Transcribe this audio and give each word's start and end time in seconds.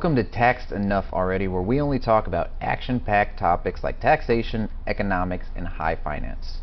Welcome 0.00 0.16
to 0.16 0.24
Taxed 0.24 0.72
Enough 0.72 1.12
Already, 1.12 1.46
where 1.46 1.60
we 1.60 1.78
only 1.78 1.98
talk 1.98 2.26
about 2.26 2.52
action 2.62 3.00
packed 3.00 3.38
topics 3.38 3.84
like 3.84 4.00
taxation, 4.00 4.70
economics, 4.86 5.48
and 5.54 5.68
high 5.68 5.94
finance. 5.94 6.60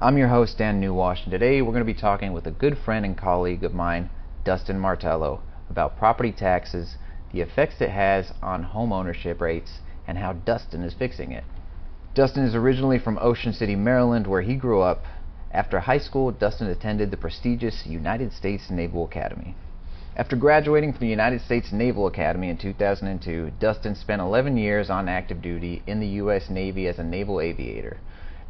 I'm 0.00 0.18
your 0.18 0.26
host, 0.26 0.58
Dan 0.58 0.80
Nuwash, 0.80 1.22
and 1.22 1.30
today 1.30 1.62
we're 1.62 1.70
going 1.70 1.86
to 1.86 1.94
be 1.94 1.94
talking 1.94 2.32
with 2.32 2.48
a 2.48 2.50
good 2.50 2.76
friend 2.76 3.04
and 3.04 3.16
colleague 3.16 3.62
of 3.62 3.72
mine, 3.72 4.10
Dustin 4.42 4.76
Martelo, 4.80 5.40
about 5.70 5.98
property 5.98 6.32
taxes, 6.32 6.96
the 7.32 7.42
effects 7.42 7.80
it 7.80 7.90
has 7.90 8.32
on 8.42 8.64
home 8.64 8.92
ownership 8.92 9.40
rates, 9.40 9.78
and 10.08 10.18
how 10.18 10.32
Dustin 10.32 10.82
is 10.82 10.92
fixing 10.92 11.30
it. 11.30 11.44
Dustin 12.14 12.42
is 12.42 12.56
originally 12.56 12.98
from 12.98 13.20
Ocean 13.20 13.52
City, 13.52 13.76
Maryland, 13.76 14.26
where 14.26 14.42
he 14.42 14.56
grew 14.56 14.80
up. 14.80 15.04
After 15.52 15.78
high 15.78 15.98
school, 15.98 16.32
Dustin 16.32 16.66
attended 16.66 17.12
the 17.12 17.16
prestigious 17.16 17.86
United 17.86 18.32
States 18.32 18.68
Naval 18.68 19.04
Academy. 19.04 19.54
After 20.16 20.34
graduating 20.34 20.92
from 20.92 21.00
the 21.00 21.06
United 21.06 21.40
States 21.40 21.72
Naval 21.72 22.08
Academy 22.08 22.50
in 22.50 22.56
2002, 22.58 23.52
Dustin 23.60 23.94
spent 23.94 24.20
11 24.20 24.56
years 24.56 24.90
on 24.90 25.08
active 25.08 25.40
duty 25.40 25.84
in 25.86 26.00
the 26.00 26.06
U.S. 26.08 26.50
Navy 26.50 26.88
as 26.88 26.98
a 26.98 27.04
naval 27.04 27.40
aviator. 27.40 27.96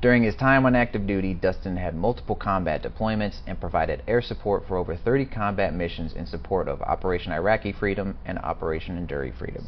During 0.00 0.22
his 0.22 0.34
time 0.34 0.64
on 0.64 0.74
active 0.74 1.06
duty, 1.06 1.34
Dustin 1.34 1.76
had 1.76 1.94
multiple 1.94 2.34
combat 2.34 2.82
deployments 2.82 3.40
and 3.46 3.60
provided 3.60 4.02
air 4.08 4.22
support 4.22 4.66
for 4.66 4.78
over 4.78 4.96
30 4.96 5.26
combat 5.26 5.74
missions 5.74 6.14
in 6.14 6.24
support 6.24 6.66
of 6.66 6.80
Operation 6.80 7.30
Iraqi 7.30 7.72
Freedom 7.72 8.16
and 8.24 8.38
Operation 8.38 8.96
Enduring 8.96 9.34
Freedom. 9.34 9.66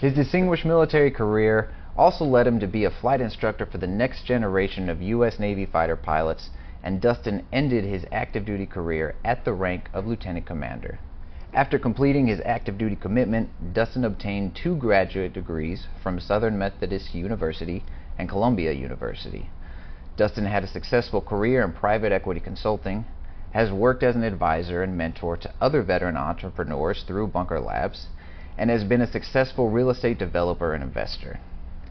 His 0.00 0.12
distinguished 0.12 0.64
military 0.64 1.12
career 1.12 1.70
also 1.96 2.24
led 2.24 2.48
him 2.48 2.58
to 2.58 2.66
be 2.66 2.84
a 2.84 2.90
flight 2.90 3.20
instructor 3.20 3.64
for 3.64 3.78
the 3.78 3.86
next 3.86 4.24
generation 4.24 4.90
of 4.90 5.00
U.S. 5.00 5.38
Navy 5.38 5.64
fighter 5.64 5.96
pilots, 5.96 6.50
and 6.82 7.00
Dustin 7.00 7.46
ended 7.52 7.84
his 7.84 8.04
active 8.10 8.44
duty 8.44 8.66
career 8.66 9.14
at 9.24 9.44
the 9.44 9.52
rank 9.52 9.88
of 9.94 10.08
lieutenant 10.08 10.44
commander. 10.44 10.98
After 11.52 11.80
completing 11.80 12.28
his 12.28 12.40
active 12.44 12.78
duty 12.78 12.94
commitment, 12.94 13.74
Dustin 13.74 14.04
obtained 14.04 14.54
two 14.54 14.76
graduate 14.76 15.32
degrees 15.32 15.88
from 16.00 16.20
Southern 16.20 16.56
Methodist 16.56 17.12
University 17.12 17.82
and 18.16 18.28
Columbia 18.28 18.70
University. 18.70 19.50
Dustin 20.16 20.46
had 20.46 20.62
a 20.62 20.68
successful 20.68 21.20
career 21.20 21.64
in 21.64 21.72
private 21.72 22.12
equity 22.12 22.38
consulting, 22.38 23.04
has 23.50 23.72
worked 23.72 24.04
as 24.04 24.14
an 24.14 24.22
advisor 24.22 24.84
and 24.84 24.96
mentor 24.96 25.36
to 25.38 25.50
other 25.60 25.82
veteran 25.82 26.16
entrepreneurs 26.16 27.02
through 27.02 27.26
Bunker 27.26 27.58
Labs, 27.58 28.06
and 28.56 28.70
has 28.70 28.84
been 28.84 29.00
a 29.00 29.06
successful 29.10 29.70
real 29.70 29.90
estate 29.90 30.18
developer 30.18 30.72
and 30.72 30.84
investor. 30.84 31.40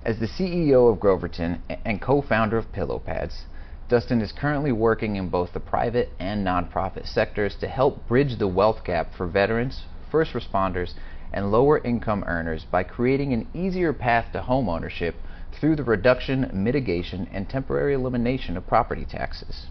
As 0.06 0.20
the 0.20 0.28
CEO 0.28 0.90
of 0.90 1.02
Groverton 1.02 1.62
and 1.84 2.02
co 2.02 2.22
founder 2.22 2.58
of 2.58 2.72
Pillow 2.72 3.00
Pads, 3.00 3.44
Dustin 3.90 4.22
is 4.22 4.32
currently 4.32 4.72
working 4.72 5.16
in 5.16 5.30
both 5.30 5.52
the 5.54 5.60
private 5.60 6.10
and 6.20 6.46
nonprofit 6.46 7.08
sectors 7.12 7.56
to 7.60 7.68
help 7.68 8.08
bridge 8.08 8.38
the 8.38 8.48
wealth 8.48 8.84
gap 8.86 9.08
for 9.18 9.28
veterans, 9.28 9.82
first 10.12 10.34
responders, 10.34 10.94
and 11.34 11.52
lower 11.52 11.80
income 11.80 12.24
earners 12.28 12.66
by 12.72 12.84
creating 12.84 13.34
an 13.34 13.48
easier 13.54 13.92
path 13.92 14.32
to 14.34 14.42
home 14.44 14.70
ownership 14.70 15.16
through 15.60 15.76
the 15.76 15.84
reduction, 15.84 16.50
mitigation, 16.54 17.28
and 17.34 17.50
temporary 17.50 17.96
elimination 17.96 18.56
of 18.56 18.66
property 18.68 19.06
taxes. 19.10 19.66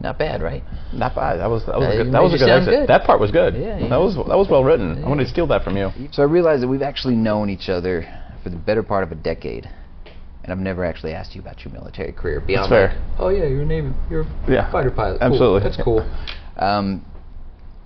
Not 0.00 0.16
bad, 0.18 0.40
right? 0.42 0.62
Not 0.92 1.14
bad. 1.16 1.40
That 1.40 1.50
was 1.50 1.66
that 1.66 1.76
was 1.76 1.88
Uh, 1.88 1.90
a 2.00 2.04
good. 2.04 2.12
That 2.14 2.22
was 2.22 2.34
a 2.34 2.38
good 2.38 2.48
exit. 2.48 2.72
good. 2.72 2.88
That 2.88 3.04
part 3.04 3.20
was 3.20 3.30
good. 3.32 3.54
Yeah, 3.54 3.78
yeah. 3.78 3.88
That 3.88 4.00
was 4.00 4.14
that 4.14 4.38
was 4.38 4.48
well 4.48 4.64
written. 4.64 4.92
I'm 4.92 5.02
going 5.02 5.18
to 5.18 5.26
steal 5.26 5.46
that 5.48 5.62
from 5.62 5.76
you. 5.76 5.90
So 6.12 6.22
I 6.22 6.26
realized 6.26 6.62
that 6.62 6.68
we've 6.68 6.82
actually 6.82 7.16
known 7.16 7.50
each 7.50 7.68
other 7.68 8.06
for 8.42 8.48
the 8.48 8.56
better 8.56 8.82
part 8.82 9.02
of 9.04 9.12
a 9.12 9.14
decade, 9.16 9.68
and 10.42 10.52
I've 10.52 10.58
never 10.58 10.84
actually 10.84 11.12
asked 11.12 11.34
you 11.34 11.40
about 11.40 11.64
your 11.64 11.72
military 11.72 12.12
career 12.12 12.40
beyond 12.40 12.68
fair. 12.70 12.88
like, 12.88 12.98
Oh 13.18 13.28
yeah, 13.28 13.44
you're 13.46 13.62
a 13.62 13.66
Navy, 13.66 13.90
you're 14.10 14.22
a 14.22 14.26
Yeah, 14.50 14.70
fighter 14.72 14.90
pilot. 14.90 15.18
Cool. 15.20 15.32
absolutely. 15.32 15.68
That's 15.68 15.82
cool. 15.82 16.06
Um, 16.56 17.06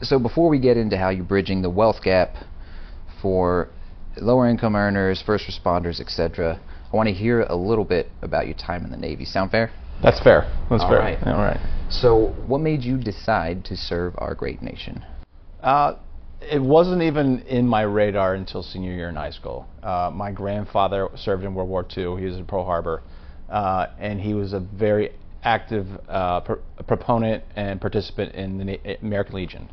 so 0.03 0.19
before 0.19 0.49
we 0.49 0.59
get 0.59 0.77
into 0.77 0.97
how 0.99 1.11
you're 1.11 1.25
bridging 1.25 1.63
the 1.63 1.71
wealth 1.71 2.03
gap 2.03 2.35
for 3.23 3.69
lower 4.17 4.49
income 4.49 4.75
earners, 4.75 5.23
first 5.25 5.45
responders, 5.49 6.01
etc., 6.01 6.59
I 6.93 6.97
want 6.97 7.09
to 7.09 7.13
hear 7.15 7.43
a 7.43 7.55
little 7.55 7.85
bit 7.85 8.11
about 8.23 8.47
your 8.47 8.57
time 8.57 8.85
in 8.85 8.91
the 8.91 8.97
Navy. 8.97 9.25
Sound 9.25 9.53
fair? 9.53 9.71
That's 10.03 10.21
fair. 10.21 10.51
That's 10.71 10.83
All 10.83 10.89
fair. 10.91 10.99
right. 10.99 11.19
All 11.25 11.35
right. 11.35 11.61
So, 11.89 12.35
what 12.49 12.61
made 12.63 12.83
you 12.83 12.97
decide 12.97 13.65
to 13.67 13.77
serve 13.77 14.15
our 14.19 14.35
great 14.35 14.61
nation? 14.61 15.05
Uh, 15.63 15.95
it 16.51 16.63
wasn't 16.63 17.03
even 17.03 17.41
in 17.41 17.67
my 17.67 17.83
radar 17.83 18.35
until 18.35 18.63
senior 18.63 18.93
year 18.93 19.09
in 19.09 19.17
high 19.17 19.31
school. 19.31 19.67
Uh, 19.83 20.11
my 20.13 20.31
grandfather 20.31 21.09
served 21.17 21.45
in 21.45 21.55
World 21.55 21.69
War 21.69 21.87
II. 21.97 22.17
He 22.21 22.27
was 22.27 22.37
in 22.37 22.47
Pearl 22.47 22.65
Harbor, 22.65 23.03
uh, 23.49 23.87
and 23.99 24.21
he 24.21 24.35
was 24.35 24.53
a 24.53 24.61
very 24.61 25.11
active 25.43 25.87
uh, 26.09 26.41
pr- 26.41 26.55
proponent 26.87 27.45
and 27.57 27.81
participant 27.81 28.35
in 28.35 28.59
the 28.59 28.65
Na- 28.65 28.95
American 29.03 29.35
Legion. 29.35 29.71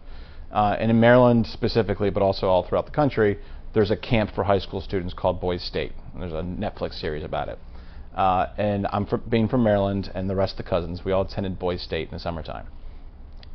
Uh, 0.51 0.75
and 0.79 0.91
in 0.91 0.99
Maryland 0.99 1.47
specifically, 1.47 2.09
but 2.09 2.21
also 2.21 2.47
all 2.47 2.63
throughout 2.67 2.85
the 2.85 2.91
country, 2.91 3.39
there's 3.73 3.91
a 3.91 3.97
camp 3.97 4.31
for 4.35 4.43
high 4.43 4.59
school 4.59 4.81
students 4.81 5.13
called 5.13 5.39
Boys 5.39 5.63
State. 5.63 5.93
And 6.13 6.21
there's 6.21 6.33
a 6.33 6.43
Netflix 6.43 6.99
series 6.99 7.23
about 7.23 7.47
it. 7.47 7.57
Uh, 8.13 8.47
and 8.57 8.85
I'm 8.91 9.07
being 9.29 9.47
from 9.47 9.63
Maryland, 9.63 10.11
and 10.13 10.29
the 10.29 10.35
rest 10.35 10.59
of 10.59 10.65
the 10.65 10.69
cousins, 10.69 11.05
we 11.05 11.13
all 11.13 11.21
attended 11.21 11.57
Boys 11.57 11.81
State 11.81 12.09
in 12.09 12.13
the 12.13 12.19
summertime 12.19 12.67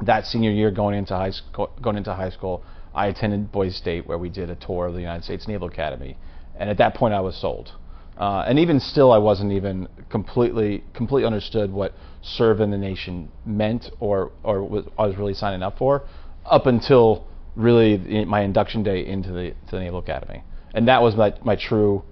that 0.03 0.27
senior 0.27 0.51
year 0.51 0.71
going 0.71 0.95
into 0.95 1.15
high 1.15 1.31
school, 1.31 1.71
going 1.81 1.97
into 1.97 2.15
high 2.15 2.31
school, 2.31 2.63
I 2.97 3.09
attended 3.09 3.53
Boys 3.53 3.77
State 3.77 4.07
where 4.07 4.17
we 4.17 4.31
did 4.31 4.49
a 4.49 4.55
tour 4.55 4.87
of 4.87 4.95
the 4.95 5.01
United 5.01 5.23
States 5.23 5.47
Naval 5.47 5.69
Academy, 5.69 6.17
and 6.59 6.71
at 6.71 6.79
that 6.79 6.95
point 6.95 7.13
I 7.13 7.21
was 7.21 7.37
sold. 7.37 7.73
Uh, 8.17 8.45
and 8.49 8.59
even 8.59 8.81
still, 8.81 9.13
I 9.13 9.19
wasn't 9.19 9.53
even 9.53 9.87
completely 10.09 10.83
completely 10.95 11.27
understood 11.27 11.71
what 11.71 11.93
serve 12.23 12.61
in 12.63 12.71
the 12.71 12.79
nation 12.79 13.29
meant 13.45 13.91
or 14.01 14.33
or 14.43 14.65
was, 14.65 14.87
I 14.99 15.07
was 15.07 15.17
really 15.17 15.35
signing 15.35 15.63
up 15.63 15.77
for, 15.77 16.05
up 16.47 16.67
until 16.67 17.27
really 17.55 17.99
the, 17.99 18.25
my 18.25 18.41
induction 18.41 18.83
day 18.83 19.05
into 19.07 19.31
the 19.31 19.53
the 19.71 19.79
Naval 19.79 19.99
Academy, 19.99 20.43
and 20.73 20.89
that 20.89 21.03
was 21.03 21.15
my 21.15 21.35
my 21.45 21.57
true. 21.57 22.03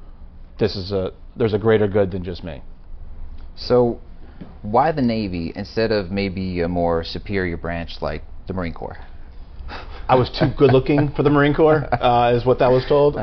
This 0.58 0.76
is 0.76 0.92
a 0.92 1.12
there's 1.34 1.54
a 1.54 1.58
greater 1.58 1.88
good 1.88 2.10
than 2.10 2.22
just 2.22 2.44
me. 2.44 2.62
So, 3.56 4.00
why 4.60 4.92
the 4.92 5.02
Navy 5.02 5.50
instead 5.56 5.90
of 5.90 6.10
maybe 6.10 6.60
a 6.60 6.68
more 6.68 7.02
superior 7.02 7.56
branch 7.56 8.02
like 8.02 8.22
the 8.46 8.52
Marine 8.52 8.74
Corps? 8.74 8.98
I 10.08 10.16
was 10.16 10.30
too 10.30 10.50
good 10.56 10.72
looking 10.72 11.10
for 11.12 11.22
the 11.22 11.30
Marine 11.30 11.54
Corps, 11.54 11.88
uh, 11.92 12.34
is 12.34 12.44
what 12.44 12.58
that 12.58 12.70
was 12.70 12.84
told. 12.86 13.16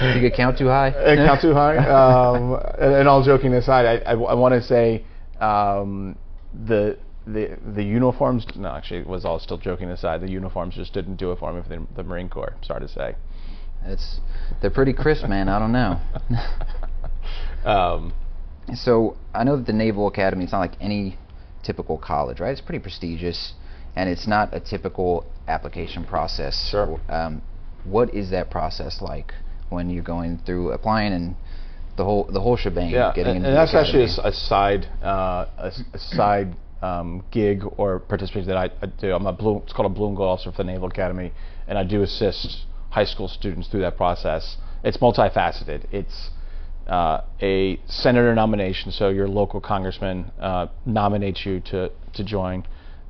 You 0.00 0.20
could 0.20 0.34
count 0.34 0.56
too 0.56 0.68
high? 0.68 0.90
Uh, 0.90 1.16
count 1.26 1.40
too 1.42 1.52
high. 1.52 1.76
Um, 1.76 2.54
and, 2.78 2.94
and 2.94 3.08
all 3.08 3.22
joking 3.22 3.52
aside, 3.54 4.02
I, 4.06 4.12
I, 4.12 4.34
want 4.34 4.54
to 4.54 4.62
say 4.62 5.04
um, 5.40 6.16
the 6.66 6.96
the 7.26 7.58
the 7.74 7.82
uniforms. 7.82 8.46
No, 8.56 8.70
actually, 8.70 9.00
it 9.00 9.06
was 9.06 9.24
all 9.24 9.38
still 9.38 9.58
joking 9.58 9.90
aside. 9.90 10.22
The 10.22 10.30
uniforms 10.30 10.76
just 10.76 10.94
didn't 10.94 11.16
do 11.16 11.32
it 11.32 11.38
for 11.38 11.52
me 11.52 11.62
for 11.62 11.68
the, 11.68 11.86
the 11.96 12.02
Marine 12.02 12.28
Corps. 12.30 12.54
Sorry 12.62 12.80
to 12.80 12.88
say. 12.88 13.16
It's 13.84 14.20
they're 14.62 14.70
pretty 14.70 14.92
crisp, 14.92 15.26
man. 15.28 15.48
I 15.48 15.58
don't 15.58 15.72
know. 15.72 16.00
Um, 17.64 18.14
So 18.74 19.18
I 19.34 19.44
know 19.44 19.56
that 19.58 19.66
the 19.66 19.74
Naval 19.74 20.06
Academy 20.06 20.44
It's 20.44 20.52
not 20.52 20.60
like 20.60 20.76
any 20.80 21.18
typical 21.62 21.98
college, 21.98 22.40
right? 22.40 22.50
It's 22.50 22.60
pretty 22.60 22.82
prestigious, 22.82 23.54
and 23.96 24.08
it's 24.08 24.26
not 24.26 24.54
a 24.54 24.60
typical 24.60 25.26
application 25.48 26.04
process. 26.04 26.68
Sure. 26.70 27.00
Um, 27.08 27.42
what 27.84 28.14
is 28.14 28.30
that 28.30 28.50
process 28.50 29.00
like 29.00 29.32
when 29.68 29.90
you're 29.90 30.04
going 30.04 30.38
through 30.44 30.72
applying 30.72 31.12
and 31.12 31.36
the 31.96 32.04
whole 32.04 32.24
the 32.24 32.40
whole 32.40 32.56
shebang? 32.56 32.90
yeah, 32.90 33.12
getting 33.14 33.36
and, 33.36 33.36
into 33.38 33.48
and 33.48 33.56
the 33.56 33.60
that's 33.60 33.74
actually 33.74 34.02
a, 34.02 34.06
academy? 34.06 34.28
a 34.28 34.32
side 34.32 34.86
uh, 35.02 35.46
a, 35.58 35.72
a 35.94 35.98
side 35.98 36.56
um, 36.82 37.24
gig 37.30 37.62
or 37.76 37.98
participation 38.00 38.48
that 38.48 38.56
I, 38.56 38.70
I 38.82 38.86
do. 38.86 39.12
I'm 39.12 39.26
a 39.26 39.32
blue, 39.32 39.58
it's 39.58 39.72
called 39.72 39.90
a 39.90 39.94
Blue 39.94 40.08
and 40.08 40.16
Gold 40.16 40.28
Officer 40.28 40.50
for 40.50 40.58
the 40.58 40.64
Naval 40.64 40.88
Academy, 40.88 41.32
and 41.68 41.78
I 41.78 41.84
do 41.84 42.02
assist 42.02 42.64
high 42.90 43.04
school 43.04 43.28
students 43.28 43.68
through 43.68 43.80
that 43.82 43.96
process. 43.96 44.56
It's 44.82 44.96
multifaceted. 44.96 45.86
It's 45.92 46.30
uh, 46.90 47.22
a 47.40 47.80
senator 47.86 48.34
nomination, 48.34 48.90
so 48.90 49.08
your 49.10 49.28
local 49.28 49.60
congressman 49.60 50.32
uh, 50.40 50.66
nominates 50.84 51.46
you 51.46 51.60
to 51.60 51.90
to 52.14 52.24
join. 52.24 52.66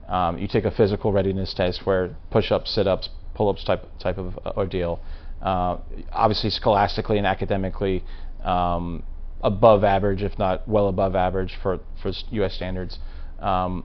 Um, 0.06 0.36
you 0.38 0.46
take 0.48 0.64
a 0.64 0.70
physical 0.70 1.12
readiness 1.12 1.54
test 1.54 1.86
where 1.86 2.14
push-ups, 2.30 2.70
sit-ups, 2.70 3.08
pull-ups 3.34 3.64
type 3.64 3.86
type 3.98 4.18
of 4.18 4.38
uh, 4.44 4.52
ordeal. 4.56 5.00
Uh, 5.40 5.78
obviously, 6.12 6.50
scholastically 6.50 7.16
and 7.16 7.26
academically, 7.26 8.04
um, 8.44 9.02
above 9.42 9.82
average, 9.82 10.22
if 10.22 10.38
not 10.38 10.68
well 10.68 10.88
above 10.88 11.16
average 11.16 11.56
for 11.62 11.80
for 12.02 12.12
U.S. 12.32 12.54
standards. 12.54 12.98
Um, 13.38 13.84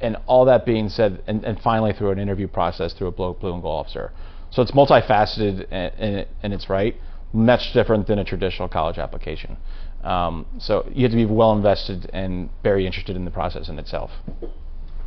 and 0.00 0.16
all 0.26 0.44
that 0.46 0.66
being 0.66 0.88
said, 0.88 1.22
and, 1.26 1.44
and 1.44 1.60
finally 1.60 1.92
through 1.92 2.10
an 2.10 2.18
interview 2.18 2.48
process 2.48 2.92
through 2.92 3.06
a 3.06 3.12
blue, 3.12 3.34
blue 3.34 3.54
and 3.54 3.62
gold 3.62 3.86
officer. 3.86 4.12
So 4.50 4.62
it's 4.62 4.72
multifaceted 4.72 5.66
and, 5.70 6.16
it, 6.16 6.28
and 6.42 6.52
it's 6.52 6.68
right, 6.68 6.96
much 7.32 7.72
different 7.72 8.06
than 8.06 8.18
a 8.18 8.24
traditional 8.24 8.68
college 8.68 8.98
application. 8.98 9.56
Um, 10.02 10.46
so 10.58 10.88
you 10.92 11.02
have 11.02 11.10
to 11.10 11.16
be 11.16 11.26
well 11.26 11.52
invested 11.52 12.08
and 12.12 12.48
very 12.62 12.86
interested 12.86 13.16
in 13.16 13.24
the 13.24 13.30
process 13.30 13.68
in 13.68 13.78
itself. 13.78 14.10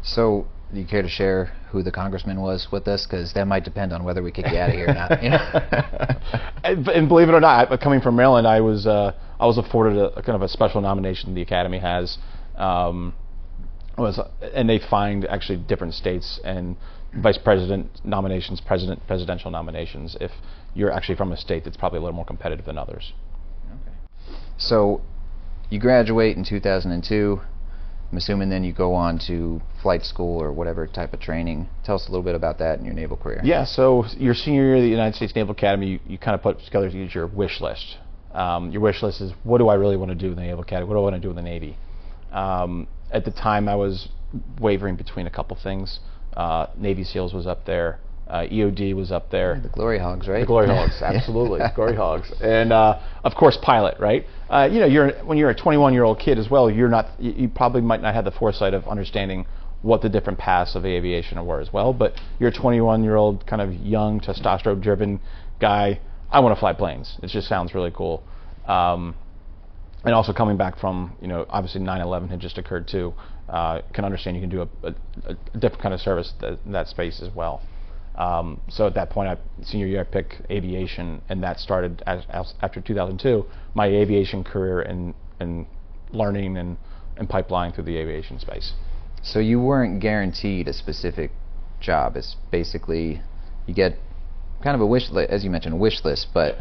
So, 0.01 0.47
do 0.73 0.79
you 0.79 0.85
care 0.85 1.01
to 1.01 1.09
share 1.09 1.45
who 1.71 1.81
the 1.83 1.91
congressman 1.91 2.41
was 2.41 2.67
with 2.71 2.87
us? 2.87 3.05
Because 3.05 3.33
that 3.33 3.47
might 3.47 3.63
depend 3.63 3.91
on 3.91 4.03
whether 4.03 4.21
we 4.21 4.31
kick 4.31 4.45
you 4.51 4.57
out 4.57 4.69
of 4.69 4.75
here 4.75 4.89
or 4.89 4.93
not. 4.93 5.23
You 5.23 5.29
know? 5.31 6.19
and, 6.63 6.87
and 6.87 7.07
believe 7.07 7.29
it 7.29 7.33
or 7.33 7.39
not, 7.39 7.71
I- 7.71 7.77
coming 7.77 8.01
from 8.01 8.15
Maryland, 8.15 8.47
I 8.47 8.61
was 8.61 8.85
uh, 8.85 9.13
I 9.39 9.45
was 9.45 9.57
afforded 9.57 9.97
a, 9.97 10.19
a 10.19 10.21
kind 10.21 10.35
of 10.35 10.41
a 10.41 10.47
special 10.47 10.81
nomination 10.81 11.33
the 11.33 11.41
Academy 11.41 11.79
has. 11.79 12.17
Um, 12.55 13.13
was, 13.97 14.19
and 14.53 14.69
they 14.69 14.79
find 14.89 15.25
actually 15.25 15.57
different 15.57 15.93
states 15.93 16.39
and 16.43 16.77
vice 17.21 17.37
president 17.37 17.89
nominations, 18.03 18.61
president 18.61 19.05
presidential 19.07 19.51
nominations. 19.51 20.15
If 20.19 20.31
you're 20.73 20.91
actually 20.91 21.15
from 21.15 21.31
a 21.31 21.37
state 21.37 21.63
that's 21.63 21.77
probably 21.77 21.99
a 21.99 22.01
little 22.01 22.15
more 22.15 22.25
competitive 22.25 22.65
than 22.65 22.77
others. 22.77 23.13
Okay. 23.67 24.37
So, 24.57 25.01
you 25.69 25.79
graduate 25.79 26.37
in 26.37 26.43
2002. 26.43 27.41
I'm 28.11 28.17
assuming 28.17 28.49
then 28.49 28.63
you 28.63 28.73
go 28.73 28.95
on 28.95 29.19
to 29.27 29.61
flight 29.83 30.03
school 30.03 30.41
or 30.41 30.51
whatever 30.51 30.87
type 30.87 31.13
of 31.13 31.19
training. 31.19 31.69
Tell 31.83 31.95
us 31.95 32.07
a 32.07 32.11
little 32.11 32.23
bit 32.23 32.33
about 32.33 32.57
that 32.57 32.79
in 32.79 32.85
your 32.85 32.95
naval 32.95 33.17
career. 33.17 33.39
Yeah, 33.43 33.65
so 33.65 34.05
your 34.17 34.33
senior 34.33 34.63
year 34.63 34.77
at 34.77 34.81
the 34.81 34.87
United 34.87 35.15
States 35.15 35.35
Naval 35.35 35.51
Academy, 35.51 35.87
you, 35.87 35.99
you 36.07 36.17
kind 36.17 36.33
of 36.33 36.41
put 36.41 36.59
together 36.59 36.87
your 36.87 37.27
wish 37.27 37.61
list. 37.61 37.97
Um, 38.33 38.71
your 38.71 38.81
wish 38.81 39.03
list 39.03 39.21
is 39.21 39.31
what 39.43 39.59
do 39.59 39.67
I 39.67 39.75
really 39.75 39.95
want 39.95 40.09
to 40.09 40.15
do 40.15 40.29
in 40.29 40.35
the 40.35 40.41
Naval 40.41 40.63
Academy? 40.63 40.87
What 40.87 40.95
do 40.95 40.99
I 40.99 41.03
want 41.03 41.15
to 41.15 41.21
do 41.21 41.29
in 41.29 41.35
the 41.35 41.43
Navy? 41.43 41.77
Um, 42.31 42.87
at 43.11 43.25
the 43.25 43.31
time, 43.31 43.67
I 43.67 43.75
was 43.75 44.09
wavering 44.59 44.95
between 44.95 45.27
a 45.27 45.31
couple 45.31 45.57
things. 45.61 45.99
Uh, 46.35 46.67
Navy 46.77 47.03
SEALs 47.03 47.33
was 47.33 47.45
up 47.45 47.65
there. 47.65 47.99
Uh, 48.29 48.41
EOD 48.43 48.95
was 48.95 49.11
up 49.11 49.31
there. 49.31 49.59
The 49.59 49.69
Glory 49.69 49.97
Hogs, 49.97 50.27
right? 50.27 50.41
The 50.41 50.45
Glory 50.45 50.67
Hogs, 50.75 51.01
absolutely, 51.01 51.61
Glory 51.75 51.95
Hogs, 51.95 52.31
and 52.41 52.71
uh, 52.71 52.99
of 53.23 53.33
course 53.33 53.57
pilot, 53.57 53.99
right? 53.99 54.25
Uh, 54.49 54.69
you 54.71 54.79
know, 54.79 54.85
you're 54.85 55.11
when 55.25 55.37
you're 55.37 55.49
a 55.49 55.55
21 55.55 55.93
year 55.93 56.03
old 56.03 56.19
kid 56.19 56.37
as 56.37 56.49
well. 56.49 56.69
You're 56.69 56.89
not, 56.89 57.07
you, 57.17 57.31
you, 57.31 57.49
probably 57.49 57.81
might 57.81 58.01
not 58.01 58.13
have 58.13 58.25
the 58.25 58.31
foresight 58.31 58.75
of 58.75 58.87
understanding 58.87 59.47
what 59.81 60.01
the 60.01 60.09
different 60.09 60.37
paths 60.37 60.75
of 60.75 60.85
aviation 60.85 61.43
were 61.45 61.59
as 61.59 61.73
well. 61.73 61.91
But 61.91 62.13
you're 62.39 62.49
a 62.49 62.53
21 62.53 63.03
year 63.03 63.15
old 63.15 63.47
kind 63.47 63.61
of 63.61 63.73
young, 63.73 64.19
testosterone 64.19 64.81
driven 64.81 65.19
guy. 65.59 65.99
I 66.31 66.39
want 66.41 66.55
to 66.55 66.59
fly 66.59 66.73
planes. 66.73 67.17
It 67.23 67.27
just 67.27 67.47
sounds 67.47 67.73
really 67.73 67.91
cool. 67.91 68.23
Um, 68.67 69.15
and 70.03 70.13
also 70.13 70.33
coming 70.33 70.55
back 70.55 70.77
from, 70.79 71.15
you 71.19 71.27
know, 71.27 71.45
obviously 71.49 71.81
9/11 71.81 72.29
had 72.29 72.39
just 72.39 72.57
occurred 72.59 72.87
too. 72.87 73.13
Uh, 73.49 73.81
can 73.93 74.05
understand 74.05 74.37
you 74.37 74.41
can 74.41 74.49
do 74.49 74.61
a, 74.61 74.87
a, 74.87 74.95
a 75.25 75.57
different 75.57 75.81
kind 75.81 75.93
of 75.95 75.99
service 75.99 76.31
that, 76.41 76.59
in 76.63 76.71
that 76.73 76.87
space 76.87 77.21
as 77.21 77.33
well. 77.33 77.61
Um, 78.19 78.59
so 78.67 78.85
at 78.85 78.93
that 78.95 79.09
point, 79.09 79.29
I, 79.29 79.63
senior 79.63 79.87
year, 79.87 80.01
I 80.01 80.03
picked 80.03 80.41
aviation, 80.51 81.21
and 81.29 81.41
that 81.41 81.57
started 81.57 82.03
as, 82.05 82.23
as 82.29 82.53
after 82.61 82.81
2002 82.81 83.45
my 83.73 83.87
aviation 83.87 84.43
career 84.43 84.81
and 84.81 85.13
in 85.39 85.65
learning 86.11 86.57
and, 86.57 86.77
and 87.17 87.29
pipeline 87.29 87.71
through 87.71 87.85
the 87.85 87.97
aviation 87.97 88.37
space. 88.39 88.73
So 89.23 89.39
you 89.39 89.61
weren't 89.61 90.01
guaranteed 90.01 90.67
a 90.67 90.73
specific 90.73 91.31
job. 91.79 92.17
It's 92.17 92.35
basically 92.51 93.21
you 93.67 93.73
get 93.73 93.95
kind 94.61 94.75
of 94.75 94.81
a 94.81 94.85
wish 94.85 95.09
list, 95.11 95.31
as 95.31 95.43
you 95.45 95.49
mentioned, 95.49 95.75
a 95.75 95.77
wish 95.77 96.03
list, 96.03 96.27
but 96.33 96.57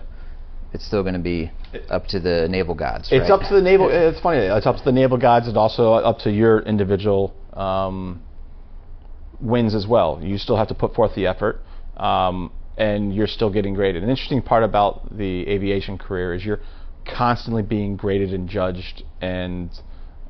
it's 0.72 0.86
still 0.86 1.02
going 1.02 1.14
to 1.14 1.20
be 1.20 1.50
up 1.88 2.06
to 2.08 2.20
the 2.20 2.46
naval 2.48 2.74
gods. 2.74 3.08
It's 3.10 3.22
right? 3.22 3.30
up 3.30 3.48
to 3.48 3.54
the 3.54 3.62
naval. 3.62 3.88
It's 3.90 4.20
funny. 4.20 4.38
It's 4.38 4.66
up 4.66 4.76
to 4.76 4.84
the 4.84 4.92
naval 4.92 5.18
gods. 5.18 5.48
It's 5.48 5.56
also 5.56 5.94
up 5.94 6.18
to 6.20 6.30
your 6.30 6.60
individual 6.60 7.34
um, 7.54 8.22
wins 9.40 9.74
as 9.74 9.86
well. 9.86 10.20
You 10.22 10.38
still 10.38 10.56
have 10.56 10.68
to 10.68 10.74
put 10.74 10.94
forth 10.94 11.14
the 11.14 11.26
effort, 11.26 11.62
um, 11.96 12.52
and 12.76 13.14
you're 13.14 13.26
still 13.26 13.50
getting 13.50 13.74
graded. 13.74 14.02
An 14.02 14.10
interesting 14.10 14.42
part 14.42 14.62
about 14.64 15.16
the 15.16 15.48
aviation 15.48 15.98
career 15.98 16.34
is 16.34 16.44
you're 16.44 16.60
constantly 17.06 17.62
being 17.62 17.96
graded 17.96 18.32
and 18.32 18.48
judged 18.48 19.02
and 19.20 19.70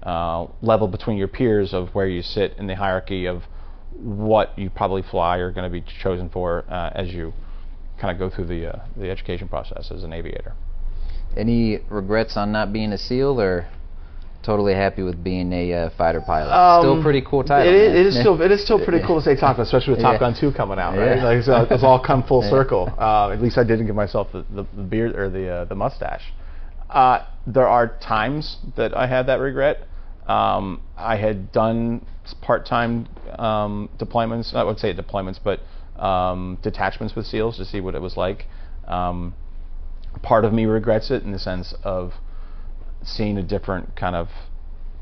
uh, 0.02 0.46
leveled 0.62 0.92
between 0.92 1.16
your 1.16 1.28
peers 1.28 1.74
of 1.74 1.88
where 1.94 2.06
you 2.06 2.22
sit 2.22 2.54
in 2.58 2.66
the 2.66 2.76
hierarchy 2.76 3.26
of 3.26 3.42
what 3.92 4.56
you 4.56 4.70
probably 4.70 5.02
fly 5.02 5.38
or 5.38 5.50
going 5.50 5.70
to 5.70 5.80
be 5.80 5.84
chosen 6.02 6.30
for 6.30 6.64
uh, 6.68 6.90
as 6.94 7.08
you 7.08 7.32
kind 8.00 8.12
of 8.12 8.18
go 8.18 8.34
through 8.34 8.46
the 8.46 8.72
uh, 8.72 8.84
the 8.96 9.10
education 9.10 9.48
process 9.48 9.90
as 9.90 10.04
an 10.04 10.12
aviator. 10.12 10.54
Any 11.36 11.80
regrets 11.90 12.36
on 12.36 12.52
not 12.52 12.72
being 12.72 12.92
a 12.92 12.98
SEAL, 12.98 13.40
or 13.40 13.68
totally 14.42 14.74
happy 14.74 15.02
with 15.02 15.22
being 15.22 15.52
a 15.52 15.72
uh, 15.72 15.90
fighter 15.96 16.20
pilot. 16.20 16.52
Um, 16.52 16.82
still 16.82 17.02
pretty 17.02 17.22
cool 17.22 17.44
title. 17.44 17.72
It 17.72 17.76
is, 17.76 17.94
it 17.94 18.06
is 18.06 18.20
still 18.20 18.40
it 18.40 18.50
is 18.50 18.62
still 18.62 18.82
pretty 18.82 19.04
cool 19.06 19.20
to 19.20 19.22
say 19.22 19.36
Top 19.36 19.56
Gun, 19.56 19.66
especially 19.66 19.94
with 19.94 20.02
Top 20.02 20.14
yeah. 20.14 20.20
Gun 20.20 20.36
2 20.38 20.52
coming 20.52 20.78
out, 20.78 20.96
right? 20.96 21.16
Yeah. 21.16 21.24
Like 21.24 21.42
so 21.42 21.66
it's 21.70 21.82
all 21.82 22.02
come 22.02 22.22
full 22.22 22.42
yeah. 22.44 22.50
circle. 22.50 22.92
Uh, 22.98 23.30
at 23.30 23.40
least 23.42 23.58
I 23.58 23.64
didn't 23.64 23.86
give 23.86 23.96
myself 23.96 24.28
the, 24.32 24.44
the, 24.50 24.66
the 24.76 24.82
beard 24.82 25.16
or 25.16 25.28
the 25.28 25.48
uh, 25.48 25.64
the 25.64 25.74
mustache. 25.74 26.22
Uh, 26.88 27.26
there 27.46 27.68
are 27.68 27.98
times 27.98 28.58
that 28.76 28.96
I 28.96 29.06
had 29.06 29.26
that 29.26 29.40
regret. 29.40 29.86
Um, 30.26 30.82
I 30.96 31.16
had 31.16 31.52
done 31.52 32.04
part-time 32.42 33.08
um, 33.38 33.88
deployments. 33.98 34.54
I 34.54 34.62
would 34.62 34.78
say 34.78 34.94
deployments, 34.94 35.38
but 35.42 35.60
um, 36.02 36.58
detachments 36.62 37.14
with 37.14 37.26
SEALs 37.26 37.56
to 37.56 37.64
see 37.64 37.80
what 37.80 37.94
it 37.94 38.02
was 38.02 38.16
like. 38.16 38.46
Um, 38.86 39.34
part 40.22 40.44
of 40.44 40.52
me 40.52 40.64
regrets 40.64 41.10
it 41.10 41.22
in 41.22 41.32
the 41.32 41.38
sense 41.38 41.74
of 41.82 42.12
seeing 43.02 43.38
a 43.38 43.42
different 43.42 43.96
kind 43.96 44.16
of 44.16 44.28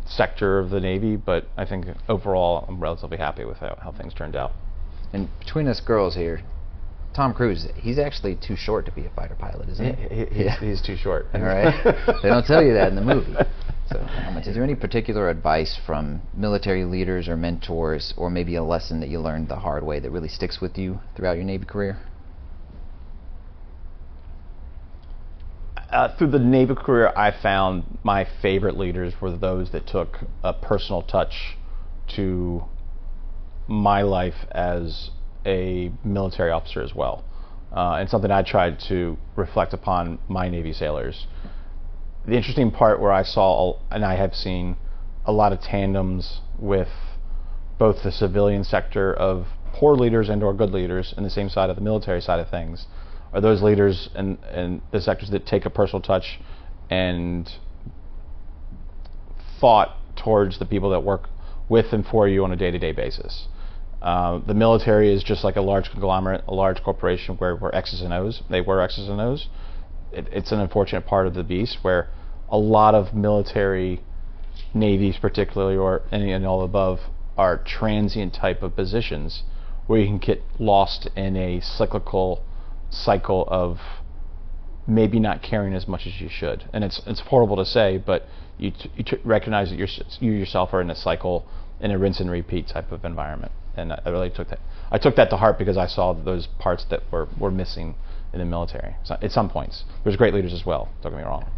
sector 0.06 0.58
of 0.58 0.70
the 0.70 0.80
Navy, 0.80 1.16
but 1.16 1.48
I 1.56 1.64
think 1.64 1.86
overall 2.08 2.64
I'm 2.68 2.80
relatively 2.80 3.18
happy 3.18 3.44
with 3.44 3.58
how, 3.58 3.76
how 3.82 3.92
things 3.92 4.14
turned 4.14 4.36
out. 4.36 4.52
And 5.12 5.28
between 5.40 5.68
us 5.68 5.80
girls 5.80 6.14
here, 6.14 6.42
Tom 7.14 7.32
Cruise, 7.32 7.66
he's 7.76 7.98
actually 7.98 8.36
too 8.36 8.56
short 8.56 8.84
to 8.86 8.92
be 8.92 9.06
a 9.06 9.10
fighter 9.10 9.34
pilot, 9.38 9.68
isn't 9.70 9.96
he? 9.96 10.14
he, 10.14 10.24
he 10.26 10.44
yeah. 10.44 10.60
He's 10.60 10.82
too 10.82 10.96
short. 10.96 11.26
All 11.32 11.40
right. 11.40 11.72
they 12.22 12.28
don't 12.28 12.44
tell 12.46 12.62
you 12.62 12.74
that 12.74 12.88
in 12.88 12.94
the 12.94 13.02
movie. 13.02 13.34
So, 13.88 14.04
is 14.44 14.54
there 14.56 14.64
any 14.64 14.74
particular 14.74 15.30
advice 15.30 15.78
from 15.86 16.20
military 16.34 16.84
leaders 16.84 17.28
or 17.28 17.36
mentors, 17.36 18.12
or 18.16 18.30
maybe 18.30 18.56
a 18.56 18.62
lesson 18.64 18.98
that 18.98 19.08
you 19.08 19.20
learned 19.20 19.48
the 19.48 19.54
hard 19.54 19.84
way 19.84 20.00
that 20.00 20.10
really 20.10 20.28
sticks 20.28 20.60
with 20.60 20.76
you 20.76 20.98
throughout 21.14 21.36
your 21.36 21.44
Navy 21.44 21.66
career? 21.66 21.96
Uh, 25.90 26.16
through 26.16 26.28
the 26.28 26.38
Navy 26.38 26.74
career, 26.74 27.12
I 27.16 27.30
found 27.30 27.98
my 28.02 28.26
favorite 28.42 28.76
leaders 28.76 29.20
were 29.20 29.36
those 29.36 29.70
that 29.70 29.86
took 29.86 30.18
a 30.42 30.52
personal 30.52 31.02
touch 31.02 31.56
to 32.16 32.64
my 33.68 34.02
life 34.02 34.46
as 34.50 35.10
a 35.44 35.92
military 36.04 36.50
officer 36.50 36.82
as 36.82 36.94
well. 36.94 37.24
Uh, 37.74 37.96
and 38.00 38.08
something 38.08 38.30
I 38.30 38.42
tried 38.42 38.80
to 38.88 39.16
reflect 39.36 39.72
upon 39.72 40.18
my 40.28 40.48
Navy 40.48 40.72
sailors. 40.72 41.26
The 42.26 42.34
interesting 42.34 42.70
part 42.70 43.00
where 43.00 43.12
I 43.12 43.22
saw, 43.22 43.78
and 43.90 44.04
I 44.04 44.16
have 44.16 44.34
seen, 44.34 44.76
a 45.24 45.32
lot 45.32 45.52
of 45.52 45.60
tandems 45.60 46.40
with 46.58 46.88
both 47.78 48.02
the 48.02 48.12
civilian 48.12 48.64
sector 48.64 49.12
of 49.12 49.46
poor 49.72 49.94
leaders 49.94 50.28
and 50.28 50.42
or 50.42 50.54
good 50.54 50.70
leaders 50.70 51.12
and 51.16 51.26
the 51.26 51.30
same 51.30 51.48
side 51.48 51.68
of 51.68 51.76
the 51.76 51.82
military 51.82 52.20
side 52.20 52.40
of 52.40 52.48
things 52.48 52.86
are 53.32 53.40
those 53.40 53.62
leaders 53.62 54.08
and 54.14 54.38
and 54.44 54.82
the 54.92 55.00
sectors 55.00 55.30
that 55.30 55.46
take 55.46 55.64
a 55.64 55.70
personal 55.70 56.00
touch 56.00 56.38
and 56.90 57.50
thought 59.60 59.96
towards 60.16 60.58
the 60.58 60.66
people 60.66 60.90
that 60.90 61.00
work 61.00 61.28
with 61.68 61.92
and 61.92 62.06
for 62.06 62.28
you 62.28 62.44
on 62.44 62.52
a 62.52 62.56
day-to-day 62.56 62.92
basis. 62.92 63.48
Uh, 64.02 64.38
the 64.46 64.54
military 64.54 65.12
is 65.12 65.24
just 65.24 65.42
like 65.42 65.56
a 65.56 65.60
large 65.60 65.90
conglomerate, 65.90 66.44
a 66.46 66.54
large 66.54 66.82
corporation 66.82 67.34
where 67.36 67.56
we're 67.56 67.72
X's 67.72 68.02
and 68.02 68.12
O's. 68.12 68.42
They 68.48 68.60
were 68.60 68.80
X's 68.80 69.08
and 69.08 69.20
O's. 69.20 69.48
It, 70.12 70.28
it's 70.30 70.52
an 70.52 70.60
unfortunate 70.60 71.06
part 71.06 71.26
of 71.26 71.34
the 71.34 71.42
beast 71.42 71.78
where 71.82 72.08
a 72.48 72.58
lot 72.58 72.94
of 72.94 73.14
military 73.14 74.02
navies, 74.72 75.16
particularly, 75.20 75.76
or 75.76 76.02
any 76.12 76.30
and 76.32 76.46
all 76.46 76.62
above, 76.62 77.00
are 77.36 77.56
transient 77.58 78.34
type 78.34 78.62
of 78.62 78.76
positions 78.76 79.42
where 79.86 80.00
you 80.00 80.06
can 80.06 80.18
get 80.18 80.42
lost 80.58 81.08
in 81.16 81.36
a 81.36 81.60
cyclical 81.60 82.42
cycle 82.90 83.46
of 83.48 83.78
maybe 84.86 85.18
not 85.18 85.42
caring 85.42 85.74
as 85.74 85.88
much 85.88 86.06
as 86.06 86.20
you 86.20 86.28
should. 86.28 86.64
And 86.72 86.84
it's 86.84 87.00
it's 87.06 87.20
horrible 87.20 87.56
to 87.56 87.64
say, 87.64 87.98
but 87.98 88.26
you, 88.58 88.70
t- 88.70 88.90
you 88.96 89.04
t- 89.04 89.18
recognize 89.24 89.70
that 89.70 89.76
you're, 89.76 89.88
you 90.20 90.32
yourself 90.32 90.72
are 90.72 90.80
in 90.80 90.90
a 90.90 90.94
cycle 90.94 91.46
in 91.80 91.90
a 91.90 91.98
rinse 91.98 92.20
and 92.20 92.30
repeat 92.30 92.68
type 92.68 92.92
of 92.92 93.04
environment. 93.04 93.52
And 93.76 93.92
I, 93.92 94.00
I 94.06 94.08
really 94.10 94.30
took 94.30 94.48
that 94.48 94.60
I 94.90 94.98
took 94.98 95.16
that 95.16 95.30
to 95.30 95.36
heart 95.36 95.58
because 95.58 95.76
I 95.76 95.86
saw 95.86 96.12
those 96.12 96.46
parts 96.58 96.84
that 96.90 97.02
were, 97.10 97.28
were 97.38 97.50
missing 97.50 97.96
in 98.32 98.38
the 98.38 98.44
military 98.44 98.96
so 99.04 99.16
at 99.20 99.30
some 99.32 99.50
points. 99.50 99.84
There's 100.04 100.16
great 100.16 100.34
leaders 100.34 100.52
as 100.52 100.64
well. 100.64 100.88
Don't 101.02 101.12
get 101.12 101.18
me 101.18 101.24
wrong. 101.24 101.50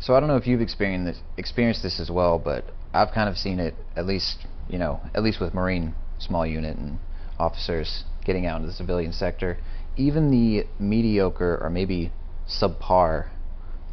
So 0.00 0.14
I 0.14 0.20
don't 0.20 0.28
know 0.28 0.36
if 0.36 0.46
you've 0.46 0.60
experienced 0.60 1.06
this, 1.06 1.22
experienced 1.36 1.82
this 1.82 1.98
as 1.98 2.10
well, 2.10 2.38
but 2.38 2.64
I've 2.94 3.12
kind 3.12 3.28
of 3.28 3.36
seen 3.36 3.58
it 3.58 3.74
at 3.96 4.06
least 4.06 4.46
you 4.68 4.78
know 4.78 5.00
at 5.14 5.22
least 5.22 5.40
with 5.40 5.54
Marine 5.54 5.94
small 6.18 6.46
unit 6.46 6.76
and 6.76 6.98
officers 7.38 8.04
getting 8.24 8.46
out 8.46 8.56
into 8.56 8.68
the 8.68 8.74
civilian 8.74 9.12
sector 9.12 9.58
even 9.98 10.30
the 10.30 10.64
mediocre 10.78 11.58
or 11.60 11.68
maybe 11.68 12.12
subpar 12.48 13.28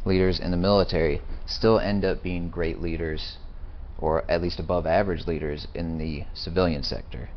leaders 0.04 0.40
in 0.40 0.50
the 0.50 0.56
military 0.56 1.20
still 1.46 1.78
end 1.78 2.04
up 2.04 2.22
being 2.22 2.48
great 2.48 2.80
leaders 2.80 3.36
or 3.98 4.28
at 4.30 4.40
least 4.40 4.58
above 4.58 4.86
average 4.86 5.26
leaders 5.26 5.66
in 5.74 5.98
the 5.98 6.24
civilian 6.34 6.82
sector. 6.82 7.28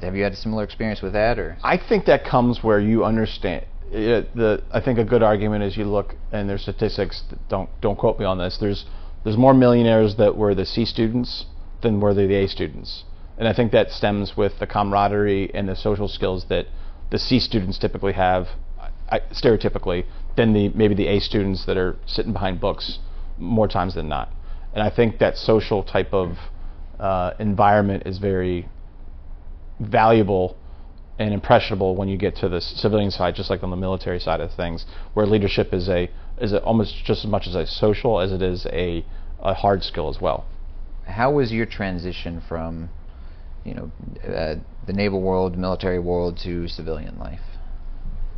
Have 0.00 0.14
you 0.14 0.22
had 0.22 0.32
a 0.32 0.36
similar 0.36 0.64
experience 0.64 1.02
with 1.02 1.14
that 1.14 1.38
or 1.38 1.56
I 1.64 1.76
think 1.76 2.04
that 2.06 2.24
comes 2.24 2.62
where 2.62 2.78
you 2.78 3.04
understand 3.04 3.64
it, 3.90 4.34
the 4.36 4.62
I 4.70 4.80
think 4.80 4.98
a 4.98 5.04
good 5.04 5.22
argument 5.22 5.64
is 5.64 5.76
you 5.76 5.84
look 5.84 6.14
and 6.30 6.48
there's 6.48 6.62
statistics 6.62 7.24
don't 7.48 7.70
don't 7.80 7.96
quote 7.96 8.18
me 8.18 8.26
on 8.26 8.38
this 8.38 8.58
there's 8.60 8.84
there's 9.24 9.36
more 9.36 9.54
millionaires 9.54 10.16
that 10.16 10.36
were 10.36 10.54
the 10.54 10.66
C 10.66 10.84
students 10.84 11.46
than 11.82 12.00
were 12.00 12.14
the 12.14 12.34
A 12.34 12.46
students. 12.46 13.04
And 13.36 13.46
I 13.46 13.52
think 13.52 13.72
that 13.72 13.90
stems 13.90 14.36
with 14.36 14.58
the 14.58 14.66
camaraderie 14.66 15.54
and 15.54 15.68
the 15.68 15.76
social 15.76 16.08
skills 16.08 16.46
that 16.48 16.66
the 17.10 17.18
C 17.18 17.38
students 17.38 17.78
typically 17.78 18.12
have, 18.12 18.48
I, 19.10 19.20
stereotypically, 19.32 20.04
than 20.36 20.52
the 20.52 20.68
maybe 20.70 20.94
the 20.94 21.06
A 21.06 21.20
students 21.20 21.64
that 21.66 21.76
are 21.76 21.96
sitting 22.06 22.32
behind 22.32 22.60
books 22.60 22.98
more 23.38 23.68
times 23.68 23.94
than 23.94 24.08
not. 24.08 24.30
And 24.74 24.82
I 24.82 24.90
think 24.90 25.18
that 25.18 25.36
social 25.36 25.82
type 25.82 26.12
of 26.12 26.36
uh, 27.00 27.32
environment 27.38 28.02
is 28.06 28.18
very 28.18 28.68
valuable 29.80 30.56
and 31.18 31.34
impressionable 31.34 31.96
when 31.96 32.08
you 32.08 32.16
get 32.16 32.36
to 32.36 32.48
the 32.48 32.60
civilian 32.60 33.10
side, 33.10 33.34
just 33.34 33.50
like 33.50 33.62
on 33.62 33.70
the 33.70 33.76
military 33.76 34.20
side 34.20 34.40
of 34.40 34.52
things, 34.52 34.86
where 35.14 35.26
leadership 35.26 35.72
is 35.72 35.88
a 35.88 36.10
is 36.40 36.52
a, 36.52 36.62
almost 36.62 36.94
just 37.04 37.24
as 37.24 37.30
much 37.30 37.46
as 37.48 37.54
a 37.54 37.66
social 37.66 38.20
as 38.20 38.30
it 38.30 38.42
is 38.42 38.66
a, 38.66 39.04
a 39.40 39.54
hard 39.54 39.82
skill 39.82 40.08
as 40.08 40.20
well. 40.20 40.46
How 41.06 41.32
was 41.32 41.52
your 41.52 41.66
transition 41.66 42.40
from, 42.48 42.90
you 43.68 43.74
know, 43.74 43.90
uh, 44.26 44.56
the 44.86 44.92
naval 44.92 45.20
world, 45.20 45.56
military 45.56 45.98
world 45.98 46.38
to 46.44 46.66
civilian 46.68 47.18
life? 47.18 47.40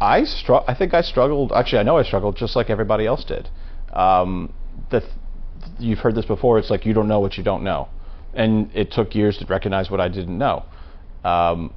I 0.01 0.25
str- 0.25 0.65
I 0.67 0.75
think 0.75 0.95
I 0.95 1.03
struggled. 1.03 1.53
Actually, 1.53 1.81
I 1.81 1.83
know 1.85 1.99
I 1.99 2.03
struggled 2.03 2.37
just 2.37 2.57
like 2.57 2.71
everybody 2.71 3.07
else 3.07 3.25
did. 3.25 3.49
Um, 3.93 4.53
the 4.91 5.01
th- 5.01 5.13
you've 5.79 5.99
heard 5.99 6.15
this 6.15 6.25
before. 6.25 6.59
It's 6.59 6.71
like 6.71 6.87
you 6.87 6.95
don't 6.95 7.09
know 7.09 7.21
what 7.21 7.37
you 7.37 7.45
don't 7.45 7.63
know, 7.63 7.89
and 8.35 8.71
it 8.75 8.91
took 8.91 9.15
years 9.15 9.39
to 9.39 9.47
recognize 9.47 9.91
what 9.91 10.01
I 10.01 10.09
didn't 10.09 10.39
know. 10.39 10.65
Um, 11.23 11.73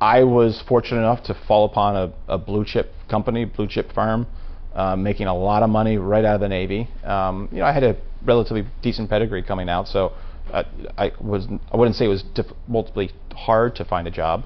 I 0.00 0.24
was 0.24 0.62
fortunate 0.66 1.00
enough 1.00 1.24
to 1.24 1.34
fall 1.46 1.66
upon 1.66 1.96
a, 1.96 2.34
a 2.34 2.38
blue 2.38 2.64
chip 2.64 2.92
company, 3.08 3.44
blue 3.44 3.66
chip 3.66 3.92
firm, 3.92 4.26
uh, 4.74 4.96
making 4.96 5.26
a 5.26 5.34
lot 5.34 5.62
of 5.62 5.70
money 5.70 5.98
right 5.98 6.24
out 6.24 6.36
of 6.36 6.40
the 6.40 6.48
Navy. 6.48 6.88
Um, 7.04 7.48
you 7.52 7.58
know, 7.58 7.66
I 7.66 7.72
had 7.72 7.82
a 7.82 7.96
relatively 8.24 8.64
decent 8.80 9.10
pedigree 9.10 9.42
coming 9.42 9.68
out, 9.68 9.88
so 9.88 10.12
I, 10.52 11.12
was 11.20 11.46
I 11.72 11.76
wouldn't 11.76 11.96
say 11.96 12.06
it 12.06 12.08
was 12.08 12.24
multiply 12.66 13.06
hard 13.34 13.76
to 13.76 13.84
find 13.84 14.06
a 14.06 14.10
job, 14.10 14.44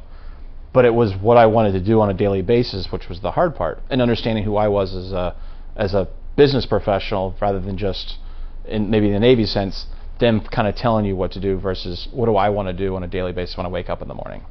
but 0.72 0.84
it 0.84 0.94
was 0.94 1.14
what 1.14 1.36
I 1.36 1.46
wanted 1.46 1.72
to 1.72 1.80
do 1.80 2.00
on 2.00 2.10
a 2.10 2.14
daily 2.14 2.42
basis, 2.42 2.90
which 2.90 3.08
was 3.08 3.20
the 3.20 3.32
hard 3.32 3.54
part, 3.54 3.80
and 3.90 4.02
understanding 4.02 4.44
who 4.44 4.56
I 4.56 4.68
was 4.68 4.94
as 4.94 5.12
a 5.12 5.34
as 5.76 5.94
a 5.94 6.08
business 6.36 6.66
professional 6.66 7.34
rather 7.40 7.60
than 7.60 7.76
just 7.76 8.18
in 8.66 8.90
maybe 8.90 9.10
the 9.10 9.20
Navy 9.20 9.44
sense, 9.46 9.86
them 10.18 10.40
kind 10.40 10.68
of 10.68 10.74
telling 10.74 11.04
you 11.04 11.16
what 11.16 11.32
to 11.32 11.40
do 11.40 11.58
versus 11.58 12.08
what 12.12 12.26
do 12.26 12.36
I 12.36 12.48
want 12.48 12.68
to 12.68 12.72
do 12.72 12.94
on 12.94 13.02
a 13.02 13.08
daily 13.08 13.32
basis 13.32 13.56
when 13.56 13.66
I 13.66 13.68
wake 13.68 13.90
up 13.90 14.02
in 14.02 14.08
the 14.08 14.14
morning. 14.14 14.42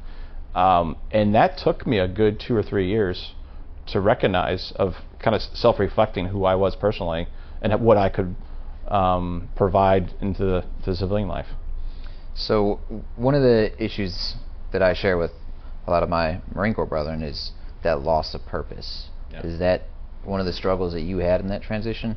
Um, 0.54 0.96
and 1.10 1.34
that 1.34 1.56
took 1.56 1.86
me 1.86 1.98
a 1.98 2.06
good 2.06 2.38
two 2.38 2.54
or 2.54 2.62
three 2.62 2.88
years 2.88 3.32
to 3.86 4.00
recognize 4.00 4.72
of 4.76 4.96
kind 5.18 5.34
of 5.34 5.42
self-reflecting 5.42 6.26
who 6.26 6.44
I 6.44 6.54
was 6.54 6.76
personally 6.76 7.26
and 7.62 7.80
what 7.80 7.96
I 7.96 8.08
could 8.08 8.36
um, 8.88 9.48
provide 9.56 10.14
into 10.20 10.64
the, 10.84 10.94
civilian 10.94 11.28
life. 11.28 11.46
So 12.34 12.80
one 13.16 13.34
of 13.34 13.42
the 13.42 13.72
issues 13.82 14.34
that 14.72 14.82
I 14.82 14.94
share 14.94 15.18
with 15.18 15.32
a 15.86 15.90
lot 15.90 16.02
of 16.02 16.08
my 16.08 16.40
Marine 16.54 16.74
Corps 16.74 16.86
brethren 16.86 17.22
is 17.22 17.52
that 17.82 18.00
loss 18.02 18.34
of 18.34 18.44
purpose. 18.46 19.08
Yeah. 19.30 19.46
Is 19.46 19.58
that 19.58 19.82
one 20.24 20.40
of 20.40 20.46
the 20.46 20.52
struggles 20.52 20.92
that 20.92 21.02
you 21.02 21.18
had 21.18 21.40
in 21.40 21.48
that 21.48 21.62
transition? 21.62 22.16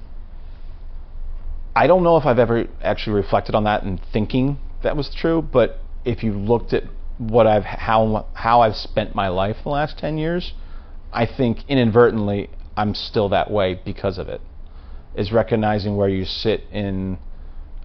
I 1.75 1.87
don't 1.87 2.03
know 2.03 2.17
if 2.17 2.25
I've 2.25 2.39
ever 2.39 2.67
actually 2.81 3.17
reflected 3.17 3.55
on 3.55 3.65
that 3.65 3.83
and 3.83 3.99
thinking 4.13 4.57
that 4.83 4.95
was 4.95 5.13
true, 5.13 5.41
but 5.41 5.79
if 6.05 6.23
you 6.23 6.31
looked 6.31 6.71
at 6.71 6.83
what 7.17 7.47
I've 7.47 7.63
how 7.63 8.27
how 8.33 8.61
I've 8.61 8.75
spent 8.75 9.15
my 9.15 9.27
life 9.27 9.57
the 9.63 9.69
last 9.69 9.97
10 9.97 10.17
years, 10.17 10.53
I 11.11 11.25
think 11.25 11.59
inadvertently 11.67 12.49
I'm 12.77 12.93
still 12.93 13.29
that 13.29 13.49
way 13.51 13.79
because 13.83 14.17
of 14.17 14.29
it. 14.29 14.41
Is 15.17 15.31
recognizing 15.31 15.95
where 15.95 16.09
you 16.09 16.25
sit 16.25 16.63
in 16.71 17.17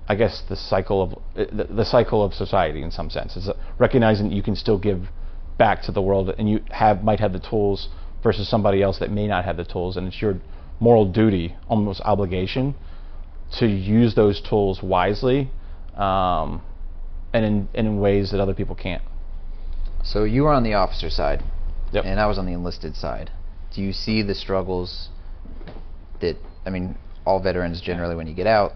I 0.08 0.16
guess 0.16 0.42
the 0.48 0.56
cycle 0.56 1.02
of 1.02 1.14
the, 1.34 1.64
the 1.64 1.84
cycle 1.84 2.24
of 2.24 2.34
society 2.34 2.82
in 2.82 2.90
some 2.90 3.10
sense. 3.10 3.36
It's 3.36 3.48
recognizing 3.78 4.28
that 4.28 4.34
you 4.34 4.42
can 4.42 4.56
still 4.56 4.78
give 4.78 5.08
back 5.56 5.82
to 5.82 5.92
the 5.92 6.02
world 6.02 6.34
and 6.36 6.50
you 6.50 6.60
have 6.70 7.04
might 7.04 7.20
have 7.20 7.32
the 7.32 7.38
tools 7.38 7.88
versus 8.22 8.48
somebody 8.48 8.82
else 8.82 8.98
that 8.98 9.10
may 9.10 9.26
not 9.26 9.44
have 9.44 9.56
the 9.56 9.64
tools 9.64 9.96
and 9.96 10.08
it's 10.08 10.20
your 10.20 10.40
moral 10.80 11.04
duty, 11.04 11.54
almost 11.68 12.00
obligation 12.00 12.74
to 13.58 13.66
use 13.66 14.14
those 14.14 14.40
tools 14.40 14.82
wisely 14.82 15.50
um, 15.94 16.62
and 17.32 17.44
in, 17.44 17.68
and 17.74 17.86
in 17.86 18.00
ways 18.00 18.30
that 18.30 18.40
other 18.40 18.54
people 18.54 18.74
can't. 18.74 19.02
So 20.02 20.24
you 20.24 20.44
were 20.44 20.52
on 20.52 20.62
the 20.62 20.74
officer 20.74 21.10
side, 21.10 21.42
yep. 21.92 22.04
and 22.04 22.18
I 22.18 22.26
was 22.26 22.38
on 22.38 22.46
the 22.46 22.52
enlisted 22.52 22.96
side. 22.96 23.30
Do 23.74 23.82
you 23.82 23.92
see 23.92 24.22
the 24.22 24.34
struggles 24.34 25.10
that 26.20 26.36
I 26.64 26.70
mean, 26.70 26.96
all 27.26 27.40
veterans 27.40 27.80
generally 27.80 28.14
when 28.14 28.26
you 28.26 28.34
get 28.34 28.46
out, 28.46 28.72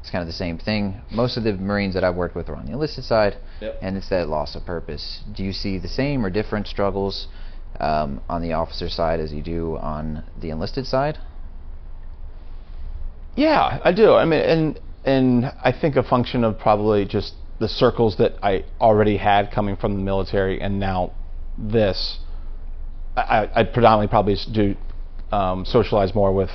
it's 0.00 0.10
kind 0.10 0.20
of 0.20 0.26
the 0.26 0.34
same 0.34 0.58
thing. 0.58 1.00
Most 1.10 1.36
of 1.38 1.44
the 1.44 1.54
Marines 1.54 1.94
that 1.94 2.04
I've 2.04 2.14
worked 2.14 2.36
with 2.36 2.48
are 2.50 2.56
on 2.56 2.66
the 2.66 2.72
enlisted 2.72 3.04
side, 3.04 3.38
yep. 3.60 3.78
and 3.80 3.96
it's 3.96 4.10
that 4.10 4.28
loss 4.28 4.54
of 4.54 4.66
purpose. 4.66 5.22
Do 5.34 5.42
you 5.42 5.52
see 5.52 5.78
the 5.78 5.88
same 5.88 6.26
or 6.26 6.28
different 6.30 6.66
struggles 6.66 7.26
um, 7.80 8.20
on 8.28 8.42
the 8.42 8.52
officer 8.52 8.90
side 8.90 9.18
as 9.18 9.32
you 9.32 9.42
do 9.42 9.78
on 9.78 10.22
the 10.38 10.50
enlisted 10.50 10.86
side? 10.86 11.18
Yeah, 13.34 13.80
I 13.82 13.92
do. 13.92 14.12
I 14.14 14.26
mean, 14.26 14.40
and 14.40 14.80
and 15.04 15.46
I 15.62 15.72
think 15.72 15.96
a 15.96 16.02
function 16.02 16.44
of 16.44 16.58
probably 16.58 17.04
just 17.04 17.34
the 17.58 17.68
circles 17.68 18.16
that 18.18 18.34
I 18.42 18.64
already 18.80 19.16
had 19.16 19.50
coming 19.50 19.76
from 19.76 19.94
the 19.94 20.02
military, 20.02 20.60
and 20.60 20.78
now 20.78 21.12
this, 21.56 22.18
I, 23.16 23.48
I 23.54 23.64
predominantly 23.64 24.08
probably 24.08 24.36
do 24.52 24.76
um, 25.32 25.64
socialize 25.64 26.14
more 26.14 26.32
with 26.32 26.50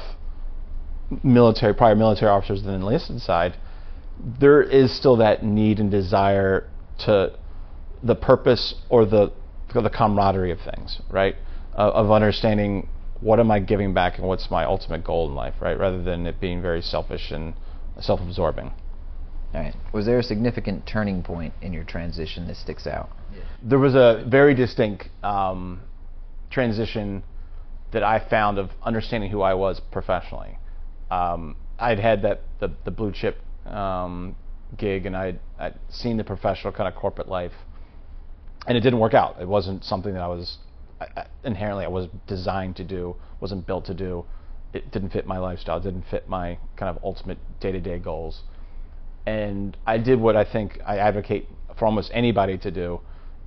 military, 1.23 1.73
prior 1.73 1.95
military 1.95 2.31
officers 2.31 2.63
than 2.63 2.75
enlisted 2.75 3.21
side. 3.21 3.57
There 4.39 4.61
is 4.61 4.95
still 4.95 5.17
that 5.17 5.43
need 5.43 5.79
and 5.79 5.89
desire 5.89 6.69
to 7.05 7.37
the 8.03 8.15
purpose 8.15 8.75
or 8.89 9.05
the 9.05 9.31
the 9.73 9.89
camaraderie 9.89 10.51
of 10.51 10.59
things, 10.59 10.99
right? 11.11 11.35
Uh, 11.77 11.91
of 11.91 12.11
understanding 12.11 12.89
what 13.21 13.39
am 13.39 13.51
I 13.51 13.59
giving 13.59 13.93
back 13.93 14.17
and 14.17 14.27
what's 14.27 14.49
my 14.49 14.65
ultimate 14.65 15.03
goal 15.03 15.29
in 15.29 15.35
life, 15.35 15.55
right? 15.61 15.77
Rather 15.77 16.01
than 16.01 16.25
it 16.25 16.39
being 16.39 16.61
very 16.61 16.81
selfish 16.81 17.31
and 17.31 17.53
self-absorbing. 17.99 18.71
All 19.53 19.61
right. 19.61 19.75
Was 19.93 20.05
there 20.05 20.19
a 20.19 20.23
significant 20.23 20.85
turning 20.85 21.21
point 21.23 21.53
in 21.61 21.73
your 21.73 21.83
transition 21.83 22.47
that 22.47 22.55
sticks 22.55 22.87
out? 22.87 23.09
There 23.61 23.79
was 23.79 23.95
a 23.95 24.23
very 24.27 24.53
distinct 24.53 25.09
um, 25.23 25.81
transition 26.49 27.23
that 27.91 28.03
I 28.03 28.19
found 28.19 28.57
of 28.57 28.69
understanding 28.83 29.31
who 29.31 29.41
I 29.41 29.53
was 29.53 29.81
professionally. 29.91 30.57
Um, 31.09 31.55
I'd 31.77 31.99
had 31.99 32.21
that 32.23 32.41
the, 32.59 32.71
the 32.85 32.91
blue 32.91 33.11
chip 33.11 33.37
um, 33.65 34.35
gig, 34.77 35.05
and 35.05 35.15
I'd, 35.15 35.39
I'd 35.57 35.75
seen 35.89 36.17
the 36.17 36.23
professional 36.23 36.73
kind 36.73 36.87
of 36.87 36.95
corporate 36.99 37.27
life, 37.27 37.53
and 38.67 38.77
it 38.77 38.81
didn't 38.81 38.99
work 38.99 39.13
out. 39.13 39.37
It 39.41 39.47
wasn't 39.47 39.83
something 39.83 40.13
that 40.13 40.21
I 40.21 40.27
was 40.27 40.57
I, 40.99 41.25
inherently 41.43 41.85
I 41.85 41.89
was 41.89 42.07
designed 42.27 42.75
to 42.77 42.83
do, 42.83 43.15
wasn't 43.39 43.65
built 43.65 43.85
to 43.85 43.93
do. 43.93 44.25
It 44.73 44.91
didn't 44.91 45.09
fit 45.09 45.25
my 45.25 45.39
lifestyle, 45.39 45.79
didn't 45.79 46.05
fit 46.11 46.29
my 46.29 46.59
kind 46.75 46.95
of 46.95 47.03
ultimate 47.03 47.39
day-to-day 47.59 47.99
goals 47.99 48.43
and 49.29 49.77
I 49.85 49.97
did 49.97 50.19
what 50.19 50.35
I 50.35 50.43
think 50.43 50.79
I 50.85 50.97
advocate 50.97 51.47
for 51.77 51.85
almost 51.85 52.09
anybody 52.13 52.57
to 52.59 52.71
do 52.71 53.01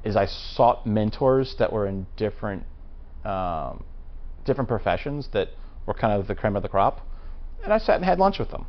is 0.04 0.16
I 0.16 0.26
sought 0.26 0.86
mentors 0.86 1.56
that 1.58 1.72
were 1.72 1.86
in 1.86 2.06
different 2.16 2.64
um, 3.24 3.84
different 4.44 4.68
professions 4.68 5.28
that 5.32 5.48
were 5.86 5.94
kind 5.94 6.12
of 6.18 6.26
the 6.26 6.34
cream 6.34 6.56
of 6.56 6.62
the 6.62 6.68
crop, 6.68 7.06
and 7.62 7.72
I 7.72 7.78
sat 7.78 7.96
and 7.96 8.04
had 8.04 8.18
lunch 8.18 8.38
with 8.38 8.50
them. 8.50 8.66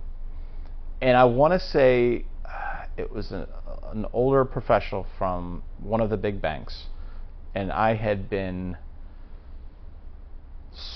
And 1.02 1.18
I 1.18 1.26
want 1.26 1.54
to 1.54 1.60
say 1.60 2.26
uh, 2.46 2.86
it 2.98 3.12
was 3.12 3.32
an, 3.32 3.48
an 3.92 4.06
older 4.14 4.46
professional 4.46 5.06
from 5.18 5.64
one 5.80 6.02
of 6.02 6.10
the 6.10 6.18
big 6.18 6.42
banks, 6.42 6.86
and 7.56 7.72
I 7.72 7.96
had 7.96 8.30
been 8.30 8.78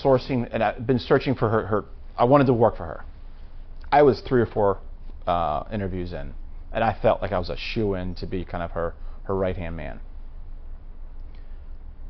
sourcing 0.02 0.48
and 0.50 0.62
I'd 0.62 0.86
been 0.86 0.98
searching 0.98 1.34
for 1.34 1.48
her, 1.48 1.66
her. 1.66 1.84
I 2.16 2.24
wanted 2.24 2.46
to 2.46 2.52
work 2.52 2.76
for 2.76 2.84
her. 2.84 3.04
I 3.92 4.02
was 4.02 4.20
three 4.20 4.40
or 4.40 4.46
four 4.46 4.78
uh, 5.26 5.64
interviews 5.72 6.12
in, 6.12 6.34
and 6.72 6.84
I 6.84 6.98
felt 7.00 7.22
like 7.22 7.32
I 7.32 7.38
was 7.38 7.50
a 7.50 7.56
shoe 7.56 7.94
in 7.94 8.14
to 8.16 8.26
be 8.26 8.44
kind 8.44 8.62
of 8.62 8.72
her 8.72 8.94
her 9.24 9.36
right 9.36 9.56
hand 9.56 9.76
man. 9.76 10.00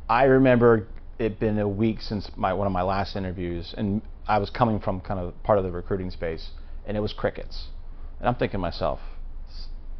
I 0.08 0.24
remember 0.24 0.86
it 1.18 1.40
been 1.40 1.58
a 1.58 1.68
week 1.68 2.00
since 2.00 2.30
my 2.36 2.52
one 2.52 2.66
of 2.66 2.72
my 2.72 2.82
last 2.82 3.16
interviews, 3.16 3.74
and 3.76 4.00
I 4.28 4.38
was 4.38 4.50
coming 4.50 4.78
from 4.78 5.00
kind 5.00 5.18
of 5.18 5.42
part 5.42 5.58
of 5.58 5.64
the 5.64 5.70
recruiting 5.70 6.10
space, 6.10 6.50
and 6.86 6.96
it 6.96 7.00
was 7.00 7.12
crickets, 7.12 7.68
and 8.20 8.28
I'm 8.28 8.34
thinking 8.34 8.58
to 8.58 8.58
myself, 8.58 9.00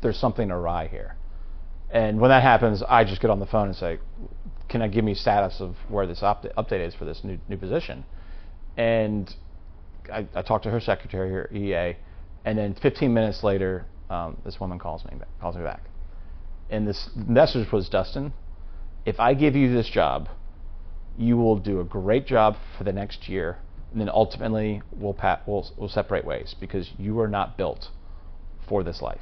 there's 0.02 0.18
something 0.18 0.50
awry 0.50 0.88
here. 0.88 1.16
And 1.90 2.20
when 2.20 2.28
that 2.30 2.42
happens, 2.42 2.82
I 2.88 3.04
just 3.04 3.20
get 3.20 3.30
on 3.30 3.40
the 3.40 3.46
phone 3.46 3.68
and 3.68 3.76
say, 3.76 3.98
"Can 4.68 4.82
I 4.82 4.88
give 4.88 5.04
me 5.04 5.14
status 5.14 5.60
of 5.60 5.76
where 5.88 6.06
this 6.06 6.20
update, 6.20 6.86
is 6.86 6.94
for 6.94 7.06
this 7.06 7.24
new 7.24 7.38
new 7.48 7.56
position?" 7.56 8.04
And 8.76 9.34
I, 10.12 10.26
I 10.34 10.42
talked 10.42 10.64
to 10.64 10.70
her 10.70 10.80
secretary 10.80 11.30
here, 11.30 11.48
EA, 11.52 11.96
and 12.44 12.58
then 12.58 12.74
15 12.74 13.12
minutes 13.12 13.42
later, 13.42 13.86
um, 14.10 14.36
this 14.44 14.60
woman 14.60 14.78
calls 14.78 15.04
me 15.04 15.12
calls 15.40 15.56
me 15.56 15.62
back, 15.62 15.84
and 16.70 16.86
this 16.86 17.08
message 17.16 17.72
was 17.72 17.88
Dustin, 17.88 18.34
if 19.06 19.18
I 19.18 19.32
give 19.32 19.56
you 19.56 19.72
this 19.72 19.88
job, 19.88 20.28
you 21.16 21.38
will 21.38 21.56
do 21.56 21.80
a 21.80 21.84
great 21.84 22.26
job 22.26 22.56
for 22.76 22.84
the 22.84 22.92
next 22.92 23.28
year, 23.28 23.56
and 23.92 24.00
then 24.00 24.08
ultimately 24.08 24.82
we'll 24.92 25.14
pat, 25.14 25.42
we'll, 25.46 25.66
we'll 25.76 25.88
separate 25.88 26.24
ways 26.24 26.54
because 26.60 26.90
you 26.98 27.18
are 27.20 27.28
not 27.28 27.56
built 27.56 27.88
for 28.68 28.82
this 28.82 29.00
life. 29.02 29.20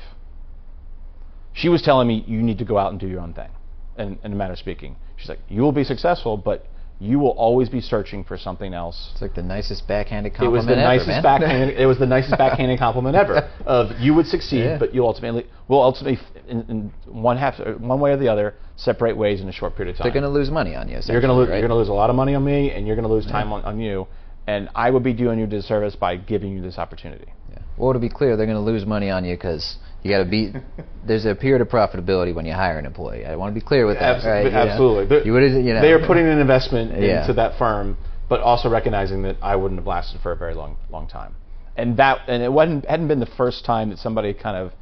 She 1.53 1.69
was 1.69 1.81
telling 1.83 2.07
me 2.09 2.25
you 2.27 2.43
need 2.43 2.59
to 2.59 2.65
go 2.65 2.77
out 2.79 2.91
and 2.91 3.01
do 3.01 3.07
your 3.09 3.21
own 3.21 3.33
thing, 3.33 3.51
and 3.97 4.19
in 4.25 4.33
a 4.33 4.37
matter 4.37 4.53
of 4.53 4.59
speaking, 4.59 4.97
she's 5.17 5.29
like, 5.29 5.39
you 5.49 5.63
will 5.63 5.73
be 5.73 5.85
successful, 5.85 6.37
but 6.37 6.67
you 6.99 7.19
will 7.19 7.31
always 7.33 7.69
be 7.69 7.81
searching 7.81 8.25
for 8.25 8.39
something 8.39 8.73
else. 8.73 9.11
It's 9.13 9.21
like 9.23 9.35
the 9.35 9.43
nicest 9.43 9.87
backhanded 9.87 10.33
compliment. 10.33 10.55
It 10.55 10.57
was 10.57 10.67
the 10.67 10.73
ever, 10.73 10.83
nicest 10.83 11.09
man. 11.09 11.23
backhanded. 11.23 11.79
It 11.79 11.85
was 11.87 11.99
the 11.99 12.07
nicest 12.07 12.39
backhanded 12.39 12.79
compliment 12.79 13.15
ever. 13.17 13.51
Of 13.67 14.01
you 14.01 14.15
would 14.15 14.27
succeed, 14.27 14.65
Yeah. 14.65 14.79
but 14.79 14.95
you 14.95 15.05
ultimately 15.05 15.47
will 15.69 15.83
ultimately, 15.83 16.19
in, 16.49 16.61
in 16.71 16.93
one 17.07 17.37
half, 17.37 17.59
one 17.81 18.01
way 18.01 18.13
or 18.13 18.17
the 18.17 18.29
other, 18.29 18.55
separate 18.77 19.15
ways 19.17 19.43
in 19.43 19.49
a 19.49 19.53
short 19.53 19.77
period 19.77 19.95
of 19.95 19.99
time. 19.99 20.05
They're 20.07 20.13
going 20.21 20.31
to 20.31 20.39
lose 20.39 20.51
money 20.51 20.75
on 20.75 20.89
you. 20.89 20.99
You're 21.07 21.21
going 21.21 21.29
to 21.29 21.35
lose. 21.35 21.49
right? 21.51 21.57
You're 21.59 21.69
going 21.69 21.77
to 21.77 21.81
lose 21.81 21.89
a 21.91 21.93
lot 21.95 22.09
of 22.09 22.17
money 22.17 22.35
on 22.35 22.43
me, 22.45 22.71
and 22.71 22.87
you're 22.87 22.97
going 22.97 23.09
to 23.09 23.13
lose 23.13 23.27
time 23.27 23.53
on, 23.53 23.63
on 23.65 23.79
you. 23.79 24.07
And 24.47 24.69
I 24.75 24.91
would 24.91 25.03
be 25.03 25.13
doing 25.13 25.39
you 25.39 25.45
a 25.45 25.49
disservice 25.49 25.97
by 25.97 26.17
giving 26.17 26.53
you 26.53 26.63
this 26.63 26.79
opportunity. 26.79 27.27
Yeah. 27.51 27.59
Well, 27.77 27.93
to 27.93 27.99
be 27.99 28.09
clear, 28.09 28.37
they're 28.37 28.47
going 28.47 28.57
to 28.57 28.63
lose 28.63 28.87
money 28.87 29.11
on 29.11 29.25
you 29.25 29.35
because 29.35 29.77
you 30.03 30.11
got 30.11 30.23
to 30.23 30.31
be. 30.31 30.53
there's 31.07 31.25
a 31.25 31.35
period 31.35 31.61
of 31.63 31.69
profitability 31.69 32.35
when 32.35 32.47
you 32.47 32.53
hire 32.53 32.79
an 32.79 32.87
employee. 32.87 33.27
I 33.27 33.35
want 33.37 33.55
to 33.55 33.61
be 33.61 33.65
clear 33.65 33.87
with 33.87 33.97
that. 33.99 34.17
Abs- 34.17 34.25
right? 34.25 34.53
Know? 34.53 34.59
absolutely. 34.59 35.27
You 35.27 35.33
would, 35.33 35.43
you 35.43 35.75
know, 35.75 35.81
They 35.83 35.93
are 35.93 36.07
putting 36.07 36.27
an 36.27 36.39
investment 36.39 36.93
Yeah. 37.01 37.23
into 37.23 37.33
that 37.35 37.59
firm, 37.59 37.97
but 38.29 38.41
also 38.41 38.71
recognizing 38.71 39.23
that 39.23 39.37
I 39.43 39.57
wouldn't 39.57 39.81
have 39.81 39.87
lasted 39.87 40.21
for 40.21 40.33
a 40.33 40.37
very 40.37 40.55
long, 40.55 40.77
long 40.91 41.09
time. 41.09 41.35
And 41.77 41.97
that, 41.99 42.21
and 42.29 42.43
it 42.43 42.53
wasn't 42.53 42.87
hadn't 42.87 43.09
been 43.09 43.21
the 43.21 43.27
first 43.37 43.65
time 43.65 43.91
that 43.91 43.99
somebody 43.99 44.33
kind 44.33 44.57
of 44.57 44.73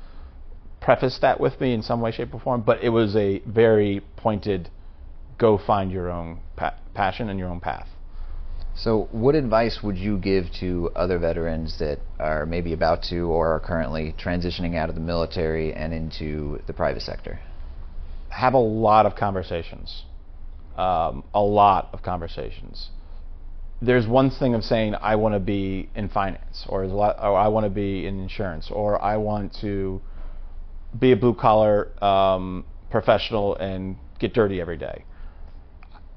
prefaced 0.81 1.23
that 1.23 1.41
with 1.41 1.61
me 1.61 1.73
in 1.73 1.83
some 1.83 2.01
way, 2.01 2.13
shape, 2.13 2.33
or 2.35 2.41
form. 2.41 2.61
But 2.61 2.85
it 2.85 2.91
was 2.91 3.17
a 3.17 3.41
very 3.41 4.03
pointed, 4.17 4.69
go 5.39 5.59
find 5.59 5.91
your 5.91 6.11
own 6.11 6.41
pa- 6.55 6.75
passion 6.95 7.31
and 7.31 7.39
your 7.39 7.49
own 7.49 7.61
path. 7.61 7.89
So, 8.77 9.09
what 9.13 9.35
advice 9.35 9.81
would 9.83 9.97
you 9.97 10.19
give 10.19 10.47
to 10.61 10.91
other 10.97 11.19
veterans 11.19 11.79
that 11.79 12.01
are 12.19 12.45
maybe 12.45 12.73
about 12.73 13.05
to 13.05 13.21
or 13.27 13.55
are 13.55 13.61
currently 13.61 14.15
transitioning 14.19 14.75
out 14.77 14.89
of 14.89 14.97
the 14.97 15.01
military 15.01 15.73
and 15.73 15.95
into 15.95 16.61
the 16.67 16.73
private 16.73 17.03
sector? 17.03 17.39
have 18.35 18.55
a 18.55 18.59
lot 18.59 19.07
of 19.07 19.15
conversations. 19.15 20.05
Um, 20.77 21.23
a 21.33 21.41
lot 21.41 21.91
of 21.93 22.03
conversations. 22.03 22.91
There's 23.81 24.09
one 24.09 24.31
thing 24.31 24.55
of 24.55 24.65
saying 24.65 24.97
I 25.01 25.15
want 25.17 25.35
to 25.35 25.41
be 25.41 25.89
in 25.95 26.09
finance, 26.09 26.67
or, 26.69 26.85
or 26.85 27.37
I 27.37 27.49
want 27.49 27.65
to 27.65 27.71
be 27.71 28.07
in 28.07 28.19
insurance, 28.21 28.71
or 28.73 29.01
I 29.01 29.19
want 29.19 29.55
to 29.61 30.01
be 30.99 31.13
a 31.13 31.17
blue 31.17 31.35
collar 31.35 31.93
um, 32.03 32.65
professional 32.91 33.55
and 33.57 33.97
get 34.19 34.35
dirty 34.35 34.61
every 34.61 34.79
day. 34.79 35.05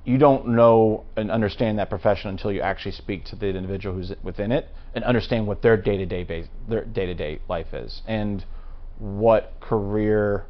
You 0.07 0.17
don't 0.17 0.47
know 0.47 1.03
and 1.17 1.29
understand 1.29 1.79
that 1.79 1.89
profession 1.89 2.29
until 2.29 2.49
you 2.49 2.61
actually 2.61 2.93
speak 2.93 3.25
to 3.25 3.35
the 3.35 3.47
individual 3.47 3.93
who's 3.93 4.13
within 4.23 4.53
it 4.53 4.69
and 4.95 5.03
understand 5.03 5.47
what 5.47 5.61
their 5.61 5.75
day 5.75 5.97
to 5.97 6.05
day 6.05 6.23
base, 6.23 6.47
their 6.69 6.85
day 6.85 7.07
to 7.07 7.13
day 7.13 7.41
life 7.49 7.73
is, 7.73 8.03
and 8.07 8.45
what 8.99 9.59
career 9.59 10.45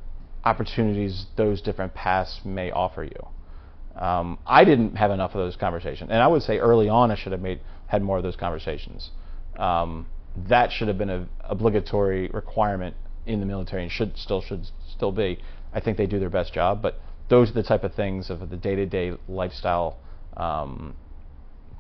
opportunities 0.46 1.26
those 1.38 1.60
different 1.60 1.96
paths 1.96 2.42
may 2.46 2.70
offer 2.70 3.04
you. 3.04 4.00
Um, 4.00 4.38
I 4.46 4.64
didn't 4.64 4.96
have 4.96 5.10
enough 5.10 5.32
of 5.32 5.40
those 5.40 5.56
conversations, 5.56 6.12
and 6.12 6.22
I 6.22 6.28
would 6.28 6.44
say 6.44 6.60
early 6.60 6.88
on 6.88 7.10
I 7.10 7.16
should 7.16 7.32
have 7.32 7.42
made 7.42 7.60
had 7.88 8.04
more 8.04 8.18
of 8.18 8.24
those 8.24 8.36
conversations. 8.36 9.10
Um, 9.58 10.06
that 10.50 10.72
should 10.72 10.88
have 10.88 11.00
been 11.00 11.10
an 11.10 11.30
obligatory 11.40 12.28
requirement 12.28 12.96
in 13.26 13.40
the 13.40 13.48
military, 13.48 13.82
and 13.82 13.92
should 13.92 14.20
still 14.20 14.44
should 14.44 14.68
still 14.88 15.12
be. 15.12 15.40
I 15.74 15.80
think 15.80 15.98
they 15.98 16.06
do 16.06 16.20
their 16.20 16.30
best 16.30 16.54
job, 16.54 16.84
but 16.84 17.02
those 17.30 17.50
are 17.50 17.54
the 17.54 17.64
type 17.64 17.84
of 17.84 17.94
things 17.94 18.30
of 18.30 18.50
the 18.50 18.58
day-to-day 18.58 19.14
lifestyle 19.28 19.98
um, 20.36 20.96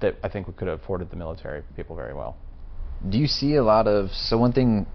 that 0.01 0.16
I 0.24 0.30
think 0.30 0.48
we 0.48 0.54
could 0.54 0.68
have 0.68 0.82
afforded 0.82 1.10
the 1.10 1.16
military 1.16 1.63
people 1.75 1.96
very 1.96 2.13
well. 2.13 2.38
Do 3.08 3.18
you 3.18 3.27
see 3.27 3.56
a 3.56 3.63
lot 3.63 3.88
of 3.88 4.10
so 4.12 4.38
one 4.38 4.54
thing 4.54 4.88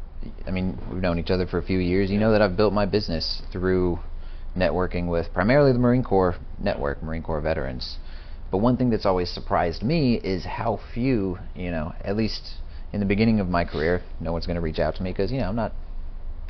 I 0.46 0.50
mean, 0.50 0.78
we've 0.90 1.02
known 1.02 1.18
each 1.18 1.30
other 1.30 1.46
for 1.46 1.58
a 1.58 1.62
few 1.62 1.78
years. 1.78 2.10
You 2.10 2.18
know 2.18 2.32
that 2.32 2.42
I've 2.42 2.56
built 2.56 2.72
my 2.72 2.86
business 2.86 3.42
through 3.50 3.98
networking 4.56 5.08
with 5.08 5.32
primarily 5.32 5.72
the 5.72 5.78
Marine 5.78 6.04
Corps 6.04 6.36
network, 6.60 7.02
Marine 7.02 7.22
Corps 7.22 7.40
veterans. 7.40 7.98
But 8.50 8.58
one 8.58 8.76
thing 8.76 8.90
that's 8.90 9.06
always 9.06 9.30
surprised 9.30 9.82
me 9.82 10.20
is 10.22 10.44
how 10.44 10.78
few, 10.92 11.38
you 11.56 11.70
know, 11.70 11.94
at 12.02 12.16
least 12.16 12.42
in 12.92 13.00
the 13.00 13.06
beginning 13.06 13.40
of 13.40 13.48
my 13.48 13.64
career, 13.64 14.02
no 14.20 14.32
one's 14.32 14.46
going 14.46 14.56
to 14.56 14.60
reach 14.60 14.78
out 14.78 14.94
to 14.96 15.02
me 15.02 15.10
because, 15.10 15.32
you 15.32 15.38
know, 15.38 15.48
I'm 15.48 15.56
not 15.56 15.72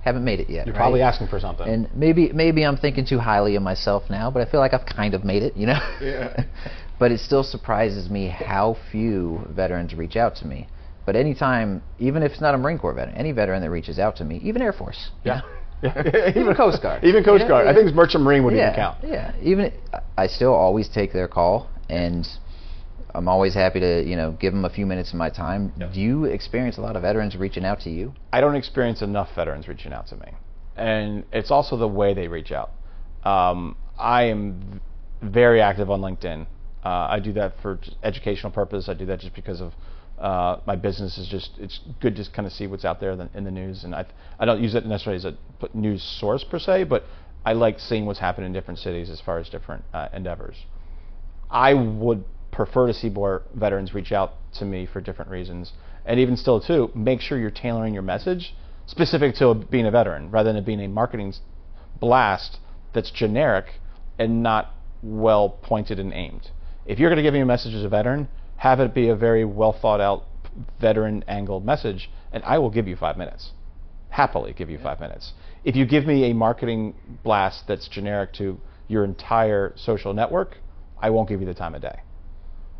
haven't 0.02 0.24
made 0.24 0.40
it 0.40 0.50
yet. 0.50 0.66
You're 0.66 0.74
right? 0.74 0.80
probably 0.80 1.00
asking 1.02 1.28
for 1.28 1.38
something. 1.40 1.66
And 1.66 1.88
maybe 1.94 2.32
maybe 2.32 2.64
I'm 2.64 2.76
thinking 2.76 3.06
too 3.06 3.18
highly 3.18 3.56
of 3.56 3.62
myself 3.62 4.04
now, 4.10 4.30
but 4.30 4.46
I 4.46 4.50
feel 4.50 4.60
like 4.60 4.74
I've 4.74 4.86
kind 4.86 5.14
of 5.14 5.24
made 5.24 5.42
it, 5.42 5.56
you 5.56 5.66
know. 5.66 5.78
Yeah. 6.00 6.44
but 6.98 7.12
it 7.12 7.20
still 7.20 7.44
surprises 7.44 8.10
me 8.10 8.28
how 8.28 8.76
few 8.90 9.46
veterans 9.50 9.94
reach 9.94 10.16
out 10.16 10.36
to 10.36 10.46
me. 10.46 10.68
But 11.04 11.16
anytime, 11.16 11.82
even 11.98 12.22
if 12.22 12.32
it's 12.32 12.40
not 12.40 12.54
a 12.54 12.58
Marine 12.58 12.78
Corps 12.78 12.94
veteran, 12.94 13.16
any 13.16 13.32
veteran 13.32 13.60
that 13.62 13.70
reaches 13.70 13.98
out 13.98 14.16
to 14.16 14.24
me, 14.24 14.38
even 14.44 14.62
Air 14.62 14.72
Force, 14.72 15.10
yeah. 15.24 15.40
Even 15.82 16.54
Coast 16.54 16.80
Guard. 16.80 17.02
Even 17.02 17.24
Coast 17.24 17.42
Yeah, 17.42 17.48
Guard. 17.48 17.66
I 17.66 17.74
think 17.74 17.88
it's 17.88 17.96
Merchant 17.96 18.22
Marine 18.22 18.44
would 18.44 18.54
yeah, 18.54 18.68
even 18.68 18.74
count. 18.76 18.98
yeah. 19.02 19.32
Even 19.42 19.72
I 20.16 20.28
still 20.28 20.54
always 20.54 20.88
take 20.88 21.12
their 21.12 21.26
call, 21.26 21.68
and 21.88 22.24
I'm 23.14 23.28
always 23.28 23.54
happy 23.54 23.80
to 23.80 24.02
you 24.04 24.16
know 24.16 24.32
give 24.32 24.52
them 24.52 24.64
a 24.64 24.70
few 24.70 24.86
minutes 24.86 25.10
of 25.10 25.16
my 25.16 25.30
time. 25.30 25.72
Do 25.92 26.00
you 26.00 26.24
experience 26.24 26.78
a 26.78 26.80
lot 26.80 26.96
of 26.96 27.02
veterans 27.02 27.36
reaching 27.36 27.64
out 27.64 27.80
to 27.80 27.90
you? 27.90 28.14
I 28.32 28.40
don't 28.40 28.56
experience 28.56 29.02
enough 29.02 29.28
veterans 29.34 29.68
reaching 29.68 29.92
out 29.92 30.06
to 30.08 30.16
me, 30.16 30.32
and 30.76 31.24
it's 31.32 31.50
also 31.50 31.76
the 31.76 31.88
way 31.88 32.14
they 32.14 32.28
reach 32.28 32.52
out. 32.52 32.70
Um, 33.24 33.76
I 33.98 34.24
am 34.24 34.80
very 35.22 35.60
active 35.60 35.90
on 35.90 36.00
LinkedIn. 36.00 36.46
Uh, 36.84 36.88
I 36.88 37.20
do 37.20 37.32
that 37.34 37.54
for 37.62 37.78
educational 38.02 38.50
purpose. 38.50 38.88
I 38.88 38.94
do 38.94 39.06
that 39.06 39.20
just 39.20 39.34
because 39.34 39.60
of 39.60 39.72
uh, 40.18 40.60
my 40.66 40.76
business 40.76 41.18
is 41.18 41.28
just 41.28 41.50
it's 41.58 41.80
good 42.00 42.16
to 42.16 42.24
kind 42.32 42.46
of 42.46 42.52
see 42.52 42.66
what's 42.66 42.84
out 42.84 43.00
there 43.00 43.12
in 43.34 43.44
the 43.44 43.50
news, 43.50 43.84
and 43.84 43.94
I 43.94 44.06
I 44.38 44.44
don't 44.44 44.62
use 44.62 44.74
it 44.74 44.86
necessarily 44.86 45.16
as 45.16 45.24
a 45.24 45.36
news 45.74 46.02
source 46.02 46.44
per 46.44 46.58
se, 46.58 46.84
but 46.84 47.04
I 47.44 47.52
like 47.52 47.78
seeing 47.78 48.06
what's 48.06 48.20
happening 48.20 48.46
in 48.46 48.52
different 48.52 48.78
cities 48.78 49.10
as 49.10 49.20
far 49.20 49.38
as 49.38 49.48
different 49.48 49.84
uh, 49.92 50.08
endeavors. 50.12 50.56
I 51.50 51.74
would 51.74 52.24
prefer 52.52 52.86
to 52.86 52.94
see 52.94 53.08
more 53.08 53.42
veterans 53.54 53.92
reach 53.92 54.12
out 54.12 54.34
to 54.54 54.64
me 54.64 54.86
for 54.86 55.00
different 55.00 55.30
reasons. 55.30 55.72
And 56.04 56.20
even 56.20 56.36
still, 56.36 56.60
too, 56.60 56.90
make 56.94 57.20
sure 57.20 57.38
you're 57.38 57.50
tailoring 57.50 57.94
your 57.94 58.02
message 58.02 58.54
specific 58.86 59.34
to 59.36 59.54
being 59.54 59.86
a 59.86 59.90
veteran 59.90 60.30
rather 60.30 60.50
than 60.50 60.56
it 60.56 60.66
being 60.66 60.80
a 60.80 60.88
marketing 60.88 61.34
blast 61.98 62.58
that's 62.92 63.10
generic 63.10 63.80
and 64.18 64.42
not 64.42 64.74
well 65.02 65.48
pointed 65.48 65.98
and 65.98 66.12
aimed. 66.12 66.50
If 66.86 66.98
you're 66.98 67.10
going 67.10 67.16
to 67.16 67.22
give 67.22 67.34
me 67.34 67.40
a 67.40 67.46
message 67.46 67.74
as 67.74 67.84
a 67.84 67.88
veteran, 67.88 68.28
have 68.56 68.78
it 68.80 68.94
be 68.94 69.08
a 69.08 69.16
very 69.16 69.44
well 69.44 69.72
thought 69.72 70.00
out 70.00 70.24
veteran 70.80 71.24
angled 71.26 71.64
message, 71.64 72.10
and 72.32 72.44
I 72.44 72.58
will 72.58 72.70
give 72.70 72.86
you 72.86 72.96
five 72.96 73.16
minutes 73.16 73.52
happily 74.12 74.52
give 74.52 74.70
you 74.70 74.78
five 74.78 75.00
minutes. 75.00 75.32
If 75.64 75.74
you 75.74 75.86
give 75.86 76.06
me 76.06 76.30
a 76.30 76.34
marketing 76.34 76.94
blast 77.24 77.64
that's 77.66 77.88
generic 77.88 78.34
to 78.34 78.60
your 78.86 79.04
entire 79.04 79.72
social 79.76 80.12
network, 80.12 80.58
I 81.00 81.10
won't 81.10 81.28
give 81.28 81.40
you 81.40 81.46
the 81.46 81.54
time 81.54 81.74
of 81.74 81.82
day. 81.82 82.00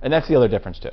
And 0.03 0.13
that's 0.13 0.29
the 0.29 0.37
other 0.37 0.49
difference 0.49 0.79
too, 0.79 0.91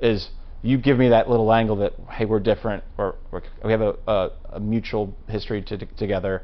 is 0.00 0.30
you 0.62 0.78
give 0.78 0.96
me 0.98 1.08
that 1.10 1.28
little 1.28 1.52
angle 1.52 1.76
that 1.76 1.92
hey 2.10 2.24
we're 2.24 2.40
different 2.40 2.84
or, 2.96 3.16
we 3.64 3.70
have 3.72 3.80
a, 3.80 3.94
a, 4.06 4.30
a 4.52 4.60
mutual 4.60 5.14
history 5.28 5.60
to, 5.62 5.76
together. 5.76 6.42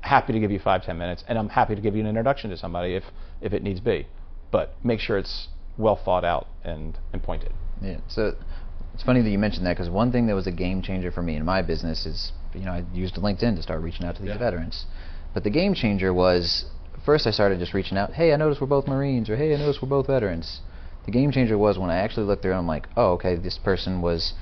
Happy 0.00 0.32
to 0.32 0.40
give 0.40 0.50
you 0.50 0.58
five 0.58 0.84
ten 0.84 0.98
minutes, 0.98 1.22
and 1.28 1.38
I'm 1.38 1.48
happy 1.48 1.74
to 1.74 1.80
give 1.80 1.94
you 1.94 2.00
an 2.00 2.08
introduction 2.08 2.50
to 2.50 2.56
somebody 2.56 2.94
if 2.94 3.04
if 3.40 3.52
it 3.52 3.62
needs 3.62 3.80
be, 3.80 4.06
but 4.50 4.74
make 4.82 5.00
sure 5.00 5.18
it's 5.18 5.48
well 5.78 5.96
thought 5.96 6.24
out 6.24 6.48
and, 6.64 6.98
and 7.12 7.22
pointed. 7.22 7.52
Yeah. 7.80 7.98
So 8.08 8.34
it's 8.94 9.02
funny 9.02 9.22
that 9.22 9.30
you 9.30 9.38
mentioned 9.38 9.64
that 9.66 9.76
because 9.76 9.90
one 9.90 10.12
thing 10.12 10.26
that 10.26 10.34
was 10.34 10.46
a 10.46 10.52
game 10.52 10.82
changer 10.82 11.10
for 11.10 11.22
me 11.22 11.36
in 11.36 11.44
my 11.44 11.62
business 11.62 12.04
is, 12.04 12.32
you 12.52 12.64
know, 12.64 12.72
I 12.72 12.84
used 12.92 13.14
LinkedIn 13.14 13.56
to 13.56 13.62
start 13.62 13.80
reaching 13.80 14.04
out 14.06 14.16
to 14.16 14.22
these 14.22 14.30
Yeah. 14.30 14.38
veterans. 14.38 14.86
But 15.34 15.44
the 15.44 15.50
game 15.50 15.72
changer 15.74 16.12
was 16.12 16.66
first 17.06 17.26
I 17.26 17.30
started 17.30 17.58
just 17.58 17.74
reaching 17.74 17.96
out, 17.96 18.12
hey, 18.12 18.32
I 18.32 18.36
noticed 18.36 18.60
we're 18.60 18.66
both 18.66 18.86
Marines, 18.86 19.30
or 19.30 19.36
hey, 19.36 19.54
I 19.54 19.58
noticed 19.58 19.80
we're 19.82 19.88
both 19.88 20.06
veterans. 20.08 20.60
The 21.04 21.10
game 21.10 21.32
changer 21.32 21.58
was 21.58 21.78
when 21.78 21.90
I 21.90 21.96
actually 21.96 22.26
looked 22.26 22.42
through 22.42 22.52
and 22.52 22.60
I'm 22.60 22.66
like, 22.66 22.88
oh, 22.96 23.12
okay, 23.12 23.36
this 23.36 23.58
person 23.58 24.02
was, 24.02 24.34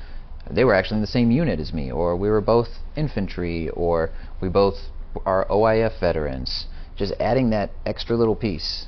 they 0.51 0.64
were 0.64 0.75
actually 0.75 0.96
in 0.96 1.01
the 1.03 1.07
same 1.07 1.31
unit 1.31 1.59
as 1.59 1.73
me, 1.73 1.90
or 1.90 2.16
we 2.16 2.29
were 2.29 2.40
both 2.40 2.68
infantry, 2.96 3.70
or 3.70 4.11
we 4.40 4.49
both 4.49 4.75
are 5.25 5.46
OIF 5.49 5.99
veterans. 6.01 6.66
Just 6.96 7.14
adding 7.18 7.51
that 7.51 7.70
extra 7.87 8.16
little 8.16 8.37
piece 8.37 8.87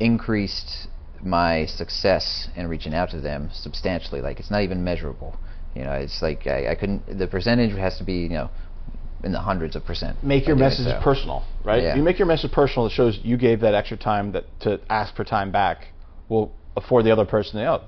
increased 0.00 0.88
my 1.22 1.66
success 1.66 2.48
in 2.56 2.68
reaching 2.68 2.94
out 2.94 3.10
to 3.10 3.20
them 3.20 3.50
substantially. 3.52 4.20
Like 4.20 4.40
it's 4.40 4.50
not 4.50 4.62
even 4.62 4.82
measurable. 4.82 5.36
You 5.74 5.84
know, 5.84 5.92
it's 5.92 6.22
like 6.22 6.46
I, 6.46 6.72
I 6.72 6.74
couldn't. 6.74 7.18
The 7.18 7.26
percentage 7.26 7.76
has 7.76 7.98
to 7.98 8.04
be 8.04 8.14
you 8.14 8.28
know 8.30 8.50
in 9.24 9.32
the 9.32 9.40
hundreds 9.40 9.76
of 9.76 9.84
percent. 9.84 10.22
make 10.22 10.46
your 10.46 10.56
message 10.56 10.86
so. 10.86 11.00
personal, 11.02 11.44
right? 11.64 11.82
Yeah. 11.82 11.90
If 11.90 11.96
you 11.96 12.02
make 12.02 12.18
your 12.18 12.28
message 12.28 12.52
personal, 12.52 12.86
it 12.86 12.92
shows 12.92 13.18
you 13.22 13.36
gave 13.36 13.60
that 13.60 13.74
extra 13.74 13.96
time 13.96 14.32
that 14.32 14.44
to 14.60 14.80
ask 14.90 15.14
for 15.14 15.24
time 15.24 15.50
back 15.50 15.88
will 16.28 16.52
afford 16.76 17.04
the 17.04 17.10
other 17.10 17.24
person 17.24 17.58
the 17.58 17.66
oh, 17.66 17.84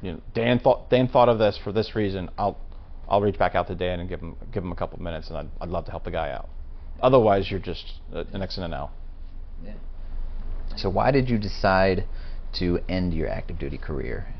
you 0.00 0.12
know, 0.12 0.20
Dan 0.34 0.58
thought 0.58 0.90
Dan 0.90 1.08
thought 1.08 1.28
of 1.28 1.38
this 1.38 1.58
for 1.62 1.72
this 1.72 1.94
reason. 1.94 2.30
I'll 2.38 2.58
I'll 3.08 3.20
reach 3.20 3.38
back 3.38 3.54
out 3.54 3.66
to 3.68 3.74
Dan 3.74 4.00
and 4.00 4.08
give 4.08 4.20
him 4.20 4.36
give 4.52 4.62
him 4.62 4.72
a 4.72 4.76
couple 4.76 5.00
minutes, 5.00 5.28
and 5.28 5.38
I'd, 5.38 5.48
I'd 5.60 5.68
love 5.68 5.84
to 5.86 5.90
help 5.90 6.04
the 6.04 6.10
guy 6.10 6.30
out. 6.30 6.48
Otherwise, 7.00 7.50
you're 7.50 7.60
just 7.60 7.94
an 8.12 8.42
X 8.42 8.56
and 8.56 8.66
an 8.66 8.72
L. 8.72 8.92
Yeah. 9.64 9.74
So 10.76 10.90
why 10.90 11.10
did 11.10 11.28
you 11.28 11.38
decide 11.38 12.06
to 12.58 12.80
end 12.88 13.14
your 13.14 13.28
active 13.28 13.58
duty 13.58 13.78
career? 13.78 14.34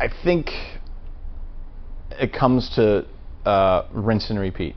I 0.00 0.08
think 0.24 0.50
it 2.10 2.32
comes 2.32 2.70
to 2.76 3.06
uh, 3.44 3.86
rinse 3.92 4.30
and 4.30 4.38
repeat 4.38 4.76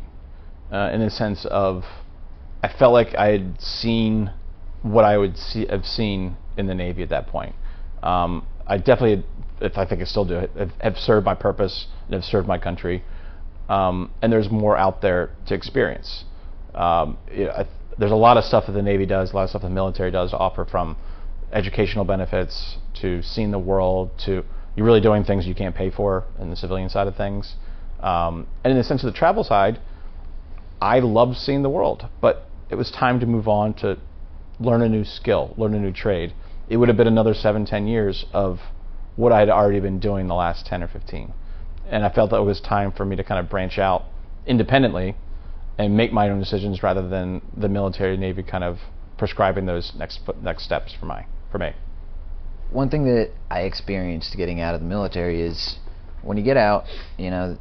uh, 0.72 0.90
in 0.94 1.02
the 1.02 1.10
sense 1.10 1.46
of 1.50 1.84
I 2.64 2.72
felt 2.72 2.94
like 2.94 3.16
I 3.16 3.28
had 3.28 3.62
seen 3.62 4.32
what 4.82 5.06
I 5.06 5.18
would 5.18 5.38
see 5.38 5.68
have 5.68 5.86
seen 5.86 6.38
in 6.58 6.68
the 6.68 6.76
Navy 6.76 7.04
at 7.04 7.10
that 7.10 7.28
point. 7.28 7.56
Um, 8.04 8.46
I 8.68 8.78
definitely, 8.78 9.26
if 9.60 9.78
I 9.78 9.86
think 9.86 10.02
I 10.02 10.06
still 10.06 10.26
do 10.26 10.48
have, 10.80 10.98
served 10.98 11.26
my 11.26 11.36
purpose 11.36 11.88
and 12.06 12.14
have 12.14 12.24
served 12.24 12.48
my 12.48 12.58
country. 12.58 13.04
Um, 13.70 14.12
and 14.22 14.32
there's 14.32 14.50
more 14.50 14.78
out 14.78 15.02
there 15.02 15.32
to 15.48 15.54
experience. 15.54 16.26
Um, 16.74 17.18
you 17.32 17.46
know, 17.46 17.66
there's 17.98 18.12
a 18.12 18.16
lot 18.16 18.38
of 18.38 18.44
stuff 18.44 18.66
that 18.66 18.74
the 18.74 18.82
Navy 18.82 19.06
does, 19.06 19.32
a 19.32 19.36
lot 19.36 19.44
of 19.44 19.50
stuff 19.50 19.62
the 19.62 19.70
military 19.70 20.12
does 20.12 20.32
to 20.32 20.38
offer 20.38 20.66
from 20.66 20.98
educational 21.52 22.06
benefits 22.06 22.78
to 22.96 23.22
seeing 23.22 23.52
the 23.52 23.60
world 23.60 24.10
to 24.26 24.44
you're 24.76 24.86
really 24.86 25.02
doing 25.02 25.24
things 25.24 25.46
you 25.46 25.56
can't 25.56 25.76
pay 25.76 25.90
for 25.90 26.24
in 26.40 26.50
the 26.50 26.56
civilian 26.56 26.90
side 26.90 27.08
of 27.08 27.16
things. 27.16 27.56
Um, 28.00 28.48
and 28.64 28.72
in 28.72 28.78
the 28.78 28.84
sense 28.84 29.04
of 29.04 29.12
the 29.12 29.18
travel 29.18 29.44
side, 29.44 29.80
I 30.82 31.00
loved 31.00 31.38
seeing 31.38 31.62
the 31.62 31.70
world, 31.70 32.08
but 32.22 32.48
it 32.70 32.76
was 32.76 32.90
time 32.90 33.20
to 33.20 33.26
move 33.26 33.48
on 33.48 33.74
to 33.76 34.00
learn 34.60 34.82
a 34.82 34.90
new 34.90 35.04
skill, 35.04 35.54
learn 35.58 35.74
a 35.74 35.80
new 35.80 35.92
trade. 35.92 36.34
It 36.72 36.78
would 36.78 36.88
have 36.88 36.96
been 36.96 37.06
another 37.06 37.34
seven, 37.34 37.66
ten 37.66 37.86
years 37.86 38.26
of 38.32 38.62
what 39.18 39.34
I 39.34 39.40
had 39.40 39.50
already 39.50 39.82
been 39.82 40.00
doing 40.00 40.28
the 40.28 40.36
last 40.36 40.66
10 40.66 40.82
or 40.82 40.88
15. 40.88 41.34
And 41.90 42.06
I 42.06 42.10
felt 42.10 42.30
that 42.30 42.38
it 42.38 42.46
was 42.46 42.62
time 42.62 42.94
for 42.94 43.04
me 43.04 43.18
to 43.18 43.26
kind 43.26 43.42
of 43.42 43.50
branch 43.50 43.78
out 43.78 44.06
independently 44.48 45.18
and 45.78 45.98
make 45.98 46.14
my 46.14 46.30
own 46.30 46.40
decisions 46.40 46.82
rather 46.82 47.06
than 47.06 47.42
the 47.58 47.68
military 47.68 48.16
Navy 48.16 48.42
kind 48.42 48.64
of 48.64 48.78
prescribing 49.18 49.66
those 49.66 49.92
next 49.98 50.22
next 50.42 50.64
steps 50.64 50.96
for 50.98 51.08
my 51.08 51.26
for 51.52 51.58
me. 51.58 51.74
One 52.72 52.90
thing 52.90 53.04
that 53.04 53.32
I 53.50 53.64
experienced 53.64 54.38
getting 54.38 54.62
out 54.62 54.74
of 54.74 54.80
the 54.80 54.88
military 54.88 55.42
is 55.42 55.76
when 56.22 56.38
you 56.38 56.44
get 56.44 56.56
out, 56.56 56.86
you 57.18 57.32
know, 57.32 57.58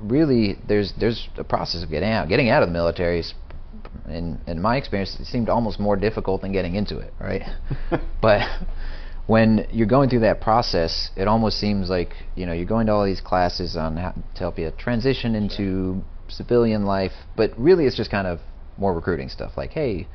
really 0.00 0.58
there's 0.66 0.92
there's 0.98 1.28
a 1.36 1.44
process 1.44 1.84
of 1.84 1.90
getting 1.90 2.10
out. 2.10 2.28
Getting 2.28 2.48
out 2.48 2.64
of 2.64 2.68
the 2.68 2.72
military 2.72 3.20
is 3.20 3.34
in 4.08 4.40
in 4.46 4.60
my 4.60 4.76
experience 4.76 5.16
it 5.20 5.26
seemed 5.26 5.48
almost 5.48 5.78
more 5.78 5.96
difficult 5.96 6.42
than 6.42 6.52
getting 6.52 6.74
into 6.74 6.98
it, 6.98 7.12
right? 7.20 7.42
but 8.22 8.42
when 9.26 9.66
you're 9.70 9.86
going 9.86 10.10
through 10.10 10.20
that 10.20 10.40
process, 10.40 11.10
it 11.16 11.28
almost 11.28 11.58
seems 11.58 11.88
like 11.88 12.10
you 12.34 12.46
know 12.46 12.52
you're 12.52 12.66
going 12.66 12.86
to 12.86 12.92
all 12.92 13.04
these 13.04 13.20
classes 13.20 13.76
on 13.76 13.96
how 13.96 14.12
to 14.12 14.38
help 14.38 14.58
you 14.58 14.70
transition 14.78 15.34
into 15.34 16.02
civilian 16.28 16.84
life, 16.84 17.12
but 17.36 17.50
really 17.58 17.86
it's 17.86 17.96
just 17.96 18.10
kind 18.10 18.26
of 18.26 18.40
more 18.78 18.94
recruiting 18.94 19.28
stuff. 19.28 19.52
Like, 19.56 19.70
hey, 19.70 20.08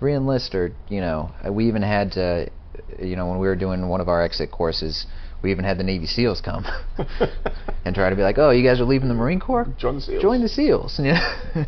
re-enlist, 0.00 0.54
or 0.54 0.72
you 0.88 1.00
know, 1.00 1.30
uh, 1.46 1.52
we 1.52 1.68
even 1.68 1.82
had 1.82 2.12
to, 2.12 2.50
you 2.98 3.16
know, 3.16 3.28
when 3.28 3.38
we 3.38 3.46
were 3.46 3.56
doing 3.56 3.88
one 3.88 4.00
of 4.00 4.08
our 4.08 4.22
exit 4.22 4.50
courses, 4.50 5.06
we 5.42 5.50
even 5.50 5.64
had 5.64 5.78
the 5.78 5.84
Navy 5.84 6.06
SEALs 6.06 6.40
come 6.40 6.64
and 7.84 7.94
try 7.94 8.10
to 8.10 8.16
be 8.16 8.22
like, 8.22 8.38
oh, 8.38 8.50
you 8.50 8.66
guys 8.66 8.80
are 8.80 8.84
leaving 8.84 9.08
the 9.08 9.14
Marine 9.14 9.40
Corps? 9.40 9.66
Join 9.78 9.96
the 9.96 10.00
SEALs. 10.00 10.22
Join 10.22 10.40
the 10.42 10.48
SEALs. 10.48 11.00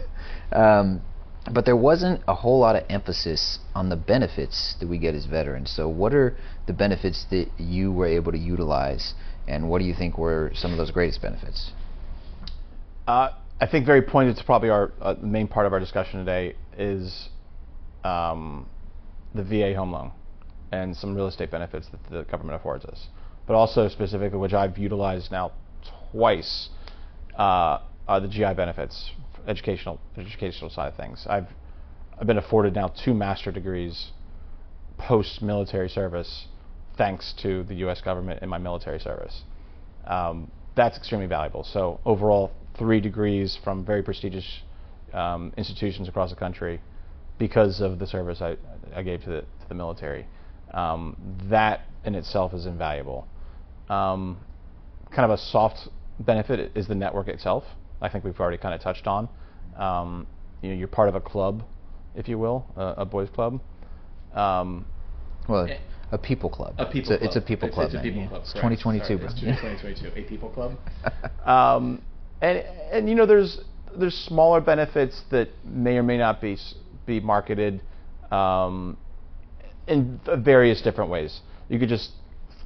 um, 0.52 1.02
but 1.50 1.66
there 1.66 1.76
wasn't 1.76 2.22
a 2.26 2.34
whole 2.34 2.60
lot 2.60 2.74
of 2.74 2.84
emphasis 2.88 3.58
on 3.74 3.90
the 3.90 3.96
benefits 3.96 4.76
that 4.80 4.88
we 4.88 4.98
get 4.98 5.14
as 5.14 5.26
veterans. 5.26 5.70
So, 5.70 5.88
what 5.88 6.14
are 6.14 6.36
the 6.66 6.72
benefits 6.72 7.26
that 7.30 7.48
you 7.58 7.92
were 7.92 8.06
able 8.06 8.32
to 8.32 8.38
utilize, 8.38 9.14
and 9.46 9.68
what 9.68 9.80
do 9.80 9.84
you 9.84 9.94
think 9.94 10.16
were 10.16 10.52
some 10.54 10.72
of 10.72 10.78
those 10.78 10.90
greatest 10.90 11.20
benefits? 11.20 11.72
Uh, 13.06 13.30
I 13.60 13.66
think 13.66 13.84
very 13.84 14.02
pointed 14.02 14.36
to 14.36 14.44
probably 14.44 14.70
our 14.70 14.92
uh, 15.00 15.14
main 15.22 15.46
part 15.46 15.66
of 15.66 15.72
our 15.72 15.80
discussion 15.80 16.18
today 16.24 16.56
is 16.76 17.28
um, 18.02 18.66
the 19.34 19.44
VA 19.44 19.74
home 19.74 19.92
loan 19.92 20.12
and 20.72 20.96
some 20.96 21.14
real 21.14 21.28
estate 21.28 21.50
benefits 21.50 21.88
that 21.88 22.00
the 22.10 22.24
government 22.24 22.58
affords 22.58 22.84
us, 22.86 23.08
but 23.46 23.54
also 23.54 23.88
specifically, 23.88 24.38
which 24.38 24.54
I've 24.54 24.78
utilized 24.78 25.30
now 25.30 25.52
twice, 26.10 26.70
uh, 27.36 27.78
are 28.08 28.20
the 28.20 28.28
GI 28.28 28.54
benefits, 28.54 29.10
educational 29.46 30.00
educational 30.16 30.70
side 30.70 30.88
of 30.88 30.96
things. 30.96 31.26
I've 31.28 31.48
I've 32.18 32.26
been 32.26 32.38
afforded 32.38 32.74
now 32.74 32.88
two 32.88 33.14
master 33.14 33.50
degrees 33.50 34.12
post 34.98 35.42
military 35.42 35.88
service, 35.88 36.46
thanks 36.96 37.34
to 37.42 37.64
the 37.64 37.74
U.S. 37.76 38.00
government 38.00 38.40
and 38.42 38.50
my 38.50 38.58
military 38.58 39.00
service. 39.00 39.42
Um, 40.06 40.50
that's 40.76 40.96
extremely 40.96 41.26
valuable. 41.26 41.64
So 41.64 42.00
overall, 42.04 42.52
three 42.78 43.00
degrees 43.00 43.58
from 43.62 43.84
very 43.84 44.02
prestigious 44.02 44.62
um, 45.12 45.52
institutions 45.56 46.08
across 46.08 46.30
the 46.30 46.36
country 46.36 46.80
because 47.38 47.80
of 47.80 47.98
the 47.98 48.06
service 48.06 48.40
I, 48.40 48.56
I 48.94 49.02
gave 49.02 49.22
to 49.24 49.30
the, 49.30 49.40
to 49.40 49.68
the 49.68 49.74
military. 49.74 50.26
Um, 50.72 51.16
that 51.50 51.82
in 52.04 52.14
itself 52.14 52.52
is 52.52 52.66
invaluable. 52.66 53.26
Um, 53.88 54.38
kind 55.14 55.30
of 55.30 55.30
a 55.30 55.38
soft 55.38 55.88
benefit 56.18 56.72
is 56.74 56.88
the 56.88 56.94
network 56.94 57.28
itself. 57.28 57.64
I 58.00 58.08
think 58.08 58.24
we've 58.24 58.38
already 58.38 58.58
kind 58.58 58.74
of 58.74 58.80
touched 58.80 59.06
on. 59.06 59.28
Um, 59.76 60.26
you 60.62 60.70
know, 60.70 60.76
you're 60.76 60.88
part 60.88 61.08
of 61.08 61.14
a 61.14 61.20
club, 61.20 61.64
if 62.14 62.28
you 62.28 62.38
will, 62.38 62.66
a, 62.76 62.94
a 62.98 63.04
boys' 63.04 63.28
club. 63.30 63.60
Um, 64.34 64.86
well, 65.48 65.68
a 66.12 66.18
people 66.18 66.48
club. 66.48 66.74
A 66.78 66.86
people 66.86 66.98
it's 66.98 67.10
a, 67.10 67.18
club. 67.18 67.28
It's 67.28 67.36
a 67.36 67.40
people 67.40 67.68
it's, 67.68 67.74
club. 67.74 67.86
It's 67.86 67.94
a 67.94 68.02
people 68.02 68.28
club. 68.28 68.42
It's 68.42 68.52
2022, 68.52 69.04
Sorry, 69.04 69.18
bro. 69.18 69.26
It's 69.26 69.40
2022. 69.40 70.20
A 70.20 70.22
people 70.28 70.50
club. 70.50 70.76
um, 71.46 72.02
and 72.40 72.58
and 72.92 73.08
you 73.08 73.14
know, 73.14 73.26
there's 73.26 73.60
there's 73.98 74.14
smaller 74.14 74.60
benefits 74.60 75.22
that 75.30 75.48
may 75.64 75.96
or 75.96 76.02
may 76.02 76.18
not 76.18 76.40
be 76.40 76.56
be 77.06 77.20
marketed 77.20 77.82
um, 78.30 78.96
in 79.86 80.20
various 80.38 80.80
different 80.82 81.10
ways. 81.10 81.40
You 81.68 81.78
could 81.78 81.88
just 81.88 82.10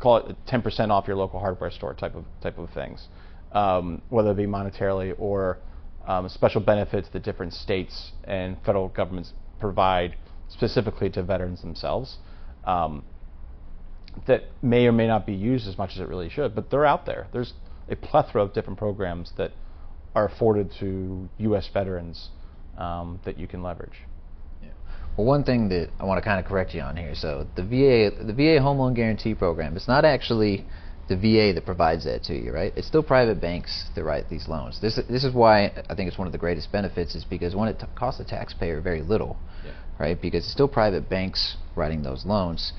call 0.00 0.18
it 0.18 0.36
10% 0.46 0.90
off 0.90 1.08
your 1.08 1.16
local 1.16 1.40
hardware 1.40 1.70
store 1.70 1.94
type 1.94 2.14
of 2.14 2.24
type 2.42 2.58
of 2.58 2.70
things, 2.70 3.08
um, 3.52 4.02
whether 4.08 4.32
it 4.32 4.36
be 4.36 4.46
monetarily 4.46 5.14
or 5.18 5.58
um, 6.06 6.28
special 6.28 6.60
benefits 6.60 7.08
that 7.12 7.22
different 7.22 7.52
states 7.52 8.12
and 8.24 8.56
federal 8.64 8.88
governments 8.88 9.32
provide 9.60 10.16
specifically 10.48 11.10
to 11.10 11.22
veterans 11.22 11.60
themselves. 11.60 12.16
Um, 12.64 13.04
that 14.26 14.44
may 14.62 14.86
or 14.86 14.92
may 14.92 15.06
not 15.06 15.26
be 15.26 15.34
used 15.34 15.68
as 15.68 15.78
much 15.78 15.92
as 15.92 15.98
it 16.00 16.08
really 16.08 16.28
should, 16.28 16.54
but 16.54 16.70
they're 16.70 16.86
out 16.86 17.06
there. 17.06 17.28
There's 17.32 17.52
a 17.88 17.94
plethora 17.94 18.42
of 18.42 18.52
different 18.52 18.78
programs 18.78 19.32
that 19.36 19.52
are 20.14 20.26
afforded 20.26 20.72
to 20.80 21.28
U.S. 21.38 21.68
veterans 21.72 22.30
um, 22.76 23.20
that 23.24 23.38
you 23.38 23.46
can 23.46 23.62
leverage. 23.62 24.00
Well, 25.18 25.26
one 25.26 25.42
thing 25.42 25.68
that 25.70 25.90
I 25.98 26.04
want 26.04 26.22
to 26.22 26.24
kind 26.24 26.38
of 26.38 26.46
correct 26.46 26.74
you 26.74 26.80
on 26.80 26.96
here. 26.96 27.12
So 27.16 27.44
the 27.56 27.64
VA, 27.64 28.24
the 28.24 28.32
VA 28.32 28.62
Home 28.62 28.78
Loan 28.78 28.94
Guarantee 28.94 29.34
Program, 29.34 29.76
it's 29.76 29.88
not 29.88 30.04
actually 30.04 30.64
the 31.08 31.16
VA 31.16 31.54
that 31.54 31.64
provides 31.64 32.04
that 32.04 32.22
to 32.24 32.34
you, 32.34 32.52
right? 32.52 32.72
It's 32.76 32.86
still 32.86 33.02
private 33.02 33.40
banks 33.40 33.86
that 33.94 34.04
write 34.04 34.28
these 34.28 34.46
loans. 34.46 34.78
This 34.80 35.00
this 35.08 35.24
is 35.24 35.32
why 35.32 35.72
I 35.88 35.94
think 35.94 36.08
it's 36.08 36.18
one 36.18 36.28
of 36.28 36.32
the 36.32 36.38
greatest 36.38 36.70
benefits 36.70 37.14
is 37.14 37.24
because 37.24 37.56
one 37.56 37.68
it 37.68 37.80
t- 37.80 37.86
costs 37.94 38.18
the 38.18 38.24
taxpayer 38.24 38.80
very 38.80 39.02
little, 39.02 39.38
yeah. 39.64 39.72
right? 39.98 40.20
Because 40.20 40.44
it's 40.44 40.52
still 40.52 40.68
private 40.68 41.08
banks 41.08 41.56
writing 41.76 42.02
those 42.02 42.26
loans. 42.26 42.74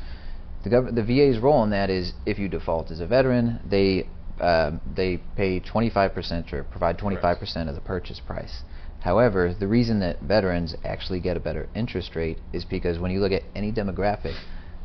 The 0.63 0.69
gov- 0.69 0.93
the 0.93 1.03
VA's 1.03 1.39
role 1.39 1.63
in 1.63 1.71
that 1.71 1.89
is 1.89 2.13
if 2.25 2.37
you 2.37 2.47
default 2.47 2.91
as 2.91 2.99
a 2.99 3.07
veteran, 3.07 3.59
they 3.67 4.07
uh, 4.39 4.71
they 4.95 5.17
pay 5.35 5.59
25% 5.59 6.53
or 6.53 6.63
provide 6.63 6.97
25% 6.97 7.67
of 7.67 7.75
the 7.75 7.81
purchase 7.81 8.19
price. 8.19 8.61
However, 9.01 9.53
the 9.57 9.67
reason 9.67 9.99
that 10.01 10.21
veterans 10.21 10.75
actually 10.83 11.19
get 11.19 11.35
a 11.35 11.39
better 11.39 11.67
interest 11.73 12.15
rate 12.15 12.37
is 12.53 12.63
because 12.63 12.99
when 12.99 13.11
you 13.11 13.21
look 13.21 13.31
at 13.31 13.43
any 13.55 13.71
demographic, 13.71 14.35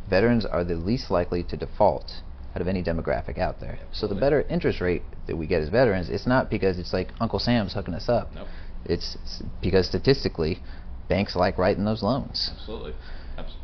veterans 0.09 0.45
are 0.45 0.65
the 0.65 0.75
least 0.77 1.11
likely 1.11 1.43
to 1.45 1.57
default 1.57 2.23
out 2.55 2.61
of 2.61 2.69
any 2.69 2.83
demographic 2.83 3.39
out 3.39 3.61
there. 3.61 3.73
Absolutely. 3.73 3.99
So 3.99 4.07
the 4.09 4.15
better 4.15 4.43
interest 4.43 4.81
rate 4.81 5.03
that 5.27 5.37
we 5.37 5.47
get 5.47 5.63
as 5.63 5.69
veterans, 5.69 6.09
it's 6.09 6.27
not 6.27 6.51
because 6.51 6.79
it's 6.79 6.93
like 6.93 7.09
Uncle 7.21 7.39
Sam's 7.39 7.73
hooking 7.75 7.95
us 7.95 8.09
up. 8.09 8.31
Nope. 8.35 8.47
It's, 8.85 9.17
it's 9.23 9.43
because 9.61 9.87
statistically, 9.87 10.61
banks 11.09 11.35
like 11.35 11.59
writing 11.59 11.85
those 11.85 12.03
loans. 12.03 12.51
Absolutely. 12.53 12.95
Absolutely. 13.37 13.61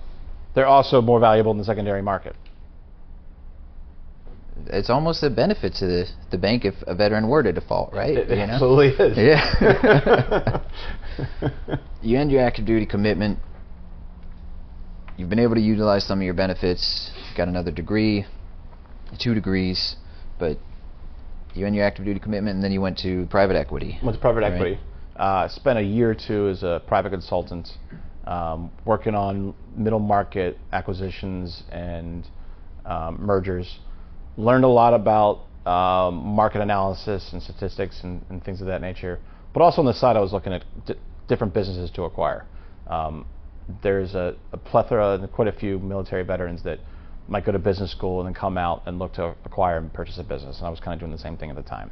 They're 0.54 0.66
also 0.66 1.00
more 1.00 1.20
valuable 1.20 1.52
in 1.52 1.58
the 1.58 1.64
secondary 1.64 2.02
market 2.02 2.34
it's 4.66 4.90
almost 4.90 5.22
a 5.22 5.30
benefit 5.30 5.74
to 5.74 5.86
the, 5.86 6.06
the 6.30 6.38
bank 6.38 6.64
if 6.64 6.74
a 6.86 6.94
veteran 6.94 7.28
were 7.28 7.42
to 7.42 7.52
default, 7.52 7.92
right? 7.92 8.16
It, 8.16 8.30
it 8.30 8.38
you 8.38 8.46
know? 8.46 8.52
absolutely 8.52 8.88
is. 9.06 9.16
Yeah. 9.20 10.62
you 12.02 12.18
end 12.18 12.30
your 12.30 12.42
active 12.42 12.66
duty 12.66 12.86
commitment. 12.86 13.38
You've 15.16 15.28
been 15.28 15.38
able 15.38 15.54
to 15.54 15.60
utilize 15.60 16.06
some 16.06 16.18
of 16.20 16.24
your 16.24 16.34
benefits. 16.34 17.10
You 17.30 17.36
got 17.36 17.48
another 17.48 17.70
degree, 17.70 18.24
two 19.18 19.34
degrees, 19.34 19.96
but 20.38 20.58
you 21.54 21.66
end 21.66 21.74
your 21.74 21.84
active 21.84 22.04
duty 22.04 22.20
commitment, 22.20 22.54
and 22.54 22.64
then 22.64 22.72
you 22.72 22.80
went 22.80 22.98
to 22.98 23.26
private 23.26 23.56
equity. 23.56 23.98
Went 24.02 24.16
to 24.16 24.20
private 24.20 24.40
right? 24.40 24.52
equity. 24.52 24.78
Uh, 25.16 25.48
spent 25.48 25.78
a 25.78 25.82
year 25.82 26.10
or 26.10 26.14
two 26.14 26.48
as 26.48 26.62
a 26.62 26.82
private 26.86 27.10
consultant, 27.10 27.68
um, 28.26 28.70
working 28.84 29.14
on 29.14 29.54
middle 29.76 29.98
market 29.98 30.56
acquisitions 30.72 31.62
and 31.70 32.26
um, 32.86 33.18
mergers 33.20 33.78
learned 34.36 34.64
a 34.64 34.68
lot 34.68 34.94
about 34.94 35.40
um, 35.66 36.14
market 36.14 36.60
analysis 36.60 37.30
and 37.32 37.42
statistics 37.42 38.00
and, 38.02 38.24
and, 38.30 38.42
things 38.42 38.60
of 38.60 38.66
that 38.66 38.80
nature. 38.80 39.18
But 39.52 39.62
also 39.62 39.82
on 39.82 39.86
the 39.86 39.92
side, 39.92 40.16
I 40.16 40.20
was 40.20 40.32
looking 40.32 40.52
at 40.52 40.64
d- 40.86 40.94
different 41.28 41.52
businesses 41.52 41.90
to 41.92 42.04
acquire. 42.04 42.46
Um, 42.86 43.26
there's 43.82 44.14
a, 44.14 44.36
a, 44.52 44.56
plethora 44.56 45.14
and 45.14 45.30
quite 45.30 45.48
a 45.48 45.52
few 45.52 45.78
military 45.78 46.24
veterans 46.24 46.62
that 46.64 46.80
might 47.28 47.44
go 47.44 47.52
to 47.52 47.58
business 47.58 47.90
school 47.90 48.20
and 48.20 48.26
then 48.26 48.34
come 48.34 48.58
out 48.58 48.82
and 48.86 48.98
look 48.98 49.12
to 49.14 49.34
acquire 49.44 49.78
and 49.78 49.92
purchase 49.92 50.18
a 50.18 50.24
business. 50.24 50.58
And 50.58 50.66
I 50.66 50.70
was 50.70 50.80
kind 50.80 50.94
of 50.94 51.00
doing 51.00 51.12
the 51.12 51.18
same 51.18 51.36
thing 51.36 51.50
at 51.50 51.56
the 51.56 51.62
time. 51.62 51.90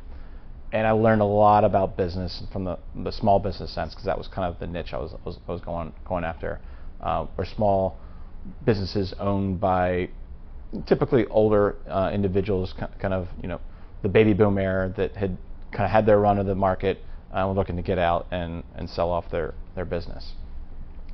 And 0.73 0.87
I 0.87 0.91
learned 0.91 1.23
a 1.23 1.27
lot 1.27 1.65
about 1.65 1.97
business 1.97 2.43
from 2.53 2.65
the, 2.65 2.79
the 2.95 3.13
small 3.13 3.39
business 3.39 3.73
sense 3.73 3.95
because 3.95 4.05
that 4.05 4.19
was 4.19 4.29
kind 4.29 4.53
of 4.53 4.59
the 4.61 4.67
niche 4.67 4.93
I 4.93 4.99
was, 4.99 5.15
was, 5.25 5.39
was 5.47 5.61
going, 5.61 5.95
going 6.07 6.25
after. 6.25 6.61
Uh, 7.01 7.27
or 7.39 7.45
small 7.45 7.99
businesses 8.65 9.15
owned 9.19 9.61
by 9.61 10.09
typically 10.87 11.27
older 11.27 11.77
uh, 11.89 12.11
individuals, 12.13 12.75
kind 13.01 13.15
of 13.15 13.29
you 13.41 13.49
know, 13.49 13.61
the 14.03 14.09
baby 14.09 14.33
boom 14.33 14.59
era 14.59 14.93
that 14.97 15.17
had 15.17 15.39
kind 15.73 15.85
of 15.85 15.91
had 15.91 16.07
their 16.07 16.19
run 16.19 16.39
of 16.39 16.47
the 16.47 16.55
market 16.55 16.99
uh, 17.33 17.45
were 17.47 17.55
looking 17.55 17.77
to 17.77 17.83
get 17.83 17.99
out 17.99 18.27
and, 18.31 18.63
and 18.75 18.89
sell 18.89 19.11
off 19.11 19.31
their, 19.31 19.55
their 19.75 19.85
business. 19.85 20.33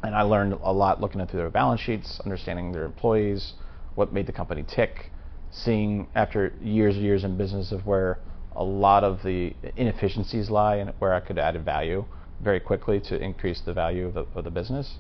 And 0.03 0.15
I 0.15 0.23
learned 0.23 0.55
a 0.63 0.73
lot 0.73 1.01
looking 1.01 1.25
through 1.27 1.41
their 1.41 1.51
balance 1.51 1.81
sheets, 1.81 2.21
understanding 2.25 2.73
their 2.73 2.85
employees, 2.85 3.55
what 3.95 4.13
made 4.13 4.27
the 4.27 4.33
company 4.33 4.65
tick, 4.67 5.11
seeing 5.51 6.09
after 6.15 6.53
years 6.61 6.97
and 6.97 7.05
years 7.05 7.25
in 7.25 7.37
business 7.37 7.73
of 7.73 7.87
where 7.87 8.19
a 8.57 8.65
lot 8.65 9.05
of 9.05 9.23
the 9.23 9.55
inefficiencies 9.77 10.51
lie 10.51 10.77
and 10.77 10.93
where 10.99 11.15
I 11.15 11.21
could 11.21 11.39
add 11.39 11.63
value 11.65 12.05
very 12.43 12.61
quickly 12.61 13.01
to 13.01 13.21
increase 13.21 13.61
the 13.61 13.73
value 13.73 14.07
of 14.07 14.15
the, 14.15 14.27
of 14.35 14.45
the 14.45 14.51
business. 14.51 14.97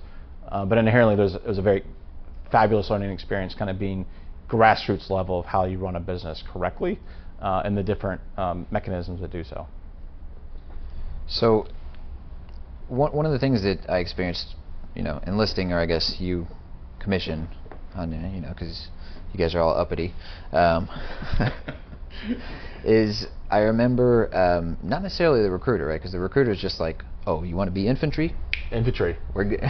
Uh, 0.48 0.64
but 0.64 0.78
inherently, 0.78 1.16
there's, 1.16 1.34
it 1.34 1.46
was 1.46 1.58
a 1.58 1.62
very 1.62 1.84
fabulous 2.50 2.90
learning 2.90 3.10
experience, 3.10 3.54
kind 3.54 3.70
of 3.70 3.78
being 3.78 4.06
grassroots 4.48 5.10
level 5.10 5.40
of 5.40 5.46
how 5.46 5.64
you 5.64 5.78
run 5.78 5.96
a 5.96 6.00
business 6.00 6.42
correctly 6.52 6.98
uh, 7.40 7.62
and 7.64 7.76
the 7.76 7.82
different 7.82 8.20
um, 8.36 8.66
mechanisms 8.70 9.20
that 9.20 9.30
do 9.30 9.42
so. 9.44 9.66
So, 11.26 11.66
one 12.88 13.12
one 13.12 13.26
of 13.26 13.32
the 13.32 13.38
things 13.38 13.62
that 13.62 13.78
I 13.88 13.98
experienced, 13.98 14.54
you 14.94 15.02
know, 15.02 15.20
enlisting, 15.26 15.72
or 15.72 15.78
I 15.78 15.86
guess 15.86 16.16
you 16.20 16.46
commission 17.00 17.48
on, 17.94 18.12
you 18.34 18.40
know, 18.40 18.48
because 18.48 18.88
you 19.32 19.38
guys 19.38 19.54
are 19.54 19.60
all 19.60 19.74
uppity, 19.74 20.14
um, 20.52 20.88
is 22.84 23.26
I 23.50 23.58
remember 23.60 24.34
um, 24.34 24.76
not 24.82 25.02
necessarily 25.02 25.42
the 25.42 25.50
recruiter, 25.50 25.86
right? 25.86 26.00
Because 26.00 26.12
the 26.12 26.18
recruiter 26.18 26.50
is 26.50 26.60
just 26.60 26.80
like, 26.80 27.04
oh, 27.26 27.42
you 27.42 27.56
want 27.56 27.68
to 27.68 27.72
be 27.72 27.88
infantry? 27.88 28.34
Infantry. 28.70 29.16
We're 29.34 29.50
g- 29.50 29.62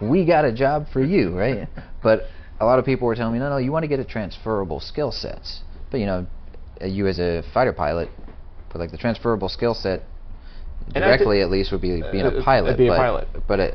we 0.02 0.24
got 0.24 0.44
a 0.44 0.52
job 0.52 0.86
for 0.92 1.02
you, 1.02 1.36
right? 1.36 1.68
But 2.02 2.26
a 2.60 2.64
lot 2.64 2.78
of 2.78 2.84
people 2.84 3.06
were 3.06 3.14
telling 3.14 3.32
me, 3.32 3.38
no, 3.38 3.48
no, 3.48 3.56
you 3.58 3.72
want 3.72 3.84
to 3.84 3.88
get 3.88 4.00
a 4.00 4.04
transferable 4.04 4.80
skill 4.80 5.12
sets. 5.12 5.62
But 5.90 6.00
you 6.00 6.06
know, 6.06 6.26
uh, 6.82 6.86
you 6.86 7.06
as 7.06 7.18
a 7.18 7.42
fighter 7.54 7.72
pilot, 7.72 8.10
but 8.70 8.78
like 8.78 8.90
the 8.90 8.98
transferable 8.98 9.48
skill 9.48 9.74
set 9.74 10.02
directly 10.92 11.40
at 11.42 11.50
least 11.50 11.72
would 11.72 11.80
be 11.80 12.02
being 12.12 12.24
uh, 12.24 12.30
a 12.30 12.42
pilot. 12.42 12.76
be 12.76 12.86
a 12.86 12.90
but, 12.90 12.96
pilot. 12.96 13.28
But 13.46 13.60
it, 13.60 13.74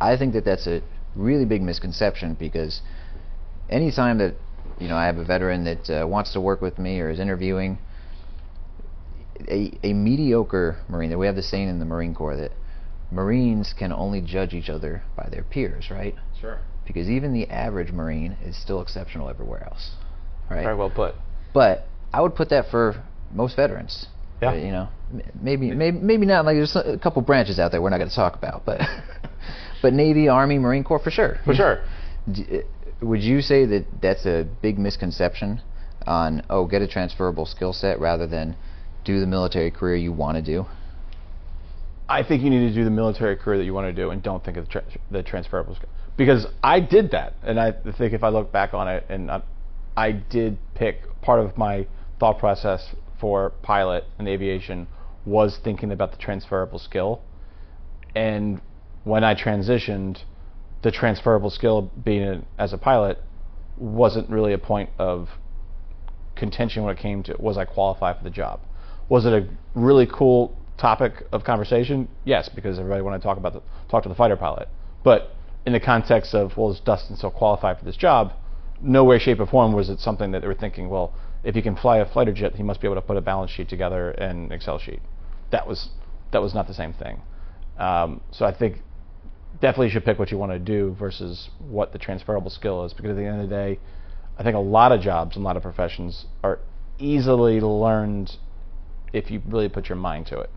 I 0.00 0.16
think 0.16 0.34
that 0.34 0.44
that's 0.44 0.66
a 0.66 0.82
really 1.14 1.44
big 1.44 1.62
misconception 1.62 2.36
because 2.38 2.80
anytime 3.70 4.18
that 4.18 4.34
you 4.78 4.88
know 4.88 4.96
I 4.96 5.06
have 5.06 5.18
a 5.18 5.24
veteran 5.24 5.64
that 5.64 5.90
uh, 5.90 6.06
wants 6.06 6.32
to 6.32 6.40
work 6.40 6.60
with 6.60 6.78
me 6.78 7.00
or 7.00 7.10
is 7.10 7.20
interviewing, 7.20 7.78
a, 9.48 9.72
a 9.82 9.92
mediocre 9.92 10.78
Marine. 10.88 11.10
That 11.10 11.18
we 11.18 11.26
have 11.26 11.36
the 11.36 11.42
saying 11.42 11.68
in 11.68 11.78
the 11.78 11.84
Marine 11.84 12.14
Corps 12.14 12.36
that 12.36 12.52
Marines 13.10 13.74
can 13.78 13.92
only 13.92 14.20
judge 14.20 14.52
each 14.52 14.68
other 14.68 15.02
by 15.16 15.28
their 15.30 15.42
peers, 15.42 15.90
right? 15.90 16.14
Sure. 16.40 16.58
Because 16.86 17.08
even 17.08 17.32
the 17.32 17.48
average 17.48 17.92
Marine 17.92 18.36
is 18.44 18.60
still 18.60 18.80
exceptional 18.80 19.28
everywhere 19.28 19.64
else, 19.64 19.92
right? 20.50 20.62
Very 20.62 20.76
well 20.76 20.90
put. 20.90 21.14
But 21.52 21.86
I 22.12 22.22
would 22.22 22.34
put 22.34 22.50
that 22.50 22.70
for 22.70 23.02
most 23.32 23.56
veterans. 23.56 24.06
Yeah. 24.40 24.50
Uh, 24.50 24.54
you 24.54 24.70
know, 24.70 24.88
maybe 25.40 25.70
maybe 25.72 25.98
maybe 25.98 26.26
not. 26.26 26.44
Like 26.44 26.56
there's 26.56 26.76
a 26.76 26.98
couple 26.98 27.22
branches 27.22 27.58
out 27.58 27.72
there 27.72 27.82
we're 27.82 27.90
not 27.90 27.98
going 27.98 28.10
to 28.10 28.14
talk 28.14 28.36
about, 28.36 28.64
but 28.64 28.80
but 29.82 29.92
Navy, 29.92 30.28
Army, 30.28 30.58
Marine 30.58 30.84
Corps 30.84 31.00
for 31.00 31.10
sure. 31.10 31.38
For 31.44 31.54
sure. 31.54 31.82
Would 33.00 33.22
you 33.22 33.40
say 33.42 33.64
that 33.66 33.86
that's 34.02 34.26
a 34.26 34.46
big 34.60 34.78
misconception 34.78 35.62
on 36.06 36.42
oh 36.50 36.66
get 36.66 36.82
a 36.82 36.88
transferable 36.88 37.46
skill 37.46 37.72
set 37.72 38.00
rather 38.00 38.26
than 38.26 38.56
do 39.04 39.20
the 39.20 39.26
military 39.26 39.70
career 39.70 39.96
you 39.96 40.12
want 40.12 40.36
to 40.36 40.42
do? 40.42 40.66
I 42.08 42.22
think 42.22 42.42
you 42.42 42.50
need 42.50 42.68
to 42.68 42.74
do 42.74 42.84
the 42.84 42.90
military 42.90 43.36
career 43.36 43.58
that 43.58 43.64
you 43.64 43.74
want 43.74 43.94
to 43.94 44.02
do, 44.02 44.10
and 44.10 44.22
don't 44.22 44.42
think 44.42 44.56
of 44.56 44.64
the, 44.64 44.70
tra- 44.70 44.84
the 45.10 45.22
transferable 45.22 45.74
skill. 45.74 45.90
Because 46.16 46.46
I 46.62 46.80
did 46.80 47.10
that, 47.10 47.34
and 47.42 47.60
I 47.60 47.72
think 47.72 48.14
if 48.14 48.24
I 48.24 48.30
look 48.30 48.50
back 48.50 48.72
on 48.72 48.88
it, 48.88 49.04
and 49.08 49.30
I, 49.30 49.42
I 49.96 50.12
did 50.12 50.58
pick 50.74 51.02
part 51.20 51.40
of 51.40 51.56
my 51.58 51.86
thought 52.18 52.38
process 52.38 52.94
for 53.20 53.50
pilot 53.62 54.04
and 54.18 54.26
aviation 54.26 54.88
was 55.26 55.58
thinking 55.62 55.92
about 55.92 56.12
the 56.12 56.16
transferable 56.16 56.78
skill, 56.78 57.20
and 58.16 58.60
when 59.04 59.22
I 59.22 59.34
transitioned, 59.34 60.22
the 60.82 60.90
transferable 60.90 61.50
skill 61.50 61.90
being 62.04 62.22
a, 62.22 62.42
as 62.58 62.72
a 62.72 62.78
pilot 62.78 63.18
wasn't 63.76 64.28
really 64.28 64.52
a 64.52 64.58
point 64.58 64.90
of 64.98 65.28
contention 66.36 66.84
when 66.84 66.96
it 66.96 67.00
came 67.00 67.22
to 67.24 67.36
was 67.38 67.58
I 67.58 67.64
qualified 67.64 68.18
for 68.18 68.24
the 68.24 68.30
job. 68.30 68.60
Was 69.08 69.26
it 69.26 69.32
a 69.32 69.48
really 69.74 70.06
cool 70.06 70.56
topic 70.76 71.24
of 71.32 71.44
conversation? 71.44 72.08
Yes, 72.24 72.48
because 72.48 72.78
everybody 72.78 73.02
wanted 73.02 73.18
to 73.18 73.24
talk 73.24 73.38
about 73.38 73.52
the 73.54 73.62
talk 73.90 74.02
to 74.04 74.08
the 74.08 74.14
fighter 74.14 74.36
pilot. 74.36 74.68
But 75.02 75.34
in 75.66 75.72
the 75.72 75.80
context 75.80 76.34
of 76.34 76.56
well, 76.56 76.70
is 76.70 76.80
Dustin 76.80 77.16
still 77.16 77.30
qualified 77.30 77.78
for 77.78 77.84
this 77.84 77.96
job? 77.96 78.32
No 78.80 79.02
way, 79.04 79.18
shape, 79.18 79.40
or 79.40 79.46
form 79.46 79.72
was 79.72 79.88
it 79.88 79.98
something 79.98 80.30
that 80.30 80.42
they 80.42 80.46
were 80.46 80.54
thinking. 80.54 80.88
Well, 80.88 81.12
if 81.42 81.54
he 81.54 81.62
can 81.62 81.76
fly 81.76 81.98
a 81.98 82.06
fighter 82.06 82.32
jet, 82.32 82.54
he 82.54 82.62
must 82.62 82.80
be 82.80 82.86
able 82.86 82.96
to 82.96 83.02
put 83.02 83.16
a 83.16 83.20
balance 83.20 83.50
sheet 83.50 83.68
together 83.68 84.10
and 84.10 84.52
Excel 84.52 84.78
sheet. 84.78 85.00
That 85.50 85.66
was 85.66 85.90
that 86.32 86.42
was 86.42 86.54
not 86.54 86.68
the 86.68 86.74
same 86.74 86.92
thing. 86.92 87.22
Um, 87.78 88.20
so 88.30 88.44
I 88.44 88.52
think 88.52 88.82
definitely 89.60 89.90
should 89.90 90.04
pick 90.04 90.18
what 90.18 90.30
you 90.30 90.38
want 90.38 90.52
to 90.52 90.58
do 90.58 90.94
versus 90.98 91.50
what 91.58 91.92
the 91.92 91.98
transferable 91.98 92.50
skill 92.50 92.84
is 92.84 92.92
because 92.92 93.10
at 93.10 93.16
the 93.16 93.24
end 93.24 93.40
of 93.40 93.48
the 93.48 93.54
day, 93.54 93.78
I 94.38 94.42
think 94.42 94.54
a 94.54 94.60
lot 94.60 94.92
of 94.92 95.00
jobs 95.00 95.36
and 95.36 95.44
a 95.44 95.46
lot 95.46 95.56
of 95.56 95.62
professions 95.62 96.26
are 96.42 96.60
easily 96.98 97.60
learned 97.60 98.36
if 99.12 99.30
you 99.30 99.42
really 99.46 99.68
put 99.68 99.88
your 99.88 99.96
mind 99.96 100.26
to 100.26 100.38
it. 100.38 100.50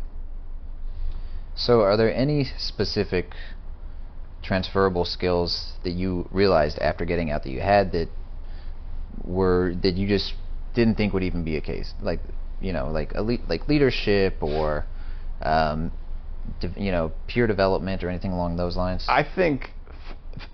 So, 1.56 1.82
are 1.82 1.98
there 1.98 2.14
any 2.14 2.46
specific 2.58 3.34
transferable 4.42 5.06
skills 5.06 5.74
that 5.84 5.92
you 5.92 6.28
realized 6.32 6.80
after 6.80 7.06
getting 7.06 7.30
out 7.30 7.44
that 7.44 7.52
you 7.52 7.62
had 7.62 7.92
that 7.92 8.10
were 9.24 9.76
that 9.84 9.96
you 9.96 10.08
just 10.08 10.34
didn't 10.74 10.96
think 10.96 11.14
would 11.14 11.24
even 11.24 11.44
be 11.44 11.58
a 11.58 11.62
case? 11.62 11.94
Like, 12.02 12.20
you 12.62 12.72
know, 12.72 12.90
like 12.90 13.14
elite, 13.16 13.42
like 13.50 13.68
leadership 13.68 14.38
or, 14.42 14.86
um, 15.42 15.92
you 16.78 16.92
know, 16.92 17.12
peer 17.28 17.48
development 17.48 18.04
or 18.04 18.10
anything 18.10 18.32
along 18.32 18.56
those 18.56 18.76
lines. 18.76 19.06
I 19.08 19.24
think 19.24 19.72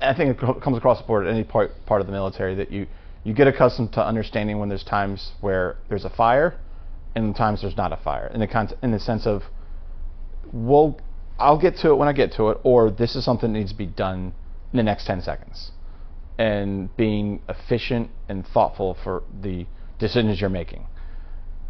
I 0.02 0.14
think 0.14 0.42
it 0.42 0.62
comes 0.62 0.78
across 0.78 1.00
the 1.00 1.08
board 1.08 1.28
at 1.28 1.34
any 1.34 1.44
part 1.44 1.72
part 1.86 2.02
of 2.02 2.08
the 2.08 2.14
military 2.14 2.56
that 2.56 2.72
you 2.72 2.88
you 3.24 3.34
get 3.34 3.48
accustomed 3.48 3.94
to 3.94 4.06
understanding 4.06 4.60
when 4.60 4.70
there's 4.70 4.84
times 4.84 5.34
where 5.42 5.78
there's 5.90 6.06
a 6.06 6.10
fire 6.10 6.58
and 7.16 7.36
times 7.36 7.62
there's 7.62 7.78
not 7.78 7.92
a 7.92 7.98
fire. 7.98 8.32
In 8.34 8.40
the 8.40 8.48
con- 8.48 8.74
in 8.82 8.92
the 8.92 9.00
sense 9.00 9.26
of 9.26 9.44
well 10.54 11.00
I'll 11.40 11.60
get 11.60 11.78
to 11.78 11.90
it 11.90 11.96
when 11.96 12.08
I 12.08 12.14
get 12.14 12.32
to 12.34 12.50
it 12.50 12.60
or 12.64 12.90
this 12.90 13.16
is 13.16 13.24
something 13.24 13.54
that 13.54 13.60
needs 13.60 13.72
to 13.72 13.78
be 13.78 13.86
done 13.86 14.34
in 14.72 14.78
the 14.78 14.84
next 14.84 15.06
10 15.06 15.22
seconds. 15.22 15.72
And 16.38 16.96
being 16.98 17.42
efficient 17.50 18.10
and 18.30 18.46
thoughtful 18.46 18.98
for 19.04 19.24
the 19.42 19.66
decisions 20.00 20.40
you're 20.40 20.50
making. 20.50 20.88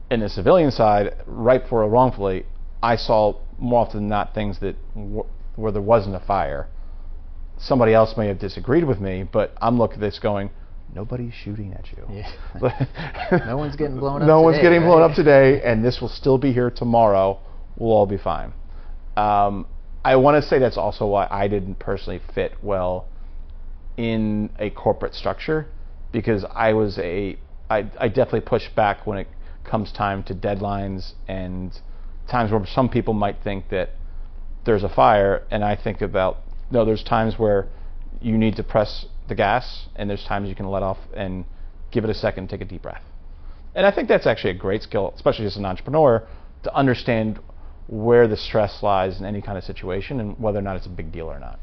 In 0.09 0.21
the 0.21 0.29
civilian 0.29 0.71
side, 0.71 1.15
rightful 1.25 1.79
or 1.79 1.89
wrongfully, 1.89 2.45
I 2.81 2.95
saw 2.95 3.35
more 3.57 3.85
often 3.85 4.01
than 4.01 4.09
not 4.09 4.33
things 4.33 4.59
that 4.59 4.75
w- 4.93 5.25
where 5.55 5.71
there 5.71 5.81
wasn't 5.81 6.15
a 6.15 6.19
fire. 6.19 6.67
Somebody 7.57 7.93
else 7.93 8.15
may 8.17 8.27
have 8.27 8.39
disagreed 8.39 8.83
with 8.83 8.99
me, 8.99 9.23
but 9.23 9.53
I'm 9.61 9.77
looking 9.77 9.95
at 9.95 10.01
this 10.01 10.19
going, 10.19 10.51
nobody's 10.93 11.33
shooting 11.33 11.73
at 11.73 11.91
you. 11.91 12.05
Yeah. 12.11 12.87
No 13.45 13.57
one's 13.57 13.75
getting 13.75 13.97
blown 13.97 14.21
up 14.21 14.27
No 14.27 14.41
one's 14.41 14.57
today, 14.57 14.69
getting 14.69 14.81
blown 14.83 15.01
up 15.01 15.15
today, 15.15 15.61
and 15.63 15.83
this 15.83 15.99
will 15.99 16.09
still 16.09 16.37
be 16.37 16.53
here 16.53 16.69
tomorrow. 16.69 17.39
We'll 17.75 17.91
all 17.91 18.05
be 18.05 18.17
fine. 18.17 18.53
Um, 19.15 19.65
I 20.05 20.15
want 20.15 20.41
to 20.41 20.47
say 20.47 20.59
that's 20.59 20.77
also 20.77 21.07
why 21.07 21.27
I 21.29 21.47
didn't 21.47 21.79
personally 21.79 22.21
fit 22.33 22.53
well 22.61 23.07
in 23.97 24.51
a 24.59 24.69
corporate 24.69 25.15
structure 25.15 25.67
because 26.11 26.45
I 26.53 26.73
was 26.73 26.97
a 26.99 27.37
I, 27.69 27.89
I 27.99 28.07
definitely 28.07 28.41
push 28.41 28.69
back 28.69 29.05
when 29.05 29.17
it 29.17 29.27
comes 29.65 29.91
time 29.91 30.23
to 30.23 30.33
deadlines 30.33 31.13
and 31.27 31.77
times 32.27 32.51
where 32.51 32.65
some 32.65 32.89
people 32.89 33.13
might 33.13 33.37
think 33.43 33.69
that 33.69 33.89
there's 34.65 34.83
a 34.83 34.89
fire 34.89 35.43
and 35.49 35.63
I 35.63 35.75
think 35.75 36.01
about 36.01 36.37
no 36.71 36.85
there's 36.85 37.03
times 37.03 37.39
where 37.39 37.67
you 38.21 38.37
need 38.37 38.55
to 38.57 38.63
press 38.63 39.05
the 39.29 39.35
gas 39.35 39.87
and 39.95 40.09
there's 40.09 40.23
times 40.25 40.49
you 40.49 40.55
can 40.55 40.67
let 40.67 40.83
off 40.83 40.97
and 41.15 41.45
give 41.91 42.03
it 42.03 42.09
a 42.09 42.13
second 42.13 42.49
take 42.49 42.61
a 42.61 42.65
deep 42.65 42.81
breath 42.81 43.03
and 43.75 43.85
I 43.85 43.91
think 43.91 44.07
that's 44.09 44.27
actually 44.27 44.51
a 44.51 44.57
great 44.57 44.83
skill 44.83 45.13
especially 45.15 45.45
as 45.45 45.55
an 45.57 45.65
entrepreneur 45.65 46.27
to 46.63 46.75
understand 46.75 47.39
where 47.87 48.27
the 48.27 48.35
stress 48.35 48.83
lies 48.83 49.19
in 49.19 49.25
any 49.25 49.41
kind 49.41 49.57
of 49.57 49.63
situation 49.63 50.19
and 50.19 50.37
whether 50.37 50.59
or 50.59 50.61
not 50.63 50.75
it's 50.75 50.85
a 50.85 50.89
big 50.89 51.11
deal 51.11 51.27
or 51.27 51.39
not 51.39 51.59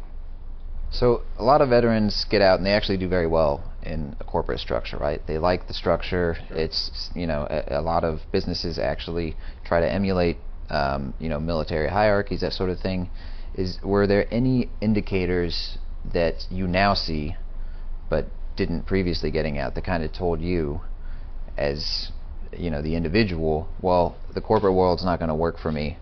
So 0.90 1.22
a 1.38 1.44
lot 1.44 1.60
of 1.60 1.68
veterans 1.70 2.24
get 2.30 2.40
out 2.40 2.58
and 2.58 2.66
they 2.66 2.72
actually 2.72 2.98
do 2.98 3.08
very 3.08 3.26
well 3.26 3.62
in 3.82 4.16
a 4.20 4.24
corporate 4.24 4.60
structure, 4.60 4.96
right? 4.96 5.20
They 5.26 5.38
like 5.38 5.66
the 5.66 5.74
structure. 5.74 6.36
It's 6.50 7.10
you 7.14 7.26
know 7.26 7.46
a, 7.50 7.80
a 7.80 7.82
lot 7.82 8.04
of 8.04 8.20
businesses 8.32 8.78
actually 8.78 9.36
try 9.64 9.80
to 9.80 9.92
emulate 9.92 10.38
um, 10.70 11.14
you 11.18 11.28
know 11.28 11.40
military 11.40 11.88
hierarchies, 11.88 12.40
that 12.40 12.52
sort 12.52 12.70
of 12.70 12.78
thing. 12.80 13.10
Is 13.54 13.78
were 13.84 14.06
there 14.06 14.26
any 14.32 14.68
indicators 14.80 15.78
that 16.12 16.46
you 16.50 16.66
now 16.66 16.94
see, 16.94 17.36
but 18.10 18.26
didn't 18.56 18.86
previously 18.86 19.30
getting 19.30 19.58
out 19.58 19.74
that 19.74 19.84
kind 19.84 20.02
of 20.02 20.12
told 20.12 20.40
you, 20.40 20.80
as 21.56 22.10
you 22.56 22.70
know 22.70 22.82
the 22.82 22.94
individual, 22.94 23.68
well 23.80 24.16
the 24.34 24.40
corporate 24.40 24.74
world's 24.74 25.04
not 25.04 25.18
going 25.18 25.28
to 25.28 25.34
work 25.34 25.58
for 25.58 25.72
me. 25.72 25.98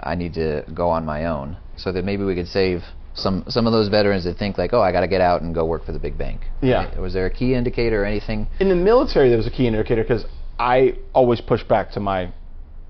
I 0.00 0.14
need 0.14 0.34
to 0.34 0.64
go 0.74 0.88
on 0.88 1.04
my 1.04 1.26
own, 1.26 1.56
so 1.76 1.92
that 1.92 2.04
maybe 2.04 2.24
we 2.24 2.34
could 2.34 2.48
save 2.48 2.82
some 3.14 3.44
some 3.48 3.66
of 3.66 3.72
those 3.72 3.88
veterans 3.88 4.24
that 4.24 4.38
think 4.38 4.58
like, 4.58 4.72
oh, 4.72 4.80
I 4.80 4.92
got 4.92 5.00
to 5.00 5.08
get 5.08 5.20
out 5.20 5.42
and 5.42 5.54
go 5.54 5.64
work 5.64 5.84
for 5.84 5.92
the 5.92 5.98
big 5.98 6.16
bank. 6.16 6.42
Yeah. 6.60 6.98
Was 6.98 7.12
there 7.12 7.26
a 7.26 7.30
key 7.30 7.54
indicator 7.54 8.02
or 8.02 8.04
anything? 8.04 8.46
In 8.60 8.68
the 8.68 8.74
military, 8.74 9.28
there 9.28 9.38
was 9.38 9.46
a 9.46 9.50
key 9.50 9.66
indicator 9.66 10.02
because 10.02 10.24
I 10.58 10.96
always 11.12 11.40
push 11.40 11.62
back 11.62 11.92
to 11.92 12.00
my 12.00 12.32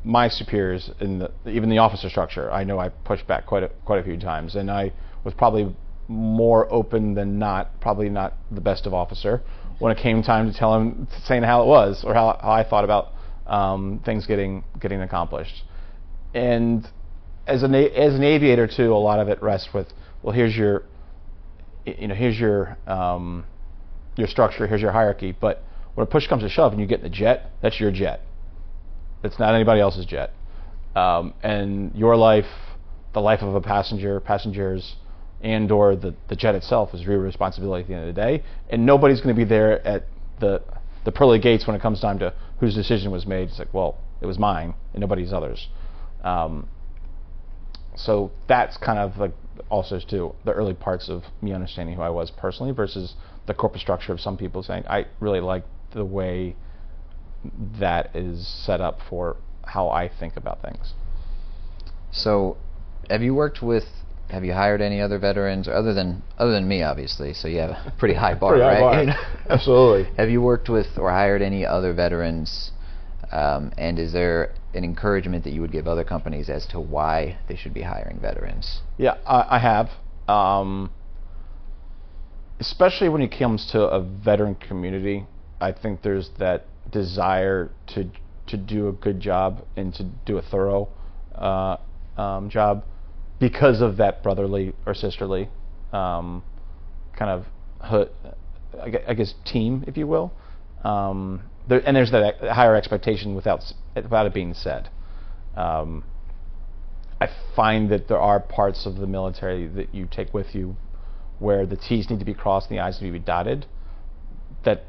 my 0.05 0.29
superiors 0.29 0.91
in 1.01 1.19
the 1.19 1.31
even 1.47 1.69
the 1.69 1.79
officer 1.79 2.09
structure. 2.09 2.51
I 2.51 2.65
know 2.65 2.79
I 2.79 2.89
pushed 2.89 3.27
back 3.27 3.47
quite 3.47 3.63
a, 3.63 3.69
quite 3.85 4.01
a 4.01 4.03
few 4.03 4.19
times, 4.19 4.57
and 4.57 4.71
I 4.71 4.93
was 5.25 5.35
probably 5.35 5.75
more 6.09 6.73
open 6.73 7.15
than 7.15 7.39
not. 7.39 7.81
Probably 7.81 8.09
not 8.09 8.35
the 8.51 8.61
best 8.61 8.87
of 8.87 8.95
officer 8.95 9.43
when 9.79 9.91
it 9.91 10.01
came 10.01 10.23
time 10.23 10.51
to 10.51 10.57
tell 10.57 10.75
him 10.77 11.09
saying 11.25 11.43
how 11.43 11.63
it 11.63 11.67
was 11.67 12.05
or 12.05 12.15
how, 12.15 12.39
how 12.41 12.53
I 12.53 12.63
thought 12.63 12.85
about 12.85 13.09
um, 13.47 14.01
things 14.05 14.27
getting 14.27 14.65
getting 14.81 15.01
accomplished. 15.01 15.65
And 16.35 16.89
as 17.47 17.63
an 17.63 17.75
as 17.75 18.15
an 18.15 18.23
aviator 18.23 18.69
too, 18.69 18.93
a 18.93 18.99
lot 18.99 19.19
of 19.19 19.29
it 19.29 19.43
rests 19.43 19.69
with 19.75 19.89
well, 20.23 20.35
here's 20.35 20.57
your 20.57 20.85
you 21.85 22.09
know 22.09 22.15
here's 22.15 22.39
your 22.39 22.77
um, 22.87 23.45
your 24.17 24.29
structure, 24.29 24.67
here's 24.67 24.83
your 24.83 24.93
hierarchy, 24.93 25.37
but 25.39 25.63
when 25.95 26.07
a 26.07 26.11
push 26.11 26.27
comes 26.27 26.43
to 26.43 26.49
shove 26.49 26.73
and 26.73 26.81
you 26.81 26.87
get 26.87 27.01
in 27.01 27.05
the 27.05 27.11
jet, 27.11 27.51
that's 27.61 27.79
your 27.81 27.91
jet. 27.91 28.21
It's 29.23 29.39
not 29.39 29.55
anybody 29.55 29.81
else's 29.81 30.07
jet. 30.07 30.33
Um, 30.95 31.35
and 31.43 31.95
your 31.95 32.17
life, 32.17 32.47
the 33.15 33.21
life 33.21 33.41
of 33.43 33.55
a 33.55 33.61
passenger, 33.61 34.21
passengers, 34.21 34.97
and 35.41 35.71
or 35.71 35.97
the, 35.97 36.15
the 36.29 36.37
jet 36.37 36.55
itself 36.55 36.95
is 36.95 37.03
your 37.03 37.19
responsibility 37.19 37.83
at 37.83 37.89
the 37.89 37.95
end 37.95 38.09
of 38.09 38.15
the 38.15 38.21
day. 38.21 38.45
And 38.71 38.87
nobody's 38.87 39.21
going 39.21 39.35
to 39.35 39.39
be 39.39 39.49
there 39.49 39.87
at 39.87 40.07
the 40.41 40.63
the 41.05 41.13
pearly 41.13 41.39
gates 41.39 41.67
when 41.67 41.75
it 41.75 41.83
comes 41.83 42.01
time 42.01 42.19
to 42.21 42.33
whose 42.61 42.75
decision 42.75 43.11
was 43.11 43.27
made. 43.27 43.49
It's 43.49 43.59
like, 43.59 43.75
well, 43.75 43.99
it 44.21 44.27
was 44.27 44.39
mine 44.39 44.75
and 44.93 45.01
nobody's 45.01 45.33
others. 45.33 45.69
Um, 46.23 46.69
so 47.97 48.31
that's 48.49 48.77
kind 48.77 48.99
of 48.99 49.19
like 49.19 49.33
also 49.69 49.99
too 49.99 50.35
the 50.45 50.53
early 50.53 50.75
parts 50.75 51.09
of 51.09 51.25
me 51.43 51.53
understanding 51.53 51.97
who 51.97 52.03
I 52.03 52.11
was 52.11 52.31
personally 52.31 52.73
versus 52.73 53.15
the 53.47 53.55
corporate 53.55 53.83
structure 53.83 54.13
of 54.13 54.21
some 54.21 54.37
people 54.37 54.63
saying 54.63 54.85
I 54.89 55.07
really 55.21 55.41
like 55.41 55.65
the 55.93 56.05
way 56.05 56.57
that 57.81 58.15
is 58.15 58.47
set 58.47 58.81
up 58.81 58.99
for 59.09 59.37
how 59.65 59.89
I 59.89 60.09
think 60.09 60.37
about 60.37 60.63
things. 60.63 60.95
So, 62.11 62.57
have 63.09 63.23
you 63.23 63.35
worked 63.35 63.63
with? 63.63 63.85
Have 64.31 64.45
you 64.45 64.55
hired 64.55 64.81
any 64.81 65.01
other 65.01 65.19
veterans 65.19 65.69
other 65.69 65.93
than 65.93 66.23
other 66.39 66.53
than 66.53 66.67
me, 66.67 66.83
obviously? 66.83 67.35
So 67.35 67.49
you 67.49 67.59
have 67.59 67.71
a 67.71 67.95
pretty 67.99 68.15
high 68.15 68.35
bar, 68.35 68.53
pretty 68.53 68.65
high 68.65 68.81
right? 68.81 69.07
bar. 69.07 69.17
Absolutely. 69.49 70.13
Have 70.17 70.31
you 70.31 70.41
worked 70.41 70.69
with 70.69 70.87
or 70.97 71.11
hired 71.11 71.43
any 71.43 71.67
other 71.67 71.93
veterans? 71.93 72.71
Um, 73.31 73.73
and 73.79 73.99
is 73.99 74.13
there 74.13 74.53
an 74.75 74.85
encouragement 74.85 75.45
that 75.45 75.53
you 75.53 75.63
would 75.63 75.73
give 75.73 75.89
other 75.89 76.05
companies 76.05 76.51
as 76.51 76.67
to 76.67 76.81
why 76.81 77.39
they 77.49 77.57
should 77.57 77.73
be 77.73 77.83
hiring 77.83 78.21
veterans? 78.21 78.81
Yeah, 78.99 79.17
I, 79.27 79.57
I 79.57 79.59
have. 79.59 79.89
Um, 80.29 80.91
especially 82.61 83.09
when 83.09 83.23
it 83.23 83.35
comes 83.37 83.67
to 83.73 83.83
a 83.83 84.01
veteran 84.01 84.55
community, 84.55 85.27
I 85.61 85.73
think 85.73 86.03
there's 86.03 86.31
that 86.39 86.67
desire 86.93 87.71
to 87.89 88.11
to 88.47 88.57
do 88.57 88.89
a 88.89 88.93
good 88.93 89.21
job 89.21 89.65
and 89.77 89.95
to 89.95 90.05
do 90.27 90.37
a 90.37 90.43
thorough 90.43 90.89
uh, 91.35 91.77
um, 92.21 92.51
job 92.51 92.85
because 93.41 93.81
of 93.81 93.97
that 93.97 94.23
brotherly 94.23 94.75
or 94.85 94.95
sisterly 94.95 95.49
um, 95.93 96.43
kind 97.17 97.31
of 97.31 97.47
I 98.81 99.15
guess 99.15 99.35
team, 99.45 99.85
if 99.87 99.97
you 99.97 100.07
will. 100.07 100.33
Um, 100.85 101.43
there, 101.69 101.81
and 101.87 101.97
there's 101.97 102.11
that 102.11 102.41
higher 102.41 102.75
expectation 102.75 103.35
without 103.35 103.63
without 103.95 104.27
it 104.27 104.35
being 104.35 104.55
said. 104.55 104.89
Um, 105.57 106.05
I 107.21 107.29
find 107.55 107.91
that 107.91 108.09
there 108.09 108.19
are 108.19 108.41
parts 108.41 108.87
of 108.87 108.97
the 108.97 109.07
military 109.07 109.69
that 109.69 109.95
you 109.95 110.09
take 110.11 110.35
with 110.35 110.55
you 110.55 110.77
where 111.39 111.67
the 111.67 111.77
T's 111.77 112.11
need 112.11 112.19
to 112.19 112.25
be 112.25 112.35
crossed 112.35 112.69
and 112.71 112.79
the 112.79 112.83
I's 112.83 113.01
need 113.01 113.09
to 113.09 113.13
be 113.13 113.19
dotted. 113.19 113.67
That 114.65 114.85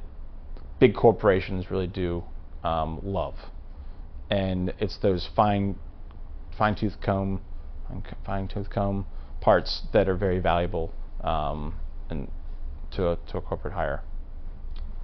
big 0.84 0.94
corporations 0.94 1.72
really 1.72 1.88
do 1.88 2.22
um, 2.66 3.00
love, 3.04 3.36
and 4.30 4.74
it's 4.80 4.98
those 4.98 5.30
fine 5.34 5.80
fine 6.58 6.76
tooth 6.76 6.98
comb 7.02 7.42
fine 8.26 8.50
tooth 8.50 8.70
comb 8.70 9.06
parts 9.40 9.84
that 9.94 10.10
are 10.10 10.18
very 10.18 10.40
valuable 10.40 10.94
um, 11.24 11.74
and 12.10 12.30
to 12.92 13.12
a, 13.12 13.18
to 13.32 13.38
a 13.38 13.42
corporate 13.42 13.74
hire. 13.74 14.02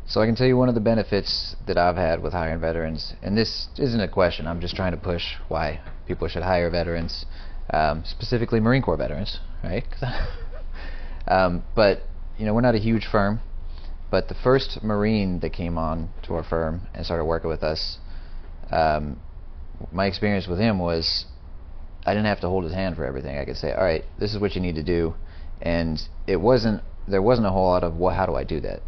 So 0.06 0.20
I 0.20 0.26
can 0.26 0.36
tell 0.36 0.48
you 0.48 0.58
one 0.58 0.68
of 0.68 0.76
the 0.76 0.82
benefits 0.82 1.56
that 1.66 1.78
I've 1.78 1.96
had 1.96 2.22
with 2.22 2.34
hiring 2.34 2.60
veterans, 2.60 3.14
and 3.24 3.38
this 3.38 3.70
isn't 3.78 4.02
a 4.02 4.10
question. 4.10 4.48
I'm 4.48 4.60
just 4.60 4.76
trying 4.76 4.92
to 4.92 4.98
push 4.98 5.24
why 5.48 5.80
people 6.08 6.28
should 6.28 6.44
hire 6.44 6.70
veterans, 6.70 7.26
um, 7.70 8.04
specifically 8.06 8.60
Marine 8.60 8.82
Corps 8.82 8.98
veterans, 8.98 9.40
right? 9.64 9.86
um, 11.30 11.64
but 11.74 12.02
you 12.38 12.46
know, 12.46 12.54
we're 12.54 12.68
not 12.70 12.76
a 12.76 12.80
huge 12.80 13.08
firm, 13.10 13.40
but 14.12 14.28
the 14.28 14.36
first 14.36 14.80
Marine 14.84 15.40
that 15.42 15.54
came 15.54 15.78
on 15.78 16.10
to 16.24 16.34
our 16.36 16.44
firm 16.44 16.88
and 16.94 17.06
started 17.06 17.26
working 17.26 17.50
with 17.50 17.64
us, 17.64 17.98
um, 18.72 19.20
my 19.92 20.06
experience 20.08 20.48
with 20.48 20.60
him 20.60 20.80
was 20.80 21.26
I 22.06 22.14
didn't 22.14 22.28
have 22.28 22.42
to 22.42 22.48
hold 22.48 22.64
his 22.64 22.74
hand 22.74 22.96
for 22.96 23.06
everything. 23.06 23.38
I 23.38 23.46
could 23.46 23.58
say, 23.58 23.72
all 23.72 23.84
right, 23.84 24.04
this 24.20 24.34
is 24.34 24.40
what 24.40 24.56
you 24.56 24.62
need 24.62 24.76
to 24.76 24.84
do, 24.84 25.16
and 25.62 26.02
it 26.28 26.38
wasn't 26.38 26.84
there 27.08 27.22
wasn't 27.22 27.48
a 27.48 27.50
whole 27.50 27.68
lot 27.68 27.84
of 27.84 27.96
what 27.96 28.16
how 28.16 28.26
do 28.26 28.36
I 28.36 28.44
do 28.44 28.60
that 28.62 28.82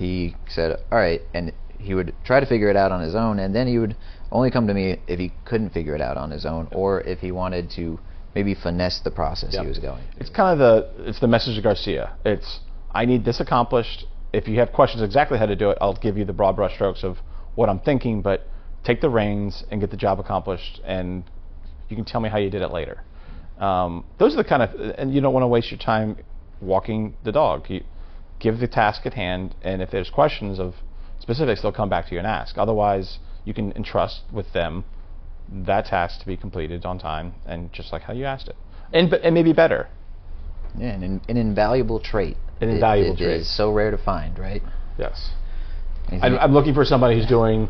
he 0.00 0.34
said, 0.48 0.78
"All 0.90 0.98
right," 0.98 1.20
and 1.34 1.52
he 1.78 1.94
would 1.94 2.14
try 2.24 2.40
to 2.40 2.46
figure 2.46 2.70
it 2.70 2.76
out 2.76 2.90
on 2.90 3.02
his 3.02 3.14
own, 3.14 3.38
and 3.38 3.54
then 3.54 3.66
he 3.66 3.78
would 3.78 3.94
only 4.32 4.50
come 4.50 4.66
to 4.66 4.74
me 4.74 4.96
if 5.06 5.18
he 5.18 5.30
couldn't 5.44 5.70
figure 5.70 5.94
it 5.94 6.00
out 6.00 6.16
on 6.16 6.30
his 6.30 6.46
own, 6.46 6.68
or 6.72 7.02
if 7.02 7.18
he 7.20 7.30
wanted 7.30 7.70
to 7.76 8.00
maybe 8.34 8.54
finesse 8.54 9.00
the 9.04 9.10
process 9.10 9.52
yep. 9.52 9.62
he 9.62 9.68
was 9.68 9.78
going. 9.78 10.02
It's 10.16 10.30
kind 10.30 10.58
of 10.58 10.58
the 10.58 11.08
it's 11.08 11.20
the 11.20 11.28
message 11.28 11.58
of 11.58 11.64
Garcia. 11.64 12.16
It's 12.24 12.60
I 12.92 13.04
need 13.04 13.26
this 13.26 13.40
accomplished. 13.40 14.06
If 14.32 14.46
you 14.46 14.58
have 14.60 14.72
questions 14.72 15.02
exactly 15.02 15.38
how 15.38 15.46
to 15.46 15.56
do 15.56 15.70
it, 15.70 15.78
I'll 15.80 15.94
give 15.94 16.16
you 16.16 16.24
the 16.24 16.32
broad 16.32 16.56
brushstrokes 16.56 17.02
of 17.02 17.18
what 17.54 17.68
I'm 17.68 17.80
thinking, 17.80 18.22
but 18.22 18.46
take 18.84 19.00
the 19.00 19.10
reins 19.10 19.64
and 19.70 19.80
get 19.80 19.90
the 19.90 19.96
job 19.96 20.20
accomplished, 20.20 20.80
and 20.84 21.24
you 21.88 21.96
can 21.96 22.04
tell 22.04 22.20
me 22.20 22.28
how 22.28 22.38
you 22.38 22.50
did 22.50 22.62
it 22.62 22.72
later. 22.72 23.02
Um, 23.58 24.04
those 24.18 24.34
are 24.34 24.42
the 24.42 24.48
kind 24.48 24.62
of, 24.62 24.70
and 24.96 25.12
you 25.12 25.20
don't 25.20 25.34
want 25.34 25.42
to 25.42 25.48
waste 25.48 25.70
your 25.70 25.78
time 25.78 26.16
walking 26.60 27.16
the 27.24 27.32
dog. 27.32 27.68
You, 27.68 27.82
give 28.38 28.58
the 28.58 28.68
task 28.68 29.04
at 29.04 29.14
hand, 29.14 29.54
and 29.62 29.82
if 29.82 29.90
there's 29.90 30.10
questions 30.10 30.58
of 30.58 30.74
specifics, 31.18 31.60
they'll 31.60 31.72
come 31.72 31.90
back 31.90 32.06
to 32.06 32.12
you 32.12 32.18
and 32.18 32.26
ask. 32.26 32.56
Otherwise, 32.56 33.18
you 33.44 33.52
can 33.52 33.72
entrust 33.72 34.22
with 34.32 34.52
them 34.52 34.84
that 35.52 35.86
task 35.86 36.20
to 36.20 36.26
be 36.26 36.36
completed 36.36 36.84
on 36.86 36.98
time 36.98 37.34
and 37.44 37.72
just 37.72 37.92
like 37.92 38.02
how 38.02 38.12
you 38.12 38.24
asked 38.24 38.48
it, 38.48 38.56
and 38.92 39.12
and 39.12 39.34
maybe 39.34 39.52
better. 39.52 39.88
Yeah, 40.78 40.94
an, 40.94 41.20
an 41.28 41.36
invaluable 41.36 42.00
trait. 42.00 42.36
An 42.60 42.68
invaluable 42.68 43.14
it, 43.14 43.18
trait. 43.18 43.30
It 43.30 43.40
is 43.40 43.56
so 43.56 43.72
rare 43.72 43.90
to 43.90 43.98
find, 43.98 44.38
right? 44.38 44.62
Yes. 44.98 45.30
I'm, 46.10 46.38
I'm 46.38 46.52
looking 46.52 46.74
for 46.74 46.84
somebody 46.84 47.16
who's 47.16 47.26
doing 47.28 47.68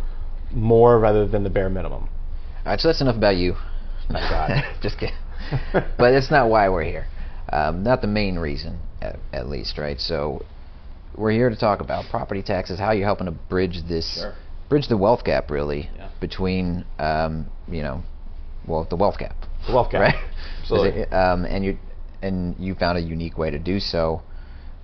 more 0.53 0.99
rather 0.99 1.27
than 1.27 1.45
the 1.45 1.51
bare 1.51 1.69
minimum. 1.69 2.05
All 2.05 2.11
right, 2.67 2.81
so 2.81 2.89
that's 2.89 3.01
enough 3.01 3.17
about 3.17 3.37
you. 3.37 3.55
My 4.09 4.21
God. 4.21 4.65
just 4.83 4.99
kidding. 4.99 5.15
but 5.73 6.13
that's 6.13 6.31
not 6.31 6.49
why 6.49 6.69
we're 6.69 6.85
here. 6.85 7.07
Um, 7.53 7.83
not 7.83 8.01
the 8.01 8.07
main 8.07 8.39
reason, 8.39 8.79
at, 9.01 9.19
at 9.33 9.49
least, 9.49 9.79
right? 9.79 10.01
So 10.01 10.45
we're 11.17 11.33
here 11.33 11.51
to 11.51 11.57
talk 11.57 11.81
about 11.81 12.07
property 12.11 12.43
taxes, 12.43 12.79
how 12.79 12.93
you're 12.93 13.07
helping 13.07 13.27
to 13.27 13.33
bridge 13.33 13.81
this, 13.89 14.21
sure. 14.21 14.35
bridge 14.69 14.89
the 14.89 14.97
wealth 14.97 15.25
gap, 15.25 15.51
really, 15.51 15.91
yeah. 15.97 16.11
between, 16.21 16.85
um, 16.99 17.47
you 17.69 17.83
know, 17.83 18.03
well, 18.67 18.87
the 18.89 18.97
wealth 18.97 19.19
gap. 19.19 19.37
The 19.67 19.75
wealth 19.75 19.91
gap, 19.91 20.01
right? 20.15 20.15
Absolutely. 20.63 21.03
It, 21.03 21.13
um, 21.13 21.45
and 21.45 21.65
you 21.65 21.79
and 22.23 22.57
you 22.59 22.75
found 22.75 22.99
a 22.99 23.01
unique 23.01 23.39
way 23.39 23.51
to 23.51 23.59
do 23.59 23.81
so 23.81 24.23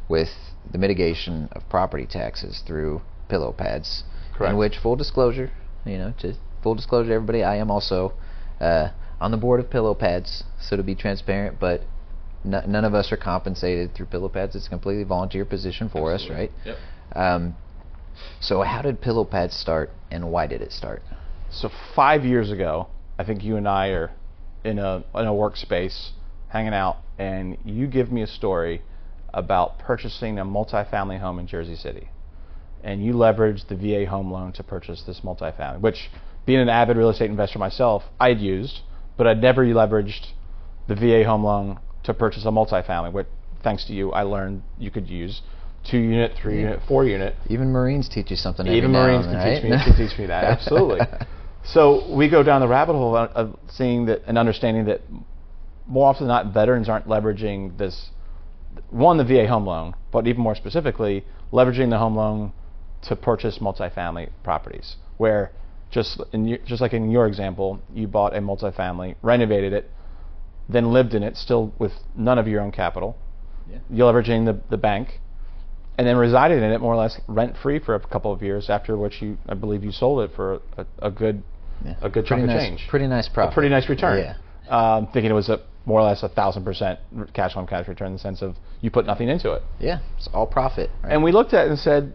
with 0.08 0.28
the 0.70 0.78
mitigation 0.78 1.48
of 1.52 1.68
property 1.68 2.06
taxes 2.06 2.62
through 2.66 3.02
pillow 3.28 3.52
pads. 3.52 4.04
Correct. 4.34 4.52
In 4.52 4.58
which, 4.58 4.78
full 4.78 4.96
disclosure, 4.96 5.50
you 5.84 5.98
know, 5.98 6.14
just 6.18 6.38
full 6.62 6.74
disclosure 6.74 7.08
to 7.08 7.14
everybody, 7.14 7.42
I 7.42 7.56
am 7.56 7.70
also 7.70 8.12
uh, 8.60 8.90
on 9.20 9.30
the 9.30 9.36
board 9.36 9.60
of 9.60 9.70
pillow 9.70 9.94
pads, 9.94 10.44
so 10.60 10.76
to 10.76 10.82
be 10.82 10.94
transparent, 10.94 11.58
but 11.58 11.82
n- 12.44 12.64
none 12.66 12.84
of 12.84 12.94
us 12.94 13.12
are 13.12 13.16
compensated 13.16 13.94
through 13.94 14.06
pillow 14.06 14.28
pads. 14.28 14.54
It's 14.54 14.66
a 14.66 14.70
completely 14.70 15.04
volunteer 15.04 15.44
position 15.44 15.88
for 15.88 16.12
Absolutely. 16.12 16.48
us, 16.48 16.50
right? 16.50 16.52
Yep. 16.66 16.76
Um, 17.14 17.56
so 18.40 18.62
how 18.62 18.82
did 18.82 19.00
pillow 19.00 19.24
pads 19.24 19.54
start, 19.54 19.90
and 20.10 20.30
why 20.30 20.46
did 20.46 20.60
it 20.60 20.72
start? 20.72 21.02
So 21.50 21.70
five 21.94 22.24
years 22.24 22.50
ago, 22.50 22.88
I 23.18 23.24
think 23.24 23.42
you 23.44 23.56
and 23.56 23.68
I 23.68 23.88
are 23.88 24.12
in 24.64 24.78
a 24.78 25.04
in 25.14 25.26
a 25.26 25.32
workspace 25.32 26.10
hanging 26.56 26.74
out, 26.74 26.96
and 27.18 27.58
you 27.64 27.86
give 27.86 28.10
me 28.10 28.22
a 28.22 28.26
story 28.26 28.82
about 29.34 29.78
purchasing 29.78 30.38
a 30.38 30.44
multifamily 30.44 31.20
home 31.20 31.38
in 31.38 31.46
Jersey 31.46 31.76
City, 31.76 32.08
and 32.82 33.04
you 33.04 33.12
leveraged 33.12 33.68
the 33.68 33.76
VA 33.76 34.08
home 34.08 34.32
loan 34.32 34.52
to 34.52 34.62
purchase 34.62 35.02
this 35.06 35.20
multifamily, 35.20 35.80
which 35.80 36.10
being 36.46 36.60
an 36.60 36.68
avid 36.68 36.96
real 36.96 37.10
estate 37.10 37.30
investor 37.30 37.58
myself, 37.58 38.04
I'd 38.18 38.38
used, 38.38 38.80
but 39.18 39.26
I'd 39.26 39.42
never 39.42 39.66
leveraged 39.66 40.28
the 40.88 40.94
VA 40.94 41.24
home 41.24 41.44
loan 41.44 41.78
to 42.04 42.14
purchase 42.14 42.44
a 42.46 42.50
multifamily, 42.50 43.12
which 43.12 43.26
thanks 43.62 43.84
to 43.86 43.92
you, 43.92 44.12
I 44.12 44.22
learned 44.22 44.62
you 44.78 44.90
could 44.90 45.08
use 45.08 45.42
two 45.84 45.98
unit, 45.98 46.32
three 46.40 46.60
unit, 46.60 46.80
four 46.88 47.04
unit. 47.04 47.34
Even 47.48 47.70
Marines 47.70 48.08
teach 48.08 48.30
you 48.30 48.36
something. 48.36 48.66
Even 48.66 48.92
Marines 48.92 49.26
can 49.26 49.34
then, 49.34 49.54
teach 49.54 49.64
me 49.64 49.70
right? 49.72 49.84
can 49.84 49.96
teach 49.96 50.18
me 50.18 50.26
that 50.26 50.44
absolutely. 50.44 51.00
So 51.72 52.14
we 52.14 52.30
go 52.30 52.44
down 52.44 52.60
the 52.60 52.68
rabbit 52.68 52.92
hole 52.92 53.16
of, 53.16 53.30
of 53.30 53.58
seeing 53.70 54.06
that 54.06 54.22
and 54.26 54.38
understanding 54.38 54.84
that 54.84 55.00
more 55.86 56.08
often 56.08 56.26
than 56.26 56.46
not, 56.46 56.54
veterans 56.54 56.88
aren't 56.88 57.06
leveraging 57.06 57.78
this 57.78 58.10
one, 58.90 59.16
the 59.16 59.24
VA 59.24 59.46
home 59.48 59.66
loan, 59.66 59.94
but 60.12 60.26
even 60.26 60.42
more 60.42 60.54
specifically, 60.54 61.24
leveraging 61.52 61.90
the 61.90 61.98
home 61.98 62.16
loan 62.16 62.52
to 63.02 63.16
purchase 63.16 63.58
multifamily 63.58 64.30
properties, 64.42 64.96
where 65.16 65.52
just 65.90 66.20
in, 66.32 66.58
just 66.66 66.80
like 66.80 66.92
in 66.92 67.10
your 67.10 67.26
example, 67.26 67.80
you 67.94 68.06
bought 68.06 68.34
a 68.34 68.40
multifamily, 68.40 69.14
renovated 69.22 69.72
it, 69.72 69.90
then 70.68 70.92
lived 70.92 71.14
in 71.14 71.22
it, 71.22 71.36
still 71.36 71.72
with 71.78 71.92
none 72.16 72.38
of 72.38 72.48
your 72.48 72.60
own 72.60 72.72
capital. 72.72 73.16
Yeah. 73.70 73.78
You're 73.90 74.12
leveraging 74.12 74.46
the, 74.46 74.60
the 74.68 74.76
bank, 74.76 75.20
and 75.96 76.06
then 76.06 76.16
resided 76.16 76.62
in 76.62 76.70
it 76.70 76.80
more 76.80 76.94
or 76.94 76.96
less 76.96 77.20
rent 77.26 77.56
free 77.56 77.78
for 77.78 77.94
a 77.94 78.00
couple 78.00 78.32
of 78.32 78.42
years. 78.42 78.68
After 78.68 78.96
which 78.96 79.22
you, 79.22 79.38
I 79.48 79.54
believe, 79.54 79.84
you 79.84 79.92
sold 79.92 80.28
it 80.28 80.34
for 80.34 80.60
a, 80.76 80.86
a 80.98 81.10
good 81.10 81.42
yeah. 81.84 81.94
a 82.02 82.08
good 82.08 82.26
pretty 82.26 82.42
chunk 82.42 82.46
nice, 82.46 82.56
of 82.56 82.68
change. 82.68 82.88
Pretty 82.88 83.06
nice 83.06 83.28
profit. 83.28 83.52
A 83.52 83.54
pretty 83.54 83.70
nice 83.70 83.88
return. 83.88 84.18
Yeah. 84.18 84.96
Um, 84.96 85.06
thinking 85.12 85.30
it 85.30 85.34
was 85.34 85.48
a 85.48 85.60
more 85.86 86.00
or 86.00 86.04
less 86.04 86.22
a 86.22 86.28
thousand 86.28 86.64
percent 86.64 86.98
cash 87.32 87.56
on 87.56 87.66
cash 87.66 87.88
return 87.88 88.08
in 88.08 88.12
the 88.14 88.18
sense 88.18 88.42
of 88.42 88.56
you 88.80 88.90
put 88.90 89.06
nothing 89.06 89.28
into 89.28 89.52
it. 89.52 89.62
Yeah, 89.78 90.00
it's 90.18 90.28
all 90.34 90.46
profit. 90.46 90.90
Right? 91.02 91.12
And 91.12 91.22
we 91.22 91.32
looked 91.32 91.54
at 91.54 91.66
it 91.66 91.70
and 91.70 91.78
said, 91.78 92.12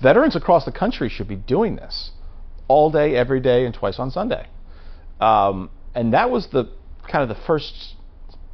veterans 0.00 0.36
across 0.36 0.64
the 0.64 0.72
country 0.72 1.08
should 1.08 1.28
be 1.28 1.36
doing 1.36 1.76
this 1.76 2.12
all 2.68 2.90
day, 2.90 3.14
every 3.16 3.40
day, 3.40 3.66
and 3.66 3.74
twice 3.74 3.98
on 3.98 4.10
Sunday. 4.10 4.46
Um, 5.20 5.70
and 5.94 6.14
that 6.14 6.30
was 6.30 6.48
the 6.52 6.70
kind 7.10 7.28
of 7.28 7.36
the 7.36 7.42
first 7.44 7.94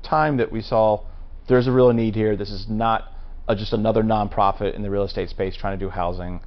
time 0.02 0.38
that 0.38 0.50
we 0.50 0.62
saw 0.62 1.04
there's 1.48 1.66
a 1.66 1.72
real 1.72 1.92
need 1.92 2.14
here. 2.14 2.36
This 2.36 2.50
is 2.50 2.66
not 2.68 3.12
a, 3.46 3.54
just 3.54 3.72
another 3.72 4.02
nonprofit 4.02 4.74
in 4.74 4.82
the 4.82 4.90
real 4.90 5.04
estate 5.04 5.28
space 5.28 5.54
trying 5.56 5.78
to 5.78 5.84
do 5.84 5.90
housing. 5.90 6.40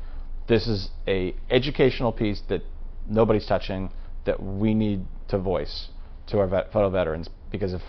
This 0.48 0.68
is 0.68 0.90
a 1.08 1.36
educational 1.50 2.12
piece 2.12 2.42
that 2.50 2.64
nobody's 3.08 3.46
touching 3.46 3.92
that 4.26 4.42
we 4.42 4.74
need 4.74 5.06
to 5.28 5.38
voice 5.38 5.90
to 6.28 6.40
our 6.40 6.48
vet, 6.48 6.72
fellow 6.72 6.90
veterans 6.90 7.30
because 7.54 7.74
if 7.74 7.82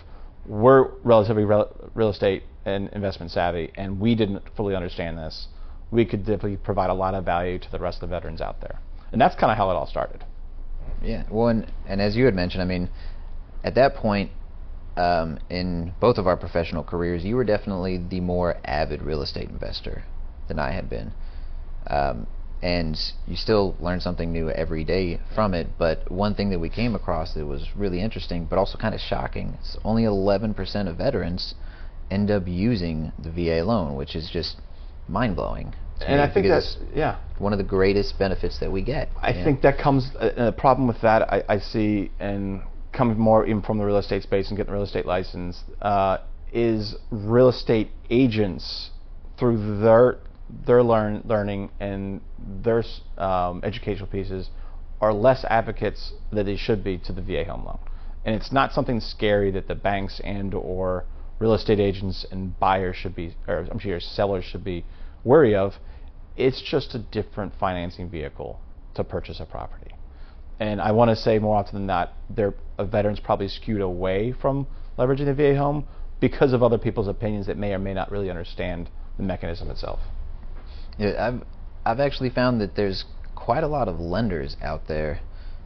we're 0.45 0.91
relatively 1.03 1.43
real 1.43 2.09
estate 2.09 2.43
and 2.65 2.87
investment 2.93 3.31
savvy 3.31 3.71
and 3.75 3.99
we 3.99 4.15
didn't 4.15 4.43
fully 4.55 4.75
understand 4.75 5.17
this, 5.17 5.47
we 5.91 6.05
could 6.05 6.19
definitely 6.19 6.55
provide 6.57 6.89
a 6.89 6.93
lot 6.93 7.13
of 7.13 7.25
value 7.25 7.59
to 7.59 7.71
the 7.71 7.79
rest 7.79 8.01
of 8.01 8.09
the 8.09 8.15
veterans 8.15 8.39
out 8.39 8.61
there. 8.61 8.79
And 9.11 9.19
that's 9.19 9.35
kind 9.35 9.51
of 9.51 9.57
how 9.57 9.69
it 9.71 9.73
all 9.73 9.87
started. 9.87 10.23
Yeah. 11.03 11.23
Well, 11.29 11.49
and, 11.49 11.71
and 11.87 12.01
as 12.01 12.15
you 12.15 12.25
had 12.25 12.35
mentioned, 12.35 12.61
I 12.61 12.65
mean, 12.65 12.89
at 13.63 13.75
that 13.75 13.95
point, 13.95 14.31
um, 14.97 15.39
in 15.49 15.93
both 15.99 16.17
of 16.17 16.27
our 16.27 16.37
professional 16.37 16.83
careers, 16.83 17.25
you 17.25 17.35
were 17.35 17.43
definitely 17.43 17.97
the 17.97 18.19
more 18.19 18.57
avid 18.63 19.01
real 19.01 19.21
estate 19.21 19.49
investor 19.49 20.03
than 20.47 20.59
I 20.59 20.71
had 20.71 20.89
been. 20.89 21.11
Um, 21.87 22.27
and 22.65 22.97
you 23.27 23.35
still 23.35 23.75
learn 23.79 23.99
something 23.99 24.33
new 24.33 24.49
every 24.49 24.83
day 24.83 25.19
from 25.35 25.53
it. 25.53 25.67
But 25.77 26.09
one 26.11 26.33
thing 26.33 26.49
that 26.49 26.59
we 26.59 26.67
came 26.67 26.95
across 26.95 27.35
that 27.35 27.45
was 27.45 27.69
really 27.75 28.01
interesting, 28.01 28.45
but 28.45 28.57
also 28.57 28.75
kind 28.79 28.95
of 28.95 29.01
shocking, 29.01 29.55
is 29.61 29.77
only 29.85 30.03
11% 30.03 30.89
of 30.89 30.97
veterans 30.97 31.53
end 32.09 32.31
up 32.31 32.47
using 32.47 33.11
the 33.23 33.29
VA 33.29 33.63
loan, 33.63 33.95
which 33.95 34.15
is 34.15 34.31
just 34.33 34.57
mind 35.07 35.35
blowing. 35.35 35.75
And 36.01 36.19
I 36.19 36.33
think 36.33 36.47
that's 36.47 36.77
yeah 36.93 37.19
one 37.37 37.53
of 37.53 37.57
the 37.59 37.63
greatest 37.63 38.17
benefits 38.17 38.59
that 38.59 38.71
we 38.71 38.81
get. 38.81 39.09
I 39.21 39.31
think 39.31 39.61
that 39.61 39.77
comes 39.77 40.09
uh, 40.19 40.31
a 40.35 40.51
problem 40.51 40.87
with 40.87 40.99
that 41.01 41.21
I, 41.31 41.43
I 41.47 41.59
see 41.59 42.11
and 42.19 42.63
coming 42.91 43.17
more 43.17 43.45
even 43.45 43.61
from 43.61 43.77
the 43.77 43.85
real 43.85 43.97
estate 43.97 44.23
space 44.23 44.49
and 44.49 44.57
getting 44.57 44.71
a 44.71 44.73
real 44.73 44.83
estate 44.83 45.05
license 45.05 45.63
uh, 45.81 46.17
is 46.51 46.95
real 47.11 47.49
estate 47.49 47.91
agents 48.09 48.89
through 49.39 49.79
their 49.81 50.17
their 50.49 50.83
learn, 50.83 51.23
learning 51.25 51.71
and 51.79 52.21
their 52.37 52.83
um, 53.17 53.61
educational 53.63 54.07
pieces 54.07 54.49
are 55.01 55.13
less 55.13 55.43
advocates 55.45 56.13
that 56.31 56.45
they 56.45 56.55
should 56.55 56.83
be 56.83 56.97
to 56.99 57.11
the 57.11 57.21
VA 57.21 57.43
home 57.43 57.65
loan. 57.65 57.79
And 58.23 58.35
it's 58.35 58.51
not 58.51 58.71
something 58.71 58.99
scary 58.99 59.51
that 59.51 59.67
the 59.67 59.75
banks 59.75 60.21
and 60.23 60.53
or 60.53 61.05
real 61.39 61.53
estate 61.53 61.79
agents 61.79 62.25
and 62.31 62.57
buyers 62.59 62.95
should 62.95 63.15
be, 63.15 63.35
or 63.47 63.67
I'm 63.69 63.79
sure 63.79 63.99
sellers 63.99 64.45
should 64.45 64.63
be 64.63 64.85
wary 65.23 65.55
of. 65.55 65.73
It's 66.37 66.61
just 66.61 66.95
a 66.95 66.99
different 66.99 67.53
financing 67.59 68.09
vehicle 68.09 68.59
to 68.95 69.03
purchase 69.03 69.39
a 69.39 69.45
property. 69.45 69.91
And 70.59 70.81
I 70.81 70.91
want 70.91 71.09
to 71.09 71.15
say 71.15 71.39
more 71.39 71.57
often 71.57 71.75
than 71.75 71.85
not, 71.85 72.13
their 72.29 72.53
veterans 72.79 73.19
probably 73.19 73.47
skewed 73.47 73.81
away 73.81 74.31
from 74.31 74.67
leveraging 74.97 75.25
the 75.25 75.33
VA 75.33 75.57
home 75.57 75.85
because 76.19 76.53
of 76.53 76.63
other 76.63 76.77
people's 76.77 77.07
opinions 77.07 77.47
that 77.47 77.57
may 77.57 77.73
or 77.73 77.79
may 77.79 77.93
not 77.93 78.09
really 78.09 78.29
understand 78.29 78.89
the 79.17 79.23
mechanism 79.23 79.69
itself. 79.69 79.99
Yeah, 80.97 81.27
I've 81.27 81.43
I've 81.85 81.99
actually 81.99 82.31
found 82.31 82.59
that 82.61 82.75
there's 82.75 83.05
quite 83.35 83.63
a 83.63 83.67
lot 83.67 83.87
of 83.87 83.99
lenders 83.99 84.57
out 84.61 84.87
there 84.87 85.19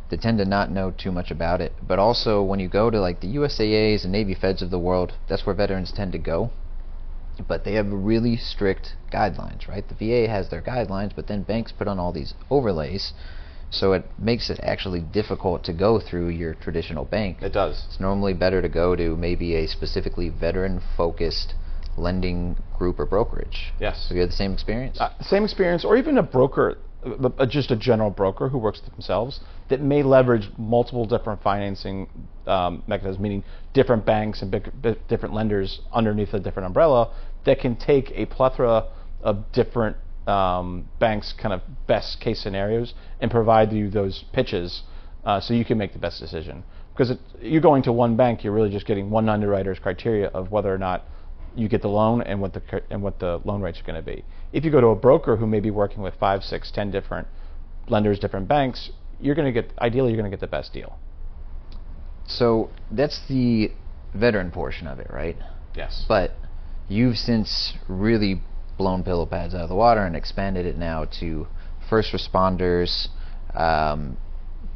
that 0.10 0.22
tend 0.22 0.40
to 0.40 0.46
not 0.46 0.72
know 0.72 0.92
too 0.92 1.12
much 1.12 1.32
about 1.32 1.62
it. 1.62 1.72
But 1.82 2.00
also, 2.00 2.44
when 2.44 2.60
you 2.60 2.68
go 2.68 2.90
to 2.90 3.00
like 3.00 3.22
the 3.22 3.36
USAAs 3.36 4.04
and 4.04 4.12
Navy 4.12 4.36
Feds 4.36 4.62
of 4.62 4.70
the 4.70 4.80
world, 4.80 5.14
that's 5.30 5.46
where 5.46 5.56
veterans 5.56 5.94
tend 5.96 6.12
to 6.12 6.18
go. 6.18 6.52
But 7.48 7.64
they 7.64 7.76
have 7.76 7.88
really 7.90 8.36
strict 8.36 8.96
guidelines, 9.14 9.68
right? 9.70 9.86
The 9.88 9.96
VA 9.96 10.30
has 10.30 10.50
their 10.50 10.62
guidelines, 10.62 11.16
but 11.16 11.28
then 11.28 11.44
banks 11.44 11.72
put 11.72 11.88
on 11.88 12.00
all 12.00 12.12
these 12.12 12.34
overlays. 12.50 13.14
So 13.72 13.94
it 13.94 14.04
makes 14.18 14.50
it 14.50 14.60
actually 14.62 15.00
difficult 15.00 15.64
to 15.66 15.74
go 15.74 16.00
through 16.00 16.30
your 16.30 16.56
traditional 16.56 17.06
bank. 17.06 17.42
It 17.42 17.54
does. 17.54 17.86
It's 17.88 18.00
normally 18.00 18.34
better 18.34 18.62
to 18.62 18.68
go 18.68 18.96
to 18.96 19.16
maybe 19.16 19.56
a 19.56 19.68
specifically 19.68 20.28
veteran 20.28 20.82
focused 20.98 21.54
lending 22.00 22.58
group 22.78 23.00
or 23.00 23.06
brokerage. 23.06 23.74
Yes. 23.80 24.08
Have 24.08 24.16
you 24.16 24.22
had 24.22 24.30
the 24.30 24.36
same 24.36 24.54
experience? 24.54 25.00
Uh, 25.00 25.12
same 25.22 25.44
experience, 25.44 25.86
or 25.86 25.98
even 25.98 26.18
a 26.18 26.24
broker, 26.24 26.78
uh, 27.06 27.46
just 27.46 27.72
a 27.72 27.76
general 27.76 28.10
broker 28.10 28.50
who 28.50 28.58
works 28.58 28.82
themselves 28.82 29.40
that 29.70 29.82
may 29.82 30.04
leverage 30.04 30.50
multiple 30.58 31.06
different 31.06 31.42
financing 31.42 32.08
um, 32.48 32.84
mechanisms, 32.88 33.22
meaning 33.22 33.44
different 33.74 34.06
banks 34.06 34.42
and 34.42 34.52
big, 34.52 34.70
big, 34.82 34.98
different 35.08 35.34
lenders 35.34 35.82
underneath 35.92 36.34
a 36.34 36.40
different 36.40 36.66
umbrella 36.66 37.14
that 37.46 37.60
can 37.60 37.76
take 37.76 38.12
a 38.16 38.26
plethora 38.26 38.88
of 39.22 39.52
different 39.52 39.96
um, 40.28 40.88
banks' 41.00 41.34
kind 41.34 41.54
of 41.54 41.62
best 41.88 42.20
case 42.20 42.42
scenarios 42.42 42.94
and 43.20 43.32
provide 43.32 43.72
you 43.72 43.90
those 43.90 44.26
pitches 44.34 44.84
uh, 45.26 45.40
so 45.40 45.54
you 45.54 45.66
can 45.66 45.78
make 45.78 45.94
the 45.94 46.00
best 46.00 46.20
decision. 46.20 46.64
Because 46.94 47.12
it, 47.12 47.20
you're 47.42 47.62
going 47.62 47.84
to 47.84 47.94
one 47.94 48.16
bank, 48.16 48.44
you're 48.44 48.54
really 48.54 48.70
just 48.70 48.86
getting 48.86 49.10
one 49.10 49.30
underwriter's 49.30 49.80
criteria 49.80 50.28
of 50.28 50.52
whether 50.52 50.74
or 50.74 50.78
not 50.78 51.06
you 51.56 51.68
get 51.68 51.82
the 51.82 51.90
loan 51.90 52.22
and 52.22 52.42
what 52.42 52.54
the 52.54 52.62
and 52.90 53.02
what 53.02 53.20
the 53.20 53.42
loan 53.44 53.62
rates 53.62 53.80
are 53.80 53.84
going 53.84 53.96
to 53.96 54.06
be. 54.06 54.24
If 54.54 54.64
you 54.64 54.72
go 54.72 54.82
to 54.82 54.88
a 54.88 54.96
broker 54.96 55.38
who 55.38 55.48
may 55.48 55.60
be 55.60 55.72
working 55.72 56.02
with 56.02 56.16
five, 56.20 56.44
six, 56.44 56.72
ten 56.72 56.92
different 56.92 57.28
lenders, 57.88 58.20
different 58.20 58.48
banks, 58.48 58.92
you're 59.20 59.36
going 59.36 59.54
to 59.54 59.62
get 59.62 59.72
ideally 59.80 60.10
you're 60.10 60.20
going 60.20 60.30
to 60.30 60.36
get 60.36 60.42
the 60.42 60.48
best 60.48 60.74
deal. 60.74 60.98
So 62.28 62.70
that's 62.92 63.22
the 63.28 63.72
veteran 64.14 64.52
portion 64.52 64.88
of 64.88 65.00
it, 65.00 65.08
right? 65.12 65.38
Yes. 65.76 66.06
But 66.08 66.32
you've 66.88 67.18
since 67.18 67.74
really 67.88 68.42
blown 68.78 69.04
pillow 69.04 69.26
pads 69.26 69.54
out 69.54 69.62
of 69.62 69.70
the 69.70 69.76
water 69.76 70.04
and 70.06 70.16
expanded 70.16 70.66
it 70.66 70.78
now 70.78 71.06
to 71.20 71.48
first 71.90 72.14
responders, 72.14 73.08
um, 73.54 74.18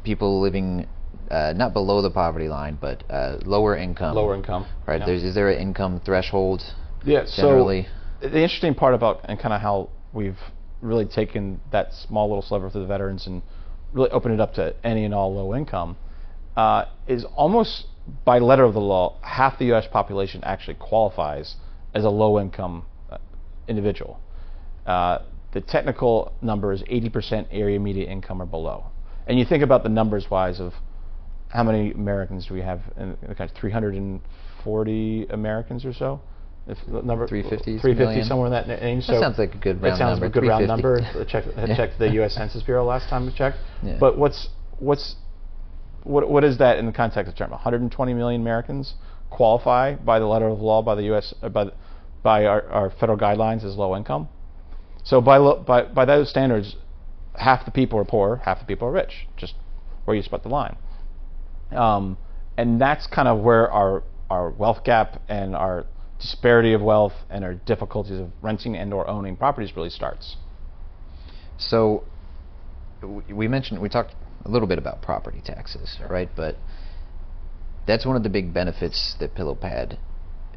people 0.02 0.40
living 0.40 0.86
uh, 1.30 1.52
not 1.56 1.72
below 1.72 2.02
the 2.02 2.10
poverty 2.10 2.48
line, 2.48 2.78
but 2.80 3.02
uh, 3.10 3.38
lower 3.44 3.76
income. 3.76 4.14
Lower 4.14 4.34
income. 4.34 4.66
Right. 4.86 5.00
Yeah. 5.00 5.06
There's 5.06 5.24
is 5.24 5.34
there 5.34 5.50
an 5.50 5.60
income 5.60 6.00
threshold? 6.04 6.62
Yeah. 7.04 7.24
Generally. 7.36 7.88
So 8.20 8.28
the 8.28 8.42
interesting 8.42 8.74
part 8.74 8.94
about 8.94 9.20
and 9.24 9.38
kind 9.38 9.52
of 9.52 9.60
how 9.60 9.90
we've 10.12 10.38
really 10.80 11.06
taken 11.06 11.60
that 11.72 11.92
small 11.92 12.28
little 12.28 12.42
sliver 12.42 12.70
for 12.70 12.78
the 12.78 12.86
veterans 12.86 13.26
and 13.26 13.42
really 13.92 14.10
opened 14.10 14.34
it 14.34 14.40
up 14.40 14.54
to 14.54 14.74
any 14.84 15.04
and 15.04 15.14
all 15.14 15.34
low 15.34 15.54
income 15.54 15.96
uh, 16.56 16.84
is 17.06 17.24
almost 17.36 17.86
by 18.24 18.38
letter 18.38 18.64
of 18.64 18.74
the 18.74 18.80
law, 18.80 19.18
half 19.22 19.58
the 19.58 19.66
U.S. 19.66 19.86
population 19.90 20.42
actually 20.44 20.74
qualifies 20.74 21.56
as 21.94 22.04
a 22.04 22.10
low 22.10 22.38
income 22.38 22.84
uh, 23.10 23.18
individual. 23.66 24.20
Uh, 24.86 25.20
the 25.52 25.60
technical 25.60 26.32
number 26.42 26.72
is 26.72 26.82
80% 26.82 27.46
area 27.50 27.78
median 27.80 28.10
income 28.10 28.42
or 28.42 28.46
below. 28.46 28.86
And 29.26 29.38
you 29.38 29.44
think 29.44 29.62
about 29.62 29.82
the 29.82 29.88
numbers 29.88 30.26
wise 30.30 30.60
of 30.60 30.74
how 31.54 31.62
many 31.62 31.92
Americans 31.92 32.46
do 32.46 32.54
we 32.54 32.60
have 32.60 32.80
in 32.96 33.16
the 33.26 33.34
country? 33.34 33.56
340 33.60 35.26
Americans 35.30 35.84
or 35.84 35.92
so. 35.92 36.20
If 36.66 36.78
the 36.86 37.02
number 37.02 37.28
350, 37.28 37.78
350 37.78 38.28
somewhere 38.28 38.46
in 38.46 38.52
that 38.52 38.66
range. 38.82 39.06
That 39.06 39.14
so 39.14 39.20
sounds 39.20 39.38
like 39.38 39.54
a 39.54 39.58
good 39.58 39.80
round 39.80 39.82
number. 39.82 39.90
That 39.90 39.98
sounds 39.98 40.20
like 40.20 40.30
a 40.30 40.32
good 40.32 40.48
round 40.48 40.66
number. 40.66 41.26
check, 41.28 41.44
yeah. 41.56 41.76
checked 41.76 41.98
the 41.98 42.10
U.S. 42.14 42.34
Census 42.34 42.62
Bureau 42.62 42.84
last 42.84 43.08
time 43.08 43.26
we 43.26 43.32
checked. 43.34 43.58
Yeah. 43.82 43.98
But 44.00 44.18
what's 44.18 44.48
what's 44.78 45.16
what 46.02 46.28
what 46.28 46.42
is 46.42 46.58
that 46.58 46.78
in 46.78 46.86
the 46.86 46.92
context 46.92 47.30
of 47.30 47.38
term? 47.38 47.50
120 47.50 48.14
million 48.14 48.40
Americans 48.40 48.94
qualify 49.30 49.94
by 49.94 50.18
the 50.18 50.26
letter 50.26 50.48
of 50.48 50.58
law 50.60 50.82
by 50.82 50.94
the 50.94 51.04
U.S. 51.04 51.34
Uh, 51.42 51.50
by 51.50 51.66
by 52.22 52.46
our, 52.46 52.66
our 52.68 52.90
federal 52.90 53.18
guidelines 53.18 53.64
as 53.64 53.76
low 53.76 53.94
income. 53.94 54.28
So 55.04 55.20
by, 55.20 55.36
lo, 55.36 55.62
by 55.62 55.82
by 55.82 56.06
those 56.06 56.30
standards, 56.30 56.76
half 57.34 57.66
the 57.66 57.70
people 57.70 57.98
are 57.98 58.06
poor, 58.06 58.36
half 58.44 58.58
the 58.58 58.64
people 58.64 58.88
are 58.88 58.92
rich. 58.92 59.28
Just 59.36 59.54
where 60.06 60.16
you 60.16 60.22
split 60.22 60.42
the 60.42 60.48
line. 60.48 60.76
Um, 61.72 62.16
and 62.56 62.80
that's 62.80 63.06
kind 63.06 63.28
of 63.28 63.40
where 63.42 63.70
our, 63.70 64.02
our 64.30 64.50
wealth 64.50 64.84
gap 64.84 65.20
and 65.28 65.56
our 65.56 65.86
disparity 66.20 66.72
of 66.72 66.80
wealth 66.80 67.12
and 67.28 67.44
our 67.44 67.54
difficulties 67.54 68.18
of 68.20 68.30
renting 68.42 68.76
and 68.76 68.92
or 68.94 69.08
owning 69.08 69.36
properties 69.36 69.76
really 69.76 69.90
starts. 69.90 70.36
So 71.58 72.04
we 73.28 73.48
mentioned 73.48 73.80
we 73.80 73.88
talked 73.88 74.14
a 74.44 74.50
little 74.50 74.68
bit 74.68 74.78
about 74.78 75.02
property 75.02 75.40
taxes, 75.44 75.98
right? 76.08 76.28
But 76.34 76.56
that's 77.86 78.06
one 78.06 78.16
of 78.16 78.22
the 78.22 78.28
big 78.28 78.54
benefits 78.54 79.14
that 79.20 79.34
PillowPad 79.34 79.98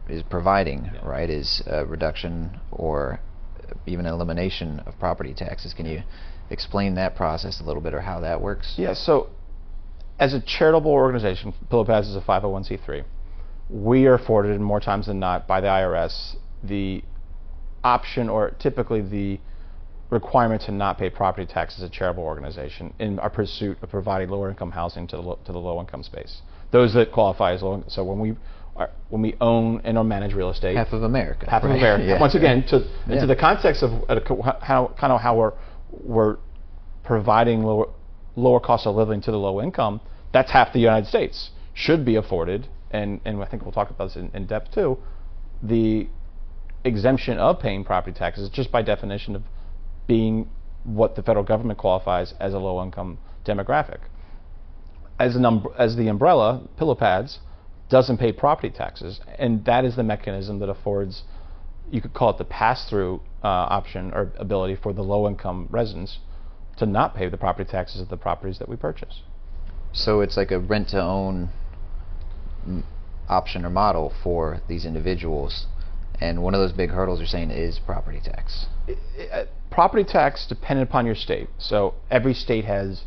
is 0.10 0.24
providing, 0.24 0.86
Yeah. 0.93 1.05
right, 1.05 1.30
is 1.30 1.62
a 1.68 1.86
reduction 1.86 2.60
or 2.72 3.20
even 3.86 4.05
elimination 4.05 4.80
of 4.86 4.97
property 4.99 5.34
taxes. 5.34 5.74
Can 5.74 5.86
you 5.86 6.03
explain 6.49 6.95
that 6.95 7.16
process 7.16 7.60
a 7.60 7.64
little 7.66 7.82
bit 7.82 7.93
or 7.93 8.01
how 8.01 8.22
that 8.22 8.41
works? 8.41 8.76
Yeah, 8.78 8.93
so 8.93 9.30
as 10.20 10.34
a 10.34 10.41
charitable 10.41 10.91
organization, 10.91 11.53
Pillow 11.70 11.86
Pads 11.86 12.07
is 12.07 12.15
a 12.15 12.22
501c3. 12.22 13.03
We 13.70 14.05
are 14.07 14.13
afforded 14.15 14.59
more 14.61 14.80
times 14.80 15.07
than 15.07 15.20
not 15.20 15.47
by 15.47 15.61
the 15.61 15.68
IRS 15.68 16.36
the 16.63 17.03
option 17.84 18.30
or 18.30 18.51
typically 18.59 19.01
the 19.01 19.39
requirement 20.09 20.61
to 20.63 20.72
not 20.72 20.97
pay 20.97 21.09
property 21.09 21.45
tax 21.45 21.76
as 21.78 21.84
a 21.84 21.89
charitable 21.89 22.24
organization 22.24 22.93
in 22.97 23.20
our 23.20 23.30
pursuit 23.30 23.78
of 23.82 23.89
providing 23.89 24.30
lower 24.30 24.49
income 24.49 24.72
housing 24.72 25.05
to 25.07 25.18
the, 25.18 25.22
lo- 25.22 25.39
to 25.45 25.51
the 25.51 25.57
low 25.59 25.80
income 25.82 26.01
space. 26.01 26.41
Those 26.72 26.93
that 26.93 27.11
qualify 27.11 27.53
as 27.53 27.61
low. 27.61 27.76
income. 27.76 27.89
So 27.89 28.03
when 28.05 28.20
we 28.20 28.36
are, 28.78 28.89
when 29.09 29.22
we 29.22 29.36
own 29.41 29.82
and 29.84 29.97
or 29.97 30.03
manage 30.03 30.34
real 30.34 30.49
estate, 30.49 30.76
Half 30.78 30.93
of 30.93 31.03
America. 31.03 31.49
half 31.49 31.63
of? 31.63 31.72
America. 31.72 32.03
Yeah. 32.07 32.20
Once 32.20 32.36
again, 32.36 32.63
to 32.68 32.80
Yeah. 33.07 33.15
into 33.15 33.28
the 33.28 33.36
context 33.36 33.84
of 33.84 33.91
uh, 34.09 34.20
how 34.61 34.93
kind 34.99 35.11
of 35.13 35.20
how 35.22 35.36
we're 35.36 35.53
we're 35.91 36.38
providing 37.03 37.63
lower 37.63 37.88
lower 38.38 38.60
cost 38.60 38.88
of 38.88 38.96
living 38.96 39.20
to 39.22 39.32
the 39.32 39.38
low 39.38 39.62
income. 39.62 40.00
That's 40.32 40.52
half 40.52 40.72
the 40.72 40.80
United 40.80 41.08
States 41.08 41.52
should 41.74 42.06
be 42.06 42.16
afforded, 42.16 42.68
and 42.92 43.20
and 43.26 43.42
I 43.42 43.46
think 43.46 43.64
we'll 43.64 43.74
talk 43.74 43.90
about 43.90 44.06
this 44.06 44.16
in, 44.16 44.32
in 44.34 44.46
depth 44.46 44.74
too. 44.74 44.98
The 45.62 46.08
exemption 46.86 47.38
of 47.40 47.60
paying 47.60 47.84
property 47.84 48.18
taxes 48.18 48.50
just 48.50 48.72
by 48.72 48.82
definition 48.82 49.36
of 49.36 49.44
being 50.06 50.48
what 50.84 51.16
the 51.16 51.24
federal 51.24 51.44
government 51.44 51.78
qualifies 51.80 52.34
as 52.40 52.54
a 52.54 52.60
low 52.60 52.82
income 52.82 53.18
demographic. 53.46 54.00
As 55.20 55.36
an 55.36 55.46
um, 55.46 55.68
as 55.78 55.96
the 55.96 56.08
umbrella, 56.08 56.62
Pillow 56.78 56.96
Pads 56.96 57.40
doesn't 57.90 58.18
pay 58.18 58.32
property 58.32 58.70
taxes, 58.70 59.20
and 59.40 59.66
that 59.66 59.84
is 59.86 59.96
the 59.96 60.04
mechanism 60.04 60.60
that 60.60 60.70
affords, 60.70 61.24
you 61.90 62.02
could 62.02 62.14
call 62.14 62.30
it 62.30 62.38
the 62.38 62.46
pass-through 62.46 63.22
uh, 63.44 63.48
option 63.48 64.12
or 64.14 64.34
ability 64.38 64.76
for 64.76 64.92
the 64.94 65.02
low-income 65.02 65.68
residents 65.72 66.20
to 66.78 66.86
not 66.86 67.16
pay 67.16 67.28
the 67.28 67.38
property 67.38 67.70
taxes 67.70 68.02
of 68.02 68.10
the 68.10 68.18
properties 68.18 68.60
that 68.60 68.70
we 68.70 68.76
purchase. 68.76 69.22
So 69.94 70.22
it's 70.22 70.38
like 70.38 70.52
a 70.52 70.60
rent 70.60 70.90
to 70.90 71.02
own 71.02 71.50
option 73.28 73.66
or 73.66 73.70
model 73.70 74.14
for 74.24 74.62
these 74.68 74.86
individuals. 74.86 75.66
And 76.20 76.42
one 76.42 76.54
of 76.54 76.60
those 76.60 76.72
big 76.72 76.90
hurdles 76.90 77.20
you're 77.20 77.28
saying 77.28 77.52
is 77.52 77.80
property 77.80 78.22
tax. 78.24 78.68
Uh, 78.88 79.46
property 79.70 80.04
tax 80.04 80.46
dependent 80.48 80.90
upon 80.90 81.06
your 81.06 81.16
state. 81.16 81.50
So 81.58 81.96
every 82.10 82.34
state 82.34 82.66
has 82.66 83.04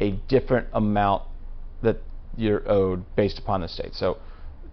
a 0.00 0.12
different 0.28 0.68
amount 0.72 1.22
that 1.82 1.98
you're 2.36 2.68
owed 2.70 3.04
based 3.16 3.38
upon 3.38 3.60
the 3.60 3.68
state. 3.68 3.94
So 3.94 4.18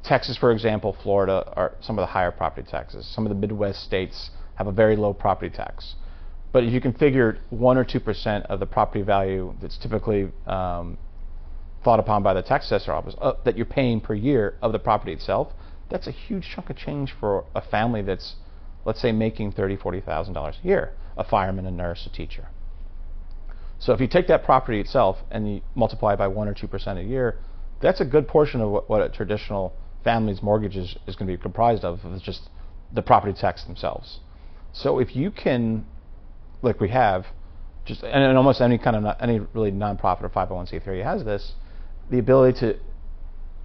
Texas, 0.04 0.38
for 0.38 0.52
example, 0.52 0.96
Florida 1.02 1.52
are 1.56 1.74
some 1.82 1.98
of 1.98 2.04
the 2.04 2.08
higher 2.08 2.32
property 2.32 2.68
taxes. 2.70 3.08
Some 3.08 3.26
of 3.26 3.30
the 3.30 3.36
Midwest 3.36 3.84
states 3.84 4.30
have 4.56 4.68
a 4.68 4.72
very 4.72 4.96
low 4.96 5.14
property 5.14 5.56
tax. 5.56 5.96
But 6.56 6.64
if 6.64 6.72
you 6.72 6.80
can 6.80 6.94
figure 6.94 7.40
one 7.50 7.78
or 7.78 7.84
two 7.84 8.00
percent 8.00 8.46
of 8.46 8.62
the 8.62 8.66
property 8.66 9.02
value 9.02 9.54
that's 9.62 9.78
typically 9.78 10.32
um, 10.48 10.98
thought 11.84 12.00
upon 12.00 12.24
by 12.24 12.34
the 12.34 12.42
tax 12.42 12.68
assessor 12.68 12.94
office 12.94 13.14
uh, 13.20 13.34
that 13.44 13.58
you're 13.58 13.66
paying 13.66 14.00
per 14.00 14.14
year 14.14 14.56
of 14.62 14.72
the 14.72 14.80
property 14.80 15.12
itself, 15.12 15.52
that's 15.90 16.08
a 16.08 16.12
huge 16.12 16.48
chunk 16.56 16.70
of 16.70 16.78
change 16.78 17.14
for 17.20 17.44
a 17.54 17.62
family 17.62 18.02
that's, 18.02 18.36
let's 18.86 19.02
say, 19.02 19.12
making 19.12 19.52
thirty, 19.52 19.76
forty 19.76 20.00
thousand 20.00 20.34
dollars 20.34 20.56
a 20.64 20.66
year, 20.66 20.94
a 21.18 21.26
fireman, 21.26 21.66
a 21.66 21.72
nurse, 21.72 22.08
a 22.10 22.16
teacher. 22.16 22.48
So 23.78 23.92
if 23.92 24.00
you 24.00 24.08
take 24.08 24.28
that 24.30 24.46
property 24.46 24.80
itself 24.80 25.18
and 25.32 25.56
you 25.56 25.62
multiply 25.76 26.16
by 26.16 26.30
one 26.30 26.48
or 26.48 26.54
two 26.54 26.70
percent 26.70 26.98
a 26.98 27.04
year, 27.04 27.38
that's 27.82 28.00
a 28.00 28.06
good 28.06 28.30
portion 28.30 28.62
of 28.62 28.70
what, 28.70 28.90
what 28.90 29.02
a 29.02 29.10
traditional 29.10 29.74
family's 30.06 30.42
mortgage 30.42 30.78
is, 30.78 30.96
is 31.06 31.18
going 31.18 31.30
to 31.30 31.36
be 31.38 31.42
comprised 31.42 31.84
of. 31.84 32.00
Just 32.24 32.50
the 32.94 33.02
property 33.02 33.34
tax 33.34 33.66
themselves. 33.66 34.20
So 34.72 35.00
if 35.00 35.18
you 35.18 35.32
can, 35.32 35.86
like 36.66 36.80
we 36.80 36.90
have, 36.90 37.26
just 37.86 38.04
and, 38.04 38.24
and 38.24 38.38
almost 38.38 38.62
any 38.62 38.78
kind 38.78 38.96
of 38.96 39.16
any 39.20 39.40
really 39.54 39.72
nonprofit 39.72 40.24
or 40.24 40.30
501c3 40.30 41.04
has 41.04 41.24
this, 41.24 41.54
the 42.10 42.20
ability 42.20 42.60
to 42.60 42.80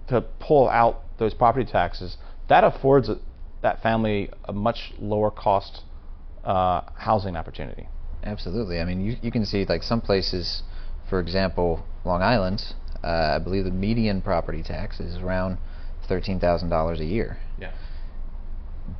to 0.09 0.21
pull 0.39 0.69
out 0.69 1.01
those 1.19 1.33
property 1.33 1.69
taxes, 1.69 2.17
that 2.49 2.63
affords 2.63 3.09
a, 3.09 3.17
that 3.61 3.81
family 3.81 4.29
a 4.45 4.53
much 4.53 4.93
lower 4.99 5.31
cost 5.31 5.81
uh, 6.43 6.81
housing 6.95 7.35
opportunity. 7.35 7.87
Absolutely. 8.23 8.79
I 8.79 8.85
mean, 8.85 9.01
you, 9.01 9.15
you 9.21 9.31
can 9.31 9.45
see 9.45 9.65
like 9.65 9.83
some 9.83 10.01
places, 10.01 10.63
for 11.09 11.19
example, 11.19 11.85
Long 12.05 12.21
Island, 12.21 12.61
uh, 13.03 13.35
I 13.35 13.39
believe 13.39 13.65
the 13.65 13.71
median 13.71 14.21
property 14.21 14.63
tax 14.63 14.99
is 14.99 15.17
around 15.17 15.57
$13,000 16.09 16.99
a 16.99 17.05
year. 17.05 17.37
Yeah. 17.59 17.71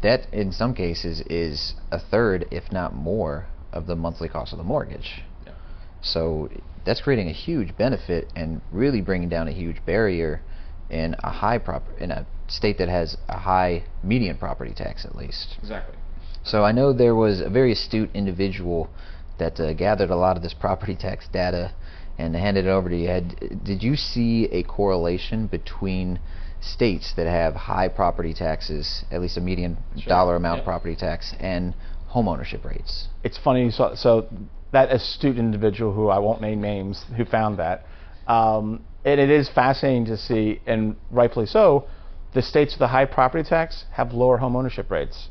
That, 0.02 0.32
in 0.34 0.52
some 0.52 0.74
cases, 0.74 1.22
is 1.30 1.74
a 1.91 1.99
third, 1.99 2.47
if 2.52 2.72
not 2.72 2.95
more, 2.95 3.47
of 3.74 3.88
the 3.88 3.95
monthly 3.95 4.28
cost 4.30 4.51
of 4.53 4.57
the 4.57 4.63
mortgage. 4.63 5.24
Yeah. 5.45 5.53
So 6.01 6.49
that's 6.86 7.01
creating 7.01 7.30
a 7.30 7.34
huge 7.34 7.78
benefit 7.78 8.32
and 8.36 8.61
really 8.72 9.01
bringing 9.01 9.30
down 9.30 9.47
a 9.47 9.51
huge 9.51 9.86
barrier 9.86 10.41
in 10.89 11.15
a 11.24 11.30
high 11.32 11.57
prop 11.57 11.84
in 11.99 12.11
a 12.11 12.26
state 12.47 12.78
that 12.78 12.89
has 12.89 13.17
a 13.30 13.38
high 13.39 13.84
median 14.03 14.38
property 14.38 14.74
tax 14.76 15.05
at 15.05 15.15
least. 15.15 15.55
Exactly. 15.59 15.95
So 16.43 16.63
I 16.65 16.72
know 16.72 16.91
there 16.91 17.15
was 17.15 17.39
a 17.39 17.49
very 17.49 17.72
astute 17.72 18.09
individual 18.13 18.89
that 19.38 19.59
uh, 19.59 19.74
gathered 19.74 20.09
a 20.09 20.15
lot 20.15 20.38
of 20.38 20.43
this 20.43 20.53
property 20.53 20.95
tax 20.95 21.28
data 21.32 21.74
and 22.17 22.36
handed 22.36 22.65
it 22.65 22.69
over 22.69 22.89
to 22.89 22.97
you. 22.97 23.07
Had, 23.07 23.63
did 23.63 23.82
you 23.82 23.95
see 23.95 24.45
a 24.51 24.63
correlation 24.63 25.47
between 25.47 26.19
states 26.59 27.13
that 27.15 27.26
have 27.26 27.55
high 27.55 27.88
property 27.88 28.34
taxes, 28.34 29.03
at 29.11 29.22
least 29.22 29.38
a 29.38 29.41
median 29.41 29.78
Sure. 29.97 30.09
dollar 30.09 30.36
amount 30.36 30.59
Yeah. 30.59 30.65
property 30.65 30.95
tax, 30.95 31.34
and 31.39 31.74
home 32.12 32.28
ownership 32.28 32.66
rates? 32.66 33.07
It's 33.24 33.38
funny. 33.38 33.72
So, 33.72 33.93
so 33.95 34.28
that 34.74 34.91
astute 34.91 35.38
individual, 35.38 35.93
who 35.93 36.09
I 36.09 36.20
won't 36.20 36.41
name 36.41 36.62
names, 36.62 37.05
who 37.16 37.24
found 37.26 37.57
that, 37.59 37.86
um, 38.28 38.84
and 39.05 39.20
it 39.20 39.30
is 39.30 39.49
fascinating 39.49 40.05
to 40.05 40.18
see, 40.18 40.62
and 40.68 40.95
rightfully 41.09 41.45
so, 41.45 41.88
the 42.34 42.41
states 42.41 42.74
with 42.74 42.80
the 42.80 42.88
high 42.88 43.05
property 43.05 43.47
tax 43.47 43.86
have 43.93 44.14
lower 44.14 44.38
home 44.38 44.55
ownership 44.55 44.91
rates. 44.91 45.30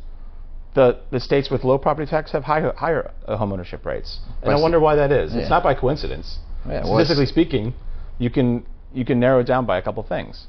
The 0.74 1.00
the 1.10 1.20
states 1.20 1.50
with 1.50 1.64
low 1.64 1.78
property 1.78 2.08
tax 2.08 2.32
have 2.32 2.44
higher 2.44 2.72
higher 2.76 3.10
uh, 3.26 3.36
home 3.36 3.52
ownership 3.52 3.84
rates, 3.84 4.20
and 4.42 4.52
I 4.52 4.60
wonder 4.60 4.78
why 4.78 4.94
that 4.96 5.10
is. 5.10 5.32
Yeah. 5.32 5.40
It's 5.40 5.50
not 5.50 5.62
by 5.62 5.74
coincidence. 5.74 6.38
Yeah, 6.66 6.84
Statistically 6.84 7.26
speaking, 7.26 7.74
you 8.18 8.30
can 8.30 8.64
you 8.92 9.04
can 9.04 9.18
narrow 9.18 9.40
it 9.40 9.46
down 9.46 9.66
by 9.66 9.78
a 9.78 9.82
couple 9.82 10.02
things, 10.04 10.46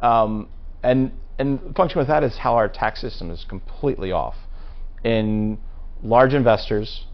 um, 0.00 0.48
and 0.82 1.12
and 1.38 1.60
the 1.60 1.72
function 1.74 1.98
with 1.98 2.08
that 2.08 2.24
is 2.24 2.36
how 2.36 2.54
our 2.54 2.68
tax 2.68 3.00
system 3.00 3.30
is 3.30 3.46
completely 3.48 4.10
off. 4.10 4.36
In 5.04 5.58
large 6.02 6.34
investors, 6.34 7.04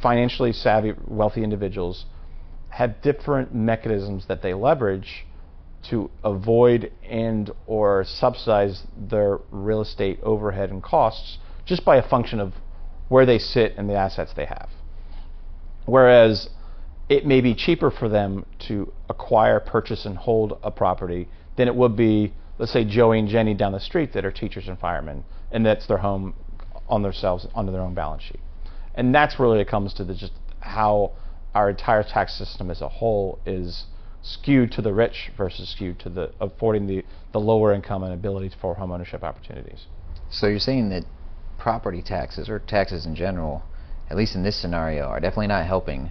financially 0.00 0.52
savvy, 0.52 0.92
wealthy 1.06 1.42
individuals 1.42 2.06
have 2.70 3.02
different 3.02 3.54
mechanisms 3.54 4.26
that 4.28 4.42
they 4.42 4.54
leverage 4.54 5.26
to 5.90 6.10
avoid 6.24 6.90
and 7.08 7.50
or 7.66 8.04
subsidize 8.04 8.84
their 8.96 9.38
real 9.50 9.80
estate 9.80 10.18
overhead 10.22 10.70
and 10.70 10.82
costs 10.82 11.38
just 11.66 11.84
by 11.84 11.96
a 11.96 12.08
function 12.08 12.40
of 12.40 12.52
where 13.08 13.26
they 13.26 13.38
sit 13.38 13.74
and 13.76 13.88
the 13.90 13.94
assets 13.94 14.32
they 14.34 14.46
have. 14.46 14.68
Whereas 15.84 16.48
it 17.08 17.26
may 17.26 17.40
be 17.40 17.54
cheaper 17.54 17.90
for 17.90 18.08
them 18.08 18.46
to 18.68 18.92
acquire, 19.08 19.60
purchase, 19.60 20.06
and 20.06 20.16
hold 20.16 20.58
a 20.62 20.70
property 20.70 21.28
than 21.56 21.68
it 21.68 21.74
would 21.74 21.96
be, 21.96 22.32
let's 22.58 22.72
say, 22.72 22.84
Joey 22.84 23.18
and 23.18 23.28
Jenny 23.28 23.54
down 23.54 23.72
the 23.72 23.80
street 23.80 24.12
that 24.14 24.24
are 24.24 24.32
teachers 24.32 24.68
and 24.68 24.78
firemen, 24.78 25.24
and 25.50 25.66
that's 25.66 25.86
their 25.86 25.98
home 25.98 26.34
on 26.88 27.02
themselves, 27.02 27.46
onto 27.54 27.72
their 27.72 27.80
own 27.80 27.94
balance 27.94 28.22
sheet. 28.22 28.40
And 28.94 29.14
that's 29.14 29.38
really 29.38 29.60
it 29.60 29.68
comes 29.68 29.94
to 29.94 30.04
the, 30.04 30.14
just 30.14 30.32
how 30.60 31.12
our 31.54 31.70
entire 31.70 32.02
tax 32.02 32.34
system 32.36 32.70
as 32.70 32.80
a 32.80 32.88
whole 32.88 33.38
is 33.46 33.84
skewed 34.22 34.70
to 34.72 34.82
the 34.82 34.92
rich 34.92 35.30
versus 35.36 35.68
skewed 35.70 35.98
to 36.00 36.08
the 36.08 36.32
affording 36.40 36.86
the, 36.86 37.04
the 37.32 37.40
lower 37.40 37.72
income 37.72 38.02
and 38.02 38.12
ability 38.12 38.50
for 38.60 38.74
home 38.74 38.92
ownership 38.92 39.22
opportunities. 39.22 39.86
So 40.30 40.46
you're 40.46 40.58
saying 40.58 40.90
that 40.90 41.04
property 41.58 42.02
taxes 42.02 42.48
or 42.48 42.58
taxes 42.58 43.06
in 43.06 43.14
general, 43.14 43.62
at 44.10 44.16
least 44.16 44.34
in 44.34 44.42
this 44.42 44.60
scenario, 44.60 45.04
are 45.04 45.20
definitely 45.20 45.48
not 45.48 45.66
helping 45.66 46.10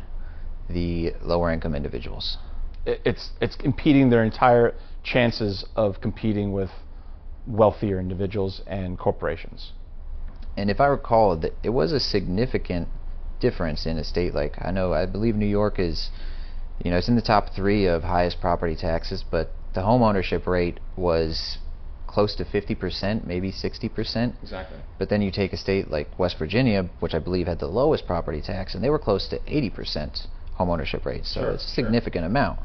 the 0.69 1.13
lower 1.21 1.51
income 1.51 1.75
individuals. 1.75 2.37
it's 2.85 3.31
it's 3.41 3.57
impeding 3.63 4.09
their 4.09 4.23
entire 4.23 4.73
chances 5.03 5.65
of 5.75 6.01
competing 6.01 6.51
with 6.51 6.69
wealthier 7.47 7.99
individuals 7.99 8.61
and 8.67 8.97
corporations. 8.97 9.73
And 10.57 10.69
if 10.69 10.79
I 10.79 10.87
recall, 10.87 11.37
that 11.37 11.53
it 11.63 11.69
was 11.69 11.91
a 11.91 11.99
significant 11.99 12.87
difference 13.39 13.85
in 13.85 13.97
a 13.97 14.03
state 14.03 14.35
like 14.35 14.53
I 14.61 14.71
know 14.71 14.93
I 14.93 15.05
believe 15.05 15.35
New 15.35 15.47
York 15.47 15.79
is, 15.79 16.09
you 16.83 16.91
know, 16.91 16.97
it's 16.97 17.07
in 17.09 17.15
the 17.15 17.21
top 17.21 17.53
three 17.55 17.87
of 17.87 18.03
highest 18.03 18.39
property 18.39 18.75
taxes, 18.75 19.23
but 19.29 19.51
the 19.73 19.81
home 19.81 20.01
ownership 20.03 20.45
rate 20.45 20.79
was 20.95 21.57
close 22.07 22.35
to 22.35 22.43
50%, 22.45 23.25
maybe 23.25 23.51
60%. 23.51 24.33
Exactly. 24.43 24.77
But 24.99 25.09
then 25.09 25.21
you 25.21 25.31
take 25.31 25.53
a 25.53 25.57
state 25.57 25.89
like 25.89 26.19
West 26.19 26.37
Virginia, 26.37 26.89
which 26.99 27.13
I 27.13 27.19
believe 27.19 27.47
had 27.47 27.59
the 27.59 27.67
lowest 27.67 28.05
property 28.05 28.41
tax, 28.41 28.75
and 28.75 28.83
they 28.83 28.89
were 28.89 28.99
close 28.99 29.27
to 29.29 29.39
80% 29.39 30.27
home 30.55 30.69
ownership 30.69 31.05
rate. 31.05 31.25
So 31.25 31.41
Sure, 31.41 31.49
it's 31.51 31.63
a 31.63 31.67
sure. 31.67 31.85
significant 31.85 32.25
amount. 32.25 32.59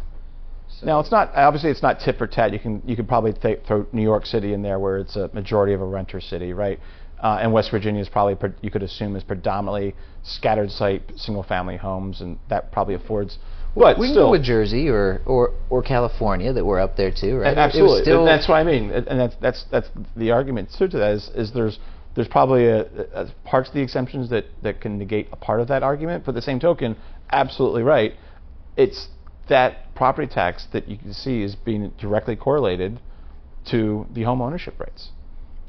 So 0.69 0.87
Now 0.87 1.01
it's 1.01 1.13
not 1.13 1.33
obviously 1.35 1.71
it's 1.71 1.83
not 1.83 2.01
tit 2.01 2.19
for 2.19 2.27
tat. 2.27 2.53
You 2.53 2.59
can 2.59 2.83
you 2.85 2.97
could 2.97 3.07
probably 3.09 3.33
th- 3.33 3.61
throw 3.67 3.87
New 3.93 4.03
York 4.03 4.27
City 4.27 4.53
in 4.53 4.63
there 4.63 4.79
where 4.81 4.99
it's 4.99 5.17
a 5.17 5.31
majority 5.33 5.73
of 5.75 5.81
a 5.81 5.85
renter 5.87 6.21
city, 6.21 6.53
right? 6.53 6.81
Uh, 7.23 7.39
and 7.41 7.53
West 7.53 7.71
Virginia 7.71 8.01
is 8.03 8.09
probably 8.09 8.35
pre- 8.35 8.53
you 8.61 8.71
could 8.71 8.83
assume 8.83 9.17
is 9.17 9.25
predominantly 9.25 9.95
scattered 10.23 10.71
site 10.71 11.03
single 11.17 11.43
family 11.43 11.77
homes, 11.77 12.21
and 12.21 12.39
that 12.49 12.71
probably 12.73 12.95
affords. 12.95 13.39
But 13.75 13.99
we 13.99 14.07
can 14.07 14.15
still, 14.15 14.27
go 14.27 14.31
with 14.33 14.43
Jersey 14.43 14.89
or, 14.89 15.21
or, 15.27 15.53
or 15.71 15.83
California 15.83 16.53
that 16.53 16.65
we're 16.65 16.81
up 16.81 16.97
there 16.97 17.11
too, 17.11 17.39
right? 17.39 17.49
A- 17.49 17.53
It 17.53 17.57
was 17.57 17.59
Absolutely, 17.59 18.03
still- 18.03 18.19
and 18.21 18.29
that's 18.29 18.49
what 18.49 18.57
I 18.57 18.65
mean, 18.65 18.91
and 18.91 19.07
and 19.09 19.19
that's 19.21 19.37
that's 19.41 19.65
that's 19.71 19.89
the 20.17 20.31
argument 20.31 20.71
too 20.77 20.89
to 20.89 20.99
that 20.99 21.13
is, 21.13 21.31
is 21.35 21.53
there's 21.53 21.79
there's 22.15 22.29
probably 22.29 22.67
a, 22.67 22.81
a 23.15 23.27
parts 23.45 23.69
of 23.69 23.75
the 23.75 23.81
exemptions 23.83 24.29
that 24.31 24.45
that 24.63 24.81
can 24.81 24.99
negate 24.99 25.29
a 25.33 25.37
part 25.37 25.61
of 25.61 25.69
that 25.69 25.83
argument, 25.83 26.25
but 26.25 26.35
the 26.35 26.43
same 26.43 26.61
token, 26.61 26.97
absolutely 27.31 27.83
right. 27.83 28.13
It's 28.77 29.09
that 29.49 29.95
property 29.95 30.27
tax 30.29 30.67
that 30.73 30.89
you 30.89 30.99
can 30.99 31.13
see 31.15 31.43
is 31.43 31.55
being 31.55 31.93
directly 31.99 32.37
correlated 32.37 33.01
to 33.71 34.07
the 34.13 34.23
home 34.25 34.41
ownership 34.43 34.79
rates, 34.79 35.11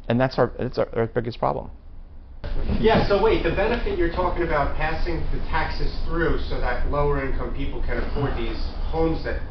and 0.08 0.20
that's 0.20 0.38
our 0.38 0.52
that's 0.60 0.78
our, 0.78 0.88
our 0.96 1.08
biggest 1.08 1.40
problem. 1.40 1.70
Yeah, 2.80 3.08
so 3.08 3.22
wait, 3.22 3.44
the 3.44 3.52
benefit 3.52 3.98
you're 3.98 4.12
talking 4.12 4.44
about 4.44 4.76
passing 4.78 5.26
the 5.32 5.40
taxes 5.50 5.94
through 6.06 6.40
so 6.50 6.60
that 6.60 6.90
lower 6.90 7.24
income 7.26 7.54
people 7.56 7.82
can 7.82 7.98
afford 7.98 8.36
these 8.38 8.58
homes 8.92 9.24
that, 9.26 9.42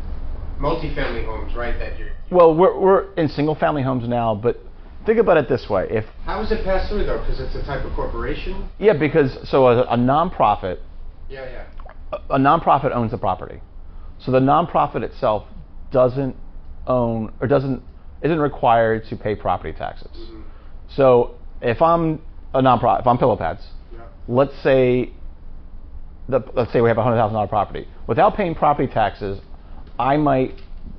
multifamily 0.61 1.25
homes, 1.27 1.55
right, 1.55 1.79
that 1.79 1.99
you're, 1.99 2.09
Well, 2.31 2.55
we're 2.55 2.79
we're 2.79 3.13
in 3.15 3.29
single 3.29 3.55
family 3.55 3.83
homes 3.83 4.09
now, 4.09 4.35
but 4.35 4.59
think 5.05 5.19
about 5.19 5.37
it 5.37 5.49
this 5.49 5.69
way: 5.69 5.87
if 5.91 6.05
how 6.25 6.41
is 6.43 6.51
it 6.53 6.65
passed 6.65 6.89
through 6.91 7.05
though? 7.05 7.19
Because 7.21 7.41
it's 7.41 7.55
a 7.55 7.63
type 7.65 7.85
of 7.85 7.93
corporation? 7.95 8.69
yeah, 8.79 8.93
because 8.93 9.37
so 9.49 9.67
a, 9.67 9.83
a 9.83 9.97
nonprofit 9.97 10.79
Yeah, 11.29 11.45
yeah. 11.51 12.19
a 12.31 12.39
nonprofit 12.39 12.93
owns 12.95 13.11
the 13.11 13.19
property. 13.19 13.61
So 14.19 14.33
the 14.33 14.41
nonprofit 14.41 15.03
itself 15.03 15.47
doesn't 15.93 16.35
own 16.87 17.33
or 17.41 17.47
doesn't 17.47 17.83
isn't 18.23 18.39
required 18.41 19.05
to 19.11 19.17
pay 19.17 19.35
property 19.35 19.73
taxes. 19.77 20.11
Mhm. 20.17 20.43
So 20.89 21.34
if 21.61 21.80
I'm 21.82 22.20
a 22.55 22.61
nonprofit, 22.61 23.01
if 23.01 23.07
I'm 23.07 23.18
Pillow 23.18 23.37
Pads, 23.37 23.66
Yeah. 23.93 24.01
let's 24.28 24.57
say 24.62 25.12
the, 26.28 26.41
let's 26.55 26.72
say 26.72 26.80
we 26.80 26.89
have 26.89 26.99
a 26.99 27.03
hundred 27.03 27.16
thousand 27.16 27.34
dollar 27.34 27.47
property. 27.47 27.87
Without 28.07 28.34
paying 28.34 28.55
property 28.55 28.93
taxes, 28.93 29.41
I 29.99 30.16
might 30.16 30.55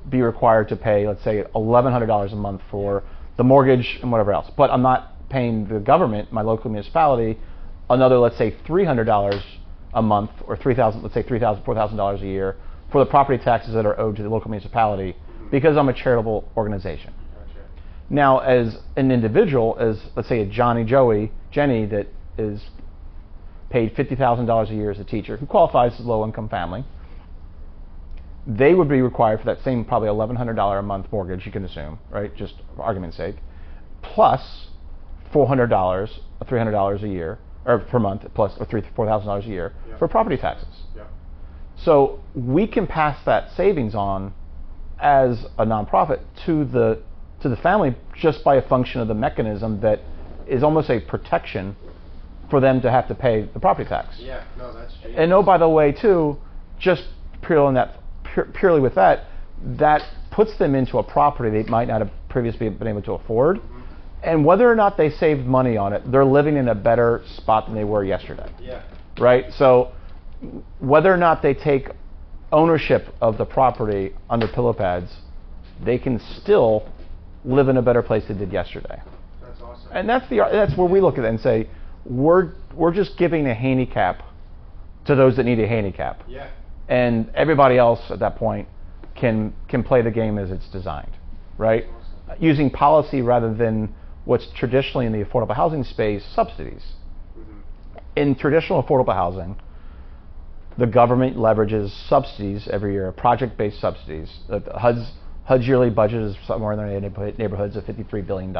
be 0.08 0.22
required 0.22 0.68
to 0.68 0.76
pay, 0.76 1.06
let's 1.06 1.22
say, 1.22 1.44
eleven 1.54 1.92
hundred 1.92 2.06
dollars 2.06 2.32
a 2.32 2.36
month 2.36 2.62
for 2.70 3.02
the 3.36 3.44
mortgage 3.44 3.98
and 4.02 4.10
whatever 4.10 4.32
else. 4.32 4.50
But 4.56 4.70
I'm 4.70 4.82
not 4.82 5.28
paying 5.28 5.66
the 5.68 5.80
government, 5.80 6.32
my 6.32 6.42
local 6.42 6.70
municipality, 6.70 7.38
another, 7.90 8.18
let's 8.18 8.38
say, 8.38 8.54
three 8.66 8.84
hundred 8.84 9.04
dollars 9.04 9.42
a 9.94 10.02
month 10.02 10.30
or 10.46 10.56
three 10.56 10.74
thousand, 10.74 11.02
let's 11.02 11.14
say 11.14 11.22
three 11.22 11.38
thousand, 11.38 11.64
four 11.64 11.74
thousand 11.74 11.96
dollars 11.96 12.22
a 12.22 12.26
year 12.26 12.56
for 12.90 13.04
the 13.04 13.10
property 13.10 13.42
taxes 13.42 13.74
that 13.74 13.84
are 13.84 13.98
owed 14.00 14.16
to 14.16 14.22
the 14.22 14.28
local 14.28 14.50
municipality 14.50 15.12
mm-hmm. 15.12 15.50
because 15.50 15.76
I'm 15.76 15.88
a 15.88 15.92
charitable 15.94 16.50
organization. 16.56 17.12
Now, 18.10 18.38
as 18.38 18.78
an 18.96 19.10
individual, 19.10 19.76
as 19.78 20.00
let's 20.16 20.28
say 20.28 20.40
a 20.40 20.46
Johnny 20.46 20.84
Joey 20.84 21.30
Jenny 21.50 21.84
that 21.86 22.08
is 22.38 22.62
paid 23.70 23.94
fifty 23.94 24.14
thousand 24.16 24.46
dollars 24.46 24.70
a 24.70 24.74
year 24.74 24.90
as 24.90 24.98
a 24.98 25.04
teacher, 25.04 25.36
who 25.36 25.46
qualifies 25.46 25.92
as 25.94 26.00
a 26.00 26.08
low 26.08 26.24
income 26.24 26.48
family, 26.48 26.84
they 28.46 28.74
would 28.74 28.88
be 28.88 29.02
required 29.02 29.40
for 29.40 29.46
that 29.46 29.62
same 29.62 29.84
probably 29.84 30.08
eleven 30.08 30.36
hundred 30.36 30.54
dollar 30.54 30.78
a 30.78 30.82
month 30.82 31.06
mortgage. 31.12 31.44
You 31.44 31.52
can 31.52 31.64
assume, 31.64 31.98
right? 32.10 32.34
Just 32.34 32.54
for 32.74 32.82
argument's 32.82 33.16
sake, 33.16 33.36
plus 34.02 34.40
plus 34.40 34.68
four 35.32 35.46
hundred 35.46 35.66
dollars, 35.68 36.20
three 36.48 36.58
hundred 36.58 36.72
dollars 36.72 37.02
a 37.02 37.08
year, 37.08 37.38
or 37.66 37.78
per 37.78 37.98
month, 37.98 38.24
plus 38.34 38.52
or 38.58 38.64
three 38.64 38.82
four 38.96 39.04
thousand 39.06 39.26
dollars 39.26 39.44
a 39.44 39.48
year 39.48 39.74
Yeah. 39.86 39.98
for 39.98 40.08
property 40.08 40.38
taxes. 40.38 40.68
Yeah. 40.96 41.04
So 41.76 42.20
we 42.34 42.66
can 42.66 42.86
pass 42.86 43.22
that 43.26 43.50
savings 43.54 43.94
on 43.94 44.32
as 44.98 45.44
a 45.58 45.66
nonprofit 45.66 46.20
to 46.46 46.64
the 46.64 47.02
to 47.42 47.48
the 47.48 47.56
family 47.56 47.96
just 48.16 48.42
by 48.44 48.56
a 48.56 48.68
function 48.68 49.00
of 49.00 49.08
the 49.08 49.14
mechanism 49.14 49.80
that 49.80 50.00
is 50.46 50.62
almost 50.62 50.90
a 50.90 51.00
protection 51.00 51.76
for 52.50 52.60
them 52.60 52.80
to 52.80 52.90
have 52.90 53.06
to 53.08 53.14
pay 53.14 53.42
the 53.52 53.60
property 53.60 53.88
tax. 53.88 54.16
Yeah, 54.18 54.44
no, 54.56 54.72
that's. 54.72 54.94
And 55.16 55.32
oh, 55.32 55.42
by 55.42 55.58
the 55.58 55.68
way, 55.68 55.92
too, 55.92 56.38
just 56.78 57.04
purely 57.42 57.66
on 57.66 57.74
that 57.74 57.96
pure, 58.32 58.46
purely 58.54 58.80
with 58.80 58.94
that, 58.94 59.26
that 59.78 60.02
puts 60.30 60.56
them 60.58 60.74
into 60.74 60.98
a 60.98 61.02
property 61.02 61.62
they 61.62 61.68
might 61.68 61.88
not 61.88 62.00
have 62.00 62.10
previously 62.28 62.68
been 62.68 62.86
able 62.88 63.02
to 63.02 63.12
afford. 63.12 63.58
Mm-hmm. 63.58 63.80
And 64.22 64.44
whether 64.44 64.70
or 64.70 64.74
not 64.74 64.96
they 64.96 65.10
saved 65.10 65.46
money 65.46 65.76
on 65.76 65.92
it, 65.92 66.10
they're 66.10 66.24
living 66.24 66.56
in 66.56 66.68
a 66.68 66.74
better 66.74 67.22
spot 67.36 67.66
than 67.66 67.74
they 67.74 67.84
were 67.84 68.02
yesterday 68.04 68.50
Yeah. 68.60 68.82
right? 69.18 69.44
So 69.52 69.92
whether 70.80 71.12
or 71.12 71.16
not 71.16 71.40
they 71.42 71.54
take 71.54 71.90
ownership 72.50 73.14
of 73.20 73.38
the 73.38 73.44
property 73.44 74.14
under 74.28 74.48
pillow 74.48 74.72
pads, 74.72 75.12
they 75.84 75.98
can 75.98 76.18
still 76.40 76.88
live 77.44 77.68
in 77.68 77.76
a 77.76 77.82
better 77.82 78.02
place 78.02 78.24
they 78.28 78.34
did 78.34 78.52
yesterday. 78.52 79.00
That's 79.42 79.60
awesome. 79.60 79.90
And 79.92 80.08
that's 80.08 80.28
the 80.28 80.38
that's 80.50 80.76
where 80.76 80.88
we 80.88 81.00
look 81.00 81.18
at 81.18 81.24
it 81.24 81.28
and 81.28 81.40
say 81.40 81.68
we're 82.04 82.52
we're 82.74 82.92
just 82.92 83.16
giving 83.18 83.46
a 83.46 83.54
handicap 83.54 84.22
to 85.06 85.14
those 85.14 85.36
that 85.36 85.44
need 85.44 85.58
a 85.58 85.66
handicap, 85.66 86.22
yeah. 86.28 86.50
and 86.88 87.30
everybody 87.34 87.78
else 87.78 88.00
at 88.10 88.18
that 88.18 88.36
point 88.36 88.68
can 89.14 89.54
can 89.68 89.82
play 89.82 90.02
the 90.02 90.10
game 90.10 90.38
as 90.38 90.50
it's 90.50 90.68
designed, 90.68 91.12
right? 91.56 91.84
Using 92.38 92.70
policy 92.70 93.22
rather 93.22 93.54
than 93.54 93.94
what's 94.26 94.46
traditionally 94.54 95.06
in 95.06 95.12
the 95.12 95.24
affordable 95.24 95.56
housing 95.56 95.82
space 95.84 96.22
subsidies 96.34 96.82
Mhm. 97.38 97.60
in 98.16 98.34
traditional 98.34 98.82
affordable 98.82 99.14
housing, 99.14 99.56
the 100.76 100.86
government 100.86 101.36
leverages 101.36 101.88
subsidies 102.08 102.68
every 102.68 102.92
year, 102.92 103.10
project-based 103.12 103.80
subsidies. 103.80 104.30
Uh, 104.50 104.60
HUD's, 104.78 105.10
HUD's 105.48 105.66
yearly 105.66 105.90
budget 105.90 106.22
is 106.22 106.36
somewhere 106.46 106.72
in 106.72 106.78
the 106.78 107.00
neighborhood, 107.00 107.38
neighborhoods 107.38 107.76
of 107.76 107.84
$53 107.84 108.26
billion. 108.26 108.56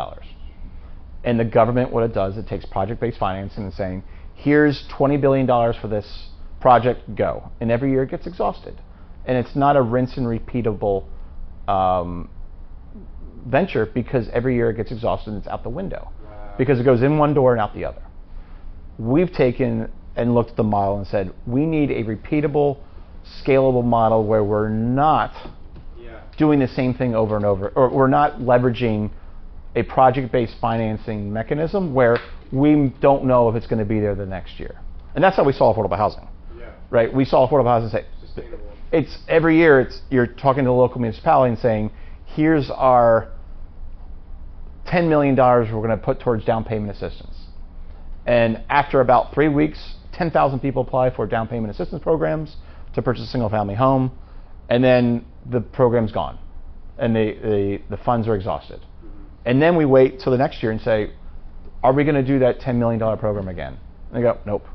And 1.24 1.38
the 1.38 1.44
government, 1.44 1.92
what 1.92 2.04
it 2.04 2.14
does, 2.14 2.36
it 2.36 2.46
takes 2.46 2.64
project-based 2.64 3.18
financing 3.18 3.64
and 3.64 3.72
saying, 3.74 4.02
here's 4.34 4.86
$20 4.98 5.20
billion 5.20 5.46
for 5.46 5.88
this 5.88 6.28
project, 6.60 7.14
go. 7.14 7.50
And 7.60 7.70
every 7.70 7.90
year 7.90 8.04
it 8.04 8.10
gets 8.10 8.26
exhausted. 8.26 8.80
And 9.26 9.36
it's 9.36 9.54
not 9.54 9.76
a 9.76 9.82
rinse 9.82 10.16
and 10.16 10.26
repeatable 10.26 11.04
um, 11.66 12.30
venture 13.46 13.84
because 13.84 14.28
every 14.32 14.54
year 14.54 14.70
it 14.70 14.76
gets 14.76 14.90
exhausted 14.90 15.30
and 15.30 15.38
it's 15.38 15.48
out 15.48 15.62
the 15.62 15.68
window. 15.68 16.10
Wow. 16.24 16.54
Because 16.56 16.80
it 16.80 16.84
goes 16.84 17.02
in 17.02 17.18
one 17.18 17.34
door 17.34 17.52
and 17.52 17.60
out 17.60 17.74
the 17.74 17.84
other 17.84 18.02
we've 18.98 19.32
taken 19.32 19.90
and 20.16 20.34
looked 20.34 20.50
at 20.50 20.56
the 20.56 20.64
model 20.64 20.98
and 20.98 21.06
said 21.06 21.32
we 21.46 21.64
need 21.64 21.90
a 21.90 22.02
repeatable, 22.04 22.78
scalable 23.42 23.84
model 23.84 24.24
where 24.24 24.42
we're 24.42 24.68
not. 24.68 25.32
Doing 26.38 26.58
the 26.60 26.68
same 26.68 26.94
thing 26.94 27.14
over 27.14 27.36
and 27.36 27.44
over, 27.44 27.68
or 27.70 27.90
we're 27.90 28.06
not 28.08 28.38
leveraging 28.38 29.10
a 29.76 29.82
project-based 29.82 30.56
financing 30.60 31.32
mechanism 31.32 31.92
where 31.92 32.18
we 32.52 32.92
don't 33.00 33.24
know 33.24 33.48
if 33.48 33.54
it's 33.54 33.66
going 33.66 33.78
to 33.78 33.84
be 33.84 34.00
there 34.00 34.14
the 34.14 34.24
next 34.26 34.58
year. 34.58 34.80
And 35.14 35.22
that's 35.22 35.36
how 35.36 35.44
we 35.44 35.52
saw 35.52 35.74
affordable 35.74 35.96
housing, 35.96 36.26
Yeah. 36.58 36.70
right? 36.90 37.12
We 37.12 37.24
saw 37.24 37.46
affordable 37.46 37.66
housing 37.66 37.90
say 37.90 38.06
it's 38.90 39.18
every 39.28 39.58
year 39.58 39.80
it's 39.80 40.00
you're 40.10 40.26
talking 40.26 40.64
to 40.64 40.68
the 40.68 40.74
local 40.74 41.00
municipality 41.00 41.50
and 41.50 41.58
saying, 41.58 41.90
here's 42.24 42.70
our 42.70 43.28
ten 44.86 45.08
million 45.08 45.34
dollars 45.34 45.68
we're 45.72 45.86
going 45.86 45.98
to 45.98 46.02
put 46.04 46.20
towards 46.20 46.44
down 46.44 46.64
payment 46.64 46.90
assistance. 46.96 47.34
And 48.26 48.62
after 48.70 49.00
about 49.00 49.34
three 49.34 49.48
weeks, 49.48 49.96
ten 50.12 50.30
thousand 50.30 50.60
people 50.60 50.82
apply 50.82 51.10
for 51.10 51.26
down 51.26 51.48
payment 51.48 51.72
assistance 51.72 52.02
programs 52.02 52.56
to 52.94 53.02
purchase 53.02 53.24
a 53.24 53.26
single 53.26 53.50
family 53.50 53.74
home, 53.74 54.12
and 54.68 54.82
then 54.82 55.24
the 55.50 55.60
program's 55.60 56.12
gone, 56.12 56.38
and 56.98 57.14
the 57.14 57.32
the, 57.42 57.80
the 57.90 57.96
funds 58.02 58.28
are 58.28 58.34
exhausted. 58.34 58.80
Mm-hmm. 58.80 59.24
And 59.46 59.62
then 59.62 59.76
we 59.76 59.84
wait 59.84 60.20
till 60.20 60.32
the 60.32 60.38
next 60.38 60.62
year 60.62 60.72
and 60.72 60.80
say, 60.80 61.12
are 61.82 61.92
we 61.92 62.04
going 62.04 62.16
to 62.16 62.26
do 62.26 62.40
that 62.40 62.60
ten 62.60 62.78
million 62.78 62.98
dollar 62.98 63.16
program 63.16 63.48
again? 63.48 63.78
And 64.08 64.16
they 64.16 64.22
go, 64.22 64.38
nope. 64.46 64.66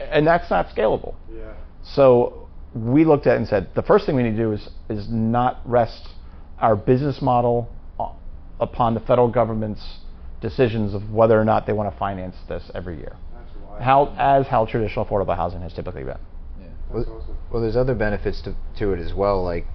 And 0.00 0.26
that's 0.26 0.50
not 0.50 0.68
scalable. 0.68 1.14
Yeah. 1.32 1.54
So 1.82 2.48
we 2.74 3.04
looked 3.04 3.26
at 3.26 3.34
it 3.34 3.36
and 3.38 3.48
said 3.48 3.68
the 3.74 3.82
first 3.82 4.06
thing 4.06 4.16
we 4.16 4.22
need 4.22 4.36
to 4.36 4.42
do 4.42 4.52
is 4.52 4.68
is 4.88 5.08
not 5.08 5.60
rest 5.64 6.08
our 6.58 6.74
business 6.74 7.22
model 7.22 7.68
upon 8.60 8.94
the 8.94 9.00
federal 9.00 9.28
government's 9.28 9.98
decisions 10.40 10.94
of 10.94 11.10
whether 11.10 11.38
or 11.38 11.44
not 11.44 11.66
they 11.66 11.72
want 11.72 11.92
to 11.92 11.98
finance 11.98 12.36
this 12.48 12.70
every 12.74 12.96
year. 12.96 13.16
How 13.80 14.14
as 14.18 14.46
how 14.46 14.66
traditional 14.66 15.04
affordable 15.04 15.36
housing 15.36 15.60
has 15.62 15.72
typically 15.72 16.04
been. 16.04 16.18
Well, 16.94 17.24
well, 17.50 17.62
there's 17.62 17.76
other 17.76 17.94
benefits 17.94 18.40
to, 18.42 18.54
to 18.78 18.92
it 18.92 19.00
as 19.00 19.12
well, 19.14 19.42
like 19.42 19.66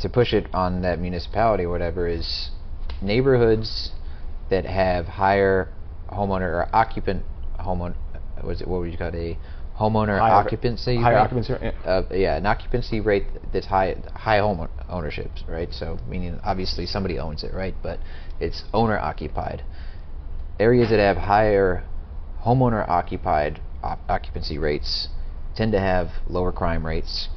to 0.00 0.08
push 0.08 0.32
it 0.32 0.46
on 0.54 0.82
that 0.82 0.98
municipality 0.98 1.64
or 1.64 1.70
whatever 1.70 2.06
is 2.08 2.50
neighborhoods 3.00 3.90
that 4.50 4.64
have 4.66 5.06
higher 5.06 5.68
homeowner 6.10 6.42
or 6.42 6.68
occupant 6.74 7.24
homeowner 7.58 7.96
was 8.44 8.60
it 8.60 8.68
what 8.68 8.80
would 8.80 8.90
you 8.92 8.98
call 8.98 9.08
it 9.08 9.14
a 9.14 9.38
homeowner 9.78 10.18
Higher- 10.18 10.32
occupancy 10.34 10.96
higher 10.96 11.14
rate? 11.14 11.20
occupancy 11.20 11.52
yeah. 11.62 11.70
uh, 11.84 12.02
yeah 12.10 12.36
an 12.36 12.46
occupancy 12.46 13.00
rate 13.00 13.26
that's 13.52 13.66
high 13.66 13.96
high 14.14 14.38
home 14.38 14.68
ownerships 14.88 15.42
right 15.48 15.72
so 15.72 15.98
meaning 16.08 16.38
obviously 16.44 16.86
somebody 16.86 17.18
owns 17.18 17.42
it 17.42 17.52
right 17.54 17.74
but 17.82 17.98
it's 18.40 18.64
owner 18.74 18.98
occupied 18.98 19.64
areas 20.60 20.90
that 20.90 20.98
have 20.98 21.16
higher 21.16 21.84
homeowner 22.44 22.86
occupied 22.88 23.60
op- 23.82 24.00
occupancy 24.08 24.58
rates 24.58 25.08
tend 25.54 25.72
to 25.72 25.80
have 25.80 26.10
lower 26.28 26.52
crime 26.52 26.84
rates 26.84 27.28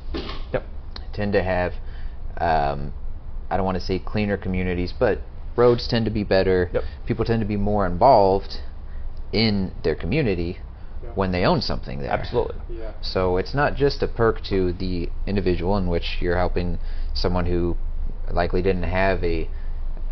Yep. 0.53 0.63
tend 1.13 1.33
to 1.33 1.43
have, 1.43 1.73
um, 2.39 2.93
I 3.49 3.57
don't 3.57 3.65
want 3.65 3.77
to 3.77 3.83
say 3.83 3.99
cleaner 3.99 4.37
communities, 4.37 4.93
but 4.97 5.21
roads 5.55 5.87
tend 5.87 6.05
to 6.05 6.11
be 6.11 6.23
better. 6.23 6.69
Yep. 6.73 6.83
People 7.05 7.25
tend 7.25 7.41
to 7.41 7.45
be 7.47 7.57
more 7.57 7.85
involved 7.85 8.61
in 9.31 9.71
their 9.83 9.95
community 9.95 10.59
Yeah. 11.03 11.09
when 11.15 11.31
they 11.31 11.45
own 11.45 11.61
something 11.61 11.99
there. 11.99 12.11
Absolutely. 12.11 12.55
Yeah. 12.69 12.91
So 13.01 13.37
it's 13.37 13.53
not 13.53 13.75
just 13.75 14.01
a 14.03 14.07
perk 14.07 14.41
to 14.45 14.73
the 14.73 15.09
individual 15.25 15.77
in 15.77 15.87
which 15.87 16.17
you're 16.21 16.37
helping 16.37 16.79
someone 17.13 17.45
who 17.45 17.77
likely 18.31 18.61
didn't 18.61 18.83
have 18.83 19.23
a 19.23 19.49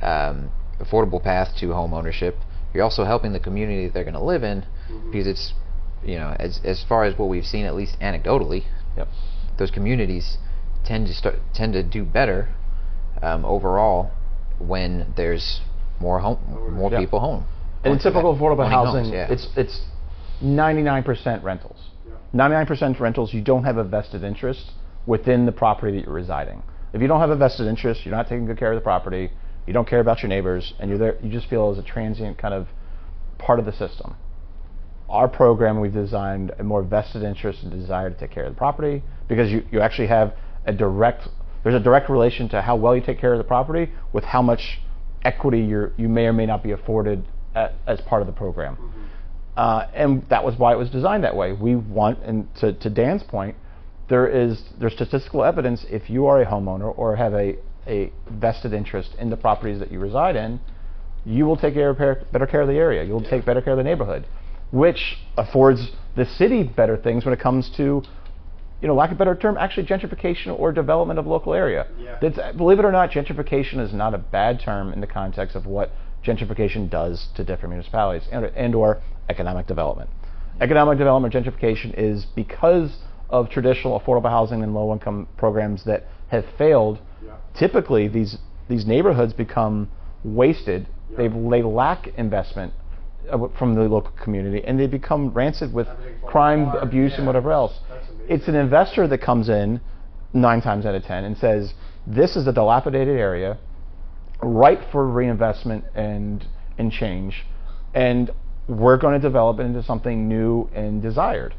um, 0.01 0.51
affordable 0.79 1.21
path 1.23 1.55
to 1.57 1.73
home 1.73 1.93
ownership. 1.93 2.37
You're 2.73 2.83
also 2.83 3.05
helping 3.05 3.31
the 3.33 3.39
community 3.39 3.85
that 3.85 3.93
they're 3.93 4.03
going 4.03 4.13
to 4.15 4.19
live 4.19 4.43
in 4.43 4.63
Mhm. 4.91 5.11
because 5.11 5.27
it's, 5.27 5.53
you 6.05 6.17
know, 6.17 6.35
as 6.39 6.59
as 6.63 6.83
far 6.87 7.03
as 7.05 7.17
what 7.17 7.29
we've 7.29 7.45
seen, 7.45 7.65
at 7.65 7.75
least 7.75 7.99
anecdotally, 7.99 8.63
Yep. 8.97 9.07
those 9.57 9.71
communities 9.71 10.37
tend 10.85 11.07
to 11.07 11.13
start 11.13 11.35
tend 11.53 11.73
to 11.73 11.83
do 11.83 12.03
better 12.05 12.49
um, 13.21 13.43
overall 13.45 14.11
when 14.59 15.13
there's 15.17 15.61
more 15.99 16.19
home 16.19 16.39
more 16.71 16.91
Yeah. 16.91 16.99
people 16.99 17.19
home. 17.19 17.45
And 17.83 17.93
in 17.93 17.99
typical 17.99 18.35
affordable 18.35 18.67
housing, 18.69 19.05
homes, 19.05 19.13
yeah. 19.13 19.27
it's 19.31 19.47
it's 19.55 19.81
99% 20.43 21.43
rentals. 21.43 21.89
Yeah. 22.07 22.13
99% 22.33 22.99
rentals, 22.99 23.33
you 23.33 23.41
don't 23.41 23.63
have 23.63 23.77
a 23.77 23.83
vested 23.83 24.23
interest 24.23 24.71
within 25.05 25.45
the 25.45 25.51
property 25.51 25.97
that 25.97 26.05
you're 26.05 26.13
residing. 26.13 26.61
If 26.93 27.01
you 27.01 27.07
don't 27.07 27.19
have 27.19 27.29
a 27.29 27.35
vested 27.35 27.67
interest, 27.67 28.05
you're 28.05 28.15
not 28.15 28.27
taking 28.27 28.45
good 28.45 28.57
care 28.57 28.71
of 28.71 28.75
the 28.75 28.81
property, 28.83 29.31
you 29.67 29.73
don't 29.73 29.87
care 29.87 29.99
about 29.99 30.21
your 30.21 30.29
neighbors, 30.29 30.73
and 30.79 30.89
you're 30.89 30.97
there, 30.99 31.15
you 31.21 31.29
just 31.31 31.47
feel 31.47 31.69
as 31.71 31.77
a 31.77 31.83
transient 31.83 32.37
kind 32.37 32.53
of 32.53 32.67
part 33.37 33.59
of 33.59 33.65
the 33.65 33.71
system. 33.73 34.15
Our 35.09 35.27
program, 35.27 35.79
we've 35.79 35.93
designed 35.93 36.51
a 36.57 36.63
more 36.63 36.81
vested 36.83 37.23
interest 37.23 37.63
and 37.63 37.71
desire 37.71 38.09
to 38.09 38.15
take 38.15 38.31
care 38.31 38.45
of 38.45 38.53
the 38.53 38.57
property 38.57 39.03
because 39.27 39.51
you, 39.51 39.63
you 39.71 39.79
actually 39.81 40.07
have 40.07 40.33
a 40.65 40.73
direct, 40.73 41.27
there's 41.63 41.75
a 41.75 41.79
direct 41.79 42.09
relation 42.09 42.49
to 42.49 42.61
how 42.61 42.75
well 42.75 42.95
you 42.95 43.01
take 43.01 43.19
care 43.19 43.33
of 43.33 43.37
the 43.37 43.43
property 43.43 43.91
with 44.13 44.23
how 44.23 44.41
much 44.41 44.79
equity 45.23 45.59
you're, 45.59 45.93
you 45.97 46.09
may 46.09 46.25
or 46.25 46.33
may 46.33 46.45
not 46.45 46.63
be 46.63 46.71
afforded 46.71 47.23
at, 47.53 47.75
as 47.85 48.01
part 48.01 48.21
of 48.21 48.27
the 48.27 48.33
program. 48.33 48.77
Uh, 49.55 49.87
and 49.93 50.27
that 50.29 50.43
was 50.43 50.57
why 50.57 50.73
it 50.73 50.77
was 50.77 50.89
designed 50.89 51.23
that 51.23 51.35
way. 51.35 51.53
We 51.53 51.75
want, 51.75 52.19
and 52.23 52.53
to, 52.55 52.73
to 52.73 52.89
Dan's 52.89 53.23
point, 53.23 53.55
there 54.07 54.27
is 54.27 54.61
there's 54.79 54.93
statistical 54.93 55.43
evidence 55.43 55.85
if 55.89 56.09
you 56.09 56.27
are 56.27 56.41
a 56.41 56.45
homeowner 56.45 56.95
or 56.97 57.15
have 57.15 57.33
a, 57.33 57.57
a 57.87 58.11
vested 58.29 58.73
interest 58.73 59.15
in 59.17 59.29
the 59.29 59.37
properties 59.37 59.79
that 59.79 59.91
you 59.91 59.99
reside 59.99 60.35
in, 60.35 60.59
you 61.25 61.45
will 61.45 61.57
take 61.57 61.73
care 61.73 61.93
better 62.31 62.45
care 62.45 62.61
of 62.61 62.67
the 62.67 62.75
area. 62.75 63.03
You'll 63.03 63.23
take 63.23 63.45
better 63.45 63.61
care 63.61 63.73
of 63.73 63.77
the 63.77 63.83
neighborhood, 63.83 64.27
which 64.75 65.17
affords 65.37 65.91
the 66.17 66.25
city 66.25 66.61
better 66.63 66.97
things 66.97 67.23
when 67.23 67.33
it 67.33 67.39
comes 67.39 67.69
to, 67.77 68.03
you 68.81 68.87
know, 68.89 68.93
lack 68.93 69.09
of 69.09 69.15
a 69.15 69.17
better 69.17 69.33
term, 69.33 69.57
actually 69.57 69.85
gentrification 69.85 70.47
or 70.59 70.73
development 70.73 71.17
of 71.17 71.25
local 71.25 71.53
area. 71.53 71.87
Yeah. 71.97 72.17
That's, 72.21 72.57
believe 72.57 72.79
it 72.79 72.83
or 72.83 72.91
not, 72.91 73.09
gentrification 73.09 73.79
is 73.79 73.93
not 73.93 74.13
a 74.13 74.17
bad 74.17 74.59
term 74.59 74.91
in 74.91 74.99
the 74.99 75.07
context 75.07 75.55
of 75.55 75.65
what 75.65 75.91
gentrification 76.25 76.89
does 76.89 77.29
to 77.37 77.45
different 77.45 77.69
municipalities 77.69 78.27
and, 78.33 78.45
and 78.47 78.75
or 78.75 79.01
economic 79.29 79.65
development. 79.65 80.09
Economic 80.59 80.97
development 80.97 81.33
gentrification 81.33 81.93
is 81.97 82.25
because 82.35 82.97
of 83.29 83.49
traditional 83.49 83.97
affordable 83.97 84.29
housing 84.29 84.61
and 84.61 84.73
low 84.73 84.91
income 84.91 85.25
programs 85.37 85.85
that 85.85 86.03
have 86.27 86.45
failed. 86.57 86.99
Yeah. 87.23 87.37
Typically, 87.57 88.09
these 88.09 88.37
these 88.67 88.85
neighborhoods 88.85 89.31
become 89.33 89.89
wasted. 90.23 90.87
Yeah. 91.11 91.17
They 91.17 91.27
they 91.27 91.63
lack 91.63 92.07
investment 92.17 92.73
Uh, 93.31 93.47
from 93.57 93.73
the 93.73 93.81
local 93.81 94.11
community, 94.23 94.63
and 94.65 94.79
they 94.79 94.85
become 94.85 95.29
rancid 95.29 95.73
with 95.73 95.87
crime, 96.27 96.67
abuse, 96.75 97.13
and 97.17 97.25
whatever 97.25 97.51
else. 97.51 97.79
It's 98.29 98.47
an 98.47 98.53
investor 98.53 99.07
that 99.07 99.17
comes 99.19 99.49
in 99.49 99.81
nine 100.33 100.61
times 100.61 100.85
out 100.85 100.93
of 100.93 101.03
ten 101.03 101.23
and 101.23 101.35
says, 101.35 101.73
"This 102.05 102.35
is 102.35 102.45
a 102.45 102.53
dilapidated 102.53 103.17
area, 103.17 103.57
ripe 104.43 104.91
for 104.91 105.07
reinvestment 105.07 105.85
and 105.95 106.45
and 106.77 106.91
change, 106.91 107.45
and 107.95 108.29
we're 108.67 108.97
going 108.97 109.19
to 109.19 109.27
develop 109.27 109.59
it 109.59 109.63
into 109.63 109.81
something 109.81 110.27
new 110.27 110.69
and 110.75 111.01
desired." 111.01 111.55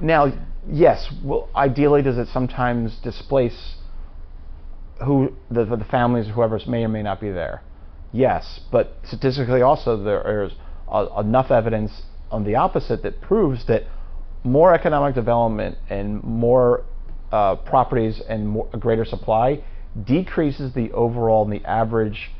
Now, 0.00 0.32
yes, 0.68 1.12
well, 1.22 1.48
ideally, 1.54 2.02
does 2.02 2.18
it 2.18 2.26
sometimes 2.28 2.98
displace 3.04 3.76
who 5.04 5.32
the, 5.48 5.64
the 5.64 5.84
families, 5.84 6.28
whoever 6.34 6.58
may 6.66 6.82
or 6.84 6.88
may 6.88 7.02
not 7.02 7.20
be 7.20 7.30
there? 7.30 7.62
Yes, 8.12 8.60
but 8.72 8.96
statistically, 9.04 9.62
also 9.62 9.96
there 9.96 10.42
is 10.42 10.52
uh, 10.90 11.20
enough 11.20 11.50
evidence 11.50 12.02
on 12.30 12.44
the 12.44 12.54
opposite 12.54 13.02
that 13.02 13.20
proves 13.20 13.64
that 13.66 13.84
more 14.44 14.74
economic 14.74 15.14
development 15.14 15.76
and 15.90 16.22
more 16.22 16.84
uh, 17.32 17.56
properties 17.56 18.20
and 18.28 18.48
more, 18.48 18.68
a 18.72 18.78
greater 18.78 19.04
supply 19.04 19.62
decreases 20.06 20.72
the 20.74 20.90
overall 20.92 21.44
and 21.44 21.52
the 21.52 21.64
average 21.68 22.30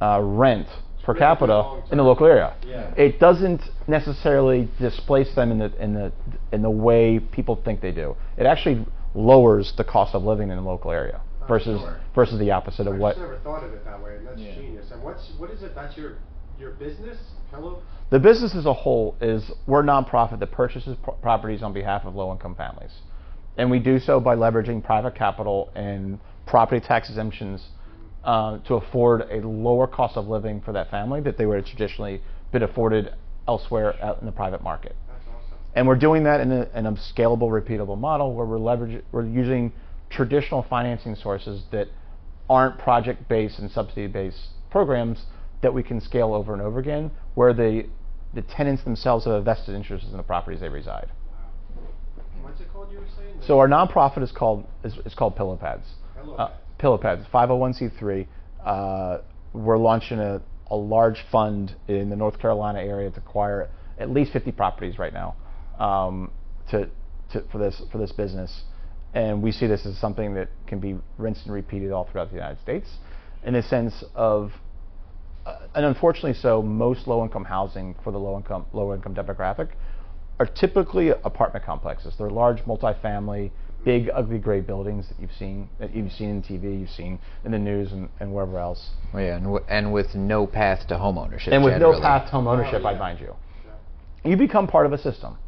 uh, 0.00 0.20
rent 0.20 0.66
per 1.04 1.12
really 1.12 1.20
capita 1.20 1.82
in 1.92 1.98
the 1.98 2.02
local 2.04 2.26
area. 2.26 2.54
Yeah. 2.66 2.92
It 2.96 3.20
doesn't 3.20 3.60
necessarily 3.86 4.68
displace 4.80 5.34
them 5.34 5.52
in 5.52 5.58
the 5.58 5.82
in 5.82 5.94
the 5.94 6.12
in 6.52 6.62
the 6.62 6.70
way 6.70 7.18
people 7.20 7.56
think 7.64 7.80
they 7.80 7.92
do. 7.92 8.16
It 8.36 8.46
actually 8.46 8.84
lowers 9.14 9.72
the 9.76 9.84
cost 9.84 10.14
of 10.14 10.24
living 10.24 10.50
in 10.50 10.56
the 10.56 10.62
local 10.62 10.90
area 10.90 11.20
Oh, 11.42 11.46
versus 11.46 11.80
sure. 11.80 12.00
versus 12.14 12.38
the 12.38 12.50
opposite 12.50 12.86
I 12.86 12.90
of 12.90 12.96
what 12.96 13.16
I 13.16 13.18
just 13.18 13.20
never 13.20 13.38
thought 13.38 13.62
of 13.64 13.72
it 13.72 13.84
that 13.84 14.02
way, 14.02 14.16
and 14.16 14.26
that's 14.26 14.40
Yeah. 14.40 14.54
genius. 14.54 14.90
And 14.90 15.02
what's 15.02 15.30
what 15.38 15.50
is 15.50 15.62
it? 15.62 15.74
That's 15.74 15.96
your 15.96 16.14
your 16.58 16.72
business? 16.72 17.18
Hello. 17.54 17.78
The 18.10 18.18
business 18.18 18.54
as 18.56 18.66
a 18.66 18.72
whole 18.72 19.16
is 19.20 19.48
we're 19.66 19.80
a 19.80 19.84
nonprofit 19.84 20.40
that 20.40 20.50
purchases 20.50 20.96
pro- 21.02 21.14
properties 21.14 21.62
on 21.62 21.72
behalf 21.72 22.04
of 22.04 22.16
low-income 22.16 22.56
families, 22.56 22.90
and 23.56 23.70
we 23.70 23.78
do 23.78 24.00
so 24.00 24.18
by 24.18 24.34
leveraging 24.34 24.82
private 24.82 25.14
capital 25.14 25.70
and 25.76 26.18
property 26.46 26.84
tax 26.84 27.08
exemptions 27.08 27.64
uh, 28.24 28.58
to 28.66 28.74
afford 28.74 29.22
a 29.30 29.46
lower 29.46 29.86
cost 29.86 30.16
of 30.16 30.26
living 30.26 30.60
for 30.62 30.72
that 30.72 30.90
family 30.90 31.20
that 31.20 31.38
they 31.38 31.46
would 31.46 31.58
have 31.58 31.66
traditionally 31.66 32.20
been 32.50 32.64
afforded 32.64 33.14
elsewhere 33.46 33.94
out 34.02 34.18
in 34.18 34.26
the 34.26 34.32
private 34.32 34.62
market. 34.62 34.96
Awesome. 35.08 35.58
And 35.76 35.86
we're 35.86 35.98
doing 35.98 36.24
that 36.24 36.40
in 36.40 36.50
a, 36.50 36.68
in 36.74 36.86
a 36.86 36.92
scalable, 36.92 37.50
repeatable 37.50 37.98
model 37.98 38.34
where 38.34 38.46
we're 38.46 38.58
leverage, 38.58 39.04
we're 39.12 39.26
using 39.26 39.72
traditional 40.10 40.66
financing 40.68 41.14
sources 41.14 41.62
that 41.70 41.86
aren't 42.50 42.78
project-based 42.78 43.58
and 43.60 43.70
subsidy-based 43.70 44.48
programs 44.70 45.24
that 45.64 45.74
we 45.74 45.82
can 45.82 46.00
scale 46.00 46.32
over 46.34 46.52
and 46.52 46.62
over 46.62 46.78
again, 46.78 47.10
where 47.34 47.52
the 47.52 47.86
the 48.34 48.42
tenants 48.42 48.84
themselves 48.84 49.24
have 49.24 49.34
a 49.34 49.40
vested 49.40 49.74
interest 49.74 50.06
in 50.10 50.16
the 50.16 50.22
properties 50.22 50.60
they 50.60 50.68
reside. 50.68 51.08
Wow. 51.30 51.82
What's 52.42 52.60
it 52.60 52.68
called? 52.72 52.92
You 52.92 52.98
were 52.98 53.04
saying? 53.16 53.38
So 53.46 53.58
our 53.58 53.68
nonprofit 53.68 54.22
is 54.22 54.30
called 54.30 54.66
is, 54.84 54.94
is 55.04 55.14
called 55.14 55.36
Pillow 55.36 55.56
Pads. 55.56 55.86
Pillow 56.16 56.36
Uh, 56.36 56.50
Pillow 56.78 56.98
Pads, 56.98 57.24
501c3. 57.32 58.26
Uh, 58.64 59.18
we're 59.52 59.78
launching 59.78 60.18
a, 60.18 60.42
a 60.70 60.76
large 60.76 61.24
fund 61.30 61.74
in 61.88 62.10
the 62.10 62.16
North 62.16 62.38
Carolina 62.38 62.80
area 62.80 63.10
to 63.10 63.18
acquire 63.18 63.68
at 63.98 64.10
least 64.10 64.32
50 64.32 64.52
properties 64.52 64.98
right 64.98 65.12
now 65.12 65.36
um, 65.78 66.30
to, 66.70 66.88
to, 67.32 67.42
for 67.52 67.58
this 67.58 67.80
for 67.90 67.98
this 67.98 68.12
business, 68.12 68.62
and 69.14 69.42
we 69.42 69.52
see 69.52 69.66
this 69.66 69.86
as 69.86 69.96
something 69.98 70.34
that 70.34 70.48
can 70.66 70.80
be 70.80 70.96
rinsed 71.18 71.46
and 71.46 71.54
repeated 71.54 71.92
all 71.92 72.08
throughout 72.10 72.28
the 72.28 72.36
United 72.36 72.60
States, 72.60 72.88
in 73.44 73.54
the 73.54 73.62
sense 73.62 74.04
of 74.14 74.50
and 75.74 75.84
unfortunately 75.84 76.34
so, 76.34 76.62
most 76.62 77.06
low-income 77.06 77.44
housing 77.44 77.94
for 78.04 78.10
the 78.12 78.18
low-income 78.18 78.66
low-income 78.72 79.14
demographic 79.14 79.68
are 80.40 80.46
typically 80.46 81.10
apartment 81.10 81.64
complexes. 81.64 82.14
They're 82.18 82.30
large 82.30 82.58
multifamily, 82.64 83.50
big, 83.84 84.10
ugly 84.12 84.38
gray 84.38 84.60
buildings 84.60 85.08
that 85.08 85.20
you've 85.20 85.32
seen 85.38 85.68
that 85.78 85.94
you've 85.94 86.12
seen 86.12 86.30
in 86.30 86.42
TV, 86.42 86.80
you've 86.80 86.90
seen 86.90 87.18
in 87.44 87.52
the 87.52 87.58
news, 87.58 87.92
and, 87.92 88.08
and 88.20 88.32
wherever 88.32 88.58
else. 88.58 88.90
Well, 89.12 89.22
yeah, 89.22 89.36
and, 89.36 89.44
w- 89.44 89.64
and 89.68 89.92
with 89.92 90.14
no 90.14 90.46
path 90.46 90.86
to 90.88 90.98
home 90.98 91.18
ownership. 91.18 91.52
and 91.52 91.64
with 91.64 91.78
no 91.80 92.00
path 92.00 92.26
to 92.26 92.30
home 92.32 92.46
ownership, 92.48 92.82
Oh, 92.84 92.88
I 92.88 92.98
mind 92.98 93.20
you, 93.20 93.34
Yeah. 93.64 94.30
you 94.30 94.36
become 94.36 94.66
part 94.66 94.86
of 94.86 94.92
a 94.92 94.98
system, 94.98 95.38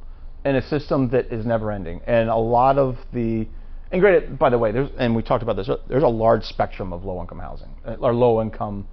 and 0.45 0.57
a 0.57 0.63
system 0.63 1.09
that 1.11 1.27
is 1.33 1.45
never 1.45 1.73
ending. 1.73 2.01
And 2.07 2.29
a 2.31 2.37
lot 2.37 2.79
of 2.79 2.97
the 3.13 3.49
and 3.93 4.01
great, 4.01 4.37
by 4.37 4.51
the 4.51 4.59
way, 4.59 4.73
there's 4.73 4.91
and 4.99 5.15
we 5.15 5.23
talked 5.23 5.43
about 5.45 5.55
this. 5.57 5.71
There's 5.89 6.03
a 6.03 6.09
large 6.09 6.45
spectrum 6.45 6.93
of 6.93 7.05
low-income 7.05 7.39
housing 7.39 7.69
uh, 7.85 7.95
or 8.01 8.13
low-income, 8.15 8.87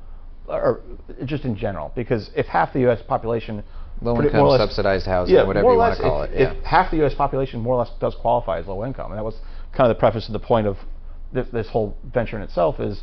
or 0.48 0.82
just 1.26 1.46
in 1.46 1.56
general, 1.56 1.92
because 1.96 2.30
if 2.36 2.46
half 2.48 2.74
the 2.74 2.80
U.S. 2.82 3.02
population 3.08 3.64
low 4.02 4.16
income 4.22 4.38
more 4.38 4.48
or 4.48 4.50
less- 4.52 4.60
subsidized 4.62 5.06
housing, 5.06 5.36
yeah, 5.36 5.44
whatever 5.44 5.72
you 5.72 5.78
want 5.78 5.96
to 5.98 6.02
call 6.04 6.24
if, 6.24 6.32
it. 6.32 6.40
Yeah. 6.40 6.52
If 6.54 6.64
half 6.64 6.92
the 6.92 6.98
U.S. 6.98 7.14
population 7.14 7.60
more 7.62 7.76
or 7.76 7.80
less 7.80 7.92
does 8.00 8.16
qualify 8.16 8.60
as 8.60 8.68
low 8.68 8.86
income, 8.86 9.12
and 9.12 9.18
that 9.18 9.24
was 9.24 9.36
kind 9.72 9.90
of 9.90 9.96
the 9.96 10.00
preface 10.00 10.26
to 10.28 10.32
the 10.32 10.40
point 10.40 10.68
of 10.68 10.78
this, 11.32 11.48
this 11.52 11.70
whole 11.70 11.96
venture 12.14 12.36
in 12.36 12.44
itself 12.44 12.80
is 12.80 13.02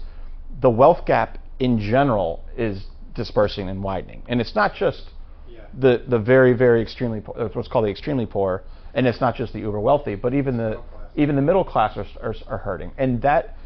the 0.60 0.70
wealth 0.70 1.04
gap 1.06 1.38
in 1.58 1.78
general 1.78 2.44
is 2.56 2.84
dispersing 3.14 3.68
and 3.68 3.82
widening, 3.82 4.22
and 4.28 4.40
it's 4.40 4.54
not 4.54 4.74
just 4.74 5.10
Yeah. 5.48 5.60
the 5.78 6.02
the 6.06 6.18
very 6.18 6.52
very 6.52 6.80
extremely 6.82 7.20
poor, 7.20 7.34
uh, 7.38 7.48
what's 7.52 7.68
called 7.68 7.86
the 7.86 7.90
extremely 7.90 8.26
poor, 8.26 8.62
and 8.94 9.06
it's 9.06 9.20
not 9.20 9.34
just 9.34 9.52
the 9.52 9.60
uber 9.60 9.80
wealthy, 9.80 10.14
but 10.14 10.34
even 10.34 10.56
the 10.56 10.70
Middle 10.70 10.82
class. 10.82 11.10
even 11.16 11.36
the 11.36 11.42
middle 11.42 11.64
class 11.64 11.96
are, 11.96 12.06
are, 12.22 12.34
are 12.46 12.58
hurting, 12.58 12.92
and 12.98 13.22
that 13.22 13.56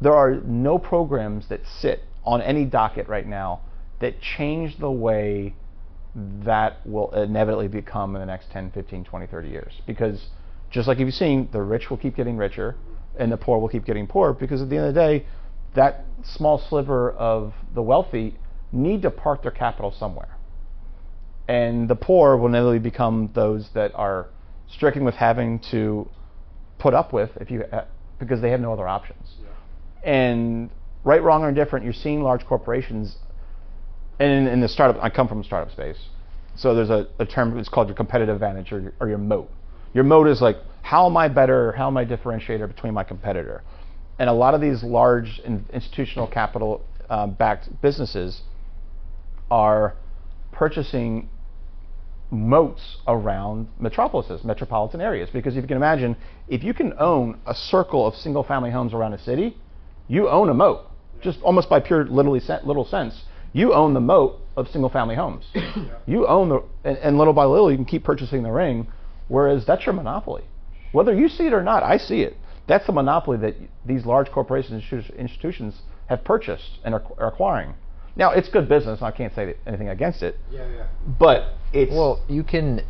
there 0.00 0.14
are 0.14 0.34
no 0.44 0.78
programs 0.78 1.48
that 1.48 1.60
sit 1.80 2.02
on 2.24 2.40
any 2.42 2.64
docket 2.64 3.08
right 3.08 3.26
now 3.26 3.60
that 4.00 4.20
change 4.20 4.78
the 4.78 4.90
way 4.90 5.54
that 6.14 6.86
will 6.86 7.10
inevitably 7.12 7.68
become 7.68 8.14
in 8.14 8.20
the 8.20 8.26
next 8.26 8.50
10, 8.50 8.70
15, 8.70 9.04
20, 9.04 9.26
30 9.26 9.48
years. 9.48 9.72
Because 9.86 10.26
just 10.70 10.86
like 10.88 10.98
you've 10.98 11.14
seen, 11.14 11.48
the 11.52 11.62
rich 11.62 11.90
will 11.90 11.96
keep 11.96 12.16
getting 12.16 12.36
richer, 12.36 12.76
and 13.18 13.30
the 13.30 13.36
poor 13.36 13.58
will 13.58 13.68
keep 13.68 13.84
getting 13.84 14.06
poorer 14.06 14.32
because 14.32 14.60
at 14.60 14.68
the 14.68 14.76
end 14.76 14.86
of 14.86 14.94
the 14.94 15.00
day, 15.00 15.26
that 15.74 16.04
small 16.22 16.58
sliver 16.58 17.12
of 17.12 17.52
the 17.74 17.82
wealthy 17.82 18.36
need 18.72 19.02
to 19.02 19.10
park 19.10 19.42
their 19.42 19.50
capital 19.50 19.92
somewhere. 19.92 20.36
And 21.46 21.88
the 21.88 21.94
poor 21.94 22.36
will 22.36 22.46
inevitably 22.46 22.78
become 22.78 23.30
those 23.34 23.68
that 23.74 23.94
are 23.94 24.28
stricken 24.68 25.04
with 25.04 25.14
having 25.14 25.58
to 25.70 26.08
put 26.78 26.94
up 26.94 27.12
with 27.12 27.30
if 27.40 27.50
you 27.50 27.62
uh, 27.64 27.84
because 28.18 28.40
they 28.40 28.50
have 28.50 28.60
no 28.60 28.72
other 28.72 28.88
options. 28.88 29.34
Yeah. 29.40 30.10
And 30.10 30.70
right, 31.04 31.22
wrong, 31.22 31.42
or 31.42 31.48
indifferent, 31.48 31.84
you're 31.84 31.94
seeing 31.94 32.22
large 32.22 32.44
corporations. 32.44 33.16
And 34.18 34.30
in, 34.30 34.46
in 34.54 34.60
the 34.60 34.68
startup, 34.68 35.02
I 35.02 35.10
come 35.10 35.28
from 35.28 35.42
startup 35.44 35.72
space, 35.72 35.98
so 36.56 36.74
there's 36.74 36.90
a, 36.90 37.08
a 37.18 37.26
term. 37.26 37.58
It's 37.58 37.68
called 37.68 37.88
your 37.88 37.96
competitive 37.96 38.34
advantage 38.34 38.72
or 38.72 38.80
your, 38.80 38.92
or 39.00 39.08
your 39.08 39.18
moat. 39.18 39.50
Your 39.92 40.04
moat 40.04 40.28
is 40.28 40.40
like 40.40 40.56
how 40.84 41.06
am 41.06 41.16
I 41.16 41.28
better? 41.28 41.72
How 41.72 41.86
am 41.86 41.96
I 41.96 42.04
differentiator 42.04 42.68
between 42.68 42.92
my 42.92 43.04
competitor? 43.04 43.62
And 44.18 44.28
a 44.28 44.32
lot 44.34 44.52
of 44.52 44.60
these 44.60 44.82
large 44.82 45.40
in, 45.42 45.64
institutional 45.72 46.26
capital 46.26 46.84
uh, 47.08 47.26
backed 47.26 47.70
businesses 47.80 48.42
are 49.50 49.94
purchasing 50.52 51.30
moats 52.30 52.98
around 53.08 53.68
metropolises, 53.80 54.44
metropolitan 54.44 55.00
areas. 55.00 55.30
Because 55.32 55.56
if 55.56 55.62
you 55.62 55.68
can 55.68 55.78
imagine, 55.78 56.16
if 56.48 56.62
you 56.62 56.74
can 56.74 56.92
own 56.98 57.40
a 57.46 57.54
circle 57.54 58.06
of 58.06 58.14
single 58.14 58.44
family 58.44 58.70
homes 58.70 58.92
around 58.92 59.14
a 59.14 59.18
city, 59.18 59.56
you 60.06 60.28
own 60.28 60.50
a 60.50 60.54
moat. 60.54 60.84
Just 61.24 61.40
almost 61.42 61.68
by 61.68 61.80
pure 61.80 62.04
literally 62.04 62.40
sen- 62.40 62.60
little 62.64 62.84
sense, 62.84 63.22
you 63.52 63.72
own 63.72 63.94
the 63.94 64.00
moat 64.00 64.40
of 64.56 64.68
single 64.68 64.90
family 64.90 65.16
homes. 65.16 65.44
You 66.06 66.26
own 66.26 66.50
the, 66.50 66.62
and, 66.84 66.98
and 66.98 67.18
little 67.18 67.32
by 67.32 67.46
little, 67.46 67.70
you 67.70 67.76
can 67.78 67.86
keep 67.86 68.04
purchasing 68.04 68.42
the 68.42 68.50
ring, 68.50 68.86
whereas 69.28 69.64
that's 69.64 69.86
your 69.86 69.94
monopoly. 69.94 70.44
Whether 70.92 71.14
you 71.14 71.28
see 71.28 71.46
it 71.46 71.54
or 71.54 71.62
not, 71.62 71.82
I 71.82 71.96
see 71.96 72.20
it. 72.20 72.36
That's 72.68 72.86
the 72.86 72.92
monopoly 72.92 73.38
that 73.38 73.56
these 73.86 74.04
large 74.04 74.30
corporations 74.30 74.84
and 74.90 75.04
institutions 75.18 75.80
have 76.06 76.22
purchased 76.24 76.78
and 76.84 76.94
are, 76.94 77.02
are 77.18 77.28
acquiring. 77.28 77.74
Now, 78.16 78.30
it's 78.32 78.48
good 78.48 78.68
business, 78.68 79.00
and 79.00 79.06
I 79.06 79.10
can't 79.10 79.34
say 79.34 79.54
anything 79.66 79.88
against 79.88 80.22
it. 80.22 80.38
Yeah, 80.50 80.68
yeah. 80.68 80.86
But 81.18 81.54
it's 81.72 81.90
Well, 81.90 82.22
you 82.28 82.44
can 82.44 82.82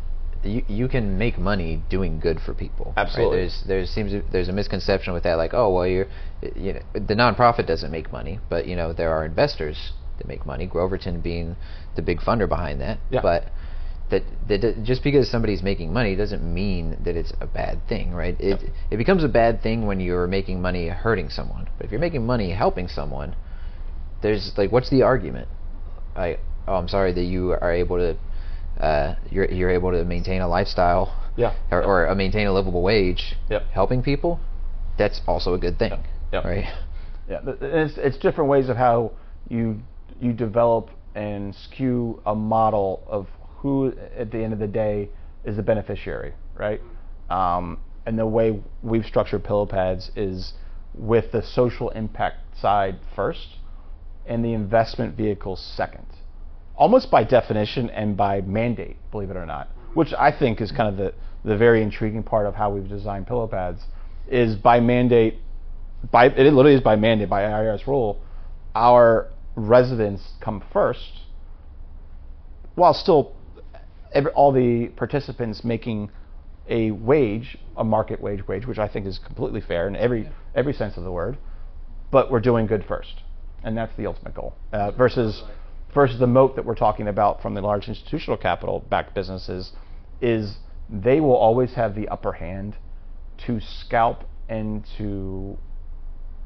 you, 0.45 0.63
you 0.67 0.87
can 0.87 1.17
make 1.17 1.37
money 1.37 1.81
doing 1.89 2.19
good 2.19 2.39
for 2.39 2.53
people. 2.53 2.93
right? 2.95 3.05
Absolutely. 3.07 3.37
There's 3.37 3.63
there 3.67 3.85
seems 3.85 4.11
to- 4.11 4.23
there's 4.31 4.47
a 4.49 4.53
misconception 4.53 5.13
with 5.13 5.23
that, 5.23 5.35
like 5.35 5.53
oh 5.53 5.73
well 5.73 5.87
you're 5.87 6.07
you 6.55 6.73
know 6.73 6.81
the 6.93 7.15
nonprofit 7.15 7.65
doesn't 7.67 7.91
make 7.91 8.11
money, 8.11 8.39
but 8.49 8.67
you 8.67 8.75
know 8.75 8.93
there 8.93 9.11
are 9.11 9.25
investors 9.25 9.91
that 10.17 10.27
make 10.27 10.45
money. 10.45 10.65
Groverton 10.65 11.21
being 11.21 11.55
the 11.95 12.01
big 12.01 12.19
funder 12.19 12.47
behind 12.47 12.79
that. 12.81 12.99
Yeah. 13.09 13.21
But 13.21 13.45
that, 14.11 14.23
that 14.47 14.83
just 14.83 15.03
because 15.03 15.29
somebody's 15.29 15.63
making 15.63 15.91
money 15.91 16.15
doesn't 16.15 16.43
mean 16.43 16.95
that 17.03 17.15
it's 17.15 17.33
a 17.41 17.47
bad 17.47 17.87
thing, 17.87 18.13
right? 18.13 18.35
It 18.39 18.61
it 18.91 18.97
becomes 18.97 19.23
a 19.23 19.27
bad 19.27 19.61
thing 19.63 19.87
when 19.87 19.99
you're 19.99 20.27
making 20.27 20.61
money 20.61 20.87
hurting 20.89 21.29
someone. 21.29 21.67
But 21.77 21.85
if 21.87 21.91
you're 21.91 21.99
making 21.99 22.25
money 22.25 22.51
helping 22.51 22.87
someone, 22.87 23.35
there's 24.21 24.53
like 24.57 24.71
what's 24.71 24.89
the 24.89 25.01
argument? 25.01 25.47
I 26.15 26.37
oh 26.67 26.75
I'm 26.75 26.87
sorry 26.87 27.13
that 27.13 27.23
you 27.23 27.51
are 27.51 27.71
able 27.73 27.97
to 27.97 28.15
uh, 28.79 29.15
you're 29.31 29.45
you're 29.51 29.69
able 29.69 29.91
to 29.91 30.03
maintain 30.05 30.41
a 30.41 30.47
lifestyle 30.47 31.15
yeah, 31.37 31.53
or, 31.71 31.83
or 31.83 32.09
uh, 32.09 32.15
maintain 32.15 32.47
a 32.47 32.53
livable 32.53 32.81
wage 32.81 33.35
Yep. 33.49 33.63
helping 33.71 34.01
people 34.01 34.39
that's 34.97 35.21
also 35.27 35.53
a 35.53 35.57
good 35.57 35.77
thing 35.77 35.93
Yep. 36.33 36.45
right 36.45 36.65
Yeah, 37.29 37.39
it's, 37.61 37.97
it's 37.97 38.17
different 38.17 38.49
ways 38.49 38.69
of 38.69 38.77
how 38.77 39.11
you 39.49 39.79
you 40.21 40.31
develop 40.33 40.89
and 41.15 41.55
skew 41.55 42.21
a 42.25 42.35
model 42.35 43.03
of 43.07 43.27
who, 43.57 43.93
at 44.15 44.31
the 44.31 44.37
end 44.37 44.53
of 44.53 44.59
the 44.59 44.67
day, 44.67 45.09
is 45.43 45.55
the 45.55 45.63
beneficiary, 45.63 46.33
right? 46.55 46.81
Um, 47.29 47.79
and 48.05 48.19
the 48.19 48.25
way 48.27 48.61
we've 48.83 49.05
structured 49.05 49.43
pillow 49.43 49.65
pads 49.65 50.11
is 50.15 50.53
with 50.93 51.31
the 51.31 51.41
social 51.41 51.89
impact 51.89 52.37
side 52.59 52.99
first, 53.15 53.57
and 54.25 54.43
the 54.45 54.53
investment 54.53 55.15
vehicle 55.17 55.55
second, 55.55 56.05
almost 56.77 57.09
by 57.09 57.23
definition 57.23 57.89
and 57.89 58.17
by 58.17 58.41
mandate, 58.41 58.97
believe 59.11 59.29
it 59.29 59.37
or 59.37 59.45
not. 59.45 59.69
Which 59.93 60.13
I 60.17 60.37
think 60.37 60.61
is 60.61 60.71
kind 60.71 60.89
of 60.89 60.97
the 60.97 61.13
the 61.45 61.55
very 61.55 61.83
intriguing 61.83 62.23
part 62.23 62.47
of 62.47 62.55
how 62.55 62.71
we've 62.71 62.89
designed 62.89 63.27
pillow 63.27 63.47
pads, 63.47 63.81
is 64.27 64.55
by 64.55 64.79
mandate 64.79 65.39
by 66.11 66.25
it 66.25 66.37
literally 66.37 66.75
is 66.75 66.81
by 66.81 66.95
mandate 66.95 67.29
by 67.29 67.43
IRS 67.43 67.87
rule, 67.87 68.19
our 68.73 69.31
residents 69.55 70.33
come 70.41 70.63
first, 70.73 71.21
while 72.75 72.93
still 72.93 73.33
every, 74.13 74.31
all 74.31 74.51
the 74.51 74.87
participants 74.95 75.63
making 75.63 76.09
a 76.67 76.91
wage, 76.91 77.57
a 77.77 77.83
market 77.83 78.19
wage 78.19 78.47
wage, 78.47 78.65
which 78.65 78.79
I 78.79 78.87
think 78.87 79.05
is 79.05 79.19
completely 79.19 79.61
fair 79.61 79.87
in 79.87 79.95
every 79.95 80.29
every 80.53 80.73
sense 80.73 80.97
of 80.97 81.03
the 81.03 81.11
word, 81.11 81.37
but 82.11 82.31
we're 82.31 82.39
doing 82.39 82.65
good 82.65 82.85
first, 82.87 83.21
and 83.63 83.77
that's 83.77 83.95
the 83.97 84.07
ultimate 84.07 84.33
goal. 84.33 84.55
Uh, 84.73 84.91
versus 84.91 85.43
versus 85.95 86.19
the 86.19 86.27
moat 86.27 86.57
that 86.57 86.65
we're 86.65 86.75
talking 86.75 87.07
about 87.07 87.41
from 87.41 87.55
the 87.55 87.61
large 87.61 87.87
institutional 87.87 88.37
capital 88.37 88.85
backed 88.89 89.15
businesses 89.15 89.71
is 90.21 90.57
they 90.89 91.19
will 91.21 91.35
always 91.35 91.73
have 91.73 91.95
the 91.95 92.07
upper 92.09 92.33
hand 92.33 92.75
to 93.37 93.59
scalp 93.61 94.25
and 94.49 94.85
to 94.97 95.57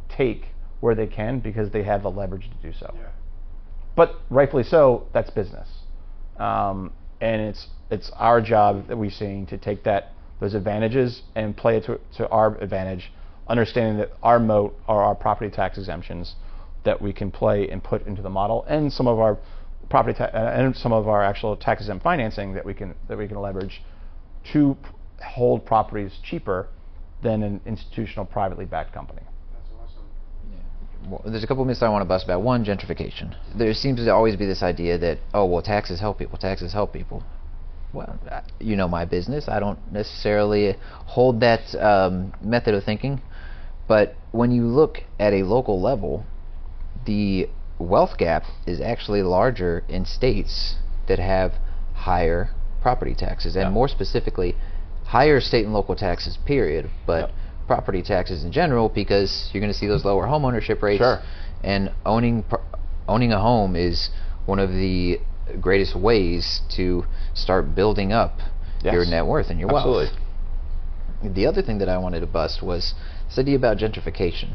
take 0.08 0.46
where 0.80 0.96
they 0.96 1.08
can 1.08 1.40
because 1.40 1.72
they 1.72 1.84
have 1.84 2.04
the 2.04 2.12
leverage 2.12 2.50
to 2.50 2.68
do 2.68 2.74
so. 2.80 2.94
Yeah. 2.96 3.10
But 3.96 4.22
rightfully 4.30 4.64
so, 4.64 5.08
that's 5.14 5.30
business, 5.32 5.68
um, 6.38 6.94
and 7.20 7.42
it's 7.42 7.68
it's 7.90 8.12
our 8.16 8.40
job 8.40 8.88
that 8.88 8.98
we're 8.98 9.10
seeing 9.10 9.46
to 9.48 9.58
take 9.58 9.84
that 9.84 10.14
those 10.40 10.54
advantages 10.54 11.24
and 11.36 11.58
play 11.58 11.78
it 11.78 11.86
to, 11.86 12.00
to 12.16 12.30
our 12.30 12.56
advantage, 12.60 13.12
understanding 13.50 13.98
that 13.98 14.12
our 14.24 14.40
moat 14.40 14.74
are 14.88 15.04
our 15.04 15.16
property 15.16 15.54
tax 15.54 15.78
exemptions 15.78 16.36
that 16.84 17.02
we 17.02 17.14
can 17.14 17.32
play 17.32 17.70
and 17.70 17.84
put 17.84 18.06
into 18.06 18.22
the 18.22 18.30
model, 18.30 18.66
and 18.68 18.92
some 18.92 19.08
of 19.08 19.20
our 19.20 19.38
property 19.90 20.18
ta- 20.18 20.32
uh, 20.34 20.54
and 20.56 20.76
some 20.76 20.94
of 20.94 21.08
our 21.08 21.24
actual 21.24 21.56
tax 21.56 21.82
exempt 21.82 22.04
financing 22.04 22.54
that 22.54 22.66
we 22.66 22.74
can 22.74 22.96
that 23.08 23.18
we 23.18 23.28
can 23.28 23.38
leverage 23.38 23.82
to 24.54 24.78
p- 24.84 24.90
hold 25.24 25.66
properties 25.66 26.18
cheaper 26.24 26.68
than 27.22 27.44
an 27.44 27.60
institutional 27.66 28.26
privately 28.26 28.66
backed 28.66 28.94
company. 28.94 29.22
Well, 31.08 31.22
there's 31.26 31.44
a 31.44 31.48
couple 31.48 31.64
myths 31.66 31.82
I 31.82 31.90
want 31.90 32.02
to 32.02 32.08
bust 32.08 32.26
about. 32.26 32.42
One, 32.42 32.66
gentrification. 32.66 33.36
There 33.58 33.74
seems 33.74 34.00
to 34.00 34.14
always 34.14 34.36
be 34.36 34.46
this 34.46 34.62
idea 34.62 34.98
that 35.00 35.18
oh 35.34 35.46
well, 35.46 35.62
taxes 35.62 36.00
help 36.00 36.20
people. 36.20 36.38
Taxes 36.38 36.74
help 36.74 36.94
people. 36.94 37.24
Well, 37.94 38.20
uh, 38.30 38.42
you 38.60 38.76
know 38.76 38.88
my 38.88 39.06
business. 39.06 39.48
I 39.48 39.60
don't 39.60 39.80
necessarily 39.92 40.76
hold 41.06 41.40
that 41.40 41.74
um, 41.76 42.34
method 42.42 42.76
of 42.76 42.84
thinking, 42.84 43.22
but 43.88 44.16
when 44.32 44.52
you 44.52 44.68
look 44.68 45.00
at 45.20 45.34
a 45.34 45.44
local 45.44 45.82
level, 45.82 46.26
the 47.06 47.50
wealth 47.78 48.18
gap 48.18 48.44
is 48.66 48.82
actually 48.82 49.24
larger 49.24 49.84
in 49.88 50.06
states 50.06 50.76
that 51.08 51.20
have 51.20 51.54
higher 51.94 52.50
property 52.82 53.14
taxes, 53.16 53.56
and 53.56 53.66
Yeah. 53.66 53.72
more 53.72 53.88
specifically, 53.88 54.56
higher 55.06 55.40
state 55.40 55.66
and 55.66 55.74
local 55.74 55.96
taxes. 55.96 56.38
Period. 56.38 56.90
But 57.06 57.22
Yep. 57.22 57.32
property 57.68 58.02
taxes 58.02 58.44
in 58.44 58.52
general, 58.52 58.90
because 58.90 59.50
you're 59.54 59.62
going 59.62 59.72
to 59.72 59.78
see 59.78 59.88
those 59.88 60.06
lower 60.06 60.26
home 60.28 60.46
ownership 60.46 60.82
rates, 60.82 61.00
Sure. 61.00 61.20
and 61.64 61.92
owning 62.06 62.44
owning 63.08 63.34
a 63.34 63.40
home 63.40 63.76
is 63.76 64.12
one 64.46 64.60
of 64.60 64.72
the 64.72 65.20
greatest 65.60 65.96
ways 65.96 66.62
to 66.70 67.04
start 67.34 67.74
building 67.74 68.14
up 68.14 68.40
your 68.84 69.04
net 69.06 69.26
worth 69.26 69.50
and 69.50 69.60
your 69.60 69.68
wealth. 69.68 69.88
Absolutely. 69.88 70.10
The 71.34 71.48
other 71.48 71.62
thing 71.64 71.80
that 71.80 71.90
I 71.90 71.98
wanted 71.98 72.20
to 72.22 72.28
bust 72.28 72.62
was 72.62 72.94
this 73.28 73.40
idea 73.40 73.56
about 73.56 73.78
gentrification. 73.78 74.50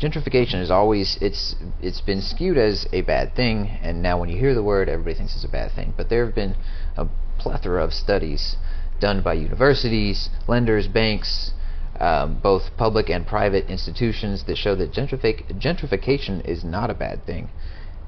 Gentrification 0.00 0.60
is 0.60 0.70
always 0.70 1.16
it's 1.20 1.56
it's 1.80 2.02
been 2.02 2.20
skewed 2.20 2.58
as 2.58 2.86
a 2.92 3.00
bad 3.00 3.34
thing, 3.34 3.78
and 3.82 4.02
now 4.02 4.20
when 4.20 4.28
you 4.28 4.36
hear 4.38 4.54
the 4.54 4.62
word, 4.62 4.88
everybody 4.88 5.14
thinks 5.14 5.34
it's 5.34 5.44
a 5.44 5.48
bad 5.48 5.72
thing. 5.72 5.94
But 5.96 6.10
there 6.10 6.26
have 6.26 6.34
been 6.34 6.54
a 6.96 7.06
plethora 7.38 7.82
of 7.82 7.92
studies 7.92 8.56
done 9.00 9.22
by 9.22 9.34
universities, 9.34 10.28
lenders, 10.46 10.86
banks, 10.86 11.52
um, 12.00 12.38
both 12.42 12.76
public 12.76 13.08
and 13.08 13.26
private 13.26 13.66
institutions 13.70 14.44
that 14.44 14.56
show 14.56 14.74
that 14.74 14.92
gentrific- 14.92 15.46
gentrification 15.60 16.44
is 16.46 16.64
not 16.64 16.90
a 16.90 16.94
bad 16.94 17.24
thing. 17.24 17.48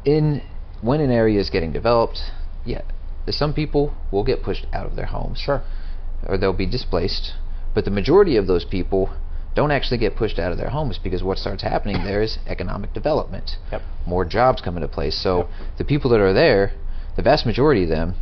In 0.04 0.42
when 0.82 1.00
an 1.00 1.10
area 1.10 1.40
is 1.40 1.50
getting 1.50 1.72
developed, 1.72 2.20
yeah, 2.64 2.82
some 3.30 3.54
people 3.54 3.94
will 4.12 4.24
get 4.24 4.42
pushed 4.42 4.66
out 4.72 4.86
of 4.86 4.94
their 4.94 5.06
homes 5.06 5.38
Sure. 5.38 5.62
or 6.26 6.36
they'll 6.36 6.52
be 6.52 6.66
displaced. 6.66 7.34
But 7.74 7.84
the 7.84 7.90
majority 7.90 8.36
of 8.36 8.46
those 8.46 8.64
people 8.64 9.10
don't 9.58 9.72
actually 9.72 9.98
get 9.98 10.14
pushed 10.14 10.38
out 10.38 10.52
of 10.52 10.58
their 10.58 10.70
homes 10.70 11.00
because 11.02 11.20
what 11.24 11.36
starts 11.36 11.64
happening 11.64 12.04
there 12.04 12.22
is 12.22 12.38
economic 12.46 12.92
development. 12.94 13.56
Yep. 13.72 13.82
More 14.06 14.24
jobs 14.24 14.62
come 14.62 14.76
into 14.76 14.86
place. 14.86 15.20
So 15.20 15.38
Yep. 15.38 15.48
the 15.78 15.84
people 15.84 16.08
that 16.12 16.20
are 16.20 16.32
there, 16.32 16.70
the 17.16 17.22
vast 17.22 17.44
majority 17.44 17.82
of 17.82 17.88
them, 17.88 18.14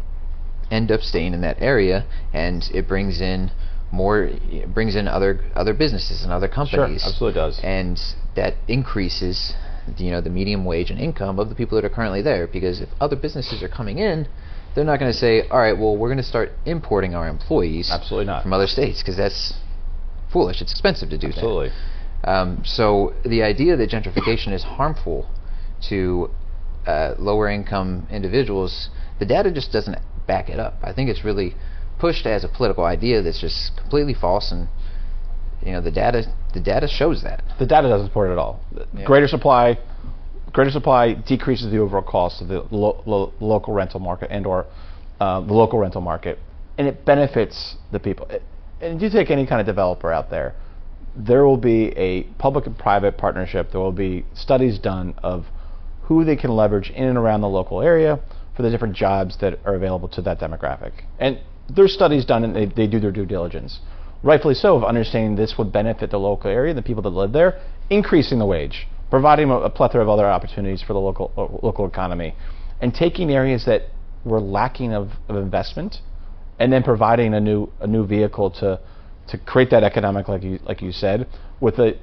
end 0.70 0.90
up 0.90 1.02
staying 1.02 1.34
in 1.34 1.42
that 1.42 1.58
area, 1.60 2.06
and 2.32 2.66
it 2.72 2.88
brings 2.88 3.20
in 3.20 3.50
more, 3.92 4.30
it 4.50 4.72
brings 4.72 4.96
in 4.96 5.06
other 5.06 5.44
other 5.54 5.74
businesses 5.74 6.22
and 6.24 6.32
other 6.32 6.48
companies. 6.48 7.02
Sure, 7.02 7.10
absolutely 7.10 7.38
does. 7.38 7.60
And 7.62 8.00
that 8.34 8.54
increases, 8.66 9.52
you 9.98 10.10
know, 10.10 10.22
the 10.22 10.30
medium 10.30 10.64
wage 10.64 10.90
and 10.90 10.98
income 10.98 11.38
of 11.38 11.50
the 11.50 11.54
people 11.54 11.76
that 11.76 11.84
are 11.84 11.94
currently 11.94 12.22
there. 12.22 12.46
Because 12.46 12.80
if 12.80 12.88
other 12.98 13.14
businesses 13.16 13.62
are 13.62 13.68
coming 13.68 13.98
in, 13.98 14.26
they're 14.74 14.84
not 14.84 14.98
going 14.98 15.12
to 15.12 15.18
say, 15.18 15.46
all 15.50 15.58
right, 15.60 15.76
well, 15.78 15.94
we're 15.98 16.08
going 16.08 16.16
to 16.26 16.30
start 16.34 16.48
importing 16.64 17.14
our 17.14 17.28
employees 17.28 17.90
Absolutely 17.92 18.24
not. 18.26 18.42
from 18.42 18.54
other 18.54 18.66
states 18.66 19.02
because 19.02 19.18
that's 19.18 19.52
foolish. 20.32 20.60
It's 20.60 20.72
expensive 20.72 21.10
to 21.10 21.18
do 21.18 21.28
that. 21.28 21.36
Absolutely. 21.36 21.70
Um, 22.24 22.62
so 22.64 23.14
the 23.24 23.42
idea 23.42 23.76
that 23.76 23.90
gentrification 23.90 24.52
is 24.52 24.62
harmful 24.64 25.28
to 25.88 26.30
uh, 26.86 27.14
lower 27.18 27.48
income 27.48 28.06
individuals, 28.10 28.90
the 29.18 29.26
data 29.26 29.50
just 29.52 29.72
doesn't 29.72 29.98
back 30.26 30.48
it 30.48 30.58
up. 30.58 30.74
I 30.82 30.92
think 30.92 31.08
it's 31.10 31.24
really 31.24 31.54
pushed 31.98 32.26
as 32.26 32.44
a 32.44 32.48
political 32.48 32.84
idea 32.84 33.22
that's 33.22 33.40
just 33.40 33.76
completely 33.76 34.14
false, 34.14 34.52
and 34.52 34.68
you 35.62 35.72
know 35.72 35.80
the 35.80 35.90
data 35.90 36.24
the 36.52 36.60
data 36.60 36.88
shows 36.88 37.22
that. 37.22 37.42
The 37.58 37.66
data 37.66 37.88
doesn't 37.88 38.08
support 38.08 38.30
it 38.30 38.32
at 38.32 38.38
all. 38.38 38.60
Yeah. 38.94 39.04
Greater 39.04 39.28
supply, 39.28 39.78
greater 40.52 40.70
supply 40.70 41.14
decreases 41.14 41.70
the 41.70 41.78
overall 41.78 42.02
cost 42.02 42.42
of 42.42 42.48
the 42.48 42.66
lo- 42.70 43.02
lo- 43.06 43.32
local 43.40 43.72
rental 43.74 44.00
market 44.00 44.30
and 44.30 44.46
or 44.46 44.66
uh, 45.20 45.40
the 45.40 45.52
local 45.52 45.78
rental 45.78 46.00
market, 46.00 46.38
and 46.78 46.86
it 46.88 47.04
benefits 47.04 47.76
the 47.92 48.00
people. 48.00 48.26
It- 48.26 48.42
and 48.80 49.00
you 49.00 49.10
take 49.10 49.30
any 49.30 49.46
kind 49.46 49.60
of 49.60 49.66
developer 49.66 50.12
out 50.12 50.30
there, 50.30 50.54
there 51.16 51.44
will 51.44 51.56
be 51.56 51.88
a 51.96 52.24
public 52.38 52.66
and 52.66 52.78
private 52.78 53.16
partnership. 53.16 53.70
There 53.72 53.80
will 53.80 53.92
be 53.92 54.24
studies 54.34 54.78
done 54.78 55.14
of 55.22 55.46
who 56.02 56.24
they 56.24 56.36
can 56.36 56.50
leverage 56.50 56.90
in 56.90 57.04
and 57.04 57.18
around 57.18 57.40
the 57.40 57.48
local 57.48 57.80
area 57.80 58.20
for 58.54 58.62
the 58.62 58.70
different 58.70 58.94
jobs 58.94 59.36
that 59.38 59.58
are 59.64 59.74
available 59.74 60.08
to 60.08 60.22
that 60.22 60.38
demographic. 60.38 60.92
And 61.18 61.40
there's 61.74 61.92
studies 61.92 62.24
done 62.24 62.44
and 62.44 62.54
they, 62.54 62.66
they 62.66 62.86
do 62.86 63.00
their 63.00 63.10
due 63.10 63.26
diligence. 63.26 63.80
Rightfully 64.22 64.54
so, 64.54 64.76
of 64.76 64.84
understanding 64.84 65.36
this 65.36 65.56
would 65.58 65.72
benefit 65.72 66.10
the 66.10 66.18
local 66.18 66.50
area, 66.50 66.74
the 66.74 66.82
people 66.82 67.02
that 67.02 67.10
live 67.10 67.32
there, 67.32 67.60
increasing 67.90 68.38
the 68.38 68.46
wage, 68.46 68.86
providing 69.10 69.50
a, 69.50 69.60
a 69.60 69.70
plethora 69.70 70.02
of 70.02 70.08
other 70.08 70.26
opportunities 70.26 70.82
for 70.82 70.92
the 70.92 71.00
local 71.00 71.32
uh, 71.36 71.64
local 71.64 71.86
economy, 71.86 72.34
and 72.80 72.94
taking 72.94 73.30
areas 73.30 73.64
that 73.66 73.82
were 74.24 74.40
lacking 74.40 74.92
of, 74.92 75.10
of 75.28 75.36
investment, 75.36 76.00
and 76.58 76.72
then 76.72 76.82
providing 76.82 77.34
a 77.34 77.40
new 77.40 77.70
a 77.80 77.86
new 77.86 78.06
vehicle 78.06 78.50
to 78.50 78.80
to 79.28 79.38
create 79.38 79.70
that 79.70 79.82
economic, 79.82 80.28
like 80.28 80.42
you 80.42 80.58
like 80.64 80.82
you 80.82 80.92
said, 80.92 81.26
with 81.60 81.78
a 81.78 81.98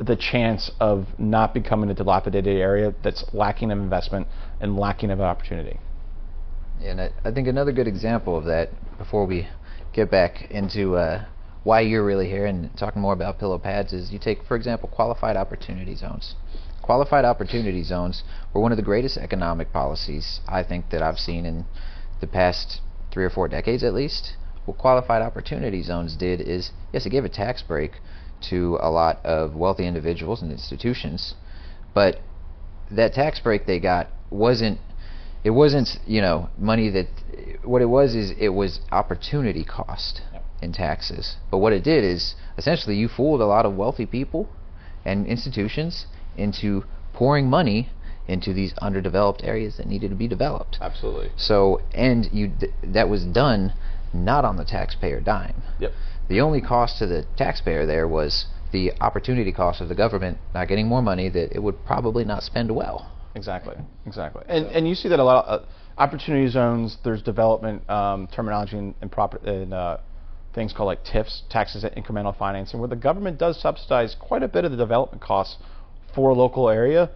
the 0.00 0.16
chance 0.16 0.70
of 0.80 1.06
not 1.18 1.52
becoming 1.52 1.90
a 1.90 1.94
dilapidated 1.94 2.56
area 2.56 2.94
that's 3.04 3.22
lacking 3.34 3.70
of 3.70 3.78
investment 3.78 4.26
and 4.60 4.76
lacking 4.76 5.10
of 5.10 5.20
opportunity. 5.20 5.78
And 6.82 7.00
I, 7.02 7.10
I 7.22 7.32
think 7.32 7.46
another 7.46 7.72
good 7.72 7.86
example 7.86 8.38
of 8.38 8.44
that, 8.46 8.70
before 8.96 9.26
we 9.26 9.46
get 9.92 10.10
back 10.10 10.50
into 10.50 10.96
uh, 10.96 11.26
why 11.64 11.82
you're 11.82 12.04
really 12.04 12.28
here 12.28 12.46
and 12.46 12.70
talking 12.78 13.02
more 13.02 13.12
about 13.12 13.38
pillow 13.38 13.58
pads, 13.58 13.92
is 13.92 14.10
you 14.10 14.18
take, 14.18 14.42
for 14.44 14.56
example, 14.56 14.88
qualified 14.88 15.36
opportunity 15.36 15.94
zones. 15.94 16.34
Qualified 16.80 17.26
opportunity 17.26 17.84
zones 17.84 18.22
were 18.54 18.62
one 18.62 18.72
of 18.72 18.78
the 18.78 18.82
greatest 18.82 19.18
economic 19.18 19.70
policies 19.70 20.40
I 20.48 20.62
think 20.62 20.88
that 20.90 21.02
I've 21.02 21.18
seen 21.18 21.44
in 21.44 21.66
the 22.22 22.26
past 22.26 22.80
three 23.10 23.24
or 23.24 23.30
four 23.30 23.48
decades 23.48 23.82
at 23.82 23.94
least. 23.94 24.36
What 24.64 24.78
qualified 24.78 25.22
opportunity 25.22 25.82
zones 25.82 26.16
did 26.16 26.40
is, 26.40 26.70
yes, 26.92 27.06
it 27.06 27.10
gave 27.10 27.24
a 27.24 27.28
tax 27.28 27.62
break 27.62 27.92
to 28.50 28.78
a 28.80 28.90
lot 28.90 29.24
of 29.24 29.54
wealthy 29.54 29.86
individuals 29.86 30.42
and 30.42 30.50
institutions, 30.52 31.34
but 31.94 32.20
that 32.90 33.12
tax 33.12 33.40
break 33.40 33.66
they 33.66 33.78
got 33.78 34.08
wasn't 34.30 34.78
it 35.44 35.50
wasn't 35.50 35.88
you 36.06 36.20
know 36.20 36.48
money 36.58 36.90
that 36.90 37.06
what 37.64 37.82
it 37.82 37.86
was 37.86 38.14
is 38.14 38.32
it 38.38 38.50
was 38.50 38.80
opportunity 38.90 39.64
cost 39.64 40.22
Yep. 40.32 40.44
in 40.62 40.72
taxes 40.72 41.36
but 41.50 41.58
what 41.58 41.72
it 41.72 41.82
did 41.84 42.04
is 42.04 42.34
essentially 42.58 42.96
you 42.96 43.08
fooled 43.08 43.40
a 43.40 43.46
lot 43.46 43.64
of 43.64 43.74
wealthy 43.76 44.06
people 44.06 44.48
and 45.04 45.26
institutions 45.26 46.06
into 46.36 46.84
pouring 47.12 47.48
money 47.48 47.88
into 48.30 48.52
these 48.54 48.72
underdeveloped 48.80 49.42
areas 49.44 49.76
that 49.76 49.86
needed 49.86 50.08
to 50.10 50.16
be 50.16 50.28
developed 50.28 50.78
Absolutely. 50.80 51.30
so 51.36 51.80
and 51.92 52.28
you 52.32 52.46
d- 52.48 52.68
that 52.82 53.08
was 53.08 53.24
done 53.24 53.72
not 54.12 54.44
on 54.44 54.56
the 54.56 54.64
taxpayer 54.64 55.20
dime 55.20 55.62
Yep. 55.80 55.92
the 56.28 56.40
only 56.40 56.60
cost 56.60 56.98
to 56.98 57.06
the 57.06 57.24
taxpayer 57.36 57.86
there 57.86 58.06
was 58.08 58.46
the 58.72 58.92
opportunity 59.00 59.52
cost 59.52 59.80
of 59.80 59.88
the 59.88 59.94
government 59.94 60.38
not 60.54 60.68
getting 60.68 60.86
more 60.86 61.02
money 61.02 61.28
that 61.28 61.52
it 61.54 61.60
would 61.62 61.84
probably 61.84 62.24
not 62.24 62.42
spend 62.42 62.70
well. 62.74 63.10
Exactly, 63.34 63.74
exactly. 64.06 64.42
And 64.48 64.66
and 64.66 64.88
you 64.88 64.94
see 64.94 65.08
that 65.08 65.18
a 65.20 65.24
lot 65.24 65.44
of 65.44 65.60
uh, 65.62 65.64
opportunity 65.98 66.48
zones. 66.48 66.96
There's 67.04 67.22
development 67.22 67.88
um, 67.88 68.28
terminology 68.28 68.76
in, 68.78 68.94
in 69.02 69.08
proper 69.08 69.36
in 69.48 69.72
uh, 69.72 69.98
things 70.54 70.72
called 70.72 70.86
like 70.88 71.04
TIFs, 71.04 71.42
taxes 71.48 71.84
at 71.84 71.94
incremental 71.96 72.36
financing, 72.36 72.80
where 72.80 72.88
the 72.88 72.96
government 72.96 73.38
does 73.38 73.60
subsidize 73.60 74.16
quite 74.18 74.42
a 74.42 74.48
bit 74.48 74.64
of 74.64 74.70
the 74.72 74.76
development 74.76 75.22
costs 75.22 75.56
for 76.14 76.30
a 76.30 76.34
local 76.34 76.68
area, 76.68 77.10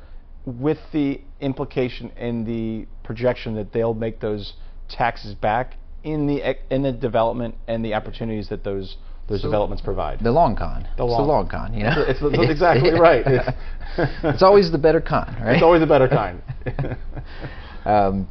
with 0.47 0.79
the 0.93 1.21
implication 1.41 2.11
and 2.17 2.47
the 2.47 2.87
projection 3.03 3.55
that 3.55 3.73
they'll 3.73 3.95
make 3.95 4.21
those 4.21 4.55
taxes 4.89 5.35
back 5.35 5.75
in 6.03 6.27
the 6.27 6.57
in 6.71 6.83
the 6.83 6.93
development 6.93 7.55
and 7.67 7.85
the 7.85 7.95
opportunities 7.95 8.49
that 8.51 8.63
those 8.65 8.97
those 9.27 9.41
So 9.41 9.49
developments 9.49 9.83
provide. 9.83 10.21
The 10.21 10.31
long 10.31 10.55
con. 10.55 10.83
The 10.99 11.03
it's 11.05 11.11
long- 11.11 11.23
the 11.23 11.27
long 11.33 11.49
con, 11.49 11.73
you 11.73 11.85
know. 11.85 12.03
It's- 12.03 12.19
it's 12.21 12.51
exactly 12.51 12.91
right. 13.01 13.27
It's- 13.27 13.55
it's 14.25 14.43
always 14.43 14.71
the 14.71 14.77
better 14.79 15.01
con, 15.01 15.35
right? 15.43 15.55
It's 15.55 15.63
always 15.63 15.81
the 15.81 15.87
better 15.87 16.09
kind. 16.09 16.43
Um, 17.85 18.29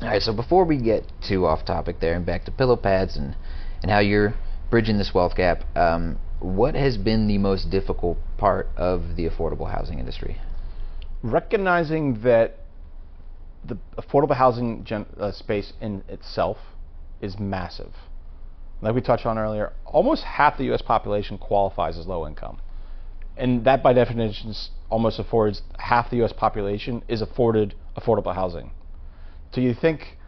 all 0.00 0.08
right, 0.08 0.22
so 0.22 0.34
before 0.34 0.64
we 0.64 0.80
get 0.80 1.04
too 1.26 1.44
off 1.46 1.64
topic 1.66 2.00
there 2.00 2.14
and 2.14 2.24
back 2.24 2.44
to 2.46 2.50
pillow 2.50 2.76
pads 2.76 3.16
and, 3.16 3.36
and 3.82 3.90
how 3.90 3.98
you're 3.98 4.34
bridging 4.70 4.96
this 4.98 5.12
wealth 5.14 5.36
gap, 5.36 5.64
um, 5.76 6.18
what 6.40 6.74
has 6.74 6.96
been 6.96 7.28
the 7.28 7.38
most 7.38 7.70
difficult 7.70 8.18
part 8.38 8.68
of 8.76 9.16
the 9.16 9.28
affordable 9.28 9.70
housing 9.70 9.98
industry? 9.98 10.40
Recognizing 11.32 12.22
that 12.22 12.58
the 13.64 13.78
affordable 13.98 14.36
housing 14.36 14.84
gen- 14.84 15.06
uh, 15.18 15.32
space 15.32 15.72
in 15.80 16.04
itself 16.08 16.58
is 17.20 17.38
massive. 17.38 17.92
Like 18.80 18.94
we 18.94 19.00
touched 19.00 19.26
on 19.26 19.38
earlier, 19.38 19.72
almost 19.84 20.22
half 20.22 20.58
the 20.58 20.64
U.S. 20.64 20.82
population 20.82 21.38
qualifies 21.38 21.98
as 21.98 22.06
low 22.06 22.26
income, 22.26 22.58
and 23.36 23.64
that, 23.64 23.82
by 23.82 23.92
definition, 23.92 24.54
almost 24.90 25.18
affords 25.18 25.62
half 25.78 26.10
the 26.10 26.16
U.S. 26.16 26.32
population 26.32 27.02
is 27.08 27.22
afforded 27.22 27.74
affordable 27.96 28.34
housing. 28.34 28.70
So 29.52 29.60
you 29.60 29.74
think 29.74 30.18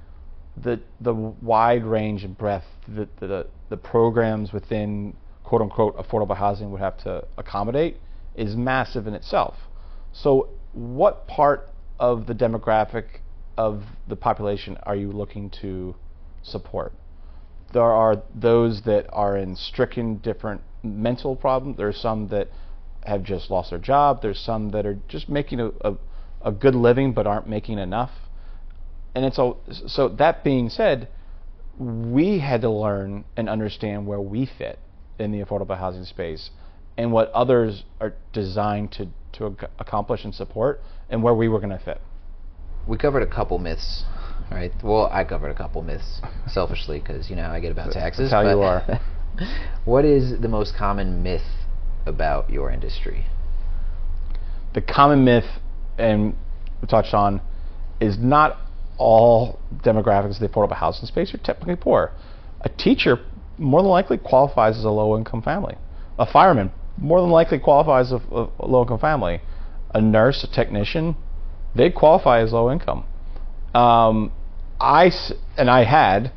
the 0.56 0.80
the 1.00 1.14
wide 1.14 1.84
range 1.84 2.24
and 2.24 2.36
breadth 2.36 2.64
that 2.88 3.14
the, 3.20 3.46
the 3.68 3.76
programs 3.76 4.52
within 4.52 5.14
quote 5.44 5.62
unquote 5.62 5.96
affordable 5.96 6.36
housing 6.36 6.70
would 6.70 6.80
have 6.80 6.96
to 6.98 7.24
accommodate 7.36 7.98
is 8.34 8.56
massive 8.56 9.06
in 9.06 9.14
itself. 9.14 9.54
So 10.12 10.48
what 10.78 11.26
part 11.26 11.68
of 11.98 12.26
the 12.26 12.34
demographic 12.34 13.04
of 13.56 13.82
the 14.06 14.16
population 14.16 14.76
are 14.84 14.96
you 14.96 15.10
looking 15.10 15.50
to 15.62 15.96
support? 16.42 16.92
There 17.72 17.82
are 17.82 18.22
those 18.34 18.82
that 18.82 19.06
are 19.12 19.36
in 19.36 19.56
stricken 19.56 20.18
different 20.18 20.62
mental 20.82 21.36
problems. 21.36 21.76
There 21.76 21.88
are 21.88 21.92
some 21.92 22.28
that 22.28 22.48
have 23.04 23.22
just 23.22 23.50
lost 23.50 23.70
their 23.70 23.78
job. 23.78 24.22
There's 24.22 24.38
some 24.38 24.70
that 24.70 24.86
are 24.86 24.98
just 25.08 25.28
making 25.28 25.60
a, 25.60 25.70
a, 25.80 25.96
a 26.42 26.52
good 26.52 26.74
living 26.74 27.12
but 27.12 27.26
aren't 27.26 27.48
making 27.48 27.78
enough 27.78 28.10
and 29.18 29.26
it's 29.26 29.38
all 29.38 29.58
so 29.88 30.08
that 30.08 30.44
being 30.44 30.68
said 30.68 31.08
we 31.76 32.38
had 32.38 32.60
to 32.60 32.70
learn 32.70 33.24
and 33.36 33.48
understand 33.48 34.06
where 34.06 34.20
we 34.20 34.48
fit 34.58 34.78
in 35.18 35.32
the 35.32 35.40
affordable 35.40 35.76
housing 35.76 36.04
space 36.04 36.50
and 36.96 37.10
what 37.10 37.28
others 37.32 37.82
are 38.00 38.14
designed 38.32 38.92
to 38.92 39.08
to 39.32 39.46
ac- 39.46 39.72
accomplish 39.78 40.24
and 40.24 40.34
support 40.34 40.80
and 41.10 41.22
where 41.22 41.34
we 41.34 41.48
were 41.48 41.58
going 41.58 41.76
to 41.76 41.84
fit 41.84 42.00
We 42.86 42.96
covered 42.96 43.22
a 43.22 43.26
couple 43.26 43.58
myths, 43.58 44.04
right? 44.50 44.72
Well, 44.82 45.08
I 45.12 45.24
covered 45.24 45.50
a 45.50 45.54
couple 45.54 45.82
myths 45.82 46.20
selfishly 46.48 47.00
because 47.00 47.30
you 47.30 47.36
know 47.36 47.48
I 47.48 47.60
get 47.60 47.72
about 47.72 47.92
taxes. 47.92 48.30
That's 48.30 48.44
how 48.44 48.50
you 48.50 48.60
are. 48.62 49.00
what 49.84 50.04
is 50.04 50.40
the 50.40 50.48
most 50.48 50.74
common 50.76 51.22
myth 51.22 51.42
about 52.06 52.50
your 52.50 52.70
industry? 52.70 53.26
the 54.74 54.80
common 54.80 55.24
myth 55.24 55.44
and 55.98 56.36
we 56.80 56.88
touched 56.88 57.14
on 57.14 57.40
is 58.00 58.16
not 58.18 58.58
all 58.96 59.58
demographics 59.84 60.34
of 60.34 60.40
the 60.40 60.48
affordable 60.48 60.76
housing 60.76 61.06
space 61.06 61.34
are 61.34 61.38
typically 61.38 61.76
poor. 61.76 62.12
A 62.60 62.68
teacher 62.68 63.18
more 63.56 63.82
than 63.82 63.90
likely 63.90 64.18
qualifies 64.18 64.76
as 64.76 64.84
a 64.84 64.90
low 64.90 65.16
income 65.16 65.42
family. 65.42 65.76
A 66.18 66.30
fireman 66.30 66.70
more 67.00 67.20
than 67.20 67.30
likely 67.30 67.58
qualifies 67.58 68.12
as 68.12 68.20
a, 68.30 68.48
a 68.58 68.66
low 68.66 68.82
income 68.82 68.98
family. 68.98 69.40
A 69.94 70.00
nurse, 70.00 70.44
a 70.44 70.46
technician, 70.46 71.16
they 71.74 71.90
qualify 71.90 72.40
as 72.40 72.52
low 72.52 72.70
income. 72.70 73.04
Um, 73.74 74.32
I 74.80 75.10
and 75.56 75.70
I 75.70 75.84
had, 75.84 76.30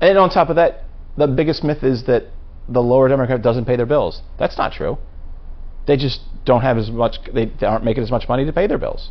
and 0.00 0.16
on 0.16 0.30
top 0.30 0.48
of 0.48 0.56
that, 0.56 0.84
the 1.16 1.26
biggest 1.26 1.64
myth 1.64 1.82
is 1.82 2.04
that 2.04 2.24
the 2.68 2.80
lower 2.80 3.08
demographic 3.08 3.42
doesn't 3.42 3.64
pay 3.64 3.76
their 3.76 3.86
bills. 3.86 4.22
That's 4.38 4.56
not 4.56 4.72
true 4.72 4.98
they 5.86 5.96
just 5.96 6.20
don't 6.44 6.62
have 6.62 6.78
as 6.78 6.90
much 6.90 7.18
they, 7.32 7.46
they 7.46 7.66
aren't 7.66 7.84
making 7.84 8.02
as 8.02 8.10
much 8.10 8.28
money 8.28 8.44
to 8.44 8.52
pay 8.52 8.66
their 8.66 8.78
bills 8.78 9.10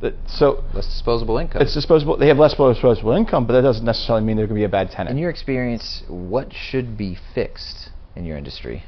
That- 0.00 0.14
so 0.26 0.64
Less 0.72 0.86
disposable 0.86 1.38
income. 1.38 1.62
it's 1.62 1.74
disposable 1.74 2.16
they 2.16 2.28
have 2.28 2.38
less 2.38 2.54
disposable 2.54 3.12
income 3.12 3.46
but 3.46 3.52
that 3.54 3.62
doesn't 3.62 3.84
necessarily 3.84 4.24
mean 4.24 4.36
they're 4.36 4.46
going 4.46 4.60
to 4.60 4.60
be 4.60 4.64
a 4.64 4.68
bad 4.68 4.90
tenant 4.90 5.10
in 5.12 5.18
your 5.18 5.30
experience, 5.30 6.02
what 6.08 6.52
should 6.52 6.96
be 6.96 7.16
fixed 7.34 7.90
in 8.16 8.24
your 8.24 8.36
industry? 8.36 8.84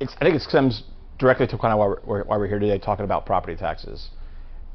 It's, 0.00 0.14
I 0.20 0.24
think 0.24 0.36
it 0.36 0.42
stems 0.42 0.82
directly 1.18 1.46
to 1.46 1.58
kind 1.58 1.72
of 1.72 1.78
why 1.78 1.86
we're, 2.04 2.24
why- 2.24 2.36
we're 2.36 2.48
here 2.48 2.58
today 2.58 2.78
talking 2.78 3.04
about 3.04 3.26
property 3.26 3.56
taxes. 3.56 4.10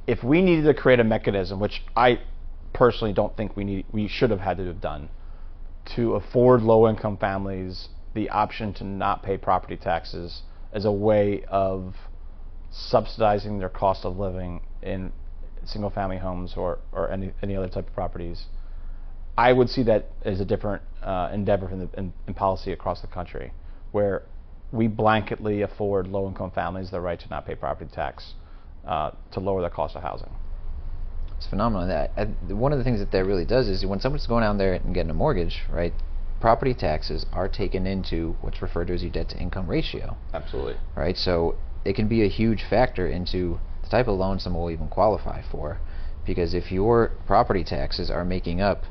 If 0.07 0.23
we 0.23 0.41
needed 0.41 0.63
to 0.63 0.73
create 0.73 0.99
a 0.99 1.03
mechanism, 1.03 1.59
which 1.59 1.83
I 1.95 2.19
personally 2.73 3.13
don't 3.13 3.35
think 3.35 3.55
we 3.55 3.63
need, 3.63 3.85
we 3.91 4.07
should 4.07 4.29
have 4.31 4.39
had 4.39 4.57
to 4.57 4.65
have 4.65 4.81
done, 4.81 5.09
to 5.95 6.15
afford 6.15 6.61
low-income 6.61 7.17
families 7.17 7.89
the 8.13 8.29
option 8.29 8.73
to 8.75 8.83
not 8.83 9.23
pay 9.23 9.37
property 9.37 9.77
taxes 9.77 10.41
as 10.73 10.85
a 10.85 10.91
way 10.91 11.43
of 11.47 11.95
subsidizing 12.71 13.59
their 13.59 13.69
cost 13.69 14.05
of 14.05 14.17
living 14.17 14.61
in 14.81 15.11
single 15.65 15.89
family 15.89 16.17
homes 16.17 16.53
or, 16.55 16.79
or 16.91 17.11
any, 17.11 17.31
any 17.41 17.55
other 17.55 17.67
type 17.67 17.87
of 17.87 17.93
properties. 17.93 18.45
I 19.37 19.53
would 19.53 19.69
see 19.69 19.83
that 19.83 20.09
as 20.23 20.39
a 20.39 20.45
different 20.45 20.81
uh, 21.01 21.29
endeavor 21.33 21.69
in, 21.69 21.79
the, 21.79 21.89
in, 21.97 22.13
in, 22.27 22.33
policy 22.33 22.71
across 22.71 23.01
the 23.01 23.07
country, 23.07 23.53
where 23.91 24.23
we 24.71 24.87
blanketly 24.87 25.63
afford 25.63 26.07
low 26.07 26.27
income 26.27 26.51
families 26.51 26.91
the 26.91 27.01
right 27.01 27.19
to 27.19 27.29
not 27.29 27.45
pay 27.45 27.55
property 27.55 27.89
tax 27.93 28.33
uh, 28.85 29.11
to 29.31 29.39
lower 29.39 29.61
the 29.61 29.69
cost 29.69 29.95
of 29.95 30.03
housing. 30.03 30.29
It's 31.37 31.47
phenomenal. 31.47 31.87
That 31.87 32.11
uh, 32.17 32.25
one 32.55 32.71
of 32.71 32.77
the 32.77 32.83
things 32.83 32.99
that 32.99 33.11
that 33.11 33.25
really 33.25 33.45
does 33.45 33.67
is 33.67 33.85
when 33.85 33.99
someone's 33.99 34.27
going 34.27 34.43
out 34.43 34.57
there 34.57 34.73
and 34.73 34.93
getting 34.93 35.09
a 35.09 35.13
mortgage, 35.13 35.61
right? 35.71 35.93
Property 36.41 36.73
taxes 36.73 37.25
are 37.31 37.47
taken 37.47 37.87
into 37.87 38.35
what's 38.41 38.61
referred 38.61 38.87
to 38.87 38.93
as 38.93 39.01
your 39.01 39.11
debt 39.11 39.29
to 39.29 39.37
income 39.37 39.67
ratio. 39.67 40.17
Absolutely. 40.33 40.75
Right. 40.95 41.17
So 41.17 41.55
it 41.85 41.95
can 41.95 42.07
be 42.07 42.23
a 42.23 42.29
huge 42.29 42.63
factor 42.69 43.07
into 43.07 43.59
the 43.83 43.89
type 43.89 44.07
of 44.07 44.17
loan 44.17 44.39
someone 44.39 44.63
will 44.63 44.71
even 44.71 44.87
qualify 44.87 45.41
for. 45.49 45.79
Because 46.25 46.53
if 46.53 46.71
your 46.71 47.13
property 47.25 47.63
taxes 47.63 48.11
are 48.11 48.23
making 48.23 48.61
up 48.61 48.83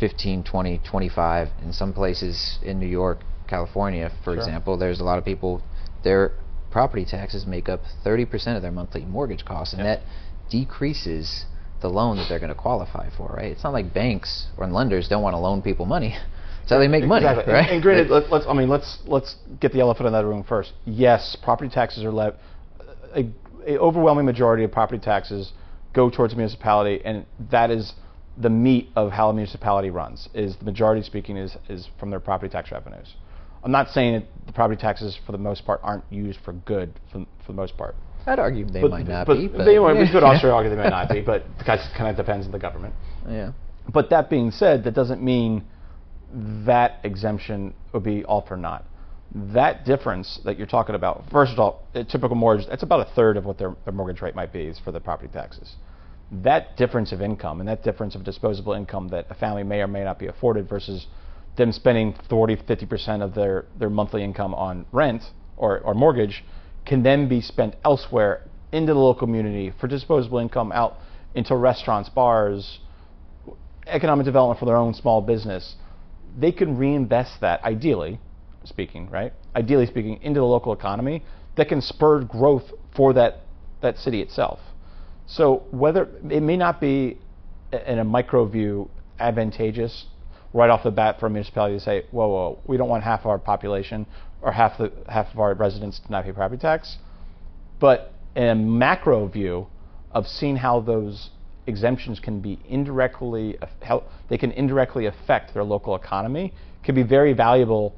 15, 0.00 0.42
20, 0.44 0.78
25, 0.78 1.48
in 1.62 1.72
some 1.72 1.92
places 1.92 2.58
in 2.62 2.80
New 2.80 2.86
York, 2.86 3.20
California, 3.50 4.10
for 4.24 4.32
sure. 4.32 4.36
example, 4.36 4.78
there's 4.78 5.00
a 5.00 5.04
lot 5.04 5.18
of 5.18 5.24
people, 5.24 5.62
their 6.04 6.32
property 6.70 7.04
taxes 7.04 7.46
make 7.46 7.68
up 7.68 7.80
30% 8.04 8.56
of 8.56 8.62
their 8.62 8.70
monthly 8.70 9.04
mortgage 9.04 9.44
costs, 9.44 9.74
and 9.74 9.84
yep. 9.84 10.00
that 10.00 10.06
decreases 10.50 11.44
the 11.82 11.88
loan 11.88 12.16
that 12.16 12.26
they're 12.28 12.38
going 12.38 12.54
to 12.54 12.60
qualify 12.60 13.08
for, 13.16 13.34
right? 13.36 13.52
It's 13.52 13.64
not 13.64 13.72
like 13.72 13.92
banks 13.92 14.46
or 14.56 14.66
lenders 14.66 15.08
don't 15.08 15.22
want 15.22 15.34
to 15.34 15.38
loan 15.38 15.62
people 15.62 15.86
money. 15.86 16.16
That's 16.60 16.70
how 16.70 16.78
they 16.78 16.88
make 16.88 17.04
money, 17.04 17.26
exactly. 17.26 17.52
right? 17.52 17.64
And, 17.64 17.74
and 17.76 17.82
granted, 17.82 18.10
let, 18.10 18.24
us 18.32 18.44
I 18.46 18.52
mean, 18.52 18.68
let's 18.68 18.98
let's 19.06 19.36
get 19.60 19.72
the 19.72 19.80
elephant 19.80 20.06
in 20.06 20.12
that 20.12 20.24
room 20.24 20.44
first. 20.44 20.72
Yes, 20.84 21.36
property 21.42 21.70
taxes 21.70 22.04
are 22.04 22.12
le- 22.12 22.36
a 23.14 23.28
a 23.66 23.78
overwhelming 23.78 24.24
majority 24.24 24.64
of 24.64 24.72
property 24.72 25.02
taxes 25.02 25.52
go 25.92 26.10
towards 26.10 26.34
municipality, 26.34 27.00
and 27.04 27.26
that 27.50 27.70
is 27.70 27.94
the 28.36 28.50
meat 28.50 28.88
of 28.94 29.10
how 29.10 29.30
a 29.30 29.32
municipality 29.32 29.90
runs. 29.90 30.28
Is 30.34 30.56
the 30.56 30.64
majority 30.64 31.02
speaking 31.02 31.36
is 31.36 31.56
is 31.68 31.88
from 31.98 32.10
their 32.10 32.20
property 32.20 32.50
tax 32.50 32.70
revenues. 32.70 33.14
I'm 33.62 33.72
not 33.72 33.88
saying 33.88 34.14
that 34.14 34.46
the 34.46 34.52
property 34.52 34.80
taxes, 34.80 35.18
for 35.26 35.32
the 35.32 35.38
most 35.38 35.64
part, 35.64 35.80
aren't 35.82 36.04
used 36.10 36.38
for 36.44 36.52
good 36.52 36.98
for, 37.12 37.26
for 37.44 37.52
the 37.52 37.56
most 37.56 37.76
part. 37.76 37.94
I'd 38.26 38.38
argue 38.38 38.66
they 38.66 38.82
but, 38.82 38.90
might 38.90 39.08
not 39.08 39.26
but 39.26 39.36
be. 39.36 39.48
But 39.48 39.64
they, 39.64 39.78
we 39.78 40.10
could 40.10 40.22
also 40.22 40.50
argue 40.50 40.70
they 40.70 40.76
might 40.76 40.90
not 40.90 41.08
be, 41.08 41.20
but 41.20 41.42
it 41.42 41.66
kind 41.66 42.10
of 42.10 42.16
depends 42.16 42.46
on 42.46 42.52
the 42.52 42.58
government. 42.58 42.94
Yeah. 43.28 43.52
But 43.92 44.10
that 44.10 44.30
being 44.30 44.50
said, 44.50 44.84
that 44.84 44.94
doesn't 44.94 45.22
mean 45.22 45.64
that 46.32 47.00
exemption 47.02 47.74
would 47.92 48.04
be 48.04 48.24
all 48.24 48.46
for 48.46 48.56
naught 48.56 48.84
that 49.34 49.84
difference 49.84 50.40
that 50.44 50.58
you're 50.58 50.66
talking 50.66 50.94
about, 50.94 51.24
first 51.30 51.52
of 51.52 51.58
all, 51.58 51.86
a 51.94 52.04
typical 52.04 52.36
mortgage, 52.36 52.66
that's 52.68 52.82
about 52.82 53.06
a 53.06 53.14
third 53.14 53.36
of 53.36 53.44
what 53.44 53.58
their, 53.58 53.76
their 53.84 53.92
mortgage 53.92 54.20
rate 54.20 54.34
might 54.34 54.52
be 54.52 54.62
is 54.62 54.78
for 54.80 54.90
the 54.90 55.00
property 55.00 55.30
taxes. 55.32 55.76
That 56.32 56.76
difference 56.76 57.12
of 57.12 57.20
income 57.20 57.60
and 57.60 57.68
that 57.68 57.82
difference 57.82 58.14
of 58.14 58.24
disposable 58.24 58.72
income 58.72 59.08
that 59.08 59.26
a 59.30 59.34
family 59.34 59.62
may 59.62 59.80
or 59.80 59.86
may 59.86 60.04
not 60.04 60.18
be 60.18 60.26
afforded 60.26 60.68
versus 60.68 61.06
them 61.56 61.72
spending 61.72 62.14
40, 62.28 62.56
50% 62.56 63.22
of 63.22 63.34
their, 63.34 63.66
their 63.78 63.90
monthly 63.90 64.22
income 64.22 64.54
on 64.54 64.86
rent 64.92 65.22
or, 65.56 65.80
or 65.80 65.94
mortgage 65.94 66.44
can 66.86 67.02
then 67.02 67.28
be 67.28 67.40
spent 67.40 67.74
elsewhere 67.84 68.42
into 68.72 68.92
the 68.92 68.98
local 68.98 69.26
community 69.26 69.72
for 69.80 69.86
disposable 69.86 70.38
income 70.38 70.72
out 70.72 70.96
into 71.34 71.54
restaurants, 71.54 72.08
bars, 72.08 72.80
economic 73.86 74.24
development 74.24 74.58
for 74.58 74.66
their 74.66 74.76
own 74.76 74.94
small 74.94 75.20
business. 75.20 75.74
They 76.38 76.52
can 76.52 76.76
reinvest 76.76 77.40
that 77.40 77.62
ideally 77.64 78.20
speaking, 78.64 79.10
right? 79.10 79.32
Ideally 79.54 79.86
speaking, 79.86 80.20
into 80.22 80.40
the 80.40 80.46
local 80.46 80.72
economy 80.72 81.24
that 81.56 81.68
can 81.68 81.80
spur 81.80 82.22
growth 82.24 82.64
for 82.96 83.12
that 83.14 83.40
that 83.80 83.96
city 83.96 84.20
itself. 84.20 84.60
So 85.26 85.62
whether 85.70 86.08
it 86.28 86.42
may 86.42 86.56
not 86.56 86.80
be 86.80 87.18
in 87.72 87.98
a 87.98 88.04
micro 88.04 88.46
view 88.46 88.90
advantageous 89.18 90.06
right 90.52 90.70
off 90.70 90.82
the 90.82 90.90
bat 90.90 91.20
for 91.20 91.26
a 91.26 91.30
municipality 91.30 91.76
to 91.76 91.80
say, 91.80 92.04
whoa, 92.10 92.28
whoa, 92.28 92.58
we 92.66 92.76
don't 92.76 92.88
want 92.88 93.04
half 93.04 93.20
of 93.20 93.26
our 93.26 93.38
population 93.38 94.06
or 94.42 94.52
half 94.52 94.78
the 94.78 94.92
half 95.08 95.32
of 95.32 95.38
our 95.38 95.54
residents 95.54 96.00
to 96.00 96.10
not 96.10 96.24
pay 96.24 96.32
property 96.32 96.60
tax. 96.60 96.96
But 97.78 98.12
in 98.34 98.48
a 98.48 98.54
macro 98.54 99.26
view 99.26 99.66
of 100.12 100.26
seeing 100.26 100.56
how 100.56 100.80
those 100.80 101.30
exemptions 101.66 102.18
can 102.18 102.40
be 102.40 102.58
indirectly 102.68 103.56
how 103.82 104.02
they 104.28 104.38
can 104.38 104.50
indirectly 104.52 105.06
affect 105.06 105.54
their 105.54 105.62
local 105.62 105.94
economy 105.94 106.52
can 106.82 106.94
be 106.94 107.02
very 107.02 107.32
valuable 107.32 107.94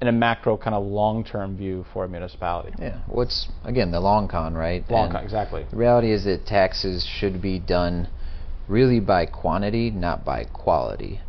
in 0.00 0.08
a 0.08 0.12
macro 0.12 0.56
kind 0.56 0.74
of 0.74 0.84
long-term 0.84 1.56
view 1.56 1.86
for 1.92 2.04
a 2.04 2.08
municipality. 2.08 2.72
Yeah. 2.78 2.98
What's 3.06 3.48
again 3.64 3.92
the 3.92 4.00
long 4.00 4.28
con, 4.28 4.54
right? 4.54 4.84
Long 4.90 5.04
and 5.04 5.14
con, 5.14 5.24
exactly. 5.24 5.64
The 5.70 5.76
reality 5.76 6.12
is 6.12 6.24
that 6.24 6.44
taxes 6.44 7.06
should 7.06 7.40
be 7.40 7.58
done 7.58 8.08
really 8.68 9.00
by 9.00 9.26
quantity, 9.26 9.90
not 9.90 10.24
by 10.24 10.44
quality, 10.44 11.20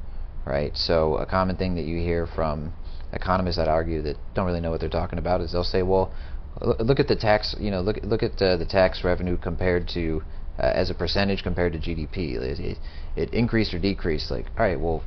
right? 0.46 0.76
So 0.76 1.18
a 1.18 1.26
common 1.26 1.56
thing 1.56 1.76
that 1.76 1.86
you 1.86 2.00
hear 2.00 2.28
from 2.28 2.74
economists 3.12 3.58
that 3.58 3.68
argue 3.68 4.02
that 4.02 4.18
don't 4.34 4.46
really 4.46 4.62
know 4.62 4.72
what 4.72 4.80
they're 4.80 4.90
talking 4.90 5.20
about 5.20 5.42
is 5.42 5.52
they'll 5.52 5.64
say, 5.64 5.84
well, 5.84 6.14
look 6.62 7.00
at 7.00 7.08
the 7.08 7.16
tax, 7.16 7.56
you 7.60 7.72
know, 7.72 7.82
look 7.82 7.98
look 8.04 8.24
at 8.24 8.42
uh, 8.42 8.58
the 8.58 8.66
tax 8.66 9.04
revenue 9.04 9.38
compared 9.38 9.88
to 9.90 10.22
uh, 10.60 10.72
as 10.74 10.90
a 10.90 10.94
percentage 10.94 11.44
compared 11.44 11.74
to 11.74 11.80
GDP. 11.80 12.36
It, 12.36 12.78
it, 13.16 13.34
increased 13.34 13.74
or 13.74 13.80
decreased. 13.80 14.32
Like, 14.32 14.46
all 14.58 14.66
right, 14.66 14.80
well, 14.80 15.04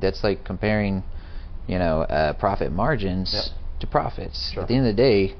that's 0.00 0.24
like 0.24 0.44
comparing 0.44 1.04
you 1.68 1.78
know, 1.78 2.02
uh, 2.02 2.32
profit 2.32 2.72
margins 2.72 3.50
yep. 3.52 3.80
to 3.80 3.86
profits. 3.86 4.50
Sure. 4.52 4.62
At 4.62 4.68
the 4.68 4.74
end 4.74 4.88
of 4.88 4.96
the 4.96 5.00
day, 5.00 5.36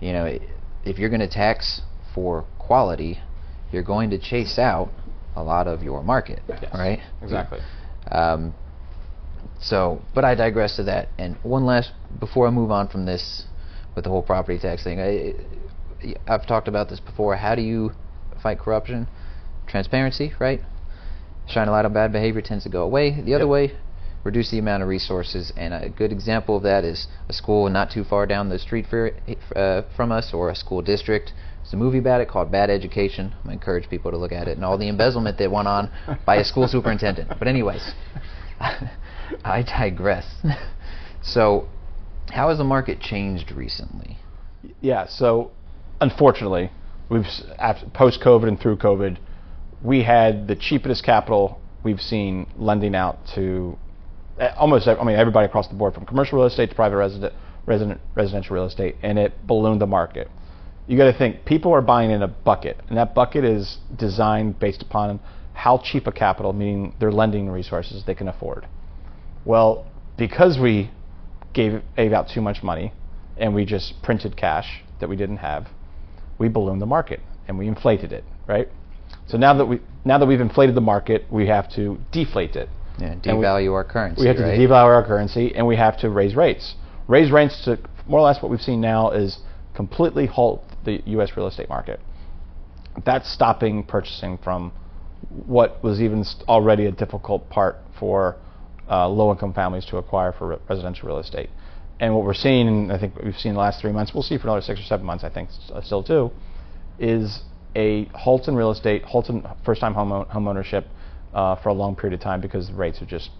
you 0.00 0.12
know, 0.12 0.38
if 0.84 0.98
you're 0.98 1.08
going 1.08 1.20
to 1.20 1.30
tax 1.30 1.80
for 2.14 2.44
quality, 2.58 3.18
you're 3.72 3.84
going 3.84 4.10
to 4.10 4.18
chase 4.18 4.58
out 4.58 4.90
a 5.36 5.42
lot 5.42 5.68
of 5.68 5.82
your 5.82 6.02
market, 6.02 6.42
yes. 6.48 6.64
right? 6.74 6.98
Exactly. 7.22 7.60
Um, 8.10 8.54
so, 9.60 10.00
but 10.14 10.24
I 10.24 10.34
digress 10.34 10.76
to 10.76 10.84
that. 10.84 11.08
And 11.18 11.36
one 11.42 11.64
last, 11.64 11.92
before 12.20 12.46
I 12.46 12.50
move 12.50 12.70
on 12.70 12.88
from 12.88 13.06
this, 13.06 13.44
with 13.94 14.04
the 14.04 14.10
whole 14.10 14.22
property 14.22 14.58
tax 14.58 14.84
thing, 14.84 15.00
I, 15.00 15.34
I've 16.32 16.46
talked 16.46 16.68
about 16.68 16.88
this 16.88 17.00
before. 17.00 17.36
How 17.36 17.54
do 17.54 17.62
you 17.62 17.90
fight 18.42 18.60
corruption? 18.60 19.08
Transparency, 19.66 20.32
right? 20.38 20.60
Shine 21.48 21.66
a 21.66 21.72
light 21.72 21.84
on 21.84 21.92
bad 21.92 22.12
behavior 22.12 22.40
tends 22.40 22.64
to 22.64 22.70
go 22.70 22.82
away. 22.82 23.20
The 23.20 23.34
other 23.34 23.44
yep. 23.44 23.50
way, 23.50 23.72
reduce 24.22 24.50
the 24.50 24.58
amount 24.58 24.82
of 24.82 24.88
resources. 24.88 25.52
And 25.56 25.74
a 25.74 25.88
good 25.88 26.12
example 26.12 26.56
of 26.56 26.62
that 26.62 26.84
is 26.84 27.08
a 27.28 27.32
school 27.32 27.68
not 27.68 27.90
too 27.90 28.04
far 28.04 28.26
down 28.26 28.48
the 28.48 28.58
street 28.58 28.86
for, 28.88 29.10
uh, 29.56 29.82
from 29.96 30.12
us 30.12 30.32
or 30.32 30.50
a 30.50 30.54
school 30.54 30.82
district. 30.82 31.32
There's 31.62 31.72
a 31.74 31.76
movie 31.76 31.98
about 31.98 32.20
it 32.20 32.28
called 32.28 32.52
Bad 32.52 32.70
Education. 32.70 33.34
I 33.46 33.52
encourage 33.52 33.90
people 33.90 34.10
to 34.10 34.16
look 34.16 34.32
at 34.32 34.46
it 34.46 34.56
and 34.56 34.64
all 34.64 34.78
the 34.78 34.88
embezzlement 34.88 35.38
that 35.38 35.50
went 35.50 35.68
on 35.68 35.90
by 36.24 36.36
a 36.36 36.44
school 36.44 36.68
superintendent. 36.68 37.30
But 37.38 37.48
anyways, 37.48 37.92
I 39.44 39.62
digress. 39.62 40.26
so, 41.22 41.68
how 42.30 42.48
has 42.48 42.58
the 42.58 42.64
market 42.64 43.00
changed 43.00 43.52
recently? 43.52 44.18
Yeah. 44.80 45.06
So, 45.08 45.52
unfortunately, 46.00 46.70
we've 47.08 47.26
post 47.94 48.20
COVID 48.20 48.48
and 48.48 48.60
through 48.60 48.76
COVID, 48.76 49.18
we 49.82 50.02
had 50.02 50.48
the 50.48 50.56
cheapest 50.56 51.04
capital 51.04 51.60
we've 51.84 52.00
seen 52.00 52.46
lending 52.56 52.94
out 52.94 53.18
to 53.34 53.78
uh, 54.40 54.52
almost 54.56 54.86
I 54.86 55.02
mean 55.04 55.16
everybody 55.16 55.46
across 55.46 55.68
the 55.68 55.74
board 55.74 55.94
from 55.94 56.06
commercial 56.06 56.38
real 56.38 56.46
estate 56.46 56.70
to 56.70 56.76
private 56.76 56.96
resident, 56.96 57.32
resident 57.66 58.00
residential 58.14 58.54
real 58.54 58.66
estate, 58.66 58.96
and 59.02 59.18
it 59.18 59.32
ballooned 59.46 59.80
the 59.80 59.86
market. 59.86 60.28
You 60.86 60.96
got 60.96 61.10
to 61.10 61.16
think 61.16 61.44
people 61.44 61.72
are 61.74 61.82
buying 61.82 62.10
in 62.10 62.22
a 62.22 62.28
bucket, 62.28 62.80
and 62.88 62.96
that 62.96 63.14
bucket 63.14 63.44
is 63.44 63.78
designed 63.94 64.58
based 64.58 64.80
upon 64.82 65.20
how 65.52 65.78
cheap 65.78 66.06
a 66.06 66.12
capital, 66.12 66.52
meaning 66.52 66.94
their 66.98 67.12
lending 67.12 67.50
resources, 67.50 68.04
they 68.06 68.14
can 68.14 68.28
afford. 68.28 68.66
Well, 69.44 69.86
because 70.16 70.58
we 70.58 70.90
gave, 71.52 71.82
gave 71.96 72.12
out 72.12 72.28
too 72.28 72.40
much 72.40 72.62
money 72.62 72.92
and 73.36 73.54
we 73.54 73.64
just 73.64 73.94
printed 74.02 74.36
cash 74.36 74.82
that 75.00 75.08
we 75.08 75.16
didn't 75.16 75.38
have, 75.38 75.68
we 76.38 76.48
ballooned 76.48 76.82
the 76.82 76.86
market 76.86 77.20
and 77.46 77.58
we 77.58 77.66
inflated 77.66 78.12
it, 78.12 78.24
right? 78.46 78.68
So 79.26 79.38
now 79.38 79.54
that 79.54 79.66
we 79.66 79.80
now 80.04 80.18
that 80.18 80.26
we've 80.26 80.40
inflated 80.40 80.74
the 80.74 80.80
market, 80.80 81.24
we 81.30 81.46
have 81.48 81.70
to 81.74 81.98
deflate 82.12 82.56
it. 82.56 82.68
Yeah, 82.98 83.14
devalue 83.16 83.62
we, 83.62 83.68
our 83.68 83.84
currency. 83.84 84.22
We 84.22 84.28
have 84.28 84.36
to 84.36 84.42
devalue 84.42 84.94
our 84.94 85.06
currency, 85.06 85.54
and 85.54 85.66
we 85.66 85.76
have 85.76 85.98
to 86.00 86.10
raise 86.10 86.34
rates. 86.34 86.74
Raise 87.06 87.30
rates 87.30 87.62
to 87.64 87.78
more 88.06 88.20
or 88.20 88.22
less 88.22 88.42
what 88.42 88.50
we've 88.50 88.60
seen 88.60 88.80
now 88.80 89.10
is 89.10 89.38
completely 89.74 90.26
halt 90.26 90.64
the 90.84 91.02
U.S. 91.06 91.30
real 91.36 91.46
estate 91.46 91.68
market. 91.68 92.00
That's 93.04 93.30
stopping 93.32 93.84
purchasing 93.84 94.38
from 94.38 94.72
what 95.46 95.82
was 95.84 96.00
even 96.00 96.24
already 96.48 96.86
a 96.86 96.92
difficult 96.92 97.48
part 97.50 97.76
for 97.98 98.36
uh, 98.90 99.08
low-income 99.08 99.54
families 99.54 99.84
to 99.86 99.96
acquire 99.96 100.32
for 100.32 100.48
re- 100.48 100.56
residential 100.68 101.08
real 101.08 101.18
estate. 101.18 101.50
And 102.00 102.14
what 102.14 102.24
we're 102.24 102.34
seeing, 102.34 102.68
and 102.68 102.92
I 102.92 102.98
think 102.98 103.14
we've 103.22 103.36
seen 103.36 103.54
the 103.54 103.58
last 103.58 103.80
three 103.80 103.92
months, 103.92 104.12
we'll 104.14 104.22
see 104.22 104.38
for 104.38 104.44
another 104.44 104.60
six 104.60 104.80
or 104.80 104.84
seven 104.84 105.04
months, 105.04 105.24
I 105.24 105.28
think, 105.28 105.50
still 105.82 106.02
too, 106.02 106.30
is 106.98 107.40
a 107.74 108.04
halt 108.14 108.48
in 108.48 108.54
real 108.54 108.70
estate, 108.70 109.02
halt 109.04 109.28
in 109.28 109.44
first-time 109.64 109.94
home, 109.94 110.26
home 110.26 110.48
ownership, 110.48 110.86
uh, 111.34 111.56
for 111.56 111.68
a 111.68 111.74
long 111.74 111.94
period 111.94 112.18
of 112.18 112.22
time 112.22 112.40
because 112.40 112.68
the 112.68 112.74
rates 112.74 113.02
are 113.02 113.06
just 113.06 113.30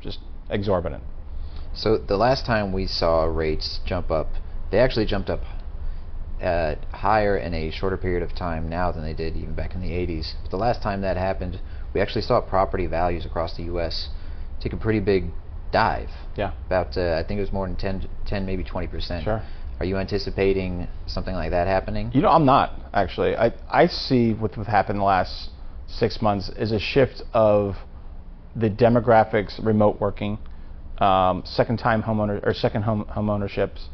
just 0.00 0.18
exorbitant. 0.50 1.02
So 1.74 1.98
the 1.98 2.16
last 2.16 2.46
time 2.46 2.72
we 2.72 2.86
saw 2.86 3.24
rates 3.24 3.80
jump 3.86 4.10
up 4.10 4.28
they 4.70 4.78
actually 4.78 5.06
jumped 5.06 5.30
up 5.30 5.42
uh, 6.42 6.74
higher 6.90 7.36
in 7.38 7.54
a 7.54 7.70
shorter 7.70 7.96
period 7.96 8.22
of 8.22 8.34
time 8.34 8.68
now 8.68 8.92
than 8.92 9.02
they 9.02 9.14
did 9.14 9.36
even 9.36 9.54
back 9.54 9.74
in 9.74 9.80
the 9.80 9.90
80s. 9.90 10.34
But 10.42 10.50
the 10.50 10.56
last 10.56 10.82
time 10.82 11.00
that 11.02 11.16
happened, 11.16 11.60
we 11.94 12.00
actually 12.00 12.22
saw 12.22 12.40
property 12.40 12.86
values 12.86 13.24
across 13.24 13.56
the 13.56 13.64
U.S. 13.64 14.10
take 14.60 14.72
a 14.72 14.76
pretty 14.76 15.00
big 15.00 15.30
dive. 15.72 16.10
Yeah. 16.36 16.52
About, 16.66 16.96
uh, 16.96 17.20
I 17.22 17.26
think 17.26 17.38
it 17.38 17.42
was 17.42 17.52
more 17.52 17.66
than 17.66 17.76
10, 17.76 18.08
10 18.26 18.46
maybe 18.46 18.64
20 18.64 18.86
percent. 18.86 19.24
Sure. 19.24 19.42
Are 19.78 19.84
you 19.84 19.98
anticipating 19.98 20.88
something 21.06 21.34
like 21.34 21.50
that 21.50 21.66
happening? 21.66 22.10
You 22.14 22.22
know, 22.22 22.30
I'm 22.30 22.46
not 22.46 22.72
actually. 22.94 23.36
I 23.36 23.52
I 23.68 23.86
see 23.88 24.32
what 24.32 24.56
what 24.56 24.66
happened 24.66 25.00
the 25.00 25.04
last 25.04 25.50
six 25.86 26.22
months 26.22 26.48
is 26.56 26.72
a 26.72 26.78
shift 26.78 27.22
of 27.34 27.76
the 28.54 28.70
demographics, 28.70 29.62
remote 29.64 30.00
working, 30.00 30.38
um, 30.98 31.42
second 31.44 31.76
time 31.76 32.02
homeowner 32.02 32.44
or 32.46 32.54
second 32.54 32.82
home 32.82 33.04
home 33.08 33.28
ownerships. 33.28 33.88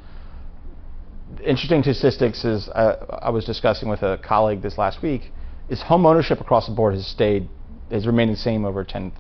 Interesting 1.44 1.82
statistics 1.82 2.44
is 2.44 2.68
uh, 2.68 3.18
I 3.20 3.30
was 3.30 3.44
discussing 3.44 3.88
with 3.88 4.02
a 4.02 4.20
colleague 4.22 4.62
this 4.62 4.78
last 4.78 5.02
week 5.02 5.32
is 5.68 5.82
home 5.82 6.06
ownership 6.06 6.40
across 6.40 6.66
the 6.68 6.74
board 6.74 6.94
has 6.94 7.06
stayed 7.06 7.48
has 7.90 8.06
remained 8.06 8.32
the 8.32 8.36
same 8.36 8.64
over 8.64 8.84
10, 8.84 9.12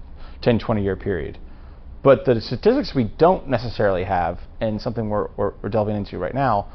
10 0.42 0.58
20 0.58 0.82
year 0.82 0.96
period. 0.96 1.38
But 2.02 2.24
the 2.24 2.40
statistics 2.40 2.94
we 2.94 3.04
don't 3.04 3.48
necessarily 3.48 4.04
have, 4.04 4.40
and 4.60 4.80
something 4.80 5.08
we're, 5.08 5.28
we're, 5.36 5.52
we're 5.62 5.68
delving 5.68 5.94
into 5.94 6.18
right 6.18 6.34
now, 6.34 6.66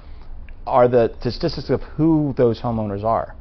are 0.65 0.87
the 0.87 1.13
statistics 1.19 1.69
of 1.69 1.81
who 1.81 2.33
those 2.37 2.61
homeowners 2.61 3.03
are 3.03 3.35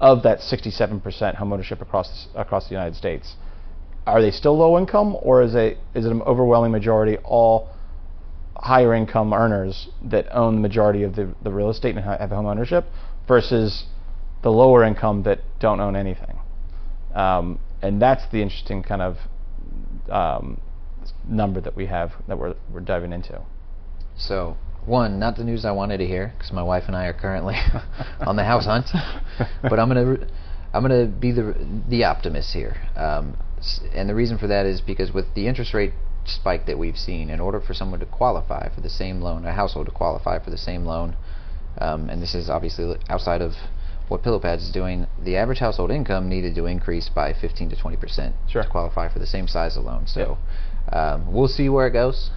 of 0.00 0.22
that 0.22 0.38
67% 0.40 1.02
homeownership 1.36 1.80
across 1.80 2.28
across 2.34 2.68
the 2.68 2.74
United 2.74 2.96
States. 2.96 3.36
Are 4.06 4.22
they 4.22 4.30
still 4.30 4.56
low 4.56 4.78
income, 4.78 5.16
or 5.20 5.42
is 5.42 5.54
it 5.54 5.78
is 5.94 6.06
it 6.06 6.10
an 6.10 6.22
overwhelming 6.22 6.72
majority 6.72 7.18
all 7.18 7.68
higher 8.56 8.94
income 8.94 9.32
earners 9.32 9.88
that 10.02 10.26
own 10.34 10.56
the 10.56 10.60
majority 10.60 11.02
of 11.02 11.16
the, 11.16 11.34
the 11.42 11.50
real 11.50 11.70
estate 11.70 11.96
and 11.96 12.04
have 12.04 12.30
home 12.30 12.46
ownership 12.46 12.84
versus 13.26 13.84
the 14.42 14.50
lower 14.50 14.84
income 14.84 15.22
that 15.24 15.40
don't 15.58 15.80
own 15.80 15.96
anything? 15.96 16.38
Um, 17.14 17.58
and 17.82 18.00
that's 18.00 18.26
the 18.30 18.42
interesting 18.42 18.82
kind 18.82 19.02
of 19.02 19.16
um, 20.10 20.60
number 21.28 21.60
that 21.60 21.76
we 21.76 21.86
have 21.86 22.12
that 22.28 22.38
we're 22.38 22.54
we're 22.72 22.80
diving 22.80 23.12
into. 23.12 23.42
So, 24.16 24.56
one, 24.84 25.18
not 25.18 25.36
the 25.36 25.44
news 25.44 25.64
I 25.64 25.72
wanted 25.72 25.98
to 25.98 26.06
hear 26.06 26.32
because 26.36 26.52
my 26.52 26.62
wife 26.62 26.84
and 26.86 26.96
I 26.96 27.06
are 27.06 27.12
currently 27.12 27.56
on 28.20 28.36
the 28.36 28.44
house 28.44 28.66
hunt. 28.66 28.90
but 29.62 29.78
I'm 29.78 29.88
gonna 29.88 30.26
I'm 30.72 30.82
gonna 30.82 31.06
be 31.06 31.32
the 31.32 31.54
the 31.88 32.04
optimist 32.04 32.52
here, 32.52 32.76
um, 32.96 33.36
and 33.94 34.08
the 34.08 34.14
reason 34.14 34.38
for 34.38 34.46
that 34.46 34.66
is 34.66 34.80
because 34.80 35.12
with 35.12 35.34
the 35.34 35.46
interest 35.46 35.74
rate 35.74 35.92
spike 36.26 36.66
that 36.66 36.78
we've 36.78 36.98
seen, 36.98 37.30
in 37.30 37.40
order 37.40 37.60
for 37.60 37.74
someone 37.74 37.98
to 38.00 38.06
qualify 38.06 38.68
for 38.74 38.80
the 38.80 38.90
same 38.90 39.20
loan, 39.20 39.44
a 39.46 39.52
household 39.52 39.86
to 39.86 39.92
qualify 39.92 40.42
for 40.42 40.50
the 40.50 40.58
same 40.58 40.84
loan, 40.84 41.16
um, 41.78 42.10
and 42.10 42.22
this 42.22 42.34
is 42.34 42.50
obviously 42.50 42.96
outside 43.08 43.40
of 43.40 43.52
what 44.10 44.24
PillowPads 44.24 44.62
is 44.62 44.70
doing, 44.72 45.06
the 45.22 45.36
average 45.36 45.60
household 45.60 45.92
income 45.92 46.28
needed 46.28 46.56
to 46.56 46.66
increase 46.66 47.08
by 47.08 47.32
15 47.32 47.70
to 47.70 47.76
20 47.76 47.96
percent 47.96 48.34
sure. 48.48 48.64
to 48.64 48.68
qualify 48.68 49.08
for 49.08 49.20
the 49.20 49.26
same 49.26 49.46
size 49.46 49.76
of 49.76 49.84
loan. 49.84 50.04
So 50.08 50.36
um, 50.92 51.32
we'll 51.32 51.48
see 51.48 51.68
where 51.68 51.86
it 51.86 51.92
goes. 51.92 52.30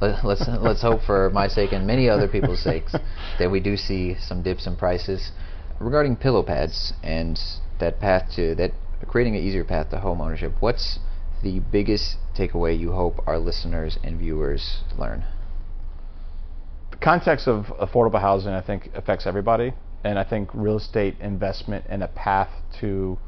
Let, 0.00 0.24
let's 0.24 0.42
let's 0.60 0.82
hope 0.82 1.02
for 1.02 1.30
my 1.30 1.46
sake 1.46 1.70
and 1.70 1.86
many 1.86 2.08
other 2.08 2.26
people's 2.26 2.60
sakes 2.62 2.92
that 3.38 3.48
we 3.48 3.60
do 3.60 3.76
see 3.76 4.16
some 4.18 4.42
dips 4.42 4.66
in 4.66 4.74
prices. 4.74 5.30
Regarding 5.78 6.16
pillow 6.16 6.42
pads 6.42 6.92
and 7.04 7.38
that 7.78 8.00
path 8.00 8.32
to 8.34 8.56
that 8.56 8.72
creating 9.06 9.36
an 9.36 9.42
easier 9.42 9.64
path 9.64 9.90
to 9.90 10.00
home 10.00 10.20
ownership, 10.20 10.54
what's 10.58 10.98
the 11.44 11.60
biggest 11.70 12.16
takeaway 12.36 12.76
you 12.76 12.90
hope 12.90 13.22
our 13.28 13.38
listeners 13.38 13.96
and 14.02 14.18
viewers 14.18 14.82
learn? 14.98 15.24
The 16.90 16.96
context 16.96 17.46
of 17.46 17.66
affordable 17.80 18.20
housing, 18.20 18.52
I 18.52 18.62
think, 18.62 18.90
affects 18.94 19.26
everybody, 19.26 19.74
and 20.04 20.18
I 20.18 20.24
think 20.24 20.50
real 20.52 20.76
estate 20.76 21.16
investment 21.20 21.84
and 21.88 22.02
a 22.02 22.08
path 22.08 22.50
to 22.80 23.18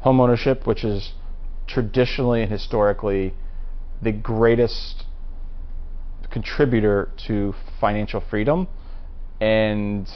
home 0.00 0.20
ownership, 0.20 0.66
which 0.66 0.84
is 0.84 1.12
traditionally 1.66 2.42
and 2.42 2.50
historically 2.50 3.34
the 4.00 4.12
greatest 4.12 5.04
contributor 6.30 7.10
to 7.26 7.54
financial 7.80 8.20
freedom 8.20 8.66
and 9.40 10.08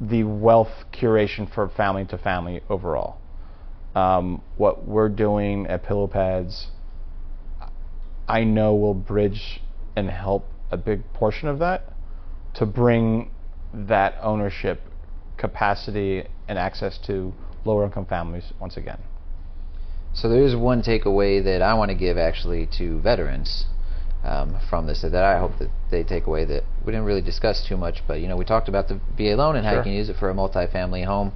the 0.00 0.24
wealth 0.24 0.84
curation 0.92 1.52
for 1.52 1.68
family 1.68 2.04
to 2.04 2.18
family 2.18 2.62
overall. 2.68 3.18
Um, 3.94 4.42
what 4.56 4.86
we're 4.86 5.08
doing 5.08 5.66
at 5.66 5.84
PillowPads, 5.84 6.66
I 8.28 8.44
know 8.44 8.74
will 8.74 8.94
bridge 8.94 9.60
and 9.96 10.08
help 10.08 10.46
a 10.70 10.76
big 10.76 11.12
portion 11.12 11.48
of 11.48 11.58
that 11.58 11.92
to 12.54 12.66
bring 12.66 13.30
that 13.72 14.14
ownership 14.20 14.80
capacity 15.36 16.24
and 16.48 16.58
access 16.58 16.98
to 17.06 17.32
lower 17.64 17.84
income 17.84 18.06
families 18.06 18.52
once 18.60 18.76
again. 18.76 18.98
So 20.12 20.28
there 20.28 20.42
is 20.42 20.56
one 20.56 20.82
takeaway 20.82 21.42
that 21.44 21.62
I 21.62 21.74
want 21.74 21.90
to 21.90 21.94
give 21.94 22.18
actually 22.18 22.68
to 22.78 23.00
veterans 23.00 23.66
um, 24.24 24.58
from 24.68 24.86
this 24.86 25.02
that 25.02 25.14
I 25.14 25.38
hope 25.38 25.58
that 25.58 25.70
they 25.90 26.02
take 26.02 26.26
away 26.26 26.44
that 26.46 26.64
we 26.84 26.92
didn't 26.92 27.06
really 27.06 27.22
discuss 27.22 27.66
too 27.66 27.76
much, 27.76 28.02
but 28.06 28.20
you 28.20 28.28
know 28.28 28.36
we 28.36 28.44
talked 28.44 28.68
about 28.68 28.88
the 28.88 29.00
VA 29.16 29.36
loan 29.36 29.56
and 29.56 29.64
how 29.64 29.76
you 29.76 29.82
can 29.82 29.92
use 29.92 30.08
it 30.08 30.16
for 30.16 30.28
a 30.28 30.34
multifamily 30.34 31.04
home, 31.04 31.32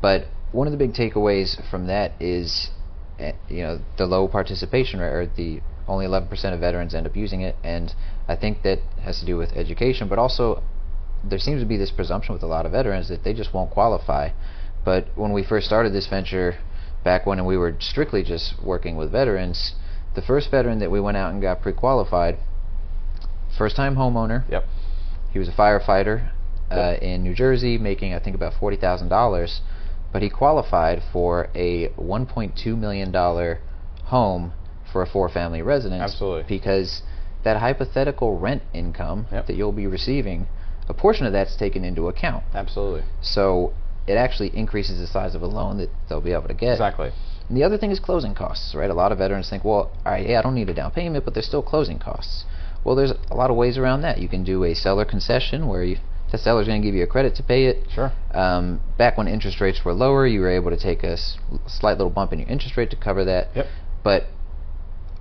but 0.00 0.26
one 0.52 0.66
of 0.66 0.72
the 0.72 0.76
big 0.76 0.92
takeaways 0.92 1.56
from 1.70 1.86
that 1.86 2.12
is 2.20 2.70
eh, 3.18 3.32
you 3.48 3.62
know 3.62 3.80
the 3.96 4.06
low 4.06 4.28
participation 4.28 5.00
rate 5.00 5.08
or 5.08 5.26
the 5.26 5.60
only 5.88 6.06
11% 6.06 6.54
of 6.54 6.60
veterans 6.60 6.94
end 6.94 7.06
up 7.06 7.16
using 7.16 7.40
it. 7.40 7.56
And 7.64 7.92
I 8.28 8.36
think 8.36 8.62
that 8.62 8.78
has 9.02 9.18
to 9.20 9.26
do 9.26 9.36
with 9.36 9.52
education 9.52 10.08
but 10.08 10.18
also 10.18 10.62
there 11.24 11.38
seems 11.38 11.60
to 11.60 11.66
be 11.66 11.76
this 11.76 11.90
presumption 11.90 12.32
with 12.32 12.42
a 12.42 12.46
lot 12.46 12.66
of 12.66 12.72
veterans 12.72 13.08
that 13.08 13.24
they 13.24 13.32
just 13.34 13.52
won't 13.52 13.70
qualify 13.70 14.30
but 14.84 15.06
when 15.14 15.32
we 15.32 15.42
first 15.44 15.66
started 15.66 15.92
this 15.92 16.06
venture 16.06 16.56
back 17.04 17.26
when 17.26 17.44
we 17.44 17.56
were 17.56 17.74
strictly 17.80 18.22
just 18.22 18.54
working 18.64 18.96
with 18.96 19.10
veterans 19.12 19.74
the 20.14 20.22
first 20.22 20.50
veteran 20.50 20.78
that 20.78 20.90
we 20.90 21.00
went 21.00 21.16
out 21.16 21.32
and 21.32 21.42
got 21.42 21.60
pre-qualified 21.60 22.36
first 23.56 23.76
time 23.76 23.96
homeowner 23.96 24.48
Yep. 24.50 24.64
he 25.32 25.38
was 25.38 25.48
a 25.48 25.52
firefighter 25.52 26.30
uh, 26.70 26.92
Yep. 26.92 27.02
in 27.02 27.22
New 27.24 27.34
Jersey, 27.34 27.78
making 27.78 28.14
I 28.14 28.20
think 28.20 28.36
about 28.36 28.52
forty 28.54 28.76
thousand 28.76 29.08
dollars, 29.08 29.60
but 30.12 30.22
he 30.22 30.30
qualified 30.30 31.02
for 31.12 31.48
a 31.52 31.88
one 31.96 32.26
point 32.26 32.56
two 32.56 32.76
million 32.76 33.10
dollar 33.10 33.58
home 34.04 34.52
for 34.92 35.02
a 35.02 35.06
four-family 35.06 35.62
residence. 35.62 36.00
Absolutely. 36.12 36.44
Because 36.48 37.02
that 37.42 37.56
hypothetical 37.56 38.38
rent 38.38 38.62
income 38.72 39.26
Yep. 39.32 39.46
that 39.48 39.56
you'll 39.56 39.72
be 39.72 39.88
receiving, 39.88 40.46
a 40.90 40.94
portion 40.94 41.24
of 41.24 41.32
that's 41.32 41.56
taken 41.56 41.84
into 41.84 42.08
account. 42.08 42.44
Absolutely. 42.52 43.02
So 43.22 43.72
it 44.06 44.14
actually 44.14 44.54
increases 44.56 44.98
the 44.98 45.06
size 45.06 45.34
of 45.34 45.42
a 45.42 45.46
loan 45.46 45.78
that 45.78 45.88
they'll 46.08 46.20
be 46.20 46.32
able 46.32 46.48
to 46.48 46.54
get. 46.54 46.72
Exactly. 46.72 47.12
And 47.48 47.56
the 47.56 47.62
other 47.62 47.78
thing 47.78 47.90
is 47.90 48.00
closing 48.00 48.34
costs, 48.34 48.74
right? 48.74 48.90
A 48.90 48.94
lot 48.94 49.12
of 49.12 49.18
veterans 49.18 49.48
think, 49.48 49.64
well, 49.64 49.92
all 50.04 50.12
right, 50.12 50.28
yeah, 50.28 50.38
I 50.38 50.42
don't 50.42 50.54
need 50.54 50.68
a 50.68 50.74
down 50.74 50.90
payment, 50.90 51.24
but 51.24 51.34
there's 51.34 51.46
still 51.46 51.62
closing 51.62 51.98
costs. 51.98 52.44
Well, 52.84 52.96
there's 52.96 53.12
a 53.30 53.34
lot 53.34 53.50
of 53.50 53.56
ways 53.56 53.78
around 53.78 54.02
that. 54.02 54.18
You 54.18 54.28
can 54.28 54.42
do 54.44 54.64
a 54.64 54.74
seller 54.74 55.04
concession 55.04 55.68
where 55.68 55.84
you, 55.84 55.98
the 56.32 56.38
seller's 56.38 56.66
going 56.66 56.80
to 56.80 56.86
give 56.86 56.94
you 56.94 57.04
a 57.04 57.08
credit 57.08 57.34
to 57.36 57.42
pay 57.42 57.66
it. 57.66 57.86
Sure. 57.94 58.12
Um, 58.32 58.80
back 58.98 59.16
when 59.18 59.28
interest 59.28 59.60
rates 59.60 59.84
were 59.84 59.92
lower, 59.92 60.26
you 60.26 60.40
were 60.40 60.50
able 60.50 60.70
to 60.70 60.78
take 60.78 61.02
a 61.04 61.12
s- 61.12 61.38
slight 61.66 61.98
little 61.98 62.10
bump 62.10 62.32
in 62.32 62.38
your 62.38 62.48
interest 62.48 62.76
rate 62.76 62.90
to 62.90 62.96
cover 62.96 63.24
that. 63.24 63.48
Yep. 63.54 63.66
But 64.02 64.24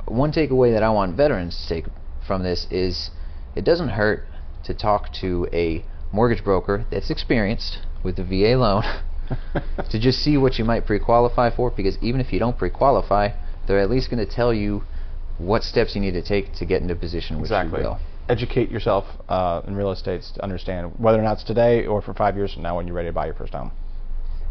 one 0.05 0.31
takeaway 0.31 0.73
that 0.73 0.83
I 0.83 0.89
want 0.89 1.15
veterans 1.17 1.61
to 1.61 1.75
take 1.75 1.85
from 2.25 2.43
this 2.43 2.65
is 2.71 3.11
it 3.55 3.65
doesn't 3.65 3.89
hurt 3.89 4.25
to 4.63 4.73
talk 4.73 5.11
to 5.21 5.47
a 5.53 5.83
mortgage 6.11 6.43
broker 6.43 6.85
that's 6.91 7.09
experienced 7.09 7.79
with 8.03 8.15
the 8.15 8.23
VA 8.23 8.57
loan 8.57 8.83
to 9.89 9.99
just 9.99 10.19
see 10.19 10.37
what 10.37 10.57
you 10.57 10.65
might 10.65 10.85
pre-qualify 10.85 11.55
for 11.55 11.69
because 11.71 11.97
even 12.01 12.19
if 12.19 12.33
you 12.33 12.39
don't 12.39 12.57
pre-qualify, 12.57 13.29
they're 13.67 13.79
at 13.79 13.89
least 13.89 14.09
going 14.09 14.25
to 14.25 14.31
tell 14.31 14.53
you 14.53 14.83
what 15.37 15.63
steps 15.63 15.95
you 15.95 16.01
need 16.01 16.11
to 16.11 16.21
take 16.21 16.53
to 16.53 16.65
get 16.65 16.81
into 16.81 16.93
a 16.93 16.97
position 16.97 17.37
which 17.37 17.45
exactly. 17.45 17.79
you 17.79 17.85
will. 17.85 17.99
Educate 18.27 18.69
yourself 18.69 19.05
uh, 19.27 19.61
in 19.67 19.75
real 19.75 19.91
estate 19.91 20.21
to 20.35 20.43
understand 20.43 20.91
whether 20.99 21.19
or 21.19 21.23
not 21.23 21.33
it's 21.33 21.43
today 21.43 21.85
or 21.85 22.01
for 22.01 22.13
five 22.13 22.35
years 22.35 22.53
from 22.53 22.61
now 22.61 22.75
when 22.75 22.85
you're 22.85 22.95
ready 22.95 23.09
to 23.09 23.13
buy 23.13 23.25
your 23.25 23.33
first 23.33 23.53
home. 23.53 23.71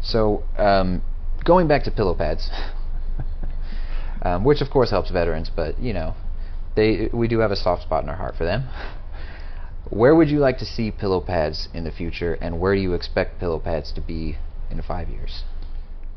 So, 0.01 0.43
um, 0.57 1.01
going 1.45 1.67
back 1.67 1.83
to 1.83 1.91
pillow 1.91 2.13
pads, 2.13 2.49
um, 4.21 4.43
which 4.43 4.61
of 4.61 4.69
course 4.69 4.89
helps 4.89 5.11
veterans, 5.11 5.49
but 5.53 5.79
you 5.79 5.93
know, 5.93 6.15
they 6.75 7.09
we 7.13 7.27
do 7.27 7.39
have 7.39 7.51
a 7.51 7.55
soft 7.55 7.83
spot 7.83 8.03
in 8.03 8.09
our 8.09 8.15
heart 8.15 8.35
for 8.37 8.45
them. 8.45 8.67
Where 9.89 10.13
would 10.13 10.29
you 10.29 10.37
like 10.37 10.59
to 10.59 10.65
see 10.65 10.91
pillow 10.91 11.19
pads 11.19 11.67
in 11.73 11.83
the 11.83 11.89
future, 11.89 12.35
and 12.35 12.59
where 12.59 12.75
do 12.75 12.81
you 12.81 12.93
expect 12.93 13.39
pillow 13.39 13.57
pads 13.57 13.91
to 13.93 14.01
be 14.01 14.37
in 14.69 14.79
five 14.83 15.09
years? 15.09 15.43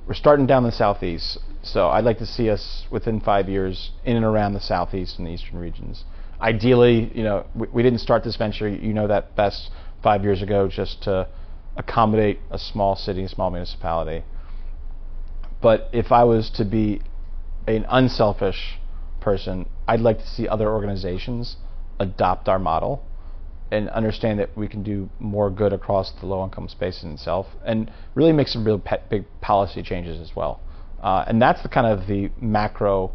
We're 0.07 0.13
starting 0.13 0.47
down 0.47 0.65
the 0.65 0.73
southeast, 0.73 1.39
so 1.63 1.89
I'd 1.89 2.05
like 2.05 2.19
to 2.19 2.27
see 2.27 2.51
us 2.51 2.87
within 2.91 3.19
five 3.19 3.49
years 3.49 3.93
in 4.05 4.17
and 4.17 4.27
around 4.27 4.53
the 4.53 4.61
southeast 4.61 5.17
and 5.17 5.27
the 5.27 5.33
eastern 5.33 5.59
regions. 5.59 6.05
Ideally, 6.39 7.11
you 7.15 7.23
know, 7.23 7.47
we, 7.55 7.67
we 7.69 7.83
didn't 7.83 8.01
start 8.01 8.25
this 8.25 8.37
venture, 8.37 8.69
you 8.69 8.93
know 8.93 9.07
that 9.07 9.35
best, 9.37 9.71
five 10.03 10.23
years 10.23 10.43
ago, 10.43 10.69
just 10.69 11.03
to 11.05 11.27
accommodate 11.79 12.41
a 12.51 12.59
small 12.59 12.95
city, 12.95 13.25
a 13.25 13.29
small 13.29 13.51
municipality. 13.51 14.23
But 15.63 15.89
if 15.95 16.13
I 16.13 16.25
was 16.25 16.51
to 16.57 16.67
be 16.67 17.01
an 17.67 17.87
unselfish 17.89 18.79
person, 19.21 19.67
I'd 19.89 20.01
like 20.01 20.19
to 20.19 20.27
see 20.27 20.47
other 20.47 20.69
organizations 20.69 21.57
adopt 21.99 22.49
our 22.51 22.59
model 22.59 23.07
and 23.73 23.89
understand 23.89 24.39
that 24.39 24.55
we 24.57 24.69
can 24.69 24.83
do 24.83 25.09
more 25.19 25.51
good 25.51 25.73
across 25.73 26.13
the 26.21 26.27
low 26.27 26.45
income 26.45 26.69
space 26.69 27.03
in 27.03 27.13
itself 27.13 27.47
and 27.65 27.91
really 28.15 28.33
make 28.33 28.47
some 28.47 28.65
real 28.65 28.79
pe- 28.79 29.01
big 29.09 29.25
policy 29.41 29.83
changes 29.83 30.21
as 30.21 30.37
well. 30.37 30.61
Uh, 31.03 31.25
and 31.27 31.41
that's 31.41 31.63
the 31.63 31.69
kind 31.69 31.87
of 31.87 32.07
the 32.07 32.31
macro 32.41 33.11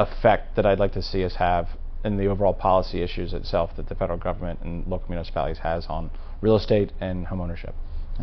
effect 0.00 0.56
that 0.56 0.66
I'd 0.66 0.80
like 0.80 0.92
to 0.92 1.02
see 1.02 1.24
us 1.24 1.36
have 1.36 1.68
in 2.04 2.16
the 2.16 2.26
overall 2.26 2.52
policy 2.52 3.02
issues 3.02 3.32
itself 3.32 3.70
that 3.76 3.88
the 3.88 3.94
federal 3.94 4.18
government 4.18 4.60
and 4.62 4.84
local 4.88 5.06
municipalities 5.08 5.58
has 5.58 5.86
on 5.88 6.10
real 6.40 6.56
estate 6.56 6.92
and 7.00 7.26
home 7.26 7.40
ownership. 7.40 7.74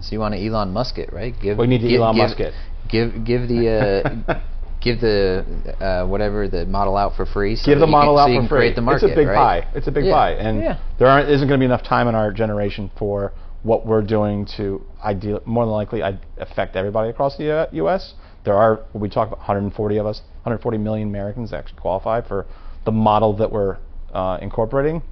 So 0.02 0.12
you 0.12 0.20
want 0.20 0.36
to 0.36 0.46
Elon 0.46 0.72
Musk 0.72 0.98
it, 0.98 1.12
right? 1.12 1.34
Give, 1.42 1.58
we 1.58 1.68
need 1.68 1.82
to 1.82 1.88
give, 1.88 2.02
Elon 2.02 2.16
give, 2.16 2.24
Musk 2.24 2.40
it. 2.42 2.54
Give 2.90 3.26
give 3.26 3.48
the 3.48 4.20
uh, 4.28 4.40
give 4.82 5.00
the 5.00 5.46
uh, 5.80 6.08
whatever 6.08 6.48
the 6.48 6.66
model 6.66 6.98
out 6.98 7.16
for 7.16 7.26
free. 7.26 7.56
So 7.56 7.72
give 7.72 7.80
the 7.80 7.88
model 7.88 8.16
can, 8.16 8.38
out 8.38 8.42
so 8.42 8.48
for 8.48 8.58
free. 8.58 8.74
The 8.74 8.82
market, 8.82 9.06
it's 9.06 9.14
a 9.14 9.16
big 9.16 9.28
right? 9.28 9.64
pie. 9.64 9.72
It's 9.76 9.88
a 9.88 9.92
big 9.92 10.06
yeah. 10.06 10.14
pie, 10.14 10.32
and 10.34 10.62
yeah. 10.62 10.80
there 11.00 11.08
aren't, 11.08 11.30
isn't 11.30 11.48
going 11.48 11.60
to 11.60 11.62
be 11.62 11.66
enough 11.66 11.84
time 11.84 12.08
in 12.08 12.16
our 12.16 12.32
generation 12.32 12.92
for 12.98 13.32
what 13.64 13.86
we're 13.86 14.02
doing 14.02 14.48
to 14.58 14.82
ideal, 15.04 15.42
more 15.46 15.66
than 15.66 15.72
likely 15.72 16.02
affect 16.38 16.76
everybody 16.76 17.10
across 17.10 17.38
the 17.38 17.70
U.S. 17.74 18.14
There 18.44 18.56
are 18.56 18.82
we 18.94 19.08
talk 19.10 19.28
about 19.28 19.40
140 19.40 19.98
of 19.98 20.06
us, 20.06 20.22
140 20.44 20.78
million 20.78 21.08
Americans 21.08 21.52
that 21.52 21.58
actually 21.58 21.80
qualify 21.80 22.22
for 22.28 22.48
the 22.86 22.92
model 22.92 23.38
that 23.38 23.52
we're 23.52 23.78
uh, 24.14 24.40
incorporating. 24.42 25.04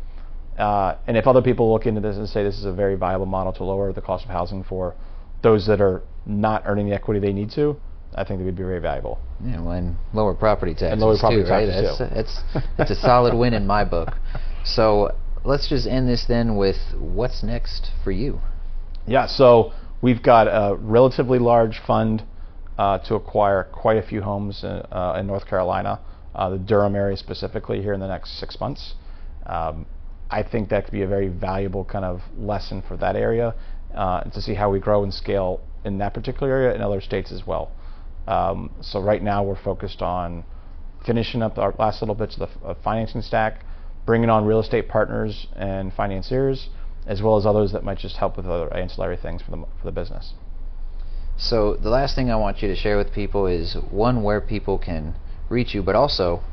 Uh, 0.57 0.97
and 1.07 1.15
if 1.15 1.25
other 1.27 1.41
people 1.41 1.71
look 1.71 1.85
into 1.85 2.01
this 2.01 2.17
and 2.17 2.27
say 2.27 2.43
this 2.43 2.57
is 2.57 2.65
a 2.65 2.73
very 2.73 2.95
viable 2.95 3.25
model 3.25 3.53
to 3.53 3.63
lower 3.63 3.93
the 3.93 4.01
cost 4.01 4.25
of 4.25 4.31
housing 4.31 4.63
for 4.63 4.93
those 5.41 5.67
that 5.67 5.79
are 5.79 6.01
not 6.25 6.63
earning 6.65 6.89
the 6.89 6.93
equity 6.93 7.19
they 7.19 7.31
need 7.31 7.49
to, 7.51 7.79
I 8.15 8.23
think 8.23 8.39
they 8.39 8.45
would 8.45 8.55
be 8.55 8.63
very 8.63 8.79
valuable. 8.79 9.19
Yeah, 9.43 9.61
well, 9.61 9.73
and 9.73 9.95
lower 10.13 10.33
property 10.33 10.73
taxes 10.73 10.93
and 10.93 11.01
lower 11.01 11.17
property 11.17 11.43
too, 11.43 11.47
taxes 11.47 11.99
right? 11.99 12.09
Too. 12.09 12.15
That's, 12.15 12.41
that's, 12.53 12.67
that's 12.77 12.91
a 12.91 12.95
solid 12.95 13.35
win 13.35 13.53
in 13.53 13.67
my 13.67 13.85
book. 13.85 14.09
So 14.65 15.15
let's 15.45 15.69
just 15.69 15.87
end 15.87 16.09
this 16.09 16.25
then 16.27 16.57
with 16.57 16.77
what's 16.97 17.43
next 17.43 17.91
for 18.03 18.11
you. 18.11 18.41
Yeah, 19.07 19.27
so 19.27 19.73
we've 20.01 20.21
got 20.21 20.47
a 20.47 20.75
relatively 20.75 21.39
large 21.39 21.79
fund 21.85 22.23
uh, 22.77 22.99
to 22.99 23.15
acquire 23.15 23.65
quite 23.71 23.97
a 23.97 24.01
few 24.01 24.21
homes 24.21 24.63
in, 24.63 24.69
uh, 24.69 25.17
in 25.19 25.27
North 25.27 25.47
Carolina, 25.47 25.99
uh, 26.35 26.49
the 26.49 26.57
Durham 26.57 26.95
area 26.95 27.17
specifically, 27.17 27.81
here 27.81 27.93
in 27.93 27.99
the 27.99 28.07
next 28.07 28.39
six 28.39 28.59
months. 28.59 28.95
Um, 29.45 29.85
I 30.29 30.43
think 30.43 30.69
that 30.69 30.85
could 30.85 30.93
be 30.93 31.01
a 31.01 31.07
very 31.07 31.27
valuable 31.27 31.83
kind 31.83 32.05
of 32.05 32.21
lesson 32.37 32.83
for 32.87 32.95
that 32.97 33.15
area 33.15 33.55
uh, 33.95 34.21
to 34.21 34.41
see 34.41 34.53
how 34.53 34.69
we 34.69 34.79
grow 34.79 35.03
and 35.03 35.13
scale 35.13 35.61
in 35.83 35.97
that 35.97 36.13
particular 36.13 36.51
area 36.51 36.73
and 36.73 36.83
other 36.83 37.01
states 37.01 37.31
as 37.31 37.47
well. 37.47 37.71
Um, 38.29 38.69
so 38.81 39.01
right 39.01 39.23
now 39.23 39.43
we're 39.43 39.61
focused 39.61 40.03
on 40.03 40.43
finishing 41.03 41.41
up 41.41 41.57
our 41.57 41.73
last 41.79 41.99
little 42.01 42.13
bits 42.13 42.37
of 42.37 42.49
the 42.61 42.69
f- 42.69 42.77
financing 42.83 43.23
stack, 43.23 43.65
bringing 44.05 44.29
on 44.29 44.45
real 44.45 44.59
estate 44.59 44.87
partners 44.87 45.47
and 45.55 45.91
financiers, 45.91 46.69
as 47.07 47.23
well 47.23 47.37
as 47.37 47.45
others 47.47 47.71
that 47.71 47.83
might 47.83 47.97
just 47.97 48.17
help 48.17 48.37
with 48.37 48.45
other 48.45 48.71
ancillary 48.71 49.17
things 49.17 49.41
for 49.41 49.49
the 49.49 49.57
for 49.57 49.85
the 49.85 49.91
business. 49.91 50.33
So 51.37 51.75
the 51.75 51.89
last 51.89 52.13
thing 52.13 52.29
I 52.29 52.35
want 52.35 52.61
you 52.61 52.67
to 52.67 52.75
share 52.75 52.97
with 52.97 53.11
people 53.11 53.47
is 53.47 53.75
one 53.89 54.21
where 54.21 54.41
people 54.41 54.77
can 54.77 55.15
reach 55.49 55.73
you, 55.73 55.81
but 55.81 55.95
also 55.95 56.43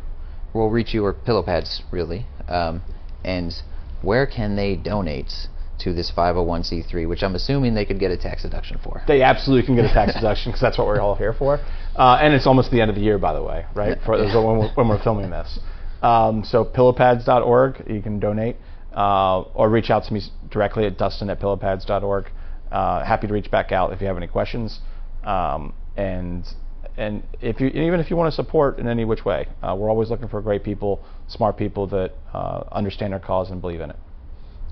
will 0.54 0.70
reach 0.70 0.94
you 0.94 1.04
or 1.04 1.12
pillow 1.12 1.42
pads 1.42 1.82
really, 1.90 2.24
um, 2.48 2.80
and 3.22 3.52
where 4.00 4.26
can 4.26 4.56
they 4.56 4.76
donate 4.76 5.48
to 5.78 5.92
this 5.92 6.10
501c3, 6.16 7.08
which 7.08 7.22
I'm 7.22 7.34
assuming 7.34 7.74
they 7.74 7.84
could 7.84 7.98
get 7.98 8.10
a 8.10 8.16
tax 8.16 8.42
deduction 8.42 8.78
for. 8.82 9.02
They 9.06 9.22
absolutely 9.22 9.66
can 9.66 9.76
get 9.76 9.84
a 9.84 9.92
tax 9.92 10.14
deduction 10.20 10.52
because 10.52 10.60
that's 10.60 10.78
what 10.78 10.86
we're 10.86 11.00
all 11.00 11.14
here 11.14 11.32
for. 11.32 11.58
Uh, 11.96 12.18
and 12.20 12.34
it's 12.34 12.46
almost 12.46 12.70
the 12.70 12.80
end 12.80 12.90
of 12.90 12.96
the 12.96 13.02
year, 13.02 13.18
by 13.18 13.34
the 13.34 13.42
way, 13.42 13.66
right? 13.74 13.98
For, 14.04 14.16
yeah. 14.16 14.34
when, 14.36 14.58
we're, 14.58 14.72
when, 14.74 14.88
we're, 14.88 15.02
filming 15.02 15.30
this. 15.30 15.58
Um, 16.02 16.44
so 16.44 16.64
pillowpads.org, 16.64 17.84
you 17.88 18.02
can 18.02 18.18
donate, 18.18 18.56
uh, 18.94 19.40
or 19.40 19.68
reach 19.68 19.90
out 19.90 20.04
to 20.04 20.12
me 20.12 20.22
directly 20.50 20.86
at 20.86 20.98
dustin 20.98 21.30
at 21.30 21.40
pillowpads.org. 21.40 22.26
Uh, 22.70 23.04
happy 23.04 23.26
to 23.26 23.32
reach 23.32 23.50
back 23.50 23.72
out 23.72 23.92
if 23.92 24.00
you 24.00 24.06
have 24.06 24.16
any 24.16 24.26
questions. 24.26 24.80
Um, 25.24 25.74
and 25.96 26.44
and 26.96 27.22
if 27.40 27.60
you 27.60 27.68
even 27.68 28.00
if 28.00 28.10
you 28.10 28.16
want 28.16 28.32
to 28.32 28.34
support 28.34 28.78
in 28.78 28.88
any 28.88 29.04
which 29.04 29.24
way, 29.24 29.48
uh, 29.62 29.74
we're 29.78 29.90
always 29.90 30.08
looking 30.08 30.28
for 30.28 30.40
great 30.40 30.64
people, 30.64 31.04
smart 31.28 31.56
people 31.56 31.86
that 31.88 32.12
uh, 32.32 32.64
understand 32.72 33.12
our 33.12 33.20
cause 33.20 33.50
and 33.50 33.60
believe 33.60 33.80
in 33.80 33.90
it. 33.90 33.96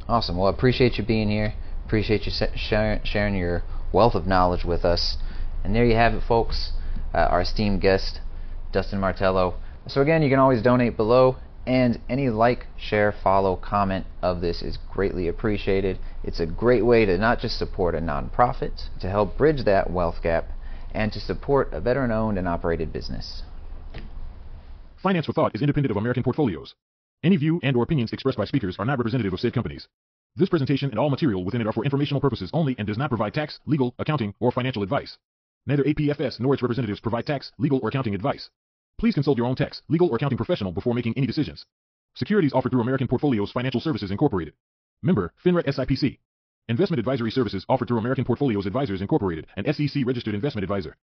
Awesome. 0.09 0.37
Well, 0.37 0.49
I 0.49 0.51
appreciate 0.51 0.99
you 0.99 1.05
being 1.05 1.31
here. 1.31 1.55
Appreciate 1.87 2.27
you 2.27 2.33
sharing, 2.57 3.35
your 3.35 3.63
wealth 3.93 4.15
of 4.15 4.27
knowledge 4.27 4.65
with 4.65 4.85
us. 4.85 5.17
And 5.63 5.75
there 5.75 5.85
you 5.85 5.97
have 5.97 6.15
it, 6.15 6.23
folks. 6.27 6.73
Uh, 7.15 7.19
our 7.31 7.41
esteemed 7.41 7.81
guest, 7.81 8.21
Dustin 8.73 9.01
Martelo. 9.01 9.55
So 9.87 10.03
again, 10.03 10.23
you 10.23 10.29
can 10.29 10.39
always 10.39 10.63
donate 10.63 10.97
below, 10.97 11.37
and 11.67 12.01
any 12.09 12.29
like, 12.29 12.67
share, 12.77 13.15
follow, 13.23 13.57
comment 13.57 14.07
of 14.21 14.41
this 14.41 14.63
is 14.63 14.79
greatly 14.93 15.29
appreciated. 15.29 15.99
It's 16.23 16.41
a 16.41 16.47
great 16.47 16.85
way 16.85 17.07
to 17.07 17.17
not 17.17 17.39
just 17.39 17.59
support 17.59 17.95
a 17.95 17.99
nonprofit, 17.99 18.89
to 19.01 19.09
help 19.09 19.39
bridge 19.39 19.65
that 19.65 19.91
wealth 19.91 20.17
gap, 20.23 20.47
and 20.93 21.13
to 21.13 21.21
support 21.21 21.73
a 21.73 21.81
veteran-owned 21.81 22.37
and 22.37 22.49
operated 22.49 22.93
business. 22.93 23.43
Finance 25.03 25.27
for 25.27 25.33
Thought 25.33 25.55
is 25.55 25.63
independent 25.63 25.91
of 25.91 25.97
American 25.97 26.23
portfolios. 26.23 26.75
Any 27.25 27.37
view 27.37 27.59
and 27.63 27.75
or 27.75 27.83
opinions 27.83 28.13
expressed 28.13 28.37
by 28.37 28.45
speakers 28.45 28.77
are 28.79 28.85
not 28.85 28.99
representative 28.99 29.33
of 29.33 29.41
said 29.41 29.55
companies. 29.55 29.89
This 30.37 30.51
presentation 30.51 30.91
and 30.91 30.99
all 30.99 31.09
material 31.09 31.43
within 31.43 31.63
it 31.63 31.67
are 31.67 31.73
for 31.73 31.83
informational 31.83 32.21
purposes 32.21 32.51
only 32.53 32.75
and 32.77 32.87
does 32.87 32.99
not 32.99 33.09
provide 33.09 33.33
tax, 33.33 33.59
legal, 33.65 33.95
accounting, 33.99 34.35
or 34.41 34.53
financial 34.53 34.83
advice. 34.83 35.17
Neither 35.65 35.85
APFS 35.85 36.39
nor 36.39 36.53
its 36.53 36.63
representatives 36.63 37.01
provide 37.01 37.25
tax, 37.25 37.51
legal, 37.57 37.81
or 37.83 37.89
accounting 37.89 38.15
advice. 38.15 38.51
Please 38.99 39.15
consult 39.15 39.39
your 39.39 39.47
own 39.47 39.57
tax, 39.57 39.81
legal, 39.89 40.11
or 40.11 40.17
accounting 40.17 40.37
professional 40.37 40.71
before 40.71 40.93
making 40.93 41.15
any 41.17 41.27
decisions. 41.27 41.65
Securities 42.15 42.53
offered 42.53 42.73
through 42.73 42.83
American 42.83 43.09
Portfolios 43.09 43.51
Financial 43.53 43.81
Services 43.81 44.11
Incorporated. 44.11 44.53
Member, 45.03 45.33
FINRA 45.43 45.65
SIPC. 45.65 46.19
Investment 46.69 46.99
advisory 46.99 47.31
services 47.31 47.65
offered 47.71 47.89
through 47.89 47.99
American 47.99 48.27
Portfolios 48.27 48.67
Advisors 48.67 49.01
Incorporated, 49.01 49.47
an 49.57 49.73
SEC 49.73 50.05
registered 50.05 50.35
investment 50.35 50.63
advisor. 50.63 50.95